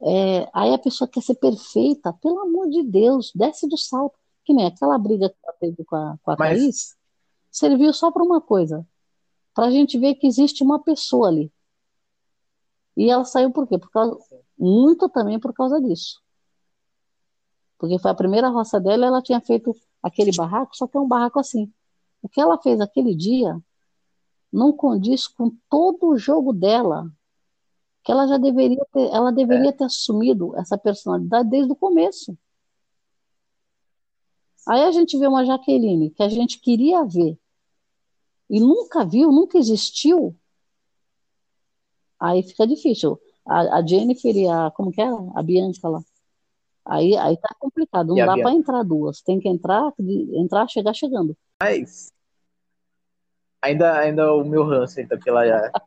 É, 0.02 0.50
aí 0.54 0.74
a 0.74 0.78
pessoa 0.78 1.08
quer 1.08 1.22
ser 1.22 1.36
perfeita, 1.36 2.14
pelo 2.14 2.40
amor 2.40 2.70
de 2.70 2.84
Deus, 2.84 3.32
desce 3.36 3.68
do 3.68 3.78
salto. 3.78 4.18
Que 4.44 4.54
nem 4.54 4.68
aquela 4.68 4.98
briga 5.00 5.30
que 5.30 5.36
ela 5.44 5.56
teve 5.60 5.84
com 5.84 5.96
a, 5.96 6.18
com 6.22 6.32
a 6.32 6.36
Mas- 6.38 6.60
Thaís, 6.60 6.96
serviu 7.50 7.92
só 7.94 8.12
para 8.12 8.24
uma 8.24 8.40
coisa, 8.40 8.86
para 9.56 9.68
a 9.68 9.72
gente 9.72 9.98
ver 9.98 10.16
que 10.16 10.28
existe 10.28 10.62
uma 10.62 10.84
pessoa 10.84 11.30
ali. 11.30 11.52
E 12.96 13.10
ela 13.10 13.24
saiu 13.24 13.52
por 13.52 13.66
quê? 13.66 13.80
Por 13.80 13.90
causa, 13.90 14.20
muito 14.60 15.08
também 15.08 15.40
por 15.40 15.54
causa 15.54 15.82
disso. 15.82 16.22
Porque 17.78 17.98
foi 17.98 18.12
a 18.12 18.16
primeira 18.16 18.50
roça 18.50 18.80
dela, 18.80 19.06
ela 19.06 19.22
tinha 19.22 19.40
feito 19.40 19.74
aquele 20.04 20.32
barraco, 20.36 20.76
só 20.76 20.86
que 20.88 20.98
é 20.98 21.00
um 21.00 21.08
barraco 21.08 21.40
assim. 21.40 21.72
O 22.22 22.28
que 22.28 22.42
ela 22.42 22.62
fez 22.62 22.82
aquele 22.82 23.16
dia 23.16 23.58
não 24.52 24.74
condiz 24.74 25.26
com 25.26 25.52
todo 25.70 26.08
o 26.08 26.18
jogo 26.18 26.52
dela, 26.54 27.10
que 28.04 28.12
ela 28.12 28.28
já 28.28 28.38
deveria 28.38 28.86
ter, 28.92 29.10
ela 29.14 29.32
deveria 29.32 29.72
ter 29.72 29.86
assumido 29.86 30.56
essa 30.58 30.78
personalidade 30.78 31.50
desde 31.50 31.72
o 31.72 31.76
começo. 31.76 32.38
Aí 34.68 34.84
a 34.84 34.92
gente 34.92 35.18
vê 35.18 35.28
uma 35.28 35.46
Jaqueline 35.46 36.10
que 36.10 36.24
a 36.24 36.30
gente 36.30 36.60
queria 36.60 37.06
ver 37.06 37.40
e 38.50 38.60
nunca 38.60 39.06
viu, 39.06 39.32
nunca 39.32 39.58
existiu. 39.58 40.36
Aí 42.20 42.44
fica 42.44 42.66
difícil. 42.68 43.20
A, 43.46 43.78
a 43.78 43.86
Jennifer 43.86 44.36
e 44.36 44.48
a, 44.48 44.72
como 44.72 44.92
que 44.92 45.02
é? 45.02 45.08
A 45.36 45.44
Bianca 45.44 45.90
lá. 45.90 46.02
Aí, 46.86 47.18
aí 47.18 47.36
tá 47.38 47.56
complicado, 47.60 48.10
não 48.10 48.18
E 48.18 48.26
dá 48.26 48.34
para 48.34 48.54
entrar 48.54 48.84
duas. 48.84 49.22
Tem 49.22 49.40
que 49.40 49.50
entrar, 49.50 49.92
entrar, 50.34 50.68
chegar 50.68 50.94
chegando. 50.94 51.36
Mas 51.62 52.14
ainda, 53.62 54.00
ainda 54.00 54.34
o 54.34 54.44
meu 54.44 54.64
ranço 54.64 55.00
ainda 55.00 55.18
pela, 55.18 55.42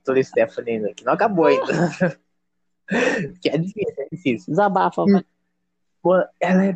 pela 0.05 0.23
Stephanie 0.23 0.77
ainda, 0.77 0.95
que 0.95 1.05
não 1.05 1.13
acabou 1.13 1.47
ainda. 1.47 2.19
que 3.41 3.49
é 3.49 3.59
difícil, 3.59 3.95
é 3.99 4.09
difícil. 4.11 4.51
Desabafa. 4.51 5.05
Pô, 6.03 6.15
ela 6.41 6.67
é, 6.67 6.75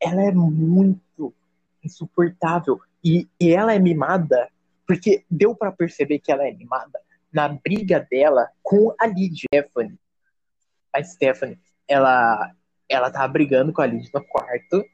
ela 0.00 0.22
é 0.22 0.32
muito 0.32 1.34
insuportável. 1.84 2.80
E, 3.04 3.28
e 3.40 3.50
ela 3.50 3.74
é 3.74 3.78
mimada, 3.78 4.48
porque 4.86 5.24
deu 5.30 5.54
pra 5.54 5.72
perceber 5.72 6.18
que 6.20 6.30
ela 6.30 6.46
é 6.46 6.52
mimada 6.52 7.00
na 7.32 7.48
briga 7.48 8.06
dela 8.10 8.48
com 8.62 8.94
a 8.98 9.06
Lid 9.06 9.42
Stephanie. 9.52 9.98
A 10.92 11.02
Stephanie, 11.02 11.58
ela, 11.86 12.52
ela 12.88 13.10
tava 13.10 13.28
brigando 13.28 13.72
com 13.72 13.82
a 13.82 13.86
Lid 13.86 14.08
no 14.14 14.24
quarto. 14.24 14.84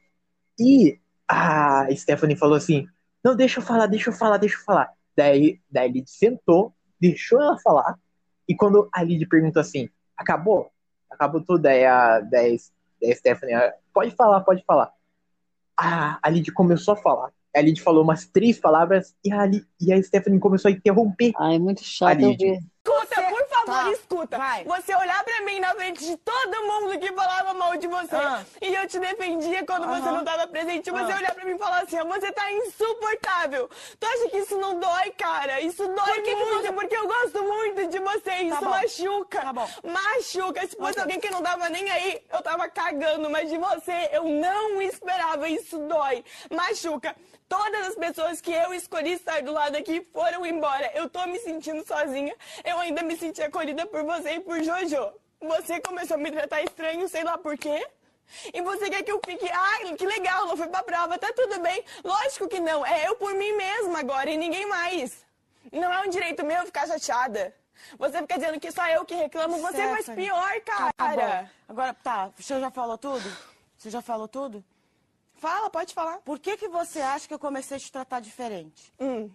E 0.59 0.99
a 1.27 1.87
Stephanie 1.95 2.35
falou 2.35 2.55
assim: 2.55 2.85
Não, 3.23 3.35
deixa 3.35 3.59
eu 3.59 3.63
falar, 3.63 3.85
deixa 3.85 4.09
eu 4.09 4.13
falar, 4.13 4.37
deixa 4.37 4.57
eu 4.57 4.63
falar. 4.63 4.91
Daí, 5.15 5.61
daí 5.71 5.89
a 5.89 5.91
Lid 5.91 6.09
sentou, 6.09 6.73
deixou 6.99 7.41
ela 7.41 7.57
falar. 7.59 7.97
E 8.47 8.55
quando 8.55 8.89
a 8.93 9.03
Lid 9.03 9.25
perguntou 9.27 9.61
assim: 9.61 9.89
Acabou? 10.17 10.71
Acabou 11.09 11.41
tudo? 11.41 11.61
Daí 11.61 11.85
a, 11.85 12.19
daí 12.19 12.57
a 13.03 13.15
Stephanie, 13.15 13.55
ah, 13.55 13.73
pode 13.93 14.11
falar, 14.15 14.41
pode 14.41 14.63
falar. 14.65 14.91
A, 15.77 16.19
a 16.21 16.29
Lid 16.29 16.51
começou 16.51 16.95
a 16.95 16.97
falar. 16.97 17.31
A 17.55 17.61
Lid 17.61 17.81
falou 17.81 18.03
umas 18.03 18.25
três 18.25 18.59
palavras 18.59 19.13
e 19.23 19.31
a, 19.31 19.45
Lid- 19.45 19.65
e 19.79 19.93
a 19.93 20.01
Stephanie 20.01 20.39
começou 20.39 20.69
a 20.69 20.71
interromper. 20.71 21.31
Ah, 21.37 21.53
é 21.53 21.59
muito 21.59 21.83
chato 21.83 22.19
eu 22.21 22.35
ver. 22.35 22.59
Escuta, 22.85 23.21
por 23.29 23.47
favor, 23.47 23.65
Tá, 23.65 23.91
escuta. 23.91 24.37
vai. 24.37 24.63
Você 24.65 24.93
olhar 24.93 25.23
pra 25.23 25.41
mim 25.45 25.57
na 25.59 25.69
frente 25.73 26.03
de 26.05 26.17
todo 26.17 26.65
mundo 26.65 26.99
que 26.99 27.13
falava 27.13 27.53
mal 27.53 27.77
de 27.77 27.87
você 27.87 28.15
Ah. 28.15 28.43
e 28.61 28.73
eu 28.73 28.85
te 28.87 28.99
defendia 28.99 29.65
quando 29.65 29.87
você 29.87 30.01
Aham. 30.01 30.17
não 30.17 30.25
tava 30.25 30.47
presente. 30.47 30.91
Você 30.91 31.11
Ah. 31.13 31.15
olhar 31.15 31.33
pra 31.33 31.45
mim 31.45 31.51
e 31.53 31.57
falar 31.57 31.83
assim, 31.83 31.97
"Ah, 31.97 32.03
você 32.03 32.29
tá 32.33 32.51
insuportável. 32.51 33.69
Tu 33.99 34.05
acha 34.05 34.29
que 34.29 34.37
isso 34.37 34.57
não 34.57 34.79
dói, 34.79 35.11
cara? 35.17 35.61
Isso 35.61 35.87
dói 35.87 35.95
Por 35.95 36.13
que 36.15 36.21
que 36.23 36.35
muito, 36.35 36.61
você- 36.61 36.71
porque 36.73 36.95
eu 36.97 37.07
gosto 37.07 37.43
muito 37.43 37.87
de 37.87 37.99
você. 37.99 38.33
Isso 38.43 38.59
bom. 38.59 38.69
machuca. 38.69 39.41
Tá 39.41 39.53
bom. 39.53 39.69
Machuca. 39.83 40.67
Se 40.67 40.75
fosse 40.75 40.99
alguém 40.99 41.19
que 41.19 41.29
não 41.29 41.41
tava 41.41 41.69
nem 41.69 41.89
aí, 41.89 42.21
eu 42.33 42.41
tava 42.41 42.67
cagando. 42.67 43.29
Mas 43.29 43.49
de 43.49 43.57
você, 43.57 44.09
eu 44.11 44.23
não 44.25 44.81
esperava. 44.81 45.47
Isso 45.47 45.77
dói. 45.87 46.23
Machuca. 46.51 47.15
Todas 47.55 47.87
as 47.89 47.95
pessoas 47.95 48.41
que 48.41 48.51
eu 48.51 48.73
escolhi 48.73 49.11
estar 49.13 49.43
do 49.43 49.51
lado 49.51 49.75
aqui 49.75 50.01
foram 50.11 50.43
embora. 50.43 50.89
Eu 50.95 51.07
tô 51.07 51.23
me 51.27 51.37
sentindo 51.37 51.85
sozinha. 51.85 52.35
Eu 52.63 52.79
ainda 52.79 53.03
me 53.03 53.15
senti 53.15 53.43
acolhida 53.43 53.85
por 53.85 54.03
você 54.03 54.31
e 54.35 54.39
por 54.39 54.61
Jojo. 54.63 55.13
Você 55.39 55.79
começou 55.79 56.15
a 56.15 56.19
me 56.19 56.31
tratar 56.31 56.63
estranho, 56.63 57.07
sei 57.07 57.23
lá 57.23 57.37
por 57.37 57.55
quê. 57.55 57.85
E 58.51 58.59
você 58.63 58.89
quer 58.89 59.03
que 59.03 59.11
eu 59.11 59.21
fique, 59.23 59.47
ai, 59.51 59.93
que 59.95 60.05
legal, 60.05 60.47
não 60.47 60.57
foi 60.57 60.67
pra 60.67 60.81
prova, 60.81 61.19
tá 61.19 61.31
tudo 61.35 61.59
bem. 61.59 61.85
Lógico 62.03 62.47
que 62.47 62.59
não, 62.59 62.83
é 62.83 63.07
eu 63.07 63.15
por 63.17 63.33
mim 63.35 63.51
mesma 63.51 63.99
agora 63.99 64.31
e 64.31 64.37
ninguém 64.37 64.65
mais. 64.67 65.23
Não 65.71 65.93
é 65.93 65.99
um 66.01 66.09
direito 66.09 66.43
meu 66.43 66.65
ficar 66.65 66.87
chateada. 66.87 67.53
Você 67.99 68.17
fica 68.19 68.35
dizendo 68.39 68.59
que 68.59 68.71
só 68.71 68.87
eu 68.87 69.05
que 69.05 69.13
reclamo, 69.13 69.57
você 69.59 69.77
faz 69.89 70.05
Stephanie. 70.05 70.25
pior, 70.27 70.61
Tá 70.65 70.91
cara. 70.97 71.15
bom. 71.43 71.49
Agora, 71.69 71.93
tá, 71.93 72.31
você 72.35 72.59
já 72.59 72.71
falou 72.71 72.97
tudo? 72.97 73.37
Você 73.77 73.89
já 73.91 74.01
falou 74.01 74.27
tudo? 74.27 74.63
Fala, 75.43 75.69
pode 75.69 75.93
falar. 75.93 76.19
Por 76.19 76.39
que, 76.39 76.55
que 76.55 76.69
você 76.69 77.01
acha 77.01 77.27
que 77.27 77.33
eu 77.33 77.37
comecei 77.37 77.75
a 77.75 77.79
te 77.79 77.91
tratar 77.91 78.21
diferente? 78.21 78.93
Hum. 78.97 79.29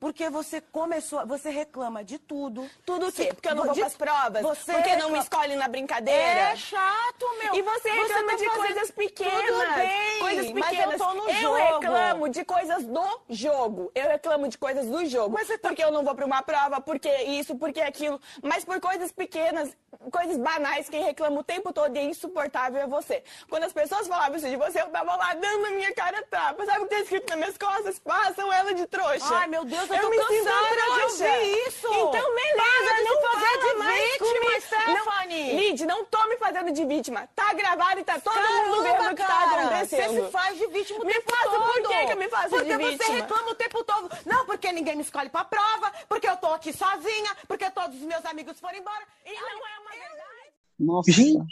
Porque 0.00 0.30
você 0.30 0.60
começou, 0.60 1.26
você 1.26 1.50
reclama 1.50 2.04
de 2.04 2.18
tudo. 2.18 2.70
Tudo 2.86 3.08
o 3.08 3.12
quê? 3.12 3.30
Porque 3.34 3.48
eu 3.48 3.54
não 3.56 3.62
De- 3.62 3.68
vou 3.68 3.76
pras 3.76 3.96
provas? 3.96 4.42
Você 4.42 4.72
Porque 4.72 4.90
não 4.90 5.10
me 5.10 5.18
reclama- 5.18 5.18
escolhe 5.18 5.56
na 5.56 5.66
brincadeira? 5.66 6.40
É 6.52 6.56
chato, 6.56 7.26
meu. 7.42 7.54
E 7.56 7.62
você 7.62 7.90
reclama 7.90 8.30
tá 8.30 8.36
de 8.36 8.46
coisas 8.50 8.90
pequenas. 8.92 9.46
Tudo 9.46 9.74
bem, 9.74 10.18
coisas 10.20 10.52
mas 10.52 10.66
pequenas. 10.68 10.92
eu 11.00 11.06
tô 11.06 11.14
no 11.14 11.22
eu 11.24 11.28
Eu 11.28 11.40
jogo. 11.40 11.56
reclamo 11.80 12.28
de 12.28 12.44
coisas 12.44 12.84
do 12.84 13.20
jogo. 13.28 13.90
Eu 13.94 14.08
reclamo 14.08 14.46
de 14.48 14.56
coisas 14.56 14.86
do 14.86 15.04
jogo. 15.06 15.34
Mas 15.34 15.48
você 15.48 15.58
tá- 15.58 15.68
Porque 15.68 15.82
eu 15.82 15.90
não 15.90 16.04
vou 16.04 16.14
pra 16.14 16.24
uma 16.24 16.42
prova, 16.42 16.80
porque 16.80 17.12
isso, 17.24 17.56
porque 17.56 17.80
aquilo. 17.80 18.20
Mas 18.42 18.64
por 18.64 18.80
coisas 18.80 19.10
pequenas, 19.10 19.76
coisas 20.12 20.36
banais, 20.38 20.88
quem 20.88 21.02
reclama 21.02 21.40
o 21.40 21.44
tempo 21.44 21.72
todo 21.72 21.94
e 21.96 21.98
é 21.98 22.04
insuportável 22.04 22.80
é 22.80 22.86
você. 22.86 23.22
Quando 23.50 23.64
as 23.64 23.72
pessoas 23.72 24.06
falavam 24.06 24.36
isso 24.36 24.48
de 24.48 24.56
você, 24.56 24.80
eu 24.80 24.88
tava 24.90 25.16
lá 25.16 25.34
dando 25.34 25.66
a 25.66 25.70
minha 25.70 25.92
cara 25.92 26.22
tapa. 26.30 26.64
Sabe 26.64 26.78
o 26.84 26.86
que 26.86 26.94
tá 26.94 27.00
escrito 27.00 27.28
nas 27.30 27.38
minhas 27.38 27.58
costas? 27.58 27.98
Façam 28.04 28.52
ela 28.52 28.72
de 28.74 28.86
trouxa. 28.86 29.34
Ai, 29.34 29.46
meu 29.48 29.64
Deus, 29.64 29.87
eu 29.94 30.00
tô 30.00 30.10
me 30.10 30.16
sinto 30.16 30.28
cansada 30.44 30.74
de 30.74 31.02
ouvir 31.02 31.68
isso. 31.68 31.86
Então, 31.86 32.34
beleza, 32.34 32.84
Para 32.84 32.96
de 32.96 33.04
não 33.04 33.22
fazer 33.22 33.58
de 33.58 33.74
mais 33.78 34.12
vítima. 34.12 34.60
Stephanie. 34.60 35.52
Não, 35.52 35.58
Lid, 35.60 35.86
não 35.86 36.04
tô 36.04 36.26
me 36.28 36.36
fazendo 36.36 36.72
de 36.72 36.84
vítima. 36.84 37.28
Tá 37.34 37.52
gravado 37.54 38.00
e 38.00 38.04
tá 38.04 38.18
todo 38.20 38.34
mundo 38.34 38.82
Caramba, 38.82 38.82
vendo 38.82 39.12
o 39.12 39.16
que 39.16 39.22
tá 39.26 39.44
acontecendo. 39.44 40.12
Você 40.14 40.24
se 40.26 40.30
faz 40.30 40.58
de 40.58 40.66
vítima 40.68 41.00
o 41.00 41.04
Me 41.06 41.12
tempo 41.14 41.30
faço, 41.30 41.50
todo. 41.50 41.62
por 41.62 41.82
que 41.88 42.06
que 42.06 42.12
eu 42.12 42.16
me 42.16 42.28
faço 42.28 42.48
porque 42.50 42.64
de 42.64 42.72
você 42.76 42.90
vítima? 42.90 43.14
reclama 43.14 43.50
o 43.50 43.54
tempo 43.54 43.84
todo. 43.84 44.10
Não, 44.26 44.46
porque 44.46 44.72
ninguém 44.72 44.96
me 44.96 45.02
escolhe 45.02 45.28
pra 45.30 45.44
prova, 45.44 45.92
porque 46.08 46.28
eu 46.28 46.36
tô 46.36 46.48
aqui 46.52 46.72
sozinha, 46.72 47.36
porque 47.46 47.70
todos 47.70 47.96
os 47.96 48.02
meus 48.02 48.24
amigos 48.24 48.58
foram 48.60 48.76
embora. 48.78 49.04
E 49.24 49.32
não 49.32 49.48
é 49.66 49.78
uma 49.80 49.90
verdade. 49.90 50.52
Nossa. 50.78 51.10
Gente, 51.12 51.44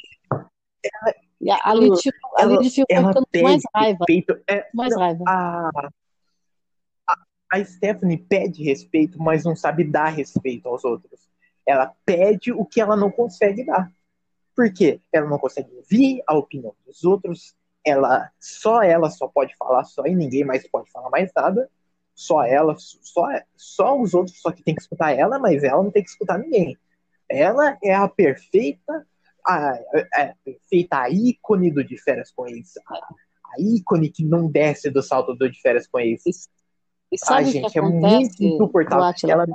E 1.41 1.51
a, 1.51 1.75
Lid 1.75 2.01
ficou, 2.01 2.31
ela- 2.39 2.53
ela 2.89 3.09
ficando 3.09 3.27
mais 3.43 3.63
raiva. 3.75 3.99
respeito. 4.01 4.43
É, 4.49 4.69
Mais 4.75 4.91
não, 4.93 4.99
raiva. 5.01 5.25
a, 5.29 5.71
a, 7.53 7.57
a 7.57 7.65
Stephanie 7.65 8.19
pede 8.19 8.63
respeito, 8.63 9.21
mas 9.21 9.45
não 9.45 9.57
sabe 9.57 9.85
dar 9.85 10.09
respeito 10.09 10.69
aos 10.69 10.85
outros. 10.85 11.29
Ela 11.67 11.93
pede 12.05 12.53
o 12.53 12.65
que 12.65 12.81
ela 12.81 12.97
não 12.97 13.11
consegue 13.11 13.65
dar. 13.65 13.93
Por 14.55 14.73
quê? 14.73 15.01
Ela 15.13 15.29
não 15.29 15.39
consegue 15.39 15.75
ouvir 15.75 16.23
a 16.27 16.37
opinião 16.37 16.75
dos 16.87 17.05
outros. 17.05 17.55
Ela 17.85 18.31
só 18.41 18.83
ela 18.83 19.11
só 19.11 19.29
pode 19.29 19.55
falar 19.57 19.85
só 19.85 20.07
e 20.07 20.15
ninguém 20.15 20.45
mais 20.45 20.67
pode 20.69 20.91
falar 20.91 21.11
mais 21.11 21.31
nada. 21.35 21.71
Só 22.15 22.43
ela, 22.45 22.75
só, 22.79 23.27
só 23.55 24.01
os 24.01 24.15
outros 24.15 24.41
só 24.41 24.51
que 24.51 24.63
tem 24.63 24.75
que 24.75 24.81
escutar 24.81 25.13
ela, 25.13 25.39
mas 25.39 25.63
ela 25.63 25.83
não 25.83 25.91
tem 25.91 26.03
que 26.03 26.09
escutar 26.09 26.39
ninguém. 26.39 26.79
Ela 27.29 27.77
é 27.83 27.95
a 27.95 28.09
perfeita 28.09 29.07
a, 29.47 29.71
a, 29.71 30.23
a 30.23 30.35
perfeita 30.45 31.09
ícone 31.09 31.71
do 31.71 31.85
de 31.85 31.97
férias 31.97 32.33
com 32.33 32.47
ex. 32.49 32.75
A, 32.89 32.95
a 32.95 33.61
ícone 33.61 34.11
que 34.11 34.25
não 34.25 34.51
desce 34.51 34.91
do 34.91 35.03
salto 35.03 35.35
do 35.35 35.49
de 35.49 35.61
férias 35.61 35.87
com 35.87 36.01
ex. 36.01 36.49
E 37.11 37.19
sabe 37.19 37.37
Ai, 37.37 37.43
o 37.43 37.47
que 37.47 37.53
gente, 37.53 37.79
é 37.79 37.81
acontece, 37.81 38.43
muito 38.43 38.45
insuportável. 38.45 39.31
Ela, 39.31 39.47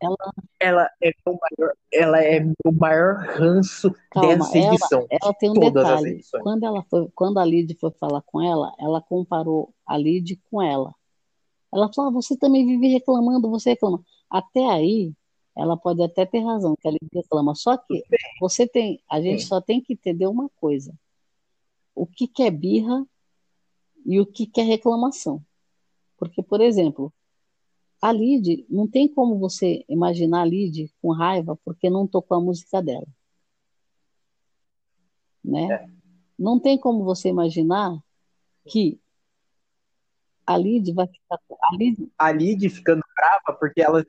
Ela, 0.00 0.16
ela, 0.60 0.90
é 1.02 1.10
meu 1.24 1.38
maior, 1.40 1.74
ela 1.92 2.22
é 2.22 2.40
maior 2.72 3.16
ranço 3.16 3.94
calma, 4.10 4.36
dessa 4.36 4.58
ela, 4.58 4.74
edição. 4.74 5.06
ela 5.10 5.34
tem 5.34 5.50
um 5.50 5.54
todas 5.54 5.86
detalhe. 5.86 6.20
Quando 6.42 6.64
ela 6.64 6.82
foi, 6.84 7.08
quando 7.14 7.38
a 7.38 7.44
Lid 7.44 7.74
foi 7.78 7.90
falar 7.92 8.22
com 8.22 8.42
ela, 8.42 8.74
ela 8.78 9.00
comparou 9.00 9.72
a 9.86 9.96
Lid 9.96 10.40
com 10.50 10.60
ela. 10.62 10.94
Ela 11.72 11.92
falou: 11.92 12.10
ah, 12.10 12.14
você 12.14 12.36
também 12.36 12.66
vive 12.66 12.88
reclamando, 12.88 13.50
você 13.50 13.70
reclama. 13.70 14.02
Até 14.30 14.66
aí, 14.70 15.12
ela 15.56 15.76
pode 15.76 16.02
até 16.02 16.26
ter 16.26 16.40
razão, 16.40 16.76
que 16.78 16.88
a 16.88 16.90
Lid 16.90 17.08
reclama. 17.12 17.54
Só 17.54 17.76
que 17.76 18.02
você 18.40 18.66
tem, 18.66 19.00
a 19.10 19.20
gente 19.20 19.42
Sim. 19.42 19.48
só 19.48 19.60
tem 19.60 19.80
que 19.80 19.92
entender 19.92 20.26
uma 20.26 20.50
coisa: 20.56 20.92
o 21.94 22.06
que 22.06 22.26
que 22.26 22.42
é 22.42 22.50
birra 22.50 23.06
e 24.04 24.20
o 24.20 24.26
que 24.26 24.46
que 24.46 24.60
é 24.60 24.64
reclamação. 24.64 25.42
Porque, 26.28 26.42
por 26.42 26.60
exemplo, 26.60 27.12
a 28.00 28.12
Lid, 28.12 28.66
não 28.68 28.86
tem 28.86 29.08
como 29.08 29.38
você 29.38 29.84
imaginar 29.88 30.42
a 30.42 30.44
Lid 30.44 30.92
com 31.00 31.12
raiva 31.12 31.58
porque 31.64 31.88
não 31.88 32.06
tocou 32.06 32.36
a 32.36 32.40
música 32.40 32.82
dela. 32.82 33.06
Né? 35.44 35.72
É. 35.72 35.86
Não 36.38 36.58
tem 36.58 36.78
como 36.78 37.04
você 37.04 37.28
imaginar 37.28 37.98
que 38.66 38.98
a 40.46 40.56
Lid 40.56 40.92
vai 40.92 41.06
ficar. 41.06 41.38
A 41.62 41.76
Lid, 41.76 42.12
A 42.18 42.32
Lid 42.32 42.68
ficando 42.68 43.02
brava 43.16 43.58
porque 43.58 43.80
ela. 43.80 44.04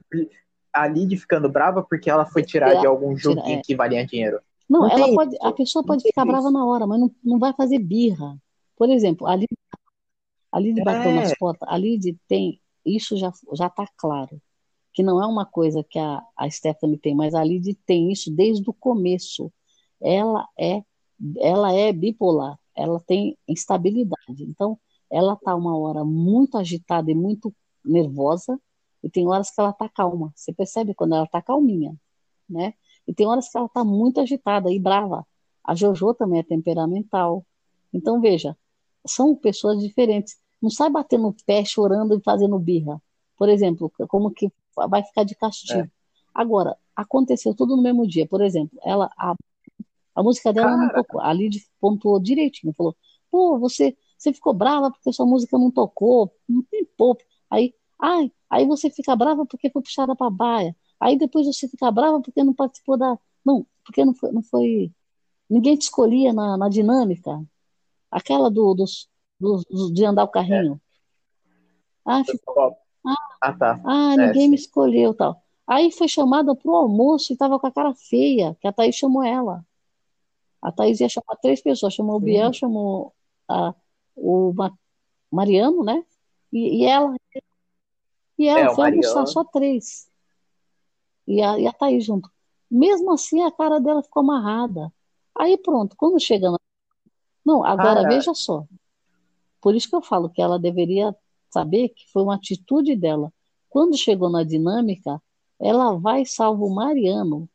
A 0.74 0.88
Lid 0.88 1.16
ficando 1.18 1.48
brava 1.50 1.82
porque 1.84 2.10
ela 2.10 2.26
foi 2.26 2.44
tirar 2.44 2.76
de 2.82 2.86
algum 2.86 3.16
Tirar, 3.16 3.36
joguinho 3.36 3.60
é. 3.60 3.62
que 3.62 3.76
valia 3.76 4.06
dinheiro. 4.06 4.42
não, 4.70 4.82
Não 4.82 4.90
ela 4.90 5.14
pode, 5.14 5.36
isso. 5.36 5.46
a 5.46 5.54
pessoa 5.54 5.82
Não 5.84 5.88
pode 5.88 6.04
tem 6.04 6.12
ficar 6.12 6.24
isso. 6.24 6.32
brava 6.32 6.52
na 6.52 6.66
hora, 6.66 6.86
mas 6.86 7.00
não, 7.00 7.12
não 7.24 7.40
vai 7.40 7.54
fazer 7.54 7.80
birra. 7.80 8.38
Por 8.76 8.90
exemplo, 8.90 9.26
a 9.28 9.36
Lid, 9.38 9.48
a 10.56 10.60
Lid 10.60 10.82
bateu 10.86 11.12
É. 11.12 11.16
nas 11.16 11.38
portas. 11.38 11.68
A 11.70 11.78
Lid 11.78 12.18
tem. 12.30 12.62
Isso 12.86 13.18
já 13.18 13.30
já 13.54 13.68
está 13.68 13.86
claro. 13.98 14.42
Que 14.94 15.04
não 15.04 15.22
é 15.22 15.28
uma 15.28 15.46
coisa 15.46 15.84
que 15.84 16.00
a, 16.00 16.24
a 16.38 16.50
Stephanie 16.50 16.98
tem, 16.98 17.14
mas 17.14 17.36
a 17.36 17.44
Lid 17.44 17.74
tem 17.86 18.10
isso 18.10 18.32
desde 18.34 18.70
o 18.70 18.74
começo. 18.74 19.52
Ela 20.02 20.48
é, 20.58 20.82
ela 21.40 21.74
é 21.74 21.92
bipolar, 21.92 22.58
ela 22.74 23.02
tem 23.02 23.38
instabilidade. 23.46 24.44
Então, 24.44 24.80
ela 25.12 25.36
tá 25.36 25.54
uma 25.54 25.78
hora 25.78 26.06
muito 26.06 26.58
agitada 26.58 27.12
e 27.12 27.16
muito 27.16 27.54
nervosa, 27.84 28.58
e 29.04 29.10
tem 29.10 29.28
horas 29.28 29.52
que 29.52 29.60
ela 29.60 29.74
tá 29.74 29.90
calma. 29.90 30.32
Você 30.34 30.54
percebe 30.54 30.94
quando 30.96 31.16
ela 31.16 31.28
tá 31.28 31.42
calminha, 31.42 31.94
né? 32.50 32.74
E 33.06 33.14
tem 33.14 33.28
horas 33.28 33.50
que 33.50 33.58
ela 33.58 33.68
tá 33.68 33.84
muito 33.84 34.22
agitada 34.22 34.72
e 34.72 34.80
brava. 34.80 35.28
A 35.66 35.76
Jojo 35.76 36.14
também 36.14 36.40
é 36.40 36.44
temperamental. 36.44 37.46
Então, 37.94 38.22
veja, 38.22 38.58
são 39.06 39.36
pessoas 39.36 39.80
diferentes. 39.82 40.38
Não 40.66 40.72
sai 40.72 40.90
batendo 40.90 41.26
no 41.26 41.36
pé, 41.46 41.64
chorando 41.64 42.18
e 42.18 42.24
fazendo 42.24 42.58
birra. 42.58 43.00
Por 43.38 43.50
exemplo, 43.50 43.92
como 44.08 44.32
que 44.32 44.52
vai 44.90 45.04
ficar 45.04 45.24
de 45.24 45.36
castigo. 45.36 45.88
Agora, 46.34 46.76
aconteceu 46.96 47.54
tudo 47.54 47.76
no 47.76 47.84
mesmo 47.84 48.08
dia. 48.08 48.28
Por 48.28 48.42
exemplo, 48.42 48.80
ela 48.84 49.12
a, 49.16 49.36
a 50.16 50.24
música 50.24 50.52
dela 50.52 50.76
não 50.76 50.90
tocou. 50.90 51.22
A 51.22 51.32
Lid 51.32 51.64
pontuou 51.80 52.20
direitinho, 52.20 52.74
falou: 52.74 52.96
"Pô, 53.30 53.60
você 53.60 53.96
você 54.18 54.34
ficou 54.34 54.56
brava 54.56 54.90
porque 54.90 55.14
sua 55.14 55.28
música 55.28 55.56
não 55.56 55.70
tocou, 55.70 56.34
não 56.50 56.64
tem 56.64 56.84
pouco". 56.98 57.22
Aí, 57.48 57.76
ai, 58.02 58.32
aí 58.50 58.66
você 58.66 58.90
fica 58.90 59.16
brava 59.16 59.46
porque 59.46 59.70
foi 59.70 59.84
puxada 59.84 60.16
para 60.16 60.32
baia. 60.32 60.76
Aí 61.00 61.16
depois 61.16 61.46
você 61.46 61.68
fica 61.68 61.92
brava 61.92 62.20
porque 62.22 62.44
não 62.44 62.56
participou 62.56 62.98
da, 62.98 63.20
não, 63.46 63.68
porque 63.86 64.04
não 64.04 64.16
foi, 64.16 64.32
não 64.32 64.42
foi 64.42 64.92
ninguém 65.48 65.78
te 65.78 65.84
escolhia 65.84 66.34
na, 66.34 66.58
na 66.58 66.70
dinâmica. 66.70 67.40
Aquela 68.10 68.50
do, 68.50 68.74
dos, 68.74 69.08
dos, 69.40 69.66
dos- 69.66 69.94
de 69.94 70.06
andar 70.06 70.24
o 70.26 70.30
carrinho. 70.30 70.82
Ah, 72.06 72.24
ficou 72.24 72.78
Ah, 73.42 73.54
tá. 73.54 73.80
ah, 73.84 74.18
É, 74.18 74.34
ninguém 74.34 74.50
me 74.50 74.56
sim. 74.56 74.56
escolheu, 74.56 75.14
tal. 75.14 75.42
Aí 75.68 75.92
foi 75.92 76.08
chamada 76.08 76.56
pro 76.56 76.76
almoço 76.76 77.34
e 77.34 77.38
tava 77.38 77.60
com 77.60 77.68
a 77.68 77.72
cara 77.72 77.94
feia, 77.96 78.56
que 78.62 78.68
a 78.68 78.74
Thaís 78.74 78.96
chamou 78.96 79.24
ela. 79.24 79.66
A 80.62 80.72
Thaís 80.72 81.00
ia 81.02 81.10
chamar 81.10 81.38
três 81.42 81.62
pessoas, 81.62 81.94
chamou 81.94 82.18
o. 82.18 82.20
Biel, 82.20 82.54
chamou 82.54 83.14
a, 83.50 83.74
o 84.16 84.54
Ma- 84.54 84.78
Mariano, 85.32 85.84
né? 85.86 86.06
E, 86.54 86.84
e 86.84 86.86
ela, 86.86 87.16
e 88.38 88.48
ela 88.48 88.66
É, 88.66 88.70
o 88.70 88.76
foi 88.76 88.86
almoçar 88.86 89.26
só 89.26 89.44
três. 89.44 90.10
E 91.28 91.42
a, 91.42 91.60
e 91.60 91.68
a 91.68 91.74
Thaís 91.74 92.04
junto. 92.06 92.30
Mesmo 92.70 93.12
assim, 93.14 93.42
a 93.44 93.52
cara 93.52 93.80
dela 93.80 94.04
ficou 94.04 94.22
amarrada. 94.22 94.92
Aí 95.38 95.58
pronto, 95.58 95.96
quando 95.98 96.20
chega 96.20 96.52
na... 96.52 96.58
Não, 97.46 97.66
agora 97.66 98.06
veja 98.06 98.34
só. 98.36 98.66
Por 99.66 99.74
isso 99.74 99.90
que 99.90 99.96
eu 99.96 100.02
falo 100.04 100.30
que 100.30 100.40
ela 100.40 100.60
deveria 100.60 101.16
saber 101.50 101.90
que 101.90 102.08
foi 102.12 102.22
uma 102.22 102.36
atitude 102.36 102.96
dela. 102.96 103.34
Quando 103.68 103.98
chegou 103.98 104.30
na 104.30 104.44
dinâmica, 104.44 105.20
ela 105.60 105.98
vai 105.98 106.22
e 106.22 106.26
salva 106.28 106.64
o 106.64 106.70
Mariano, 106.70 107.50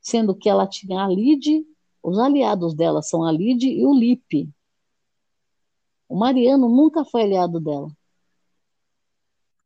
sendo 0.00 0.34
que 0.34 0.48
ela 0.48 0.66
tinha 0.66 1.04
a 1.04 1.08
Lid, 1.08 1.64
os 2.02 2.18
aliados 2.18 2.74
dela 2.74 3.00
são 3.00 3.22
a 3.22 3.30
Lid 3.30 3.64
e 3.64 3.86
o 3.86 3.94
Lipe. 3.94 4.52
O 6.08 6.16
Mariano 6.16 6.68
nunca 6.68 7.04
foi 7.04 7.22
aliado 7.22 7.60
dela. 7.60 7.86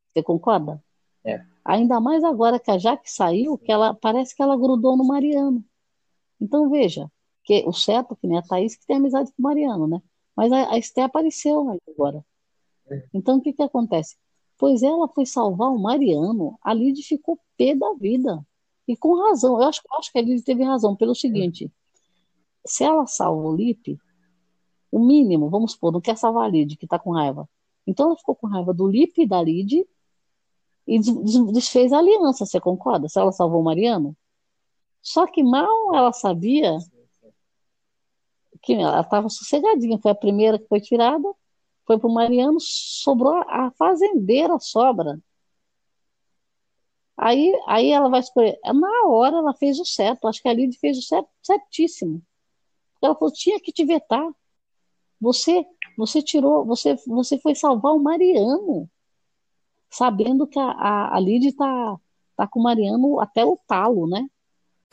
Você 0.09 0.23
concorda? 0.23 0.85
É. 1.25 1.43
Ainda 1.65 1.99
mais 1.99 2.23
agora 2.25 2.61
que 2.61 2.70
a 2.70 2.77
Jaque 2.77 3.11
saiu, 3.11 3.57
que 3.57 3.73
ela 3.73 3.95
parece 3.95 4.37
que 4.37 4.43
ela 4.43 4.55
grudou 4.55 4.99
no 4.99 5.07
Mariano. 5.07 5.65
Então 6.39 6.69
veja, 6.69 7.11
que 7.43 7.65
o 7.66 7.73
certo 7.73 8.15
que 8.15 8.27
nem 8.27 8.37
a 8.37 8.43
Thaís 8.43 8.77
que 8.77 8.87
tem 8.87 8.99
amizade 8.99 9.33
com 9.33 9.41
o 9.41 9.43
Mariano, 9.43 9.87
né? 9.87 10.03
Mas 10.39 10.52
a, 10.52 10.73
a 10.73 10.78
Esté 10.78 11.02
apareceu 11.02 11.66
agora. 11.90 12.24
Então 13.12 13.39
o 13.39 13.40
que 13.40 13.52
que 13.52 13.60
acontece? 13.62 14.16
Pois 14.56 14.85
ela 14.85 15.09
foi 15.09 15.27
salvar 15.27 15.69
o 15.69 15.78
Mariano, 15.81 16.56
a 16.62 16.73
Lid 16.73 17.02
ficou 17.02 17.40
pé 17.56 17.74
da 17.74 17.93
vida. 17.94 18.47
E 18.86 18.97
com 18.97 19.15
razão. 19.20 19.60
Eu 19.60 19.66
acho, 19.69 19.82
acho 19.98 20.12
que 20.12 20.19
a 20.19 20.23
Lid 20.23 20.40
teve 20.44 20.62
razão 20.62 20.94
pelo 20.94 21.12
seguinte: 21.12 21.69
se 22.65 22.85
ela 22.85 23.05
salva 23.09 23.48
o 23.48 23.56
Lipe, 23.56 23.98
o 24.93 25.01
mínimo, 25.01 25.51
vamos 25.51 25.73
supor, 25.73 25.93
não 25.93 26.01
quer 26.01 26.16
salvar 26.16 26.44
a 26.44 26.48
Lid, 26.48 26.77
que 26.77 26.85
está 26.86 27.01
com 27.01 27.10
raiva. 27.10 27.48
Então 27.85 28.06
ela 28.06 28.16
ficou 28.16 28.36
com 28.36 28.47
raiva 28.47 28.73
do 28.73 28.86
Lipe 28.86 29.23
e 29.23 29.27
da 29.27 29.43
Lid 29.43 29.85
e 30.86 30.98
des- 31.01 31.16
des- 31.24 31.52
desfez 31.52 31.93
a 31.93 31.98
aliança, 31.98 32.47
você 32.47 32.60
concorda? 32.60 33.09
Se 33.09 33.19
ela 33.19 33.32
salvou 33.32 33.60
o 33.60 33.65
Mariano? 33.65 34.16
Só 35.02 35.27
que 35.27 35.43
mal 35.43 35.94
ela 35.97 36.12
sabia 36.12 36.78
que 38.62 38.74
ela 38.74 39.01
estava 39.01 39.28
sossegadinha. 39.28 39.98
Foi 39.98 40.10
a 40.12 40.14
primeira 40.14 40.59
que 40.59 40.68
foi 40.68 40.80
tirada, 40.80 41.28
foi 41.86 41.98
para 41.98 42.09
o 42.09 42.12
Mariano, 42.14 42.59
sobrou 42.60 43.35
a 43.48 43.70
fazendeira 43.78 44.59
sobra. 44.60 45.18
Aí, 47.16 47.52
aí 47.66 47.90
ela 47.90 48.09
vai 48.09 48.20
escolher. 48.20 48.59
Na 48.64 49.06
hora 49.09 49.39
ela 49.39 49.55
fez 49.55 49.78
o 49.80 49.85
certo, 49.85 50.28
acho 50.28 50.40
que 50.40 50.48
a 50.48 50.52
Lid 50.52 50.78
fez 50.78 50.98
o 50.98 51.02
certo, 51.02 51.28
certíssimo. 51.43 52.22
Ela 53.02 53.14
falou: 53.14 53.32
tinha 53.32 53.60
que 53.60 53.72
te 53.72 53.85
vetar. 53.85 54.28
Você 55.20 55.66
Você 55.97 56.22
tirou, 56.22 56.64
você, 56.64 56.94
você 57.06 57.39
foi 57.39 57.55
salvar 57.55 57.93
o 57.94 58.01
Mariano, 58.01 58.89
sabendo 59.90 60.47
que 60.47 60.59
a, 60.59 60.70
a, 60.70 61.16
a 61.16 61.20
Lid 61.20 61.52
tá, 61.55 61.97
tá 62.36 62.47
com 62.47 62.60
o 62.60 62.62
Mariano 62.62 63.18
até 63.20 63.44
o 63.44 63.59
talo, 63.66 64.06
né? 64.06 64.28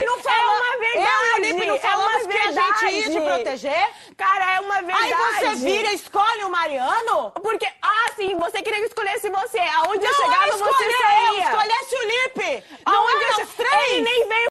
Não 0.01 0.19
É 0.19 0.22
falou, 0.22 0.55
uma 0.55 0.65
eu 0.65 0.73
e 0.73 0.76
o 0.76 0.93
verdade, 0.93 1.53
Lipe 1.53 1.67
não 1.67 1.76
é 1.76 1.80
falamos 1.80 2.23
uma 2.23 2.31
que 2.31 2.38
a 2.38 2.51
gente 2.51 2.85
ia 2.95 3.03
te 3.03 3.09
verdade. 3.11 3.43
proteger? 3.43 4.15
Cara, 4.17 4.55
é 4.55 4.59
uma 4.59 4.81
verdade. 4.81 5.13
Aí 5.13 5.39
você 5.49 5.55
vira 5.65 5.91
e 5.91 5.95
escolhe 5.95 6.43
o 6.43 6.49
Mariano? 6.51 7.31
Porque, 7.41 7.65
ah, 7.81 8.11
sim, 8.15 8.35
você 8.35 8.61
queria 8.61 8.80
que 8.81 8.88
escolhesse 8.88 9.30
você. 9.30 9.57
Aonde 9.59 10.05
eu 10.05 10.11
Não, 10.11 10.22
chegava, 10.22 10.47
eu 10.47 10.57
você 10.57 10.85
eu, 10.85 10.91
saía. 10.97 11.43
escolhesse 11.43 11.95
o 11.95 12.03
Lipe. 12.03 12.63
Não 12.85 12.93
Aonde 12.93 13.23
eram 13.23 13.39
eu 13.39 13.47
três? 13.47 13.91
Ele 13.91 14.01
nem 14.01 14.27
veio. 14.27 14.47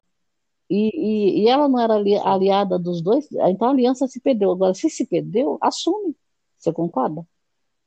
E, 0.71 0.91
e, 0.95 1.43
e 1.43 1.49
ela 1.49 1.69
não 1.69 1.79
era 1.79 1.95
ali- 1.95 2.17
aliada 2.17 2.79
dos 2.79 3.03
dois, 3.03 3.29
então 3.31 3.69
a 3.69 3.71
aliança 3.71 4.09
se 4.09 4.19
perdeu. 4.21 4.51
Agora, 4.51 4.73
se 4.73 4.89
se 4.89 5.05
perdeu, 5.07 5.59
assume. 5.61 6.17
Você 6.57 6.73
concorda? 6.73 7.23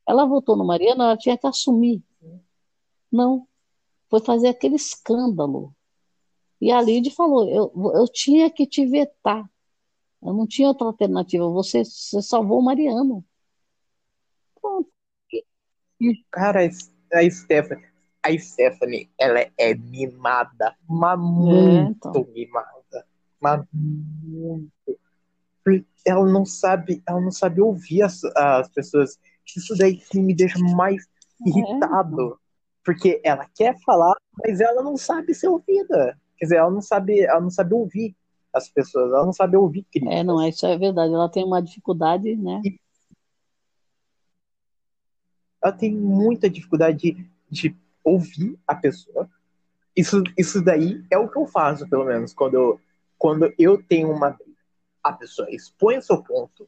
Ela 0.08 0.26
votou 0.26 0.56
no 0.56 0.64
Mariano, 0.64 1.02
ela 1.04 1.18
tinha 1.18 1.36
que 1.38 1.48
assumir. 1.48 2.04
Não. 3.12 3.48
Foi 4.10 4.20
fazer 4.22 4.50
aquele 4.50 4.76
escândalo. 4.76 5.74
E 6.60 6.72
a 6.72 6.82
Lide 6.82 7.12
falou: 7.12 7.48
eu, 7.50 7.72
eu 7.94 8.08
tinha 8.08 8.50
que 8.50 8.66
te 8.66 8.86
vetar. 8.86 9.50
Eu 10.22 10.34
não 10.34 10.48
tinha 10.48 10.68
outra 10.68 10.88
alternativa. 10.88 11.48
Você, 11.50 11.86
você 11.86 12.22
salvou 12.22 12.60
o 12.60 12.64
Mariano. 12.64 13.24
Pronto. 14.60 14.90
Cara, 16.32 16.62
a 17.14 17.30
Stephanie, 17.30 17.86
a 18.24 18.38
Stephanie, 18.38 19.10
ela 19.18 19.40
é 19.58 19.74
mimada, 19.74 20.76
mas 20.88 21.20
muito 21.20 22.08
então. 22.10 22.28
mimada, 22.34 23.06
mas 23.40 23.66
muito. 23.74 24.72
Ela 26.06 26.26
não 26.26 26.46
sabe, 26.46 27.04
ela 27.06 27.20
não 27.20 27.32
sabe 27.32 27.62
ouvir 27.62 28.02
as, 28.04 28.24
as 28.36 28.70
pessoas. 28.70 29.20
Isso 29.56 29.76
daí 29.78 29.98
que 29.98 30.20
me 30.20 30.36
deixa 30.36 30.60
mais 30.60 31.08
irritado, 31.46 32.40
porque 32.84 33.22
ela 33.24 33.48
quer 33.56 33.78
falar, 33.82 34.16
mas 34.44 34.60
ela 34.60 34.82
não 34.84 34.98
sabe 34.98 35.34
ser 35.34 35.48
ouvida. 35.48 36.20
Quer 36.38 36.46
dizer, 36.46 36.58
ela 36.58 36.72
não 36.72 36.82
sabe, 36.82 37.22
ela 37.22 37.42
não 37.42 37.50
sabe 37.50 37.74
ouvir 37.74 38.16
as 38.54 38.70
pessoas, 38.70 39.12
ela 39.12 39.26
não 39.26 39.34
sabe 39.34 39.58
ouvir 39.58 39.84
críticas. 39.92 40.20
É, 40.20 40.24
não, 40.24 40.46
isso 40.48 40.66
é 40.66 40.78
verdade. 40.78 41.14
Ela 41.14 41.30
tem 41.30 41.44
uma 41.44 41.62
dificuldade, 41.62 42.36
né? 42.36 42.62
ela 45.62 45.72
tem 45.72 45.94
muita 45.94 46.50
dificuldade 46.50 47.12
de, 47.12 47.30
de 47.50 47.76
ouvir 48.04 48.58
a 48.66 48.76
pessoa. 48.76 49.30
Isso, 49.96 50.24
isso 50.38 50.64
daí 50.64 51.04
é 51.10 51.18
o 51.18 51.28
que 51.28 51.38
eu 51.38 51.48
faço, 51.48 51.88
pelo 51.90 52.06
menos, 52.06 52.34
quando 52.34 52.54
eu, 52.54 52.82
quando 53.18 53.54
eu 53.58 53.82
tenho 53.84 54.12
uma. 54.12 54.38
A 55.04 55.14
pessoa 55.14 55.50
expõe 55.50 55.98
o 55.98 56.02
seu 56.02 56.22
ponto, 56.22 56.68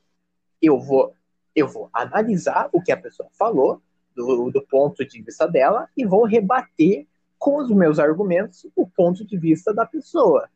eu 0.62 0.80
vou, 0.80 1.14
eu 1.56 1.68
vou 1.68 1.90
analisar 1.94 2.70
o 2.72 2.82
que 2.82 2.91
a 2.91 2.98
pessoa 2.98 3.30
falou, 3.38 3.82
do, 4.16 4.50
do 4.50 4.62
ponto 4.62 5.06
de 5.06 5.22
vista 5.22 5.48
dela, 5.48 5.88
e 5.96 6.06
vou 6.06 6.26
rebater 6.26 7.08
com 7.40 7.57
os 7.57 7.72
meus 7.72 7.98
argumentos 7.98 8.68
o 8.76 8.86
ponto 8.86 9.26
de 9.26 9.38
vista 9.38 9.74
da 9.74 9.86
pessoa. 9.86 10.48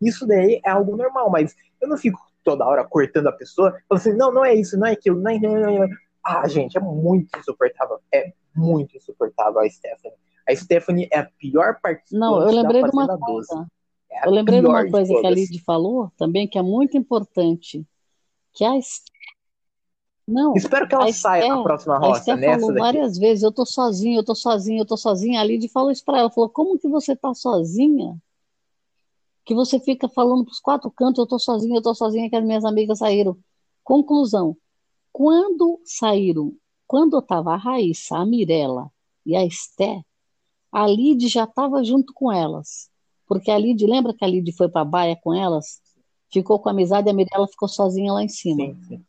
Isso 0.00 0.26
daí 0.26 0.60
é 0.64 0.70
algo 0.70 0.96
normal, 0.96 1.28
mas 1.28 1.54
eu 1.80 1.88
não 1.88 1.98
fico 1.98 2.18
toda 2.42 2.64
hora 2.64 2.84
cortando 2.84 3.26
a 3.26 3.32
pessoa, 3.32 3.72
falando 3.88 4.00
assim, 4.00 4.16
não, 4.16 4.32
não 4.32 4.44
é 4.44 4.54
isso, 4.54 4.78
não 4.78 4.86
é 4.86 4.92
aquilo, 4.92 5.20
não 5.20 5.30
é, 5.30 5.38
não 5.38 5.56
é, 5.56 5.78
não. 5.80 5.88
Ah, 6.24 6.46
gente, 6.48 6.78
é 6.78 6.80
muito 6.80 7.38
insuportável. 7.38 7.98
É 8.12 8.32
muito 8.54 8.96
insuportável 8.96 9.60
a 9.60 9.68
Stephanie. 9.68 10.16
A 10.48 10.54
Stephanie 10.54 11.08
é 11.12 11.18
a 11.18 11.24
pior 11.38 11.78
participante 11.82 12.20
Não, 12.20 12.40
eu 12.40 12.50
lembrei 12.50 12.82
de 12.82 12.90
uma 12.90 13.06
Fazenda 13.06 13.26
12. 13.26 13.48
coisa. 13.48 13.66
É 14.10 14.26
Eu 14.26 14.30
lembrei 14.30 14.60
de 14.60 14.66
uma 14.66 14.90
coisa 14.90 15.20
que 15.20 15.26
a. 15.26 15.30
Lid 15.30 15.62
falou 15.64 16.10
também, 16.16 16.48
que 16.48 16.58
é 16.58 16.62
muito 16.62 16.96
importante. 16.96 17.86
Que 18.52 18.64
a 18.64 18.76
Esté... 18.76 19.10
Não, 20.26 20.54
Espero 20.54 20.86
que 20.86 20.94
ela 20.94 21.06
a 21.06 21.12
saia 21.12 21.48
na 21.48 21.62
próxima 21.62 21.96
a 21.96 21.98
roça, 21.98 22.20
Esté 22.20 22.36
nessa 22.36 22.52
falou 22.52 22.68
daqui. 22.68 22.80
várias 22.80 23.18
vezes, 23.18 23.42
eu 23.42 23.52
tô 23.52 23.66
sozinha, 23.66 24.18
eu 24.18 24.24
tô 24.24 24.34
sozinha, 24.34 24.80
eu 24.80 24.86
tô 24.86 24.96
sozinha. 24.96 25.40
A 25.40 25.44
Lid 25.44 25.68
falou 25.68 25.90
isso 25.90 26.04
pra 26.04 26.18
ela, 26.18 26.30
falou, 26.30 26.48
como 26.48 26.78
que 26.78 26.88
você 26.88 27.16
tá 27.16 27.34
sozinha? 27.34 28.16
Que 29.44 29.54
você 29.54 29.80
fica 29.80 30.08
falando 30.08 30.44
pros 30.44 30.60
quatro 30.60 30.90
cantos, 30.90 31.18
eu 31.18 31.26
tô 31.26 31.38
sozinha, 31.38 31.78
eu 31.78 31.82
tô 31.82 31.94
sozinha, 31.94 32.30
que 32.30 32.36
as 32.36 32.44
minhas 32.44 32.64
amigas 32.64 32.98
saíram. 32.98 33.36
Conclusão, 33.82 34.56
quando 35.12 35.80
saíram, 35.84 36.52
quando 36.86 37.20
tava 37.20 37.52
a 37.54 37.56
Raíssa, 37.56 38.16
a 38.16 38.26
Mirella 38.26 38.90
e 39.26 39.34
a 39.34 39.44
Esté, 39.44 40.02
a 40.70 40.86
Lid 40.86 41.26
já 41.28 41.44
estava 41.44 41.82
junto 41.82 42.12
com 42.12 42.30
elas. 42.30 42.88
Porque 43.26 43.50
a 43.50 43.58
Lid, 43.58 43.84
lembra 43.86 44.14
que 44.14 44.24
a 44.24 44.28
Lid 44.28 44.52
foi 44.52 44.68
pra 44.68 44.84
baia 44.84 45.16
com 45.16 45.34
elas? 45.34 45.80
Ficou 46.32 46.58
com 46.60 46.68
amizade 46.68 47.08
e 47.08 47.10
a 47.10 47.14
Mirella 47.14 47.48
ficou 47.48 47.68
sozinha 47.68 48.12
lá 48.12 48.22
em 48.22 48.28
cima. 48.28 48.66
Sim, 48.66 48.82
sim. 48.88 49.04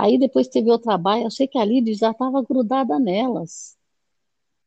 Aí 0.00 0.18
depois 0.18 0.48
teve 0.48 0.70
outra 0.70 0.96
baia, 0.96 1.24
eu 1.24 1.30
sei 1.30 1.46
que 1.46 1.58
a 1.58 1.64
Lid 1.64 1.92
já 1.94 2.10
estava 2.10 2.42
grudada 2.42 2.98
nelas. 2.98 3.76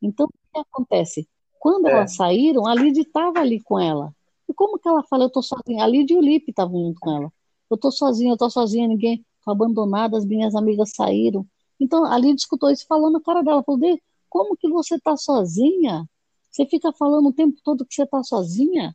Então, 0.00 0.26
o 0.26 0.28
que 0.52 0.60
acontece? 0.60 1.28
Quando 1.58 1.88
É. 1.88 1.90
elas 1.90 2.14
saíram, 2.14 2.66
a 2.68 2.74
Lid 2.74 3.00
estava 3.00 3.40
ali 3.40 3.60
com 3.60 3.76
ela. 3.80 4.14
E 4.48 4.54
como 4.54 4.78
que 4.78 4.88
ela 4.88 5.02
fala, 5.02 5.24
eu 5.24 5.30
tô 5.30 5.42
sozinha? 5.42 5.82
A 5.82 5.88
Lid 5.88 6.12
e 6.12 6.16
o 6.16 6.20
Lipe 6.20 6.50
estavam 6.50 6.80
junto 6.84 7.00
com 7.00 7.10
ela. 7.10 7.32
Eu 7.68 7.76
tô 7.76 7.90
sozinha, 7.90 8.32
eu 8.32 8.36
tô 8.36 8.48
sozinha, 8.48 8.86
ninguém, 8.86 9.24
tô 9.44 9.50
abandonada, 9.50 10.16
as 10.16 10.24
minhas 10.24 10.54
amigas 10.54 10.92
saíram. 10.94 11.44
Então, 11.80 12.04
a 12.04 12.16
Lid 12.16 12.38
escutou 12.38 12.70
isso 12.70 12.86
falando 12.86 13.14
na 13.14 13.20
cara 13.20 13.42
dela. 13.42 13.62
Falou, 13.64 13.80
"Dê, 13.80 14.00
como 14.30 14.56
que 14.56 14.68
você 14.68 15.00
tá 15.00 15.16
sozinha? 15.16 16.08
Você 16.48 16.64
fica 16.66 16.92
falando 16.92 17.30
o 17.30 17.32
tempo 17.32 17.58
todo 17.64 17.84
que 17.84 17.94
você 17.94 18.06
tá 18.06 18.22
sozinha? 18.22 18.94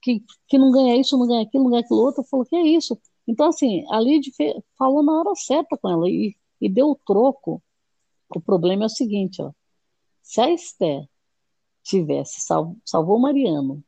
Que, 0.00 0.24
que 0.48 0.58
não 0.58 0.72
ganha 0.72 0.96
isso, 0.96 1.16
não 1.16 1.28
ganha 1.28 1.42
aquilo, 1.42 1.64
não 1.64 1.70
ganha 1.70 1.82
aquilo 1.82 2.00
outro. 2.00 2.24
Falou, 2.24 2.44
que 2.44 2.56
é 2.56 2.62
isso? 2.66 2.98
Então, 3.26 3.48
assim, 3.48 3.84
a 3.90 4.00
Lid 4.00 4.30
fe- 4.32 4.62
falou 4.78 5.02
na 5.02 5.12
hora 5.20 5.34
certa 5.34 5.76
com 5.78 5.88
ela 5.88 6.08
e, 6.08 6.36
e 6.60 6.68
deu 6.68 6.90
o 6.90 6.96
troco. 7.06 7.62
O 8.34 8.40
problema 8.40 8.84
é 8.84 8.86
o 8.86 8.90
seguinte, 8.90 9.42
ó. 9.42 9.52
Se 10.22 10.40
a 10.40 10.50
Esther 10.50 11.08
tivesse 11.84 12.40
sal, 12.42 12.76
salvou 12.84 13.18
Mariano 13.20 13.84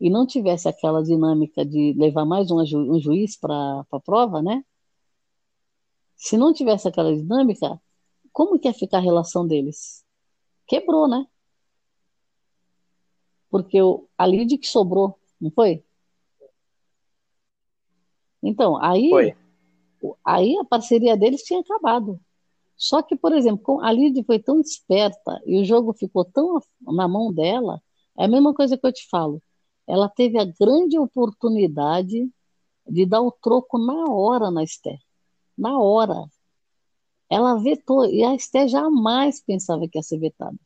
e 0.00 0.10
não 0.10 0.26
tivesse 0.26 0.68
aquela 0.68 1.02
dinâmica 1.02 1.64
de 1.66 1.94
levar 1.98 2.24
mais 2.26 2.50
um, 2.50 2.64
ju- 2.66 2.92
um 2.92 3.00
juiz 3.00 3.36
para 3.38 3.84
a 3.92 4.00
prova, 4.00 4.42
né? 4.42 4.64
Se 6.16 6.36
não 6.36 6.52
tivesse 6.52 6.86
aquela 6.86 7.14
dinâmica, 7.16 7.80
como 8.32 8.58
que 8.58 8.68
ia 8.68 8.74
ficar 8.74 8.98
a 8.98 9.00
relação 9.00 9.46
deles? 9.46 10.04
Quebrou, 10.66 11.08
né? 11.08 11.26
Porque 13.50 13.80
o, 13.82 14.08
a 14.16 14.26
Lid 14.26 14.56
que 14.58 14.66
sobrou, 14.66 15.18
não 15.40 15.50
foi? 15.50 15.84
Então, 18.42 18.76
aí, 18.82 19.10
Foi. 19.10 19.34
aí 20.24 20.56
a 20.58 20.64
parceria 20.64 21.16
deles 21.16 21.42
tinha 21.42 21.60
acabado. 21.60 22.20
Só 22.76 23.02
que, 23.02 23.16
por 23.16 23.32
exemplo, 23.32 23.80
a 23.80 23.90
Lid 23.90 24.22
foi 24.24 24.38
tão 24.38 24.60
esperta 24.60 25.42
e 25.44 25.60
o 25.60 25.64
jogo 25.64 25.92
ficou 25.92 26.24
tão 26.24 26.60
na 26.80 27.08
mão 27.08 27.32
dela, 27.32 27.82
é 28.16 28.24
a 28.24 28.28
mesma 28.28 28.54
coisa 28.54 28.78
que 28.78 28.86
eu 28.86 28.92
te 28.92 29.08
falo. 29.08 29.42
Ela 29.86 30.08
teve 30.08 30.38
a 30.38 30.44
grande 30.44 30.98
oportunidade 30.98 32.30
de 32.86 33.06
dar 33.06 33.20
o 33.20 33.32
troco 33.32 33.78
na 33.78 34.04
hora 34.10 34.50
na 34.50 34.62
Esther. 34.62 34.98
Na 35.56 35.78
hora. 35.78 36.24
Ela 37.30 37.56
vetou, 37.56 38.06
e 38.06 38.22
a 38.22 38.34
Esther 38.34 38.68
jamais 38.68 39.42
pensava 39.42 39.86
que 39.88 39.98
ia 39.98 40.02
ser 40.02 40.18
vetada. 40.18 40.56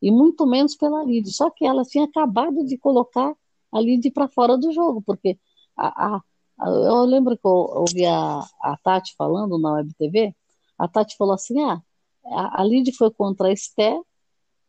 E 0.00 0.10
muito 0.10 0.46
menos 0.46 0.76
pela 0.76 1.02
Lid. 1.02 1.30
Só 1.32 1.50
que 1.50 1.64
ela 1.64 1.82
tinha 1.84 2.04
acabado 2.04 2.64
de 2.64 2.76
colocar 2.76 3.34
a 3.72 3.80
Lid 3.80 4.10
para 4.10 4.28
fora 4.28 4.56
do 4.56 4.70
jogo, 4.72 5.02
porque 5.02 5.38
a- 5.76 6.16
a- 6.16 6.22
eu 6.60 7.04
lembro 7.04 7.36
que 7.36 7.46
eu 7.46 7.50
ouvi 7.50 8.04
a, 8.06 8.40
a 8.62 8.76
Tati 8.82 9.14
falando 9.16 9.58
na 9.58 9.72
Web 9.74 9.92
TV, 9.94 10.34
a 10.78 10.88
Tati 10.88 11.16
falou 11.16 11.34
assim: 11.34 11.60
ah, 11.60 11.82
a, 12.24 12.64
Lid 12.64 12.92
foi 12.92 13.10
contra 13.10 13.48
a 13.48 13.52
Esté, 13.52 14.00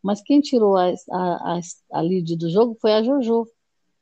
mas 0.01 0.21
quem 0.21 0.41
tirou 0.41 0.75
a, 0.77 0.89
a, 1.11 1.59
a, 1.93 2.01
Lid 2.01 2.35
do 2.35 2.49
jogo 2.49 2.77
foi 2.81 2.93
a 2.93 3.03
Jojo, 3.03 3.47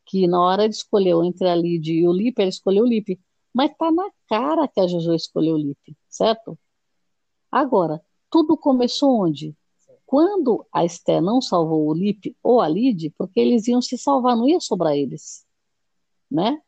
que 0.05 0.27
na 0.27 0.41
hora 0.41 0.63
ele 0.63 0.73
escolheu 0.73 1.23
entre 1.23 1.47
a 1.47 1.55
Lid 1.55 1.91
e 1.93 2.07
o 2.07 2.13
Lipe, 2.13 2.41
ele 2.41 2.49
escolheu 2.49 2.83
o 2.83 2.87
Lipe. 2.87 3.19
Mas 3.53 3.75
tá 3.77 3.91
na 3.91 4.09
cara 4.27 4.67
que 4.67 4.79
a 4.79 4.87
Jojo 4.87 5.13
escolheu 5.13 5.55
o 5.55 5.57
Lipe, 5.57 5.95
certo? 6.09 6.57
Agora, 7.51 8.01
tudo 8.29 8.57
começou 8.57 9.21
onde? 9.21 9.55
Quando 10.05 10.65
a 10.73 10.83
Esté 10.83 11.21
não 11.21 11.41
salvou 11.41 11.87
o 11.87 11.93
Lipe 11.93 12.35
ou 12.41 12.61
a 12.61 12.67
Lid, 12.67 13.11
porque 13.17 13.39
eles 13.39 13.67
iam 13.67 13.81
se 13.81 13.97
salvar, 13.97 14.35
não 14.35 14.47
ia 14.47 14.59
sobrar 14.59 14.95
eles, 14.95 15.45
né? 16.29 16.61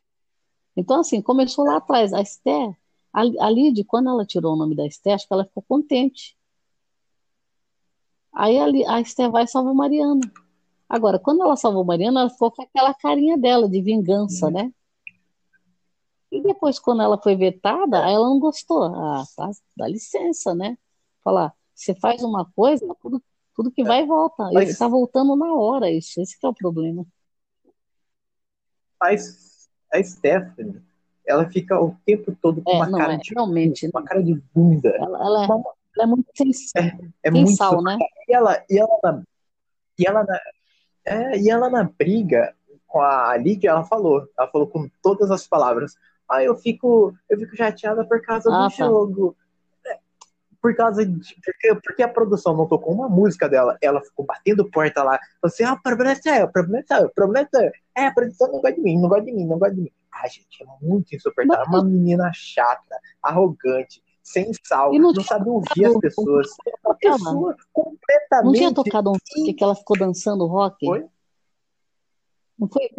Então, 0.75 0.99
assim, 0.99 1.21
começou 1.21 1.65
lá 1.65 1.77
atrás. 1.77 2.13
A 2.13 2.21
Esté, 2.21 2.75
a, 3.13 3.21
a 3.21 3.49
Lid, 3.49 3.83
quando 3.85 4.09
ela 4.09 4.25
tirou 4.25 4.53
o 4.53 4.57
nome 4.57 4.75
da 4.75 4.85
Esté, 4.85 5.13
acho 5.13 5.27
que 5.27 5.33
ela 5.33 5.45
ficou 5.45 5.63
contente. 5.63 6.37
Aí 8.33 8.57
a, 8.57 8.95
a 8.95 9.01
Esté 9.01 9.29
vai 9.29 9.43
e 9.43 9.47
salva 9.47 9.71
o 9.71 9.75
Mariano. 9.75 10.21
Agora, 10.89 11.17
quando 11.17 11.41
ela 11.41 11.55
salvou 11.55 11.83
o 11.83 11.85
Mariano, 11.85 12.19
ela 12.19 12.29
ficou 12.29 12.51
com 12.51 12.61
aquela 12.61 12.93
carinha 12.93 13.37
dela 13.37 13.67
de 13.67 13.81
vingança, 13.81 14.51
né? 14.51 14.71
E 16.31 16.41
depois, 16.41 16.77
quando 16.77 17.01
ela 17.01 17.17
foi 17.17 17.35
vetada, 17.35 17.97
ela 17.97 18.27
não 18.27 18.39
gostou. 18.39 18.83
Ah, 18.83 19.23
tá, 19.35 19.49
dá 19.77 19.87
licença, 19.87 20.53
né? 20.53 20.77
Falar, 21.23 21.53
você 21.73 21.95
faz 21.95 22.21
uma 22.23 22.45
coisa, 22.51 22.85
tudo, 23.01 23.23
tudo 23.55 23.71
que 23.71 23.83
vai 23.83 24.05
volta. 24.05 24.49
Mas- 24.51 24.77
tá 24.77 24.87
voltando 24.87 25.35
na 25.35 25.53
hora, 25.53 25.89
isso. 25.89 26.21
Esse 26.21 26.37
que 26.37 26.45
é 26.45 26.49
o 26.49 26.53
problema. 26.53 27.05
Mas 28.99 29.54
a 29.95 30.03
Stephanie, 30.03 30.81
ela 31.25 31.49
fica 31.49 31.79
o 31.81 31.95
tempo 32.05 32.35
todo 32.41 32.61
com 32.61 32.71
É, 32.71 32.75
uma 32.75 32.91
cara 32.97 33.13
é, 33.13 33.17
de 33.17 33.33
realmente, 33.33 33.87
uma 33.87 34.03
cara 34.03 34.21
de 34.23 34.33
bunda. 34.53 34.89
ela, 34.89 35.17
ela 35.19 35.43
é- 35.43 35.47
Uma, 35.47 35.73
Ela 35.97 36.03
é 36.03 36.07
muito 36.07 36.25
sem, 36.35 37.13
É 37.23 37.31
muito 37.31 37.55
sal, 37.55 37.81
né? 37.81 37.97
E 38.27 38.35
ela, 38.35 38.61
e 38.69 38.77
ela, 38.77 38.99
na- 39.03 39.23
e 39.97 40.05
ela, 40.07 40.23
na, 40.25 40.39
é, 41.05 41.39
e 41.39 41.49
ela 41.49 41.69
na 41.69 41.83
briga 41.85 42.53
com 42.85 43.01
a 43.01 43.35
Lídia, 43.37 43.69
ela 43.69 43.83
falou, 43.85 44.27
ela 44.37 44.47
falou 44.49 44.67
com 44.67 44.89
todas 45.01 45.31
as 45.31 45.47
palavras. 45.47 45.95
Ah, 46.29 46.43
eu 46.43 46.55
fico, 46.57 47.15
eu 47.29 47.37
fico 47.39 47.55
chateada 47.55 48.03
por 48.05 48.21
causa 48.21 48.49
Ah, 48.53 48.63
do 48.67 48.69
tá. 48.69 48.75
jogo. 48.75 49.35
É, 49.85 49.97
Por 50.61 50.75
causa 50.75 51.05
de. 51.05 51.35
Porque, 51.43 51.75
porque 51.75 52.03
a 52.03 52.07
produção 52.09 52.55
não 52.57 52.67
tocou 52.67 52.93
uma 52.93 53.07
música 53.07 53.47
dela, 53.47 53.77
ela 53.81 54.01
ficou 54.01 54.25
batendo 54.25 54.69
porta 54.69 55.01
lá. 55.03 55.17
Falou 55.39 55.53
assim: 55.53 55.63
ah, 55.63 55.73
o 55.73 55.81
problema 55.81 56.11
é 56.11 56.15
seu, 56.15 56.45
o 56.45 56.51
problema 56.51 56.79
é 56.79 56.95
seu, 56.95 57.05
o 57.05 57.09
problema 57.13 57.47
é 57.53 57.57
seu. 57.59 57.71
É, 57.95 58.07
a 58.07 58.13
produção 58.13 58.47
não 58.51 58.59
gosta 58.59 58.73
de 58.75 58.81
mim, 58.81 58.99
não 58.99 59.07
gosta 59.07 59.25
de 59.25 59.31
mim, 59.31 59.45
não 59.45 59.57
gosta 59.57 59.75
de 59.75 59.81
mim. 59.81 59.91
Ai, 60.11 60.29
gente, 60.29 60.61
é 60.63 60.65
muito 60.85 61.15
insuportável. 61.15 61.65
Uma 61.67 61.83
menina 61.83 62.31
chata, 62.33 62.99
arrogante, 63.21 64.03
sem 64.21 64.51
sal, 64.65 64.91
não 64.93 65.11
não, 65.13 65.23
sabe 65.23 65.49
ouvir 65.49 65.85
as 65.85 65.97
pessoas. 65.99 66.47
Uma 66.83 66.93
Não, 66.93 66.95
pessoa 66.97 67.51
Não 67.51 67.57
completamente. 67.71 68.57
tinha 68.57 68.73
tocado 68.73 69.09
um 69.11 69.13
rock 69.13 69.53
que 69.53 69.63
ela 69.63 69.75
ficou 69.75 69.97
dançando 69.97 70.45
rock? 70.45 70.85
Foi? 70.85 71.05
Não 72.57 72.67
foi? 72.67 72.89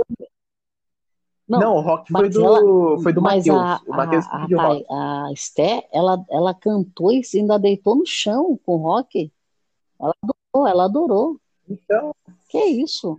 Não, 1.49 1.61
Não, 1.61 1.77
o 1.77 1.81
rock 1.81 2.11
foi 2.13 2.23
mas 2.23 2.35
do, 2.35 2.45
ela- 2.45 3.03
foi 3.03 3.13
do 3.13 3.23
mas 3.23 3.47
Matheus. 3.47 3.57
a, 3.57 3.81
O 3.87 3.97
Matheus 3.97 4.27
a, 4.27 4.29
que 4.31 4.37
a, 4.37 4.41
pediu 4.41 4.59
rock. 4.59 4.87
a, 4.91 5.27
a 5.27 5.33
Esté, 5.33 5.89
ela, 5.93 6.25
ela 6.31 6.55
cantou 6.55 7.13
e 7.13 7.23
ainda 7.35 7.59
deitou 7.59 7.97
no 7.97 8.07
chão 8.07 8.59
com 8.65 8.77
rock. 8.77 9.33
Ela 10.01 10.15
adorou, 10.23 10.69
ela 10.69 10.85
adorou. 10.85 11.41
Então, 11.69 12.15
Que 12.49 12.65
isso? 12.65 13.19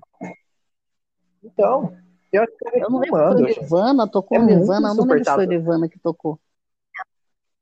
Então, 1.48 1.98
eu 2.32 2.44
acho 2.44 2.52
que 2.58 2.80
Eu 2.84 2.90
não 2.90 3.00
lembro 3.00 3.18
se 3.20 3.34
foi. 3.34 3.42
Nirvana, 3.62 4.08
tocou 4.08 4.38
É 4.38 4.42
Nirvana, 4.42 4.90
eu 4.90 4.96
não 4.96 5.04
lembro 5.06 5.26
se 5.26 5.32
foi. 5.32 5.48
Nirvana 5.48 5.90
que 5.90 6.00
tocou. 6.00 6.40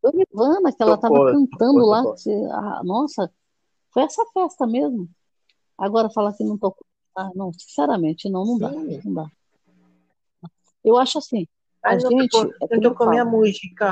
Foi 0.01 0.11
Nirvana 0.13 0.71
que 0.71 0.81
ela 0.83 0.97
Tocou, 0.97 1.17
estava 1.17 1.31
cantando 1.31 1.73
tocou, 1.79 1.85
lá. 1.89 1.97
tocou. 2.03 2.15
que- 2.15 2.45
ah, 2.51 2.81
nossa, 2.83 3.31
foi 3.91 4.03
essa 4.03 4.23
festa 4.33 4.67
mesmo. 4.67 5.09
Agora 5.77 6.09
falar 6.09 6.33
que 6.33 6.43
não 6.43 6.57
tocou. 6.57 6.85
Ah, 7.17 7.29
não, 7.33 7.51
sinceramente, 7.53 8.29
não, 8.29 8.45
não 8.45 8.57
dá. 8.59 8.69
Sim. 8.69 9.01
Não 9.05 9.13
dá. 9.13 9.27
Eu 10.83 10.97
acho 10.97 11.17
assim, 11.17 11.47
a 11.81 11.93
Mas 11.93 12.03
não 12.03 12.11
gente. 12.11 12.29
tocou, 12.29 12.53
É 12.61 12.75
eu 12.75 12.81
tocou 12.81 13.09
minha 13.09 13.25
música. 13.25 13.89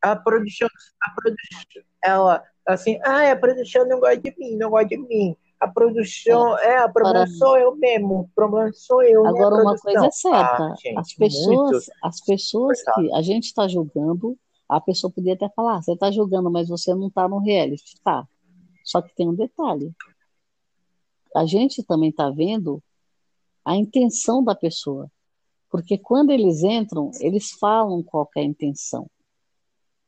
A 0.00 0.14
produção, 0.14 0.68
a 1.02 1.10
produção, 1.10 1.82
ela, 2.04 2.44
assim, 2.66 3.00
ah, 3.02 3.32
a 3.32 3.36
produção 3.36 3.88
não 3.88 3.98
gosta 3.98 4.18
de 4.20 4.32
mim, 4.38 4.56
não 4.56 4.70
gosta 4.70 4.88
de 4.88 4.98
mim. 4.98 5.36
A 5.60 5.66
produção, 5.66 6.56
é, 6.58 6.84
o 6.84 6.92
problema 6.92 7.24
Para- 7.26 7.34
sou 7.34 7.58
eu 7.58 7.74
mesmo, 7.76 8.20
o 8.20 8.28
problema 8.34 8.72
sou 8.72 9.02
eu, 9.02 9.26
Agora, 9.26 9.56
uma 9.56 9.74
produção. 9.76 9.92
coisa 9.92 10.06
é 10.06 10.10
certa, 10.10 10.62
Ah, 10.64 10.74
gente, 10.80 10.98
as 10.98 11.14
pessoas, 11.14 11.90
as 12.02 12.20
pessoas 12.20 12.82
que 12.82 13.12
a 13.14 13.22
gente 13.22 13.44
está 13.46 13.66
julgando, 13.66 14.38
a 14.68 14.80
pessoa 14.80 15.10
podia 15.12 15.34
até 15.34 15.48
falar, 15.48 15.78
"Ah, 15.78 15.82
você 15.82 15.92
está 15.94 16.10
julgando, 16.12 16.48
mas 16.50 16.68
você 16.68 16.94
não 16.94 17.08
está 17.08 17.26
no 17.28 17.38
reality. 17.38 18.00
Tá. 18.04 18.24
Só 18.84 19.02
que 19.02 19.12
tem 19.16 19.28
um 19.28 19.34
detalhe. 19.34 19.92
A 21.34 21.44
gente 21.44 21.82
também 21.82 22.10
está 22.10 22.30
vendo 22.30 22.80
a 23.64 23.76
intenção 23.76 24.42
da 24.44 24.54
pessoa. 24.54 25.10
Porque 25.70 25.98
quando 25.98 26.30
eles 26.30 26.62
entram, 26.62 27.10
eles 27.20 27.50
falam 27.50 28.02
qual 28.02 28.28
é 28.36 28.40
a 28.40 28.44
intenção. 28.44 29.06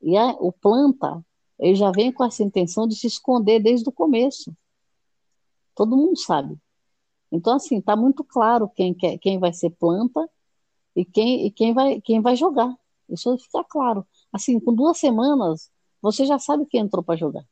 E 0.01 0.17
a- 0.17 0.37
o 0.41 0.51
planta, 0.53 1.23
ele 1.59 1.75
já 1.75 1.91
vem 1.91 2.11
com 2.13 2.25
essa 2.25 2.43
intenção 2.43 2.87
de 2.87 2.95
se 2.95 3.07
esconder 3.07 3.61
desde 3.61 3.87
o 3.89 3.93
começo. 3.93 4.55
Todo 5.75 5.97
mundo 5.97 6.19
sabe. 6.19 6.57
Então, 7.33 7.55
assim, 7.55 7.79
está 7.79 7.95
muito 7.97 8.25
claro 8.25 8.69
quem, 8.69 8.93
quer, 8.93 9.19
quem 9.19 9.39
vai 9.39 9.53
ser 9.53 9.71
planta 9.71 10.29
e 10.97 11.05
quem, 11.05 11.47
e 11.47 11.51
quem 11.51 11.73
vai, 11.73 12.01
quem 12.01 12.21
vai 12.21 12.37
jogar. 12.37 12.75
Isso 13.09 13.37
fica 13.39 13.65
claro. 13.65 14.07
Assim, 14.33 14.59
com 14.61 14.75
duas 14.75 14.99
semanas, 14.99 15.71
você 16.03 16.25
já 16.25 16.39
sabe 16.39 16.67
quem 16.67 16.81
entrou 16.81 17.03
para 17.03 17.17
jogar. 17.17 17.45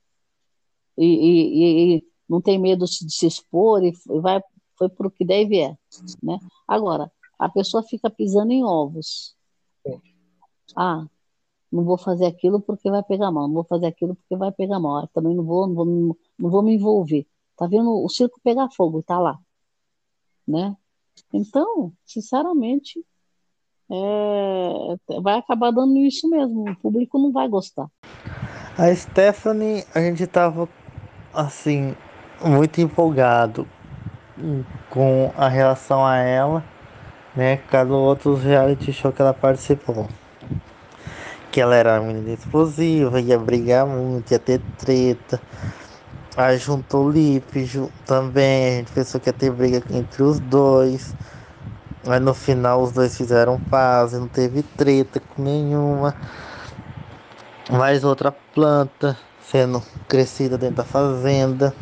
E, 0.97 1.05
e- 1.07 1.97
e- 1.97 2.09
não 2.29 2.41
tem 2.41 2.59
medo 2.59 2.85
de 2.85 3.11
se 3.11 3.27
expor 3.27 3.83
e 3.83 3.93
vai, 4.21 4.43
foi 4.77 4.89
para 4.89 5.07
o 5.07 5.11
que 5.11 5.25
der 5.25 5.43
e 5.43 5.47
vier. 5.47 5.79
Né? 6.23 6.39
Agora, 6.67 7.11
a 7.39 7.49
pessoa 7.49 7.83
fica 7.83 8.11
pisando 8.11 8.53
em 8.53 8.65
ovos. 8.65 9.35
Ah, 10.77 11.07
não 11.73 11.85
vou 11.85 11.97
fazer 11.97 12.27
aquilo 12.27 12.61
porque 12.61 12.91
vai 12.91 13.03
pegar 13.03 13.31
mal, 13.31 13.47
não 13.47 13.55
vou 13.55 13.65
fazer 13.65 13.87
aquilo 13.87 14.15
porque 14.15 14.37
vai 14.37 14.53
pegar 14.53 14.79
mal. 14.79 15.05
Ah, 15.05 15.07
também 15.09 15.35
não 15.35 15.45
vou, 15.45 15.67
não 15.67 15.75
vou, 15.75 16.17
não 16.39 16.51
vou 16.51 16.63
me 16.63 16.75
envolver. 16.75 17.27
Tá 17.59 17.67
vendo 17.67 17.91
o 17.91 18.09
circo 18.09 18.41
pegar 18.43 18.69
fogo, 18.71 19.03
tá 19.03 19.19
lá, 19.19 19.37
né? 20.47 20.77
Então, 21.33 21.93
sinceramente, 22.07 23.05
é, 23.91 25.21
vai 25.21 25.39
acabar 25.39 25.73
dando 25.73 25.99
isso 25.99 26.31
mesmo. 26.31 26.71
O 26.71 26.77
público 26.77 27.19
não 27.19 27.33
vai 27.33 27.49
gostar. 27.49 27.89
A 28.79 28.95
Stephanie, 28.95 29.85
a 29.93 30.01
gente 30.01 30.25
tava 30.27 30.69
assim, 31.35 31.97
muito 32.45 32.81
empolgado 32.81 33.67
com 34.89 35.33
a 35.37 35.49
relação 35.49 36.07
a 36.07 36.17
ela, 36.17 36.65
né? 37.35 37.57
Cada 37.57 37.93
outro 37.93 38.37
reality 38.37 38.93
show 38.93 39.13
que 39.13 39.21
ela 39.21 39.35
participou. 39.35 40.09
Que 41.51 41.61
ela 41.61 41.75
era 41.75 42.01
uma 42.01 42.13
menina 42.13 42.35
explosiva, 42.35 43.21
ia 43.21 43.37
brigar 43.37 43.85
muito, 43.85 44.31
ia 44.31 44.39
ter 44.39 44.61
treta. 44.77 45.43
Aí 46.39 46.57
juntou 46.59 47.11
Lipe 47.11 47.65
ju- 47.65 47.93
também, 48.05 48.77
a 48.77 48.79
gente 48.79 48.93
pensou 48.93 49.21
que 49.21 49.29
ia 49.29 49.33
ter 49.33 49.51
briga 49.53 49.85
entre 49.91 50.23
os 50.23 50.39
dois. 50.41 51.17
Aí 52.09 52.21
no 52.21 52.35
final 52.35 52.83
os 52.83 52.93
dois 52.93 53.17
fizeram 53.17 53.59
paz, 53.59 54.13
não 54.15 54.29
teve 54.29 54.63
treta 54.65 55.21
com 55.21 55.43
nenhuma. 55.43 56.17
Mais 57.71 58.05
outra 58.05 58.31
planta 58.31 59.19
sendo 59.39 59.83
crescida 60.07 60.59
dentro 60.59 60.77
da 60.77 60.85
fazenda. 60.85 61.75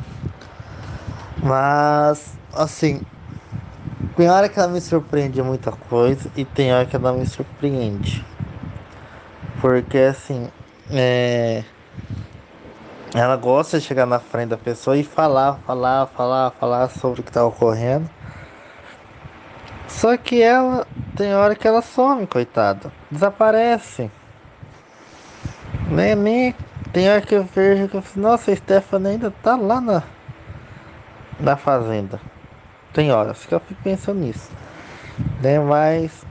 Mas, 1.41 2.39
assim, 2.53 3.03
tem 4.17 4.29
hora 4.29 4.49
que 4.49 4.59
ela 4.59 4.67
me 4.67 4.81
surpreende 4.81 5.41
muita 5.43 5.71
coisa 5.71 6.29
e 6.35 6.45
tem 6.45 6.73
hora 6.75 6.85
que 6.87 6.97
ela 6.97 7.13
me 7.13 7.25
surpreende. 7.25 8.27
Porque, 9.55 9.99
assim, 9.99 10.51
é... 10.91 11.65
ela 13.15 13.37
gosta 13.37 13.79
de 13.79 13.85
chegar 13.85 14.07
na 14.07 14.19
frente 14.19 14.51
da 14.51 14.59
pessoa 14.59 14.97
e 14.97 15.05
falar, 15.05 15.59
falar, 15.67 16.07
falar, 16.09 16.51
falar 16.53 16.89
sobre 16.89 17.21
o 17.21 17.25
que 17.25 17.31
está 17.31 17.45
ocorrendo. 17.45 18.09
Só 19.89 20.17
que 20.17 20.43
ela, 20.43 20.87
tem 21.17 21.35
hora 21.35 21.55
que 21.55 21.67
ela 21.67 21.81
some, 21.81 22.27
coitada. 22.27 22.93
Desaparece. 23.11 24.11
Nem, 25.89 26.15
nem 26.17 26.55
tem 26.93 27.11
hora 27.11 27.21
que 27.21 27.35
eu 27.35 27.45
vejo 27.45 27.89
que 27.89 27.97
eu 27.97 28.03
falo, 28.03 28.29
nossa, 28.29 28.51
a 28.51 28.57
Stephanie 28.57 29.13
ainda 29.13 29.31
tá 29.31 29.55
lá 29.55 29.81
na, 29.81 30.03
na 31.39 31.57
fazenda. 31.57 32.21
Tem 32.93 33.13
horas 33.13 33.45
que 33.45 33.55
eu 33.55 33.61
fico 33.61 33.83
pensando 33.83 34.21
nisso. 34.21 34.51
Né? 35.43 35.59
Mas 35.61 36.25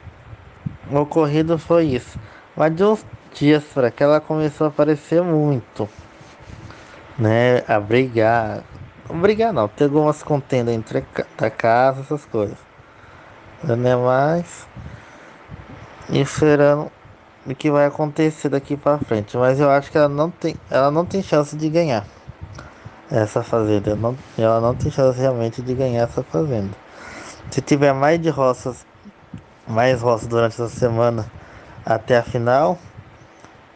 o 0.92 0.98
ocorrido 0.98 1.58
foi 1.58 1.86
isso. 1.86 2.18
Mas 2.56 2.76
de 2.76 2.84
uns 2.84 3.06
dias 3.34 3.64
pra 3.64 3.92
cá 3.92 4.06
ela 4.06 4.20
começou 4.20 4.66
a 4.66 4.70
aparecer 4.70 5.22
muito. 5.22 5.88
Né? 7.18 7.64
A 7.68 7.80
brigar. 7.80 8.64
Brigar 9.10 9.54
não, 9.54 9.68
tem 9.68 9.86
algumas 9.86 10.24
contendas 10.24 10.74
entre 10.74 11.06
da 11.38 11.50
casa, 11.50 12.02
essas 12.02 12.26
coisas. 12.26 12.58
Né? 13.64 13.96
Mas 13.96 14.68
esperando 16.10 16.92
o 17.46 17.54
que 17.54 17.70
vai 17.70 17.86
acontecer 17.86 18.50
daqui 18.50 18.76
pra 18.76 18.98
frente. 18.98 19.38
Mas 19.38 19.60
eu 19.60 19.70
acho 19.70 19.92
que 19.92 19.98
ela 19.98 20.10
não 20.10 20.30
tem, 20.30 20.56
ela 20.70 20.90
não 20.92 21.06
tem 21.06 21.22
chance 21.22 21.56
de 21.56 21.70
ganhar 21.70 22.06
essa 23.10 23.44
fazenda. 23.44 23.96
Não, 23.96 24.18
ela 24.38 24.60
não 24.60 24.74
tem 24.74 24.92
chance 24.92 25.20
realmente 25.20 25.62
de 25.62 25.74
ganhar 25.74 26.04
essa 26.04 26.24
fazenda. 26.24 26.72
Se 27.52 27.62
tiver 27.62 27.94
mais 27.94 28.20
de 28.20 28.30
roças, 28.30 28.86
mais 29.68 30.02
roças 30.02 30.28
durante 30.28 30.54
essa 30.54 30.70
semana 30.70 31.26
até 31.86 32.18
a 32.18 32.24
final, 32.24 32.78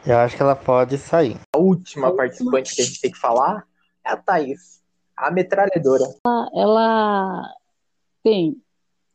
eu 0.06 0.18
acho 0.18 0.36
que 0.36 0.42
ela 0.42 0.56
pode 0.56 0.98
sair. 0.98 1.40
A 1.54 1.58
última 1.58 2.16
participante 2.16 2.76
que 2.76 2.82
a 2.82 2.86
gente 2.86 3.02
tem 3.02 3.12
que 3.12 3.18
falar 3.18 3.66
é 4.06 4.12
a 4.12 4.18
Thaís, 4.18 4.82
a 5.16 5.32
metralhadora. 5.32 6.06
Ela 6.54 7.54
tem 8.24 8.56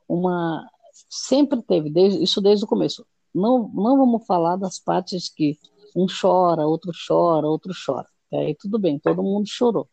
uma. 0.08 0.68
Sempre 1.08 1.62
teve, 1.62 1.90
desde, 1.90 2.22
isso 2.22 2.40
desde 2.40 2.64
o 2.64 2.68
começo. 2.68 3.04
Não, 3.34 3.68
não 3.74 3.96
vamos 3.96 4.24
falar 4.26 4.56
das 4.56 4.78
partes 4.78 5.28
que 5.28 5.58
um 5.94 6.06
chora, 6.06 6.66
outro 6.66 6.92
chora, 7.06 7.46
outro 7.46 7.72
chora. 7.74 8.06
Aí 8.32 8.54
tudo 8.54 8.78
bem, 8.78 8.98
todo 8.98 9.22
mundo 9.22 9.46
chorou. 9.48 9.88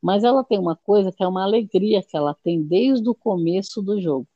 Mas 0.00 0.24
ela 0.24 0.42
tem 0.42 0.58
uma 0.58 0.74
coisa 0.74 1.12
que 1.12 1.22
é 1.22 1.26
uma 1.26 1.44
alegria 1.44 2.02
que 2.02 2.16
ela 2.16 2.34
tem 2.42 2.62
desde 2.62 3.08
o 3.08 3.14
começo 3.14 3.80
do 3.80 4.00
jogo. 4.00 4.26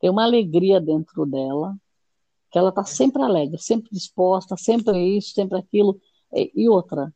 Tem 0.00 0.08
uma 0.08 0.24
alegria 0.24 0.80
dentro 0.80 1.26
dela, 1.26 1.76
que 2.50 2.58
ela 2.58 2.70
está 2.70 2.84
sempre 2.84 3.22
alegre, 3.22 3.58
sempre 3.58 3.90
disposta, 3.92 4.56
sempre 4.56 5.16
isso, 5.16 5.32
sempre 5.34 5.58
aquilo. 5.58 6.00
E 6.32 6.68
outra, 6.68 7.12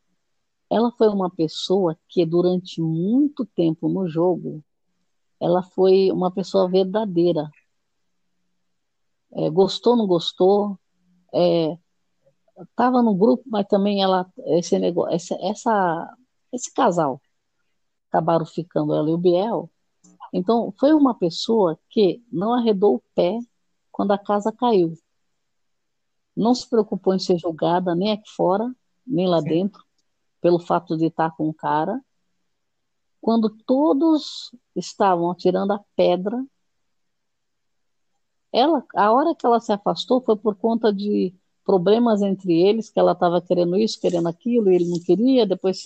ela 0.70 0.90
foi 0.92 1.08
uma 1.08 1.30
pessoa 1.30 1.98
que 2.08 2.24
durante 2.24 2.80
muito 2.80 3.44
tempo 3.44 3.88
no 3.88 4.08
jogo, 4.08 4.64
ela 5.40 5.62
foi 5.62 6.10
uma 6.10 6.30
pessoa 6.30 6.68
verdadeira. 6.68 7.50
É, 9.34 9.50
gostou, 9.50 9.96
não 9.96 10.06
gostou, 10.06 10.78
é, 11.34 11.76
estava 12.60 13.02
no 13.02 13.14
grupo, 13.14 13.42
mas 13.46 13.66
também 13.66 14.02
ela, 14.02 14.30
esse 14.46 14.78
negócio, 14.78 15.14
essa, 15.14 15.34
essa, 15.40 16.16
esse 16.52 16.72
casal 16.72 17.20
acabaram 18.08 18.44
ficando 18.44 18.94
ela 18.94 19.08
e 19.10 19.14
o 19.14 19.18
Biel. 19.18 19.70
Então, 20.32 20.72
foi 20.78 20.92
uma 20.94 21.14
pessoa 21.14 21.78
que 21.88 22.22
não 22.30 22.52
arredou 22.52 22.96
o 22.96 23.02
pé 23.14 23.38
quando 23.90 24.12
a 24.12 24.18
casa 24.18 24.52
caiu. 24.52 24.94
Não 26.36 26.54
se 26.54 26.68
preocupou 26.68 27.14
em 27.14 27.18
ser 27.18 27.38
julgada 27.38 27.94
nem 27.94 28.12
aqui 28.12 28.28
fora, 28.34 28.72
nem 29.06 29.26
lá 29.28 29.40
Sim. 29.40 29.48
dentro, 29.48 29.84
pelo 30.40 30.58
fato 30.58 30.96
de 30.96 31.06
estar 31.06 31.30
com 31.36 31.48
o 31.48 31.54
cara. 31.54 32.00
Quando 33.20 33.50
todos 33.50 34.50
estavam 34.74 35.30
atirando 35.30 35.72
a 35.72 35.80
pedra, 35.94 36.44
ela, 38.52 38.84
a 38.94 39.12
hora 39.12 39.34
que 39.34 39.46
ela 39.46 39.60
se 39.60 39.72
afastou 39.72 40.20
foi 40.20 40.36
por 40.36 40.54
conta 40.56 40.92
de 40.92 41.34
problemas 41.64 42.22
entre 42.22 42.52
eles, 42.52 42.90
que 42.90 42.98
ela 42.98 43.12
estava 43.12 43.40
querendo 43.40 43.76
isso, 43.76 44.00
querendo 44.00 44.28
aquilo, 44.28 44.70
e 44.70 44.74
ele 44.74 44.88
não 44.88 45.00
queria, 45.00 45.46
depois, 45.46 45.82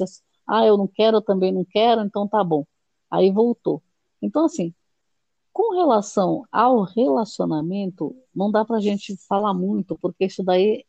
ah, 0.47 0.64
eu 0.64 0.77
não 0.77 0.86
quero, 0.86 1.18
eu 1.18 1.23
também 1.23 1.52
não 1.52 1.64
quero, 1.64 2.01
então 2.01 2.27
tá 2.27 2.43
bom. 2.43 2.64
Aí 3.10 3.31
voltou. 3.31 3.82
Então, 4.20 4.47
assim, 4.47 4.74
com 5.57 5.74
relação 5.74 6.45
ao 6.53 6.83
relacionamento, 6.83 8.15
não 8.35 8.51
dá 8.51 8.62
pra 8.62 8.78
gente 8.78 9.16
falar 9.27 9.55
muito, 9.55 9.97
porque 9.99 10.27
isso 10.27 10.45
daí 10.45 10.85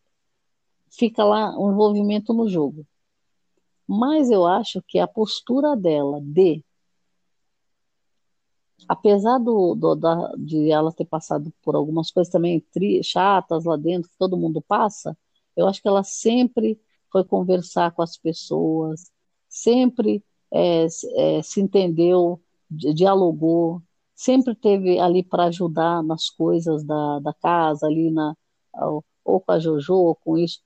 fica 0.92 1.24
lá 1.24 1.58
um 1.58 1.72
envolvimento 1.72 2.34
no 2.34 2.50
jogo. 2.50 2.86
Mas 3.88 4.30
eu 4.30 4.46
acho 4.46 4.82
que 4.86 5.00
a 5.00 5.08
postura 5.08 5.74
dela 5.74 6.20
de 6.22 6.62
apesar 8.90 9.38
do, 9.40 9.74
do- 9.74 9.96
da, 9.96 10.34
de 10.38 10.70
ela 10.70 10.92
ter 10.92 11.06
passado 11.06 11.50
por 11.64 11.74
algumas 11.74 12.12
coisas 12.12 12.30
também 12.30 12.60
tri- 12.60 13.02
chatas 13.02 13.64
lá 13.64 13.78
dentro, 13.78 14.10
que 14.10 14.18
todo 14.18 14.36
mundo 14.36 14.62
passa, 14.62 15.18
eu 15.56 15.66
acho 15.66 15.82
que 15.82 15.88
ela 15.88 16.04
sempre 16.04 16.78
foi 17.10 17.24
conversar 17.24 17.92
com 17.94 18.02
as 18.02 18.18
pessoas, 18.18 19.10
sempre 19.48 20.22
é, 20.52 20.90
se 20.90 21.08
é, 21.18 21.42
se 21.42 21.62
entendeu, 21.62 22.42
di- 22.70 22.94
dialogou, 22.94 23.82
sempre 24.18 24.56
teve 24.56 25.00
ali 25.00 25.24
para 25.24 25.46
ajudar 25.46 26.04
nas 26.04 26.30
coisas 26.32 26.84
da, 26.84 27.20
da 27.20 27.34
casa, 27.36 27.86
ali 27.88 28.12
na, 28.12 28.36
ou 29.24 29.42
com 29.42 29.52
a 29.54 29.60
Jojo, 29.60 29.94
ou 29.96 30.16
com 30.16 30.38
isso. 30.38 30.60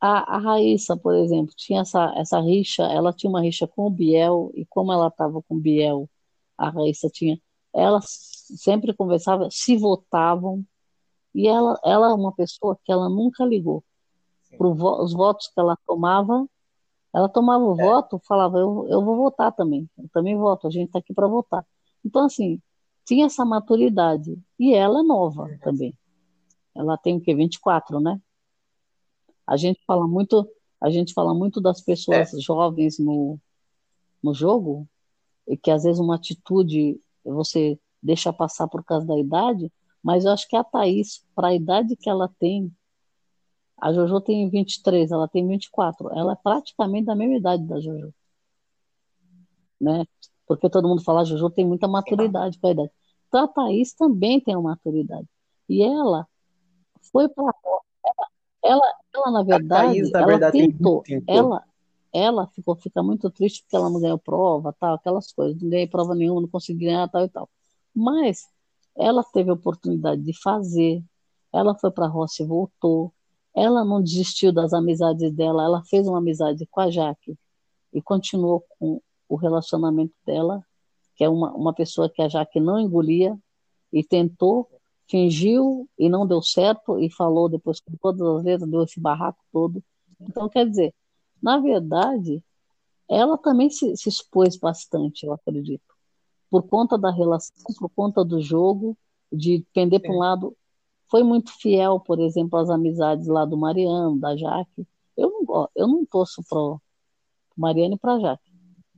A, 0.00 0.36
a 0.36 0.38
Raíssa, 0.38 0.96
por 0.96 1.14
exemplo, 1.14 1.52
tinha 1.56 1.82
essa, 1.82 2.14
essa 2.16 2.40
rixa, 2.40 2.84
ela 2.84 3.12
tinha 3.12 3.30
uma 3.30 3.42
rixa 3.42 3.66
com 3.66 3.86
o 3.86 3.90
Biel, 3.90 4.50
e 4.54 4.64
como 4.66 4.92
ela 4.92 5.08
estava 5.08 5.42
com 5.42 5.56
o 5.56 5.60
Biel, 5.60 6.08
a 6.56 6.70
Raíssa 6.70 7.10
tinha, 7.10 7.38
ela 7.74 8.00
sempre 8.02 8.94
conversava, 8.94 9.48
se 9.50 9.76
votavam, 9.76 10.64
e 11.34 11.48
ela, 11.48 11.78
ela 11.84 12.10
é 12.10 12.14
uma 12.14 12.32
pessoa 12.34 12.78
que 12.84 12.92
ela 12.92 13.08
nunca 13.08 13.44
ligou 13.44 13.84
para 14.56 14.66
os 14.68 15.12
votos 15.12 15.48
que 15.48 15.60
ela 15.60 15.76
tomava, 15.86 16.46
ela 17.12 17.28
tomava 17.28 17.64
o 17.64 17.80
É. 17.80 17.84
voto, 17.84 18.20
falava, 18.26 18.58
eu, 18.58 18.86
eu 18.88 19.04
vou 19.04 19.16
votar 19.16 19.52
também, 19.52 19.88
eu 19.98 20.08
também 20.12 20.36
voto, 20.36 20.66
a 20.66 20.70
gente 20.70 20.86
está 20.86 20.98
aqui 21.00 21.12
para 21.12 21.26
votar. 21.26 21.66
Então, 22.04 22.24
assim, 22.24 22.60
tinha 23.04 23.26
essa 23.26 23.44
maturidade, 23.44 24.38
e 24.58 24.74
ela 24.74 25.00
é 25.00 25.02
nova 25.02 25.48
também. 25.62 25.94
Ela 26.74 26.96
tem 26.96 27.16
o 27.16 27.20
quê? 27.20 27.34
24, 27.34 28.00
né? 28.00 28.20
A 29.46 29.56
gente 29.56 29.82
fala 29.84 30.06
muito, 30.06 30.48
a 30.80 30.90
gente 30.90 31.12
fala 31.12 31.34
muito 31.34 31.60
das 31.60 31.80
pessoas 31.80 32.30
jovens 32.42 32.98
no, 32.98 33.38
no 34.22 34.32
jogo, 34.32 34.88
e 35.46 35.56
que 35.56 35.70
às 35.70 35.82
vezes 35.82 36.00
uma 36.00 36.14
atitude 36.14 37.00
você 37.24 37.78
deixa 38.02 38.32
passar 38.32 38.68
por 38.68 38.84
causa 38.84 39.06
da 39.06 39.18
idade, 39.18 39.70
mas 40.02 40.24
eu 40.24 40.32
acho 40.32 40.48
que 40.48 40.56
a 40.56 40.64
Thaís, 40.64 41.26
para 41.34 41.48
a 41.48 41.54
idade 41.54 41.96
que 41.96 42.08
ela 42.08 42.28
tem, 42.38 42.72
a 43.76 43.92
Jojo 43.92 44.20
tem 44.20 44.48
23, 44.48 45.10
ela 45.10 45.26
tem 45.26 45.46
24, 45.46 46.10
ela 46.12 46.32
é 46.32 46.36
praticamente 46.36 47.06
da 47.06 47.16
mesma 47.16 47.36
idade 47.36 47.64
da 47.64 47.80
Jojo. 47.80 48.14
Né? 49.80 50.04
Porque 50.50 50.68
todo 50.68 50.88
mundo 50.88 51.00
fala, 51.04 51.24
Jojo 51.24 51.48
tem 51.48 51.64
muita 51.64 51.86
maturidade 51.86 52.58
para 52.58 52.70
a 52.70 52.72
idade. 52.72 52.90
Então 53.28 53.44
a 53.44 53.46
Thaís 53.46 53.94
também 53.94 54.40
tem 54.40 54.56
uma 54.56 54.70
maturidade. 54.70 55.28
E 55.68 55.80
ela 55.80 56.26
foi 57.12 57.28
para 57.28 57.54
ela, 58.64 58.82
ela, 59.14 59.30
na 59.30 59.42
verdade, 59.44 59.92
Thaís, 59.92 60.10
na 60.10 60.18
ela 60.18 60.26
verdade, 60.26 60.58
tentou. 60.58 61.04
25. 61.06 61.24
Ela, 61.30 61.64
ela 62.12 62.46
ficou, 62.48 62.74
fica 62.74 63.00
muito 63.00 63.30
triste 63.30 63.62
porque 63.62 63.76
ela 63.76 63.88
não 63.88 64.00
ganhou 64.00 64.18
prova, 64.18 64.72
tal, 64.72 64.96
aquelas 64.96 65.30
coisas. 65.30 65.62
Não 65.62 65.70
ganhei 65.70 65.86
prova 65.86 66.16
nenhuma, 66.16 66.40
não 66.40 66.48
consegui 66.48 66.86
ganhar, 66.86 67.08
tal 67.08 67.24
e 67.24 67.28
tal. 67.28 67.48
Mas 67.94 68.48
ela 68.98 69.22
teve 69.22 69.50
a 69.50 69.54
oportunidade 69.54 70.20
de 70.20 70.36
fazer. 70.42 71.00
Ela 71.52 71.76
foi 71.76 71.92
para 71.92 72.06
a 72.06 72.08
roça 72.08 72.42
e 72.42 72.46
voltou. 72.46 73.14
Ela 73.54 73.84
não 73.84 74.02
desistiu 74.02 74.52
das 74.52 74.72
amizades 74.72 75.32
dela. 75.32 75.62
Ela 75.62 75.84
fez 75.84 76.08
uma 76.08 76.18
amizade 76.18 76.66
com 76.66 76.80
a 76.80 76.90
Jaque 76.90 77.38
e 77.92 78.02
continuou 78.02 78.64
com 78.76 79.00
o 79.30 79.36
relacionamento 79.36 80.14
dela, 80.26 80.62
que 81.16 81.24
é 81.24 81.28
uma, 81.28 81.52
uma 81.54 81.72
pessoa 81.72 82.10
que 82.10 82.20
a 82.20 82.28
Jaque 82.28 82.60
não 82.60 82.78
engolia 82.78 83.38
e 83.90 84.04
tentou 84.04 84.68
fingiu 85.10 85.88
e 85.98 86.08
não 86.08 86.24
deu 86.24 86.40
certo 86.40 86.98
e 87.00 87.10
falou 87.10 87.48
depois 87.48 87.80
com 87.80 87.92
todas 88.00 88.22
as 88.22 88.44
letras, 88.44 88.70
deu 88.70 88.84
esse 88.84 89.00
barraco 89.00 89.42
todo. 89.52 89.82
Então, 90.20 90.48
quer 90.48 90.68
dizer, 90.68 90.94
na 91.42 91.58
verdade, 91.58 92.42
ela 93.08 93.36
também 93.36 93.68
se, 93.68 93.96
se 93.96 94.08
expôs 94.08 94.56
bastante, 94.56 95.26
eu 95.26 95.32
acredito, 95.32 95.82
por 96.48 96.62
conta 96.62 96.96
da 96.96 97.10
relação, 97.10 97.52
por 97.78 97.90
conta 97.90 98.24
do 98.24 98.40
jogo, 98.40 98.96
de 99.32 99.66
pender 99.72 100.00
para 100.00 100.12
um 100.12 100.18
lado. 100.18 100.56
Foi 101.10 101.24
muito 101.24 101.50
fiel, 101.58 101.98
por 101.98 102.20
exemplo, 102.20 102.56
às 102.58 102.70
amizades 102.70 103.26
lá 103.26 103.44
do 103.44 103.56
Mariano, 103.56 104.18
da 104.18 104.36
Jaque. 104.36 104.86
Eu 105.16 105.30
não, 105.30 105.68
eu 105.74 105.88
não 105.88 106.06
torço 106.06 106.40
para 106.48 106.58
o 106.58 106.80
Mariano 107.56 107.94
e 107.96 107.98
para 107.98 108.14
a 108.14 108.20
Jaque. 108.20 108.49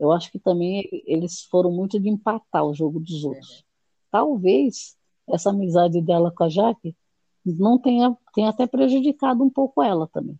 Eu 0.03 0.11
acho 0.11 0.33
que 0.33 0.39
também 0.41 0.89
eles 1.07 1.45
foram 1.45 1.70
muito 1.70 2.01
de 2.01 2.09
empatar 2.09 2.66
o 2.66 2.74
jogo 2.74 2.99
dos 2.99 3.23
outros. 3.23 3.65
Talvez 4.11 4.97
essa 5.29 5.51
amizade 5.51 6.01
dela 6.03 6.33
com 6.33 6.43
a 6.43 6.49
Jaque 6.49 6.97
não 7.47 7.79
tenha, 7.79 8.16
tenha 8.35 8.49
até 8.49 8.66
prejudicado 8.66 9.45
um 9.45 9.49
pouco 9.49 9.81
ela 9.81 10.09
também. 10.09 10.37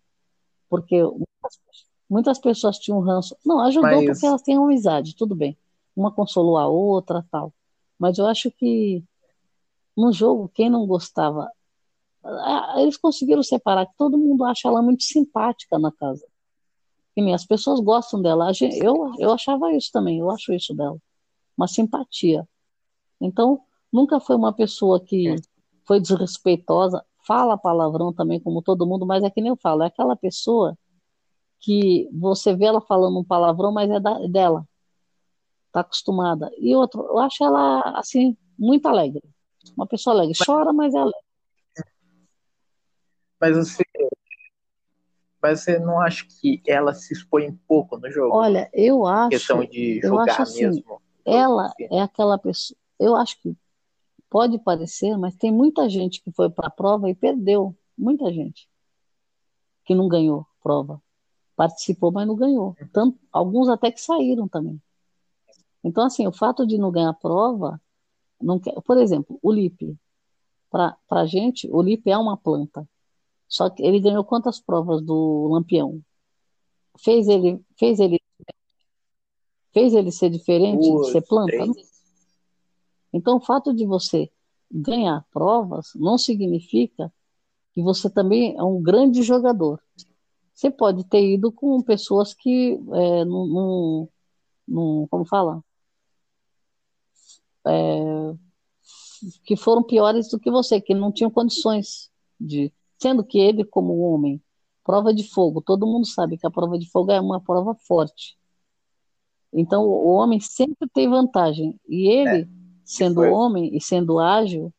Porque 0.69 1.01
muitas, 1.01 1.61
muitas 2.09 2.39
pessoas 2.39 2.77
tinham 2.77 2.99
ranço. 2.99 3.37
Não, 3.45 3.61
ajudou 3.61 3.89
Mas- 3.89 4.05
porque 4.05 4.25
elas 4.25 4.41
têm 4.41 4.57
amizade, 4.57 5.15
tudo 5.15 5.33
bem. 5.33 5.57
Uma 5.95 6.11
consolou 6.11 6.57
a 6.57 6.67
outra, 6.67 7.25
tal. 7.31 7.53
Mas 7.97 8.17
eu 8.17 8.25
acho 8.25 8.51
que 8.51 9.01
no 9.95 10.11
jogo, 10.11 10.51
quem 10.53 10.69
não 10.69 10.85
gostava, 10.85 11.49
eles 12.75 12.97
conseguiram 12.97 13.43
separar, 13.43 13.87
todo 13.97 14.17
mundo 14.17 14.43
acha 14.43 14.67
ela 14.67 14.81
muito 14.81 15.03
simpática 15.03 15.79
na 15.79 15.89
casa. 15.89 16.27
Nem 17.15 17.33
as 17.33 17.45
pessoas 17.45 17.79
gostam 17.79 18.21
dela. 18.21 18.51
Eu, 18.81 19.13
eu 19.19 19.31
achava 19.31 19.71
isso 19.73 19.89
também, 19.91 20.19
eu 20.19 20.29
acho 20.31 20.53
isso 20.53 20.73
dela. 20.73 20.97
Uma 21.57 21.67
simpatia. 21.67 22.47
Então, 23.21 23.61
nunca 23.91 24.19
foi 24.19 24.35
uma 24.35 24.51
pessoa 24.51 24.99
que 24.99 25.35
foi 25.85 25.99
desrespeitosa, 25.99 27.03
fala 27.25 27.57
palavrão 27.57 28.11
também, 28.11 28.39
como 28.39 28.61
todo 28.61 28.85
mundo, 28.85 29.05
mas 29.05 29.23
é 29.23 29.29
que 29.29 29.41
nem 29.41 29.49
eu 29.49 29.57
falo, 29.57 29.83
é 29.83 29.87
aquela 29.87 30.15
pessoa 30.15 30.77
que 31.59 32.09
você 32.11 32.53
vê 32.55 32.65
ela 32.65 32.81
falando 32.81 33.19
um 33.19 33.23
palavrão, 33.23 33.71
mas 33.71 33.89
é 33.89 33.99
da- 33.99 34.19
dela. 34.27 34.67
Tá 35.71 35.79
acostumada. 35.79 36.51
E 36.57 36.75
outro, 36.75 37.01
eu 37.03 37.19
acho 37.19 37.43
ela, 37.43 37.79
assim, 37.97 38.35
muito 38.57 38.85
alegre. 38.87 39.23
Uma 39.75 39.87
pessoa 39.87 40.15
alegre. 40.15 40.35
Chora, 40.45 40.73
mas 40.73 40.93
é 40.93 40.97
alegre. 40.97 41.19
Mas 43.39 43.57
você, 43.57 43.83
mas 45.43 45.59
você 45.59 45.77
não 45.77 45.99
acha 45.99 46.25
que 46.25 46.61
ela 46.65 46.93
se 46.93 47.13
expõe 47.13 47.49
um 47.49 47.59
pouco 47.67 47.97
no 47.97 48.09
jogo? 48.09 48.33
Olha, 48.33 48.69
eu 48.73 49.05
acho, 49.05 49.31
questão 49.31 49.65
de 49.65 49.99
jogar 49.99 50.41
assim, 50.41 50.67
mesmo. 50.67 51.01
ela 51.25 51.73
é 51.91 51.99
aquela 51.99 52.37
pessoa. 52.37 52.77
Eu 52.97 53.13
acho 53.13 53.37
que 53.41 53.53
pode 54.29 54.57
parecer, 54.57 55.17
mas 55.17 55.35
tem 55.35 55.51
muita 55.51 55.89
gente 55.89 56.23
que 56.23 56.31
foi 56.31 56.49
para 56.49 56.67
a 56.67 56.71
prova 56.71 57.09
e 57.09 57.13
perdeu. 57.13 57.75
Muita 57.97 58.31
gente 58.31 58.69
que 59.83 59.93
não 59.93 60.07
ganhou 60.07 60.47
prova. 60.63 61.01
Participou, 61.57 62.09
mas 62.09 62.25
não 62.25 62.35
ganhou. 62.35 62.73
Tanto, 62.93 63.19
alguns 63.29 63.67
até 63.67 63.91
que 63.91 63.99
saíram 63.99 64.47
também. 64.47 64.81
Então, 65.83 66.05
assim, 66.05 66.25
o 66.25 66.31
fato 66.31 66.65
de 66.65 66.77
não 66.77 66.89
ganhar 66.89 67.13
prova, 67.15 67.79
não 68.41 68.57
quer, 68.57 68.73
por 68.81 68.97
exemplo, 68.97 69.37
o 69.41 69.51
Lipe. 69.51 69.97
Para 70.71 70.97
a 71.09 71.25
gente, 71.25 71.69
o 71.69 71.81
Lipe 71.81 72.09
é 72.09 72.17
uma 72.17 72.37
planta. 72.37 72.87
Só 73.53 73.69
que 73.69 73.83
ele 73.83 73.99
ganhou 73.99 74.23
quantas 74.23 74.59
provas 74.59 74.99
do 75.03 75.47
Lampião? 75.51 76.01
Fez 76.97 77.27
ele, 77.27 77.63
fez 77.77 77.99
ele, 77.99 78.19
fez 79.71 79.93
ele 79.93 80.11
ser 80.11 80.31
diferente 80.31 80.81
de 80.81 81.11
ser 81.11 81.21
planta? 81.21 81.63
Não 81.63 81.75
então, 83.13 83.37
o 83.37 83.39
fato 83.39 83.71
de 83.75 83.85
você 83.85 84.27
ganhar 84.71 85.23
provas 85.31 85.91
não 85.93 86.17
significa 86.17 87.13
que 87.73 87.83
você 87.83 88.09
também 88.09 88.57
é 88.57 88.63
um 88.63 88.81
grande 88.81 89.21
jogador. 89.21 89.79
Você 90.51 90.71
pode 90.71 91.03
ter 91.03 91.23
ido 91.23 91.51
com 91.51 91.79
pessoas 91.83 92.33
que 92.33 92.71
é, 92.91 93.23
não, 93.23 93.45
não, 93.45 94.09
não- 94.67 95.07
como 95.11 95.25
fala? 95.25 95.63
É, 97.67 98.33
que 99.45 99.55
foram 99.55 99.83
piores 99.83 100.27
do 100.29 100.39
que 100.39 100.49
você, 100.49 100.81
que 100.81 100.95
não 100.95 101.11
tinham 101.11 101.29
condições 101.29 102.09
de, 102.39 102.73
sendo 103.03 103.23
que 103.23 103.37
ele 103.39 103.63
como 103.63 103.99
homem, 103.99 104.41
Prova 104.83 105.13
de 105.13 105.23
fogo, 105.23 105.61
todo 105.61 105.87
mundo 105.87 106.05
sabe 106.05 106.37
que 106.37 106.45
a 106.45 106.51
prova 106.51 106.77
de 106.77 106.89
fogo 106.89 107.11
é 107.11 107.19
uma 107.19 107.39
prova 107.39 107.73
forte. 107.73 108.37
Então, 109.51 109.85
o 109.85 110.09
homem 110.09 110.39
sempre 110.41 110.89
tem 110.93 111.09
vantagem. 111.09 111.79
E 111.87 112.09
ele, 112.09 112.49
sendo 112.83 113.15
foi. 113.15 113.29
homem 113.29 113.75
e 113.75 113.79
sendo 113.79 114.19
ágil, 114.19 114.73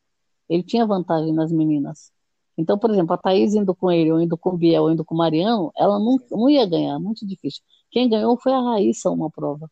ele 0.47 0.61
tinha 0.61 0.85
vantagem 0.85 1.33
nas 1.33 1.51
meninas. 1.51 2.11
Então, 2.55 2.77
por 2.77 2.91
exemplo, 2.91 3.13
a 3.13 3.17
Thaís 3.17 3.55
indo 3.55 3.73
com 3.73 3.91
ele, 3.91 4.11
ou 4.11 4.21
indo 4.21 4.37
com 4.37 4.51
o 4.51 4.57
Biel, 4.57 4.83
ou 4.83 4.91
indo 4.91 5.03
com 5.03 5.15
o 5.15 5.17
Mariano, 5.17 5.71
ela 5.75 5.97
não, 5.97 6.17
não 6.29 6.49
ia 6.49 6.65
ganhar, 6.67 6.99
muito 6.99 7.25
difícil. 7.25 7.63
Quem 7.89 8.07
ganhou 8.07 8.37
foi 8.37 8.53
a 8.53 8.61
Raíssa, 8.61 9.09
uma 9.09 9.31
prova. 9.31 9.69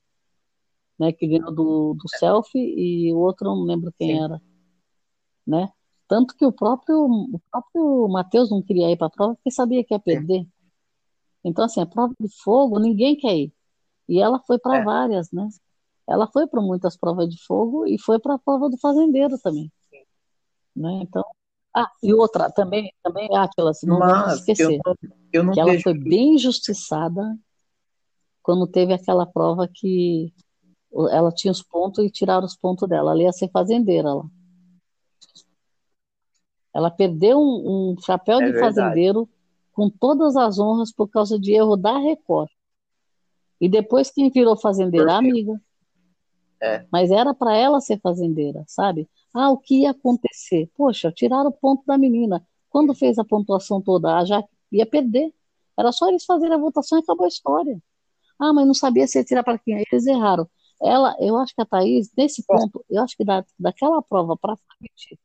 Né, 0.97 1.11
que 1.11 1.27
ganhou 1.27 1.53
do, 1.53 1.93
do 1.95 2.09
selfie 2.17 2.59
e 2.59 3.13
o 3.13 3.17
outro 3.17 3.47
não 3.47 3.63
lembro 3.63 3.93
quem 3.97 4.15
Sim. 4.15 4.23
era. 4.23 4.41
Né? 5.45 5.71
Tanto 6.07 6.35
que 6.35 6.45
o 6.45 6.51
próprio, 6.51 7.05
o 7.05 7.39
próprio 7.51 8.07
Matheus 8.09 8.51
não 8.51 8.61
queria 8.61 8.91
ir 8.91 8.97
para 8.97 9.07
a 9.07 9.09
prova 9.09 9.35
porque 9.35 9.51
sabia 9.51 9.83
que 9.83 9.93
ia 9.93 9.99
perder. 9.99 10.45
Então, 11.43 11.65
assim, 11.65 11.81
a 11.81 11.85
prova 11.85 12.13
de 12.19 12.29
fogo, 12.43 12.79
ninguém 12.79 13.15
quer 13.15 13.35
ir. 13.35 13.53
E 14.07 14.19
ela 14.19 14.39
foi 14.45 14.59
para 14.59 14.77
É. 14.77 14.83
várias, 14.83 15.31
né? 15.31 15.47
Ela 16.07 16.27
foi 16.27 16.47
para 16.47 16.61
muitas 16.61 16.97
provas 16.97 17.29
de 17.29 17.41
fogo 17.45 17.87
e 17.87 17.97
foi 17.97 18.19
para 18.19 18.35
a 18.35 18.39
prova 18.39 18.69
do 18.69 18.77
fazendeiro 18.77 19.37
também. 19.39 19.71
Né? 20.75 20.99
Então, 21.01 21.23
ah, 21.75 21.89
e 22.01 22.13
outra 22.13 22.51
também, 22.51 22.93
também 23.01 23.27
Átila, 23.35 23.73
se 23.73 23.85
não 23.85 23.99
vamos 23.99 24.15
Mas 24.15 24.33
eu 24.33 24.37
esquecer, 24.39 24.79
não, 24.85 24.95
eu 25.31 25.43
não 25.43 25.53
que 25.53 25.59
ela 25.59 25.79
foi 25.81 25.93
bem 25.93 26.35
injustiçada 26.35 27.37
quando 28.41 28.67
teve 28.67 28.93
aquela 28.93 29.25
prova 29.25 29.67
que 29.67 30.33
ela 31.09 31.31
tinha 31.31 31.51
os 31.51 31.63
pontos 31.63 32.03
e 32.03 32.09
tiraram 32.09 32.45
os 32.45 32.55
pontos 32.55 32.87
dela. 32.87 33.11
Ela 33.11 33.23
ia 33.23 33.31
ser 33.31 33.49
fazendeira 33.49 34.13
lá. 34.13 34.25
Ela 36.73 36.89
perdeu 36.89 37.39
um, 37.39 37.91
um 37.93 38.01
chapéu 38.01 38.41
É 38.41 38.45
de 38.45 38.51
verdade. 38.51 38.75
fazendeiro 38.75 39.29
com 39.71 39.89
todas 39.89 40.35
as 40.35 40.59
honras 40.59 40.91
por 40.91 41.07
causa 41.07 41.39
de 41.39 41.53
erro 41.53 41.75
da 41.75 41.97
Record. 41.97 42.49
E 43.59 43.69
depois 43.69 44.11
quem 44.11 44.29
virou 44.29 44.57
fazendeira? 44.57 45.13
Amiga. 45.13 45.59
É. 46.61 46.85
Mas 46.91 47.11
era 47.11 47.33
para 47.33 47.55
ela 47.55 47.81
ser 47.81 47.99
fazendeira, 47.99 48.63
sabe? 48.67 49.09
Ah, 49.33 49.49
o 49.49 49.57
que 49.57 49.81
ia 49.81 49.91
acontecer? 49.91 50.69
Poxa, 50.75 51.11
tiraram 51.11 51.49
o 51.49 51.53
ponto 51.53 51.83
da 51.85 51.97
menina. 51.97 52.45
Quando 52.69 52.93
fez 52.93 53.17
a 53.19 53.23
pontuação 53.25 53.81
toda, 53.81 54.17
a 54.17 54.25
Jaque 54.25 54.49
ia 54.71 54.85
perder. 54.85 55.33
Era 55.77 55.91
só 55.91 56.07
eles 56.07 56.25
fazerem 56.25 56.53
a 56.55 56.59
votação 56.59 56.97
e 56.97 57.01
acabou 57.01 57.25
a 57.25 57.27
história. 57.27 57.81
Ah, 58.39 58.53
mas 58.53 58.65
não 58.65 58.73
sabia 58.73 59.07
se 59.07 59.17
ia 59.17 59.23
tirar 59.23 59.43
para 59.43 59.57
quem. 59.57 59.83
Eles 59.91 60.05
erraram. 60.05 60.47
Ela, 60.81 61.15
eu 61.19 61.37
acho 61.37 61.55
que 61.55 61.61
a 61.61 61.65
Thaís, 61.65 62.11
nesse 62.17 62.43
ponto, 62.45 62.83
eu 62.89 63.01
acho 63.01 63.15
que 63.15 63.23
da, 63.23 63.43
daquela 63.57 64.01
prova 64.01 64.35
para 64.35 64.55
frente, 64.55 65.19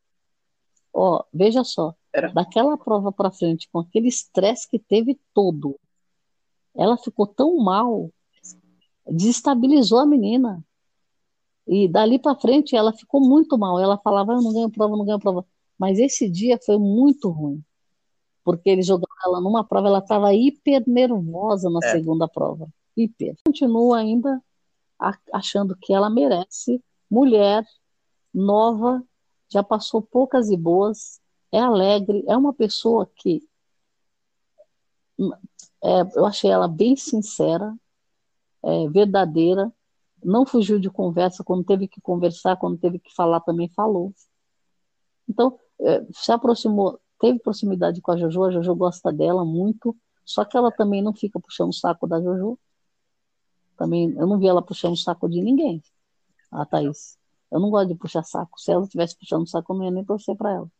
ó, 0.99 1.25
veja 1.33 1.63
só, 1.65 1.95
Era. 2.13 2.33
daquela 2.33 2.77
prova 2.77 3.13
para 3.13 3.31
frente, 3.31 3.69
com 3.73 3.79
aquele 3.81 4.09
estresse 4.09 4.69
que 4.69 4.79
teve 4.79 5.19
todo, 5.33 5.79
ela 6.75 6.97
ficou 6.97 7.27
tão 7.27 7.57
mal, 7.59 8.11
desestabilizou 9.11 9.99
a 9.99 10.07
menina. 10.07 10.63
E 11.67 11.87
dali 11.87 12.19
para 12.19 12.35
frente 12.39 12.75
ela 12.75 12.93
ficou 12.93 13.21
muito 13.21 13.59
mal. 13.59 13.79
Ela 13.79 13.99
falava, 13.99 14.33
eu 14.33 14.41
não 14.43 14.53
ganho 14.53 14.71
prova, 14.71 14.97
não 14.97 15.05
ganho 15.05 15.19
prova. 15.19 15.45
Mas 15.79 15.99
esse 15.99 16.29
dia 16.29 16.59
foi 16.65 16.79
muito 16.79 17.29
ruim. 17.31 17.63
Porque 18.43 18.71
eles 18.71 18.87
jogaram 18.87 19.15
ela 19.27 19.41
numa 19.41 19.63
prova, 19.63 19.89
ela 19.89 19.99
estava 19.99 20.33
hiper 20.33 20.83
nervosa 20.87 21.69
na 21.69 21.81
É. 21.83 21.91
segunda 21.93 22.27
prova. 22.27 22.69
Hiper. 22.97 23.37
Continua 23.47 23.99
ainda 23.99 24.43
achando 25.33 25.77
que 25.77 25.93
ela 25.93 26.09
merece. 26.09 26.83
Mulher, 27.11 27.65
nova, 28.33 29.03
já 29.49 29.63
passou 29.63 30.03
poucas 30.03 30.51
e 30.51 30.57
boas, 30.57 31.21
é 31.51 31.61
alegre, 31.61 32.25
é 32.29 32.37
uma 32.37 32.53
pessoa 32.53 33.11
que 33.17 33.43
é, 35.83 36.01
eu 36.15 36.27
achei 36.27 36.51
ela 36.51 36.69
bem 36.69 36.97
sincera, 36.97 37.75
é, 38.63 38.89
verdadeira, 38.89 39.73
não 40.23 40.45
fugiu 40.45 40.79
de 40.79 40.91
conversa 40.91 41.45
quando 41.45 41.65
teve 41.65 41.89
que 41.89 42.01
conversar, 42.01 42.57
quando 42.57 42.79
teve 42.79 42.99
que 42.99 43.15
falar 43.15 43.41
também 43.41 43.69
falou. 43.69 44.13
Então, 45.29 45.59
é, 45.81 46.05
se 46.13 46.33
aproximou, 46.33 47.01
teve 47.21 47.39
proximidade 47.39 48.01
com 48.01 48.11
a 48.13 48.17
Jojo, 48.17 48.45
a 48.45 48.51
Jojo 48.51 48.75
gosta 48.75 49.13
dela 49.13 49.45
muito, 49.45 49.97
só 50.25 50.45
que 50.45 50.57
ela 50.57 50.71
também 50.73 51.03
não 51.03 51.15
fica 51.15 51.39
puxando 51.41 51.71
o 51.71 51.75
saco 51.75 52.07
da 52.07 52.21
Jojo. 52.21 52.59
Também, 53.77 54.13
eu 54.17 54.27
não 54.27 54.39
vi 54.39 54.49
ela 54.49 54.61
puxando 54.61 54.95
o 54.95 54.97
saco 54.97 55.29
de 55.29 55.41
ninguém, 55.41 55.83
a 56.51 56.67
Thaís. 56.67 57.17
Eu 57.51 57.61
não 57.61 57.71
gosto 57.71 57.89
de 57.89 57.95
puxar 57.95 58.23
saco. 58.23 58.61
Se 58.61 58.71
ela 58.71 58.85
estivesse 58.85 59.17
puxando 59.19 59.49
saco, 59.49 59.73
eu 59.73 59.79
não 59.79 59.85
ia 59.85 59.91
nem 59.91 60.05
torcer 60.05 60.37
para 60.37 60.53
ela. 60.53 60.71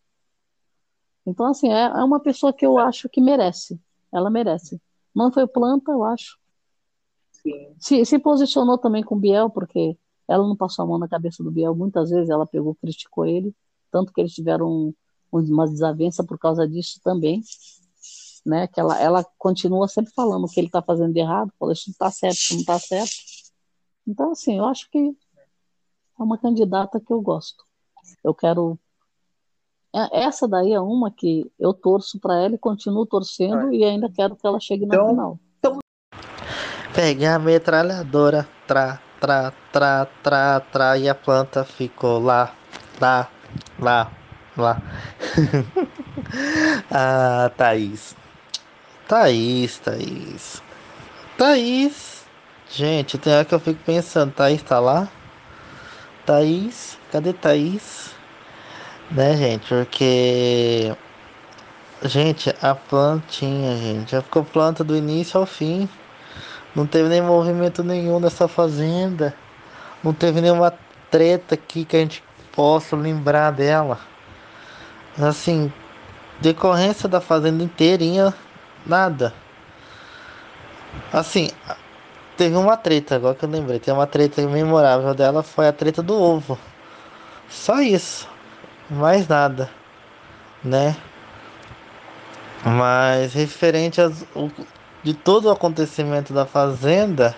Então, 1.27 1.47
assim, 1.47 1.69
é, 1.69 1.85
é 1.85 2.05
uma 2.05 2.21
pessoa 2.21 2.53
que 2.53 2.65
eu 2.65 2.79
acho 2.79 3.09
que 3.09 3.21
merece. 3.21 3.81
Ela 4.13 4.31
merece. 4.31 4.81
Não 5.15 5.33
foi 5.33 5.47
planta, 5.47 5.93
eu 5.93 6.05
acho. 6.05 6.39
Sim. 7.33 7.75
Se, 7.79 8.05
se 8.05 8.19
posicionou 8.19 8.79
também 8.79 9.03
com 9.03 9.15
o 9.15 9.19
Biel, 9.19 9.51
porque 9.51 9.97
ela 10.27 10.47
não 10.47 10.57
passou 10.57 10.85
a 10.85 10.89
mão 10.89 10.99
na 10.99 11.09
cabeça 11.09 11.43
do 11.43 11.51
Biel. 11.51 11.75
Muitas 11.75 12.11
vezes 12.11 12.31
ela 12.31 12.47
pegou, 12.47 12.75
criticou 12.75 13.27
ele. 13.27 13.55
Tanto 13.91 14.13
que 14.13 14.21
eles 14.21 14.33
tiveram 14.33 14.71
um, 14.71 14.95
uma 15.33 15.67
desavença 15.67 16.25
por 16.25 16.39
causa 16.39 16.67
disso 16.69 17.01
também. 17.03 17.43
Né? 18.45 18.67
Que 18.67 18.81
ela, 18.81 18.99
ela 19.01 19.27
continua 19.37 19.89
sempre 19.89 20.13
falando 20.15 20.45
o 20.45 20.49
que 20.49 20.61
ele 20.61 20.69
está 20.69 20.83
fazendo 20.83 21.13
de 21.13 21.21
errado. 21.21 21.53
Falou, 21.59 21.73
isso 21.73 21.89
não 21.89 21.93
está 21.93 22.11
certo, 22.11 22.37
isso 22.37 22.55
não 22.55 22.61
está 22.61 22.79
certo. 22.79 23.13
Então, 24.07 24.33
assim, 24.33 24.57
eu 24.57 24.65
acho 24.65 24.91
que 24.91 25.15
é 26.19 26.23
uma 26.23 26.39
candidata 26.39 27.01
que 27.01 27.13
eu 27.13 27.21
gosto. 27.21 27.65
Eu 28.25 28.35
quero. 28.35 28.79
É- 29.95 30.25
Essa 30.25 30.47
daí 30.49 30.73
é 30.73 30.81
uma 30.81 31.11
que 31.11 31.51
eu 31.59 31.73
torço 31.73 32.19
para 32.19 32.37
ela 32.37 32.55
e 32.55 32.59
continuo 32.59 33.07
torcendo 33.07 33.73
e 33.73 33.85
ainda 33.85 34.11
quero 34.11 34.37
que 34.37 34.47
ela 34.47 34.61
chegue 34.61 34.87
na 34.87 34.95
Então- 34.95 35.09
final. 35.09 35.39
Peguei 36.95 37.29
a 37.29 37.39
metralhadora, 37.39 38.49
tra, 38.67 39.01
tra, 39.21 39.53
tra, 39.73 40.07
tra, 40.23 40.61
tra, 40.61 40.99
e 40.99 41.09
a 41.09 41.15
planta 41.15 41.63
ficou 41.65 42.19
lá, 42.19 42.53
lá, 43.01 43.31
lá, 43.79 44.11
lá. 44.57 44.83
ah, 46.91 47.51
Thaís. 47.57 48.17
Thaís, 49.07 49.79
Thaís. 49.79 50.63
Thaís. 51.37 52.25
Gente, 52.71 53.17
tem 53.17 53.33
hora 53.33 53.45
que 53.45 53.55
eu 53.55 53.61
fico 53.61 53.81
pensando, 53.85 54.33
Thaís 54.33 54.63
tá 54.63 54.81
lá? 54.81 55.09
Thaís? 56.29 56.99
Cadê 57.11 57.33
Thaís? 57.33 58.11
Né, 59.11 59.35
gente? 59.35 59.67
Porque. 59.67 60.95
Gente, 62.03 62.55
a 62.61 62.75
plantinha, 62.75 63.75
gente. 63.79 64.11
Já 64.11 64.21
ficou 64.21 64.45
planta 64.45 64.85
do 64.85 64.95
início 64.95 65.41
ao 65.41 65.47
fim. 65.47 65.89
Não 66.77 66.87
teve 66.87 67.09
nem 67.09 67.23
movimento 67.23 67.83
nenhum 67.83 68.21
nessa 68.21 68.47
fazenda. 68.47 69.35
Não 70.05 70.13
teve 70.13 70.43
nenhuma 70.43 70.75
treta 71.11 71.55
aqui 71.55 71.87
que 71.87 71.97
a 71.97 72.01
gente 72.01 72.23
possa 72.53 72.95
lembrar 72.95 73.51
dela. 73.51 73.99
Assim, 75.19 75.73
decorrência 76.43 77.09
da 77.09 77.23
fazenda 77.23 77.65
inteirinha, 77.65 78.35
nada. 78.85 79.33
Assim, 81.11 81.51
teve 82.39 82.57
uma 82.57 82.77
treta, 82.77 83.17
agora 83.17 83.35
que 83.35 83.45
eu 83.45 83.51
lembrei. 83.51 83.81
Tem 83.81 83.93
uma 83.93 84.07
treta 84.07 84.41
memorável 84.47 85.13
dela, 85.13 85.43
foi 85.43 85.67
a 85.69 85.73
treta 85.73 86.03
do 86.03 86.15
ovo. 86.15 86.57
Só 87.51 87.81
isso. 87.81 88.29
Mais 88.89 89.27
nada. 89.27 89.69
Né? 90.65 90.97
Mas 92.65 93.35
referente 93.35 94.01
o- 94.35 94.51
de 95.03 95.15
todo 95.15 95.47
o 95.47 95.51
acontecimento 95.51 96.33
da 96.33 96.47
fazenda, 96.47 97.35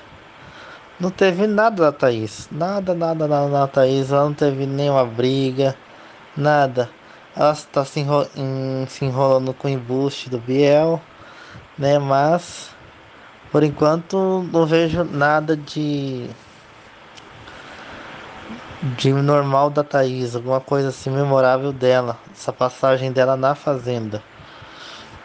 não 0.99 1.11
teve 1.11 1.47
nada 1.47 1.85
da 1.85 1.93
Thaís. 1.93 2.49
Nada, 2.51 2.95
nada, 2.95 3.27
nada 3.27 3.49
da 3.51 3.67
Thaís. 3.67 4.13
Ela 4.13 4.25
não 4.25 4.35
teve 4.35 4.67
nenhuma 4.67 5.05
briga, 5.05 5.75
nada. 6.37 6.91
Ela 7.35 7.53
está 7.53 7.85
se, 7.85 8.01
enro- 8.01 8.29
se 8.89 9.05
enrolando 9.05 9.55
com 9.55 9.69
o 9.69 9.71
embuste 9.71 10.29
do 10.29 10.39
Biel, 10.39 11.01
né? 11.79 11.99
Mas, 11.99 12.70
por 13.51 13.63
enquanto, 13.65 14.49
não 14.53 14.67
vejo 14.67 15.05
nada 15.05 15.57
de. 15.57 16.29
De 18.97 19.13
normal 19.13 19.69
da 19.69 19.85
Thaís, 19.85 20.35
alguma 20.35 20.61
coisa 20.61 20.89
assim 20.89 21.11
memorável 21.11 21.71
dela, 21.71 22.19
essa 22.33 22.51
passagem 22.51 23.13
dela 23.13 23.37
na 23.37 23.55
fazenda. 23.55 24.23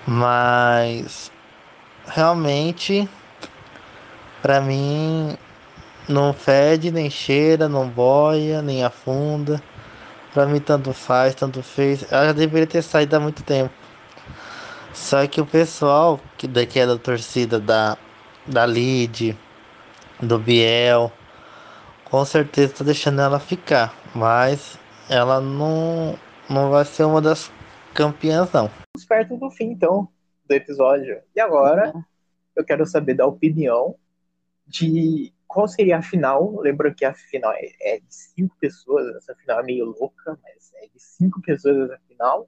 Mas 0.06 1.32
realmente 2.08 3.10
pra 4.42 4.60
mim 4.60 5.38
não 6.08 6.34
fede, 6.34 6.92
nem 6.92 7.10
cheira, 7.10 7.70
não 7.70 7.88
boia, 7.88 8.62
nem 8.62 8.84
afunda. 8.84 9.62
Pra 10.34 10.46
mim 10.46 10.60
tanto 10.60 10.92
faz, 10.94 11.34
tanto 11.34 11.64
fez. 11.64 12.06
Ela 12.12 12.28
já 12.28 12.32
deveria 12.34 12.68
ter 12.68 12.82
saído 12.82 13.16
há 13.16 13.20
muito 13.20 13.42
tempo. 13.42 13.74
Só 14.94 15.26
que 15.28 15.40
o 15.40 15.46
pessoal 15.46 16.20
que 16.38 16.48
daqui 16.48 16.80
é 16.80 16.86
da 16.86 16.98
torcida 16.98 17.60
da 17.60 17.98
da 18.48 18.66
Lid, 18.66 19.38
do 20.22 20.38
Biel, 20.40 21.12
com 22.06 22.24
certeza 22.26 22.76
tá 22.76 22.84
deixando 22.84 23.22
ela 23.22 23.40
ficar, 23.40 23.94
mas 24.14 24.78
ela 25.10 25.42
não 25.42 26.18
não 26.50 26.70
vai 26.70 26.86
ser 26.86 27.04
uma 27.04 27.22
das 27.22 27.52
campeãs 27.94 28.52
não. 28.52 28.66
Estamos 28.96 29.08
perto 29.08 29.38
do 29.38 29.50
fim, 29.52 29.72
então. 29.72 30.08
do 30.48 30.54
episódio. 30.54 31.20
E 31.36 31.40
agora 31.40 31.92
É. 31.96 32.00
eu 32.56 32.64
quero 32.64 32.86
saber 32.86 33.16
da 33.16 33.26
opinião 33.26 33.96
de 34.68 35.34
qual 35.48 35.68
seria 35.68 35.98
a 35.98 36.02
final. 36.04 36.60
Lembra 36.60 36.94
que 36.94 37.04
a 37.04 37.14
final 37.16 37.52
é, 37.54 37.66
é 37.82 37.98
de 38.00 38.06
cinco 38.14 38.56
pessoas, 38.60 39.16
essa 39.16 39.34
final 39.36 39.60
é 39.60 39.64
meio 39.64 39.86
louca, 39.86 40.38
mas 40.44 40.72
é 40.76 40.88
de 40.88 41.00
cinco 41.02 41.42
pessoas 41.42 41.90
essa 41.90 42.00
final. 42.08 42.48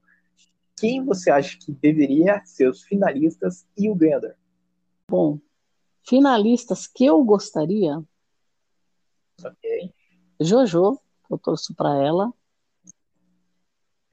Quem 0.79 1.03
você 1.03 1.31
acha 1.31 1.57
que 1.57 1.71
deveria 1.71 2.39
ser 2.45 2.69
os 2.69 2.83
finalistas 2.83 3.65
e 3.75 3.89
o 3.89 3.95
ganhador? 3.95 4.35
Bom, 5.09 5.39
finalistas 6.07 6.87
que 6.87 7.05
eu 7.05 7.23
gostaria, 7.23 8.01
Ok? 9.43 9.93
Jojo, 10.39 10.99
eu 11.29 11.37
torço 11.37 11.75
para 11.75 11.95
ela. 12.03 12.33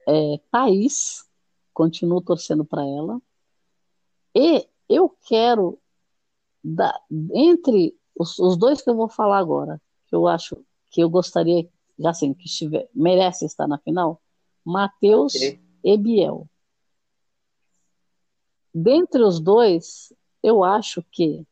É, 0.07 0.37
Thaís, 0.51 1.27
continuo 1.73 2.21
torcendo 2.21 2.63
para 2.63 2.83
ela. 2.83 3.19
E 4.35 4.67
eu 4.87 5.09
quero, 5.27 5.79
da- 6.63 6.99
entre 7.33 7.97
os, 8.15 8.37
os 8.37 8.55
dois 8.57 8.81
que 8.81 8.89
eu 8.89 8.95
vou 8.95 9.07
falar 9.09 9.39
agora, 9.39 9.81
que 10.07 10.15
eu 10.15 10.27
acho 10.27 10.63
que 10.91 11.01
eu 11.01 11.09
gostaria, 11.09 11.67
já 11.97 12.11
assim, 12.11 12.33
que 12.33 12.45
estiver, 12.45 12.87
merece 12.93 13.45
estar 13.45 13.67
na 13.67 13.79
final, 13.79 14.21
Matheus 14.63 15.35
Ok. 15.35 15.59
e 15.83 15.97
Biel. 15.97 16.47
Dentre 18.73 19.23
os 19.23 19.39
dois, 19.39 20.13
eu 20.43 20.63
acho 20.63 21.01
que 21.11 21.45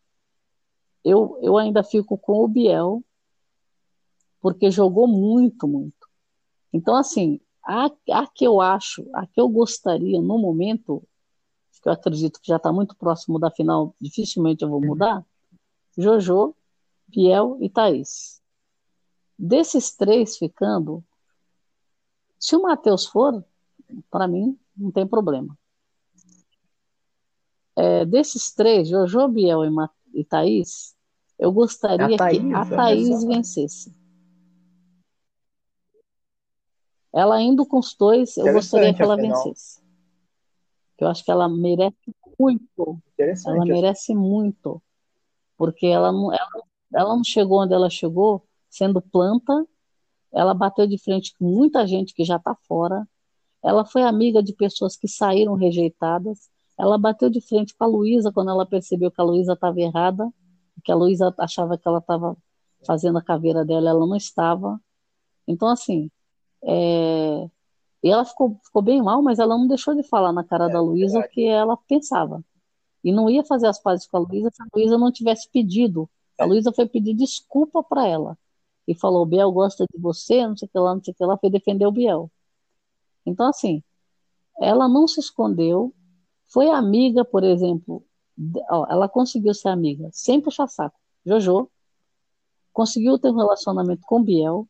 eu, 1.03 1.37
eu 1.41 1.57
ainda 1.57 1.83
fico 1.83 2.17
com 2.17 2.43
o 2.43 2.47
Biel, 2.47 3.03
porque 4.41 4.71
jogou 4.71 5.07
muito, 5.07 5.67
muito. 5.67 6.07
Então, 6.71 6.95
assim, 6.95 7.39
a, 7.63 7.85
a 8.11 8.27
que 8.27 8.45
eu 8.45 8.59
acho, 8.59 9.07
a 9.13 9.25
que 9.25 9.39
eu 9.39 9.47
gostaria 9.47 10.21
no 10.21 10.37
momento, 10.37 11.03
que 11.81 11.89
eu 11.89 11.93
acredito 11.93 12.39
que 12.41 12.47
já 12.47 12.55
está 12.55 12.71
muito 12.71 12.95
próximo 12.95 13.37
da 13.37 13.51
final, 13.51 13.95
dificilmente 13.99 14.63
eu 14.63 14.69
vou 14.69 14.81
mudar, 14.81 15.25
Jojo, 15.97 16.55
Biel 17.07 17.57
e 17.61 17.69
Thaís. 17.69 18.41
Desses 19.37 19.95
três 19.95 20.37
ficando, 20.37 21.03
se 22.39 22.55
o 22.55 22.61
Matheus 22.61 23.05
for, 23.05 23.43
para 24.09 24.27
mim, 24.27 24.57
não 24.75 24.91
tem 24.91 25.05
problema. 25.05 25.57
É, 27.75 28.05
desses 28.05 28.51
três, 28.53 28.87
Jojo, 28.87 29.27
Biel 29.27 29.65
e, 29.65 29.69
Ma 29.69 29.89
e 30.13 30.23
Thaís, 30.23 30.95
eu 31.37 31.51
gostaria 31.51 32.15
A 32.15 32.17
Thaís, 32.17 32.39
que 32.39 32.53
a 32.53 32.59
olha 32.61 32.75
Thaís 32.75 33.21
só. 33.21 33.27
vencesse. 33.27 34.03
Ela 37.13 37.41
indo 37.41 37.65
com 37.65 37.77
os 37.79 37.93
dois, 37.95 38.37
eu 38.37 38.51
gostaria 38.51 38.93
que 38.93 39.01
ela 39.01 39.13
a 39.13 39.17
final. 39.17 39.43
vencesse. 39.43 39.81
Eu 40.97 41.07
acho 41.07 41.23
que 41.23 41.31
ela 41.31 41.49
merece 41.49 42.15
muito. 42.39 43.01
Ela 43.45 43.65
merece 43.65 44.15
muito. 44.15 44.81
Porque 45.57 45.85
ela 45.85 46.11
não, 46.11 46.31
ela, 46.33 46.63
ela 46.93 47.15
não 47.15 47.23
chegou 47.23 47.61
onde 47.61 47.73
ela 47.73 47.89
chegou 47.89 48.43
sendo 48.69 49.01
planta. 49.01 49.65
Ela 50.31 50.53
bateu 50.53 50.87
de 50.87 50.97
frente 50.97 51.35
com 51.37 51.45
muita 51.45 51.85
gente 51.85 52.13
que 52.13 52.23
já 52.23 52.37
está 52.37 52.55
fora. 52.67 53.07
Ela 53.61 53.85
foi 53.85 54.03
amiga 54.03 54.41
de 54.41 54.53
pessoas 54.53 54.95
que 54.95 55.07
saíram 55.07 55.55
rejeitadas. 55.55 56.49
Ela 56.77 56.97
bateu 56.97 57.29
de 57.29 57.41
frente 57.41 57.75
com 57.75 57.83
a 57.83 57.87
Luísa 57.87 58.31
quando 58.31 58.51
ela 58.51 58.65
percebeu 58.65 59.11
que 59.11 59.21
a 59.21 59.23
Luísa 59.23 59.53
estava 59.53 59.79
errada, 59.79 60.31
que 60.83 60.91
a 60.91 60.95
Luísa 60.95 61.33
achava 61.37 61.77
que 61.77 61.87
ela 61.87 61.99
estava 61.99 62.35
fazendo 62.85 63.17
a 63.17 63.23
caveira 63.23 63.63
dela, 63.65 63.89
ela 63.89 64.05
não 64.05 64.15
estava. 64.15 64.79
Então, 65.47 65.67
assim, 65.69 66.09
é, 66.63 67.49
e 68.03 68.09
ela 68.09 68.25
ficou, 68.25 68.59
ficou 68.63 68.81
bem 68.81 69.01
mal, 69.01 69.21
mas 69.21 69.39
ela 69.39 69.57
não 69.57 69.67
deixou 69.67 69.95
de 69.95 70.03
falar 70.03 70.33
na 70.33 70.43
cara 70.43 70.65
É, 70.69 70.73
da 70.73 70.81
Luísa 70.81 71.19
o 71.19 71.29
que 71.29 71.45
ela 71.45 71.77
pensava. 71.77 72.43
E 73.03 73.11
não 73.11 73.29
ia 73.29 73.43
fazer 73.43 73.67
as 73.67 73.79
pazes 73.81 74.05
com 74.07 74.17
a 74.17 74.19
Luísa 74.19 74.49
se 74.53 74.61
a 74.61 74.65
Luísa 74.75 74.97
não 74.97 75.11
tivesse 75.11 75.49
pedido. 75.49 76.09
A 76.39 76.45
Luísa 76.45 76.71
foi 76.73 76.85
pedir 76.85 77.13
desculpa 77.13 77.83
para 77.83 78.07
ela. 78.07 78.37
E 78.87 78.93
falou: 78.95 79.23
o 79.23 79.25
Biel 79.25 79.51
gosta 79.51 79.85
de 79.91 79.99
você, 79.99 80.45
não 80.45 80.57
sei 80.57 80.67
o 80.67 80.71
que 80.71 80.79
lá, 80.79 80.95
não 80.95 81.03
sei 81.03 81.13
o 81.13 81.15
que 81.15 81.25
lá, 81.25 81.37
foi 81.37 81.49
defender 81.49 81.85
o 81.85 81.91
Biel. 81.91 82.29
Então, 83.25 83.47
assim, 83.47 83.81
ela 84.59 84.87
não 84.87 85.07
se 85.07 85.19
escondeu, 85.19 85.93
foi 86.53 86.69
amiga, 86.69 87.25
por 87.25 87.43
exemplo, 87.43 88.05
ó, 88.69 88.85
ela 88.87 89.09
conseguiu 89.09 89.55
ser 89.55 89.69
amiga 89.69 90.07
sem 90.13 90.39
puxar 90.39 90.67
saco. 90.67 90.95
Jojo 91.25 91.67
conseguiu 92.71 93.17
ter 93.17 93.29
um 93.29 93.37
relacionamento 93.37 94.03
com 94.05 94.23
Biel 94.23 94.67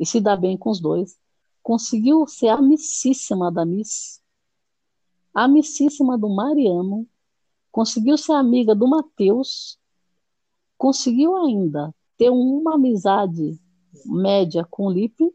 e 0.00 0.06
se 0.06 0.18
dar 0.18 0.36
bem 0.36 0.56
com 0.56 0.70
os 0.70 0.80
dois. 0.80 1.18
Conseguiu 1.62 2.26
ser 2.26 2.48
amicíssima 2.48 3.52
da 3.52 3.66
Miss, 3.66 4.22
amicíssima 5.34 6.16
do 6.16 6.30
Mariano, 6.30 7.06
conseguiu 7.70 8.16
ser 8.16 8.32
amiga 8.32 8.74
do 8.74 8.88
Matheus, 8.88 9.78
conseguiu 10.78 11.36
ainda 11.36 11.94
ter 12.16 12.30
uma 12.30 12.76
amizade 12.76 13.60
média 14.06 14.66
com 14.70 14.86
o 14.86 14.90
Lipe, 14.90 15.34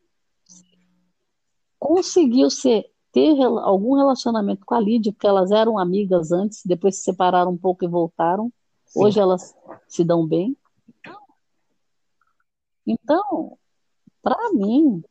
conseguiu 1.77 2.49
ser, 2.49 2.91
ter 3.18 3.34
rela- 3.34 3.64
algum 3.64 3.95
relacionamento 3.95 4.64
com 4.64 4.76
a 4.76 4.80
Lídia, 4.80 5.11
porque 5.11 5.26
elas 5.26 5.49
eram 5.49 5.80
amigas 5.80 6.31
antes, 6.31 6.61
depois 6.64 6.98
se 6.98 7.02
separaram 7.02 7.49
um 7.52 7.57
pouco 7.57 7.84
e 7.84 7.88
voltaram. 7.88 8.53
Sim. 8.85 9.03
Hoje 9.03 9.19
elas 9.19 9.56
se 9.88 10.03
dão 10.03 10.23
bem. 10.23 10.56
Então, 12.85 13.57
para 14.22 14.52
mim, 14.53 15.03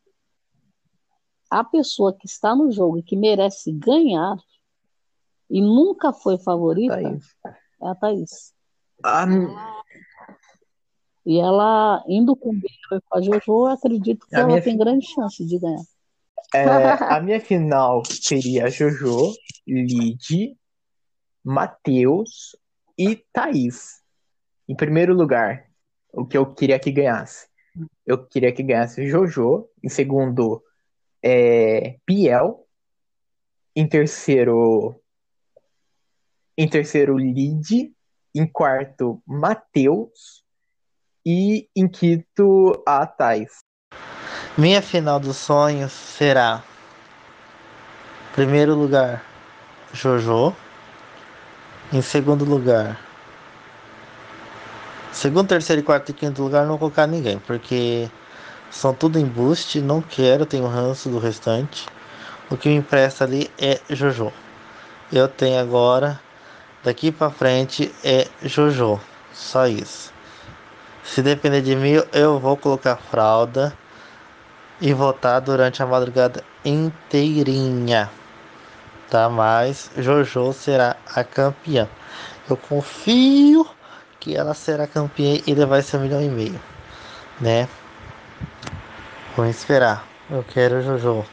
a 1.51 1.65
pessoa 1.65 2.13
que 2.13 2.27
está 2.27 2.55
no 2.55 2.71
jogo 2.71 2.99
e 2.99 3.03
que 3.03 3.17
merece 3.17 3.73
ganhar 3.73 4.37
e 5.51 5.61
nunca 5.61 6.13
foi 6.13 6.39
favorita 6.39 6.95
Thaís. 6.95 7.25
é 7.83 7.89
a 7.89 7.95
Thaís. 7.97 8.55
Ah, 9.05 9.27
E 11.27 11.39
ela, 11.41 12.05
indo 12.07 12.37
com 12.37 12.51
o 12.51 12.53
Biel 12.53 12.71
e 12.93 13.01
com 13.01 13.19
a 13.19 13.21
Jojo, 13.21 13.41
eu 13.49 13.67
acredito 13.67 14.27
que 14.29 14.37
A 14.37 14.41
ela 14.41 14.61
tem 14.63 14.79
grande 14.79 15.07
chance 15.07 15.45
de 15.45 15.59
ganhar. 15.59 15.83
É, 16.55 16.65
a 17.15 17.21
minha 17.21 17.41
final 17.41 18.03
seria 18.05 18.69
Jojo, 18.69 19.33
Lid, 19.67 20.57
Matheus 21.45 22.57
e 22.99 23.17
Thaís. 23.33 24.03
Em 24.69 24.75
primeiro 24.75 25.15
lugar, 25.15 25.67
o 26.13 26.27
que 26.27 26.37
eu 26.37 26.55
queria 26.55 26.79
que 26.79 26.91
ganhasse. 26.91 27.49
Eu 28.05 28.27
queria 28.27 28.53
que 28.53 28.63
ganhasse 28.63 29.07
Jojo. 29.09 29.69
Em 29.83 29.89
segundo, 29.89 30.63
é, 31.23 31.99
Biel. 32.07 32.67
Em 33.75 33.87
terceiro, 33.87 35.01
em 36.57 36.69
terceiro, 36.69 37.19
Lid. 37.19 37.95
Em 38.35 38.47
quarto, 38.47 39.23
Matheus. 39.27 40.45
E 41.25 41.69
em 41.75 41.89
quinto, 41.89 42.83
a 42.87 43.07
Thaís. 43.07 43.66
Minha 44.59 44.81
final 44.81 45.21
dos 45.21 45.37
sonhos 45.37 45.93
será: 45.93 46.63
primeiro 48.35 48.75
lugar, 48.75 49.23
Jojo. 49.93 50.57
Em 51.93 52.01
segundo 52.01 52.43
lugar, 52.43 52.99
segundo, 55.13 55.49
terceiro, 55.49 55.83
quarto 55.83 56.09
e 56.09 56.15
quinto 56.15 56.43
lugar, 56.43 56.65
não 56.65 56.79
colocar 56.79 57.07
ninguém, 57.07 57.39
porque 57.39 58.11
são 58.71 58.95
tudo 58.95 59.19
embuste. 59.19 59.83
Não 59.83 60.01
quero, 60.01 60.47
tenho 60.47 60.67
ranço 60.67 61.11
do 61.11 61.19
restante. 61.19 61.87
O 62.49 62.57
que 62.57 62.71
me 62.71 62.77
empresta 62.77 63.25
ali 63.25 63.51
é 63.59 63.79
Jojo. 63.91 64.33
Eu 65.13 65.29
tenho 65.29 65.61
agora, 65.61 66.19
daqui 66.83 67.13
pra 67.13 67.29
frente, 67.29 67.95
é 68.03 68.27
Jojo. 68.43 68.99
Só 69.35 69.67
isso. 69.67 70.11
Se 71.05 71.21
depender 71.21 71.61
de 71.61 71.77
mim, 71.77 72.03
eu 72.11 72.41
vou 72.41 72.57
colocar 72.57 72.97
fralda 72.97 73.77
e 74.81 74.93
votar 74.93 75.41
durante 75.41 75.83
a 75.83 75.87
madrugada 75.87 76.43
inteirinha. 76.65 78.11
Tá? 79.11 79.29
Mas 79.29 79.91
Jojo 79.97 80.53
será 80.53 80.97
a 81.15 81.23
campeã. 81.23 81.89
Eu 82.49 82.57
confio 82.57 83.67
que 84.21 84.37
ela 84.37 84.55
será 84.55 84.87
campeã 84.87 85.39
e 85.47 85.55
levar 85.55 85.79
esse 85.79 85.97
um 85.97 86.01
milhão 86.01 86.21
e 86.23 86.29
meio. 86.29 86.61
Né? 87.41 87.69
Vamos 89.37 89.57
esperar. 89.57 90.05
Eu 90.31 90.43
quero 90.43 90.83
Jojo. 90.83 91.25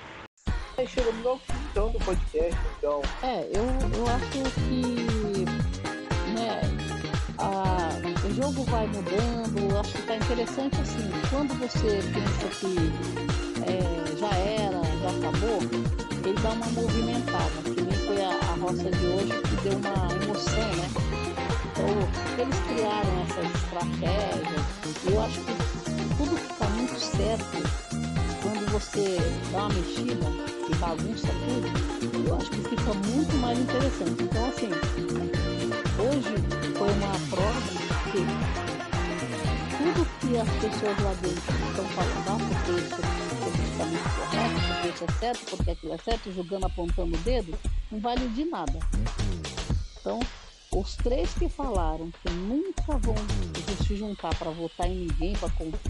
Chegamos 0.87 1.25
ao 1.25 1.37
fim 1.37 1.53
então 1.71 1.89
do 1.91 1.99
podcast, 1.99 2.59
então. 2.77 3.01
É, 3.23 3.47
eu, 3.53 3.63
eu 3.97 4.07
acho 4.07 4.51
que 4.59 5.45
né, 6.33 6.61
a- 7.39 8.12
o 8.25 8.33
jogo 8.33 8.63
vai 8.63 8.87
mudando, 8.87 9.79
acho 9.79 9.93
que 9.93 10.01
tá 10.03 10.15
interessante 10.15 10.79
assim, 10.79 11.09
quando 11.29 11.53
você 11.59 11.99
pensa 12.13 12.47
que 12.59 12.75
é, 13.69 14.17
já 14.17 14.29
era, 14.35 14.81
já 15.01 15.09
acabou, 15.09 15.59
ele 16.23 16.39
dá 16.41 16.49
uma 16.51 16.65
movimentada, 16.67 17.51
que 17.63 17.81
nem 17.81 18.07
foi 18.07 18.23
a, 18.23 18.29
a 18.29 18.55
roça 18.61 18.89
de 18.89 19.05
hoje 19.07 19.33
que 19.41 19.55
deu 19.67 19.77
uma 19.77 20.23
emoção, 20.23 20.69
né? 20.77 20.89
Então, 21.65 21.89
eles 22.39 22.59
criaram 22.69 23.13
essas 23.23 23.51
estratégias, 23.61 24.63
eu 25.05 25.21
acho 25.21 25.39
que 25.41 25.53
tudo 26.15 26.35
que 26.35 26.53
tá 26.53 26.69
muito 26.69 26.99
certo 26.99 27.93
quando 28.41 28.71
você 28.71 29.17
dá 29.51 29.59
uma 29.59 29.69
mexida 29.69 30.27
e 30.69 30.75
bagunça 30.75 31.27
tudo, 31.27 32.27
eu 32.27 32.35
acho 32.35 32.49
que 32.51 32.69
fica 32.69 32.93
muito 32.93 33.35
mais 33.41 33.59
interessante. 33.59 34.23
Então, 34.23 34.45
assim, 34.45 34.69
hoje 35.99 36.73
foi 36.77 36.89
uma 36.89 37.29
prova 37.29 37.92
que 38.13 38.19
tudo 39.77 40.05
que 40.19 40.37
as 40.37 40.49
pessoas 40.61 40.99
lá 41.01 41.13
dentro 41.15 41.53
estão 41.69 41.85
falando, 41.95 42.29
ah, 42.29 42.37
porque 42.47 42.71
isso 42.79 42.93
é 42.93 43.43
politicamente 43.43 44.03
correto, 44.03 44.61
porque 44.67 44.87
isso 44.87 45.03
é 45.03 45.11
certo, 45.19 45.45
porque 45.49 45.71
aquilo 45.71 45.93
é 45.93 45.97
certo, 45.97 46.31
julgando, 46.31 46.65
apontando 46.67 47.15
o 47.15 47.19
dedo, 47.21 47.57
não 47.91 47.99
vale 47.99 48.27
de 48.29 48.45
nada. 48.45 48.79
Então, 49.99 50.19
os 50.75 50.95
três 50.97 51.33
que 51.33 51.49
falaram 51.49 52.11
que 52.21 52.31
nunca 52.31 52.97
vão 52.99 53.15
se 53.83 53.95
juntar 53.95 54.35
para 54.35 54.51
votar 54.51 54.87
em 54.87 55.07
ninguém, 55.07 55.33
para 55.33 55.49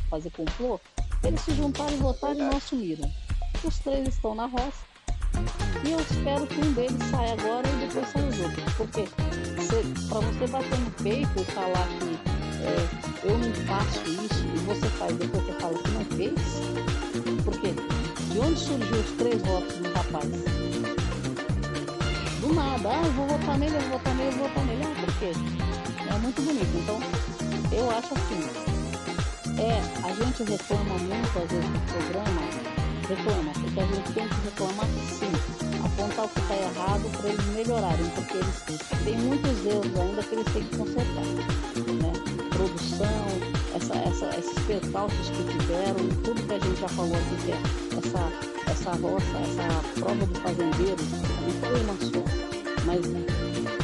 fazer 0.10 0.32
complô, 0.32 0.80
eles 1.26 1.41
se 1.41 1.54
juntaram 1.56 1.91
e 1.91 1.98
votaram 1.98 2.36
e 2.36 2.38
não 2.38 2.56
assumiram. 2.56 3.12
Os 3.66 3.80
três 3.80 4.08
estão 4.08 4.34
na 4.34 4.45
roça. 4.45 4.93
E 5.84 5.92
eu 5.92 6.00
espero 6.00 6.48
que 6.48 6.60
um 6.60 6.74
deles 6.74 7.10
saia 7.12 7.34
agora 7.34 7.68
e 7.68 7.88
depois 7.88 8.08
saia 8.10 8.28
os 8.28 8.40
outros. 8.40 8.74
Porque 8.78 9.08
para 10.10 10.20
você 10.20 10.48
bater 10.48 10.80
no 10.80 10.92
peito 11.04 11.42
e 11.42 11.46
falar 11.46 11.88
que 12.00 12.20
é, 12.64 13.28
eu 13.28 13.38
não 13.38 13.54
faço 13.66 14.00
isso 14.08 14.46
e 14.54 14.58
você 14.60 14.88
faz 14.90 15.16
depois 15.18 15.44
você 15.46 15.54
fala 15.54 15.78
que 15.78 15.92
não 15.92 16.06
fez, 16.06 16.40
porque 17.44 17.74
de 18.32 18.40
onde 18.40 18.60
surgiu 18.60 18.96
os 18.96 19.12
três 19.18 19.42
votos 19.42 19.76
do 19.78 19.92
rapaz? 19.94 20.30
Do 22.40 22.54
nada, 22.54 22.90
ah, 22.90 23.02
eu 23.06 23.12
vou 23.14 23.28
votar 23.28 23.58
nele, 23.58 23.76
eu 23.76 23.82
vou 23.82 23.92
votar 23.92 24.16
nele, 24.16 24.30
eu 24.30 24.38
vou 24.38 24.48
votar 24.48 24.66
nele. 24.66 24.84
Ah, 24.84 25.06
por 25.06 25.14
quê? 25.20 25.32
É 26.10 26.18
muito 26.20 26.42
bonito. 26.42 26.78
Então, 26.78 27.00
eu 27.72 27.90
acho 27.92 28.14
assim, 28.14 28.42
é, 29.60 29.82
a 30.04 30.14
gente 30.14 30.44
reclama 30.44 30.96
muito 31.00 31.40
às 31.40 31.52
vezes 31.52 31.70
do 31.70 31.80
programa, 31.92 32.42
reclama, 33.08 33.52
porque 33.54 33.80
a 33.80 33.86
gente 33.86 34.14
tem 34.14 34.28
que 34.28 34.36
reclamar 34.46 34.86
sim, 35.10 35.32
apontar 35.84 36.26
o 36.26 36.30
que 36.30 36.40
está 36.40 36.56
errado 36.56 37.18
para 37.18 37.30
eles 37.30 37.46
melhorarem, 37.48 38.10
porque 38.16 38.38
eles 38.38 38.80
têm 39.04 39.18
muitos 39.18 39.66
erros 39.66 40.00
ainda 40.00 40.24
que 40.24 40.36
eles 40.36 40.54
têm 40.54 40.64
que 40.64 40.78
consertar. 40.78 41.24
Né? 41.24 42.14
Produção, 42.50 43.26
essa, 43.76 43.96
essa, 43.96 44.40
esses 44.40 44.60
percalços 44.66 45.30
que 45.30 45.44
tiveram, 45.44 46.10
tudo 46.24 46.48
que 46.48 46.54
a 46.54 46.60
gente 46.60 46.80
já 46.80 46.88
falou 46.90 47.16
aqui, 47.16 47.36
que 47.46 47.52
é 47.52 47.60
essa, 47.98 48.72
essa 48.72 48.92
roça, 48.92 49.38
essa 49.38 50.00
prova 50.00 50.26
do 50.26 50.40
fazendeiro, 50.40 51.04
não 51.42 51.52
foi 51.62 51.82
uma 51.82 51.96
só. 52.00 52.24
Mas 52.86 53.02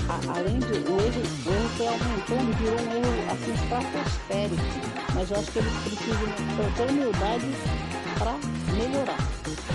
a, 0.10 0.38
além 0.38 0.60
de 0.60 0.66
o 0.66 1.00
erro, 1.00 1.22
o 1.46 1.52
erro 1.52 1.70
foi 1.78 1.88
aumentando, 1.88 2.58
virou 2.58 2.80
um 2.80 2.96
erro 2.98 3.32
assim 3.32 3.54
estratosférico 3.54 5.00
mas 5.20 5.32
eu 5.32 5.38
acho 5.38 5.52
que 5.52 5.60
eles 5.60 5.74
precisam 5.84 6.72
ter 6.78 6.90
humildade 6.90 7.46
para 8.20 8.34
melhorar. 8.74 9.18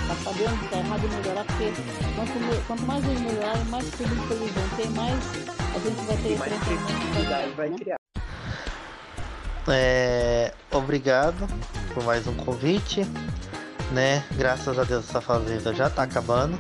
Para 0.07 0.17
saber 0.17 0.49
onde 0.49 0.65
está 0.65 0.77
errado 0.77 1.03
e 1.05 1.09
melhorar, 1.17 1.45
porque 1.47 1.73
quanto, 2.15 2.67
quanto 2.67 2.83
mais 2.83 3.05
eles 3.05 3.21
melhorarem, 3.21 3.65
mais 3.65 3.91
público 3.91 4.35
eles 4.35 4.53
vão 4.53 4.69
ter, 4.77 4.91
mais 4.91 5.15
a 5.75 5.79
gente 5.79 6.07
vai 6.07 6.17
ter 6.19 6.33
E 6.33 6.37
mais 6.37 6.53
credibilidade 6.63 7.51
vai 7.53 7.69
né? 7.71 7.77
criar. 7.79 7.97
É, 9.67 10.53
obrigado 10.71 11.49
por 11.95 12.05
mais 12.05 12.27
um 12.27 12.35
convite, 12.35 13.07
né? 13.93 14.23
Graças 14.33 14.79
a 14.79 14.85
Deus 14.85 15.09
essa 15.09 15.23
fazenda 15.23 15.73
já 15.75 15.89
tá 15.89 16.03
acabando. 16.03 16.59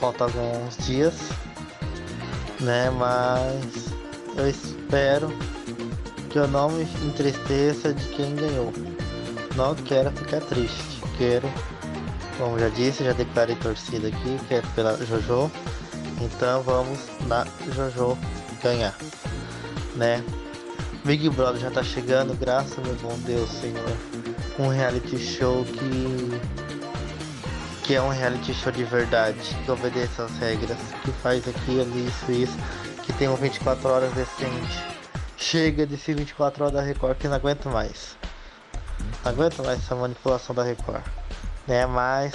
Falta 0.00 0.24
alguns 0.24 0.76
dias, 0.78 1.14
né? 2.60 2.90
Mas 2.90 3.94
eu 4.36 4.48
espero 4.48 5.28
que 6.28 6.40
eu 6.40 6.48
não 6.48 6.70
me 6.70 6.82
entristeça 7.06 7.94
de 7.94 8.08
quem 8.08 8.34
ganhou. 8.34 8.72
Não 9.56 9.74
quero 9.74 10.10
ficar 10.12 10.40
triste. 10.40 11.02
Quero, 11.18 11.48
como 12.38 12.58
já 12.58 12.68
disse, 12.70 13.04
já 13.04 13.12
declarei 13.12 13.56
torcida 13.56 14.08
aqui, 14.08 14.38
que 14.48 14.54
é 14.54 14.62
pela 14.74 14.96
Jojo. 15.04 15.50
Então 16.20 16.62
vamos 16.62 17.00
na 17.26 17.46
Jojo 17.74 18.16
ganhar, 18.62 18.96
né? 19.96 20.22
Big 21.04 21.28
Brother 21.30 21.60
já 21.60 21.70
tá 21.70 21.82
chegando, 21.82 22.38
graças 22.38 22.78
meu 22.78 22.94
bom 22.96 23.18
Deus, 23.26 23.50
Senhor. 23.50 23.96
Um 24.58 24.68
reality 24.68 25.18
show 25.18 25.64
que 25.64 26.40
que 27.82 27.94
é 27.96 28.02
um 28.02 28.10
reality 28.10 28.54
show 28.54 28.70
de 28.70 28.84
verdade, 28.84 29.40
que 29.64 29.70
obedece 29.70 30.22
às 30.22 30.30
regras, 30.38 30.78
que 31.04 31.10
faz 31.10 31.46
aquilo, 31.48 31.98
isso, 31.98 32.30
isso, 32.30 32.56
que 33.02 33.12
tem 33.14 33.28
um 33.28 33.34
24 33.34 33.88
horas 33.88 34.12
decente 34.12 34.92
Chega 35.42 35.84
desse 35.84 36.14
24 36.14 36.62
horas 36.62 36.74
da 36.74 36.80
Record 36.80 37.18
que 37.18 37.26
não 37.26 37.34
aguento 37.34 37.68
mais. 37.68 38.16
Não 39.24 39.64
mais 39.64 39.78
essa 39.78 39.94
manipulação 39.94 40.54
da 40.54 40.64
Record. 40.64 41.02
Né? 41.66 41.86
Mas 41.86 42.32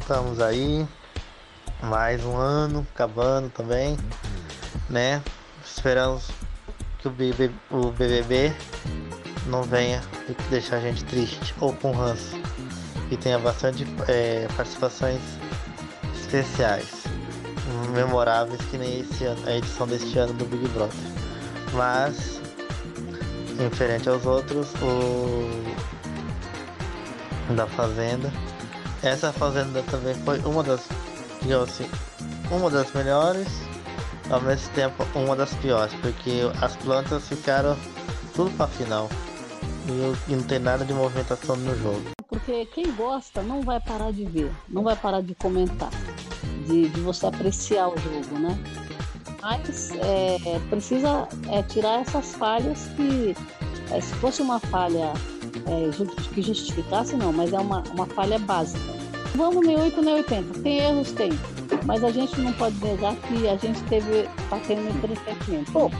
estamos 0.00 0.40
aí. 0.40 0.86
Mais 1.82 2.24
um 2.24 2.36
ano 2.36 2.86
acabando 2.94 3.50
também. 3.50 3.96
Né? 4.88 5.22
Esperamos 5.64 6.30
que 6.98 7.08
o 7.08 7.10
BBB, 7.10 7.54
o 7.70 7.90
BBB 7.90 8.52
não 9.46 9.62
venha 9.62 10.02
deixar 10.48 10.76
a 10.76 10.80
gente 10.80 11.04
triste 11.04 11.54
ou 11.60 11.72
com 11.74 11.92
ranço. 11.92 12.36
E 13.10 13.16
tenha 13.16 13.38
bastante 13.38 13.86
é, 14.08 14.46
participações 14.56 15.20
especiais, 16.14 17.04
memoráveis 17.92 18.60
que 18.70 18.78
nem 18.78 19.00
esse 19.00 19.24
ano, 19.24 19.48
a 19.48 19.56
edição 19.56 19.86
deste 19.86 20.16
ano 20.16 20.32
do 20.34 20.44
Big 20.44 20.68
Brother. 20.68 20.94
Mas, 21.72 22.39
diferente 23.56 24.08
aos 24.08 24.24
outros, 24.26 24.68
o 24.82 25.48
da 27.54 27.66
Fazenda. 27.66 28.32
Essa 29.02 29.32
Fazenda 29.32 29.82
também 29.84 30.14
foi 30.14 30.38
uma 30.40 30.62
das, 30.62 30.86
digamos 31.42 31.70
assim, 31.70 31.88
uma 32.50 32.70
das 32.70 32.92
melhores, 32.92 33.48
ao 34.30 34.40
mesmo 34.40 34.68
tempo 34.74 35.06
uma 35.14 35.34
das 35.34 35.54
piores, 35.54 35.92
porque 36.00 36.42
as 36.60 36.76
plantas 36.76 37.28
ficaram 37.28 37.76
tudo 38.34 38.50
para 38.56 38.68
final. 38.68 39.08
E, 40.28 40.34
não 40.34 40.42
tem 40.42 40.58
nada 40.58 40.84
de 40.84 40.92
movimentação 40.92 41.56
no 41.56 41.76
jogo. 41.78 42.02
Porque 42.28 42.66
quem 42.66 42.92
gosta 42.92 43.42
não 43.42 43.62
vai 43.62 43.80
parar 43.80 44.12
de 44.12 44.24
ver, 44.24 44.52
não 44.68 44.82
vai 44.82 44.94
parar 44.94 45.20
de 45.20 45.34
comentar, 45.34 45.90
de, 46.66 46.88
de 46.88 47.00
você 47.00 47.26
apreciar 47.26 47.88
o 47.88 47.96
jogo, 47.98 48.38
né? 48.38 48.56
Mas 49.42 49.90
é, 49.92 50.60
precisa 50.68 51.28
é, 51.50 51.62
tirar 51.62 52.00
essas 52.00 52.34
falhas 52.34 52.86
que, 52.96 53.34
é, 53.90 54.00
se 54.00 54.14
fosse 54.16 54.42
uma 54.42 54.58
falha 54.58 55.12
é, 55.66 56.34
que 56.34 56.42
justificasse, 56.42 57.16
não, 57.16 57.32
mas 57.32 57.52
é 57.52 57.58
uma, 57.58 57.82
uma 57.94 58.06
falha 58.06 58.38
básica. 58.38 59.00
Vamos 59.34 59.66
nem 59.66 59.78
8 59.78 60.02
nem 60.02 60.14
80, 60.14 60.60
tem 60.60 60.78
erros, 60.78 61.12
tem, 61.12 61.30
mas 61.86 62.02
a 62.02 62.10
gente 62.10 62.40
não 62.40 62.52
pode 62.54 62.76
negar 62.84 63.14
que 63.16 63.48
a 63.48 63.56
gente 63.56 63.80
teve, 63.84 64.28
está 64.42 64.58
tendo 64.66 64.88
entretenimento. 64.88 65.70
Bom, 65.72 65.90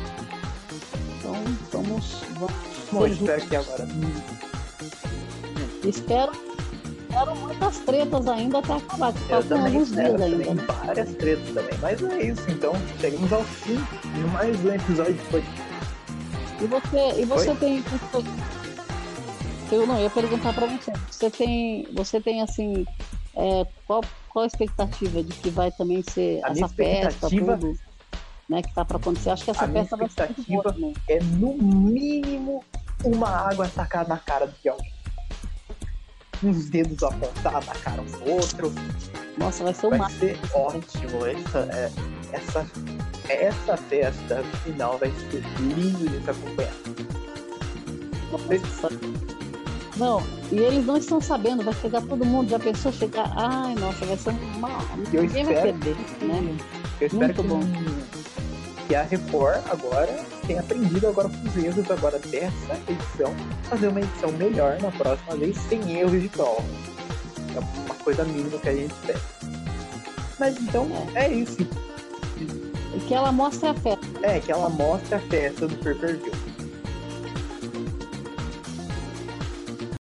então 1.19 1.35
vamos. 1.73 2.23
vamos 2.35 2.53
Bom, 2.93 3.07
espero 3.07 3.47
que 3.47 3.57
agora. 3.57 3.89
Espero 5.85 6.50
Eram 7.13 7.37
muitas 7.37 7.79
tretas 7.81 8.29
ainda 8.29 8.59
até 8.59 8.75
acabar, 8.75 9.13
que 9.13 9.19
faltam 9.21 9.65
alguns 9.65 9.91
dias 9.93 10.13
também 10.13 10.35
ainda. 10.35 10.55
né? 10.55 10.67
várias 10.85 11.15
tretas 11.15 11.55
também. 11.55 11.79
Mas 11.81 12.03
é 12.03 12.23
isso, 12.23 12.51
então. 12.51 12.73
Chegamos 13.01 13.33
ao 13.33 13.43
fim 13.43 13.77
de 13.77 14.21
mais 14.33 14.65
um 14.65 14.73
episódio 14.73 15.15
de 15.15 15.23
podcast. 15.25 15.71
E 16.61 16.67
você, 16.67 17.21
e 17.21 17.25
você 17.25 17.55
tem. 17.55 17.85
Eu 19.73 19.87
não, 19.87 20.01
ia 20.01 20.11
perguntar 20.11 20.53
pra 20.53 20.67
você. 20.67 20.93
Você 21.11 21.31
tem. 21.31 21.89
Você 21.93 22.21
tem 22.21 22.43
assim. 22.43 22.87
é, 23.37 23.67
qual, 23.87 24.03
qual 24.29 24.45
a 24.45 24.47
expectativa 24.47 25.23
de 25.23 25.33
que 25.35 25.51
vai 25.51 25.71
também 25.73 26.03
ser 26.03 26.41
A 26.45 26.51
essa 26.51 26.69
festa, 26.69 27.29
tudo? 27.29 27.79
Né, 28.49 28.63
que 28.63 28.75
tá 28.75 28.85
pra 28.85 28.97
acontecer? 28.97 29.31
Acho 29.31 29.45
que 29.45 29.51
essa 29.53 29.69
festa 29.69 29.97
vai 29.97 30.09
ser 30.09 30.27
muito 30.27 30.35
boa 30.35 30.63
expectativa- 30.63 30.73
também. 30.73 30.95
É 31.09 31.21
no 31.21 31.55
mínimo 31.55 32.65
uma 33.05 33.29
água 33.29 33.69
tacada 33.69 34.09
na 34.09 34.19
cara 34.19 34.53
de 34.61 34.69
alguém. 34.69 34.93
Uns 36.43 36.71
dedos 36.71 37.03
apontados 37.03 37.67
na 37.67 37.75
cara 37.75 38.03
um 38.03 38.07
do 38.07 38.31
outro. 38.31 38.73
Nossa, 39.37 39.65
vai 39.65 39.75
ser 39.75 39.87
o 39.87 39.91
Vai 39.91 40.11
ser 40.13 40.39
ótimo. 40.55 41.27
Essa, 41.27 41.59
é, 41.73 41.91
essa, 42.33 42.67
essa 43.29 43.77
festa 43.77 44.43
final 44.65 44.99
vai 44.99 45.13
ser 45.31 45.43
lindo 45.61 46.09
de 46.09 46.25
se 46.25 46.31
acompanhar. 46.31 46.73
Nossa. 48.33 48.89
Não, 49.97 50.23
e 50.51 50.57
eles 50.57 50.87
não 50.87 50.97
estão 50.97 51.21
sabendo, 51.21 51.63
vai 51.63 51.75
chegar 51.75 52.01
todo 52.03 52.25
mundo, 52.25 52.49
já 52.49 52.59
pensou 52.59 52.91
chegar. 52.93 53.31
Ai, 53.37 53.75
nossa, 53.75 54.07
vai 54.07 54.17
ser 54.17 54.31
uma. 54.31 54.71
Eu 55.13 55.23
Ninguém 55.23 55.45
vai 55.45 55.55
espero 55.55 55.79
perder, 55.79 55.97
né? 56.23 56.57
Eu 57.01 57.07
espero 57.07 57.25
Muito 57.25 57.43
que, 57.43 57.49
bom. 57.49 57.61
Que 58.91 58.97
a 58.97 59.05
Record 59.05 59.63
agora 59.71 60.13
tenha 60.49 60.59
aprendido 60.59 61.07
agora 61.07 61.29
com 61.29 61.49
os 61.49 61.57
erros 61.57 61.89
agora 61.89 62.19
dessa 62.19 62.75
edição, 62.89 63.33
fazer 63.63 63.87
uma 63.87 64.01
edição 64.01 64.33
melhor 64.33 64.81
na 64.83 64.91
próxima 64.91 65.37
vez, 65.37 65.57
sem 65.69 65.97
erros 65.97 66.21
de 66.21 66.29
prova. 66.29 66.65
É 67.55 67.61
uma 67.61 67.95
coisa 68.03 68.25
mínima 68.25 68.59
que 68.59 68.69
a 68.69 68.75
gente 68.75 68.93
pede. 69.07 69.21
Mas 70.41 70.61
então 70.61 70.89
é 71.15 71.29
isso. 71.29 71.59
E 72.93 72.99
que 73.07 73.15
ela 73.15 73.31
mostre 73.31 73.69
a 73.69 73.75
festa. 73.75 74.07
É 74.23 74.41
que 74.41 74.51
ela 74.51 74.69
mostra 74.69 75.19
a 75.19 75.21
festa 75.21 75.69
do 75.69 75.77
pay 75.77 75.95
per 75.95 76.17
view. 76.17 76.50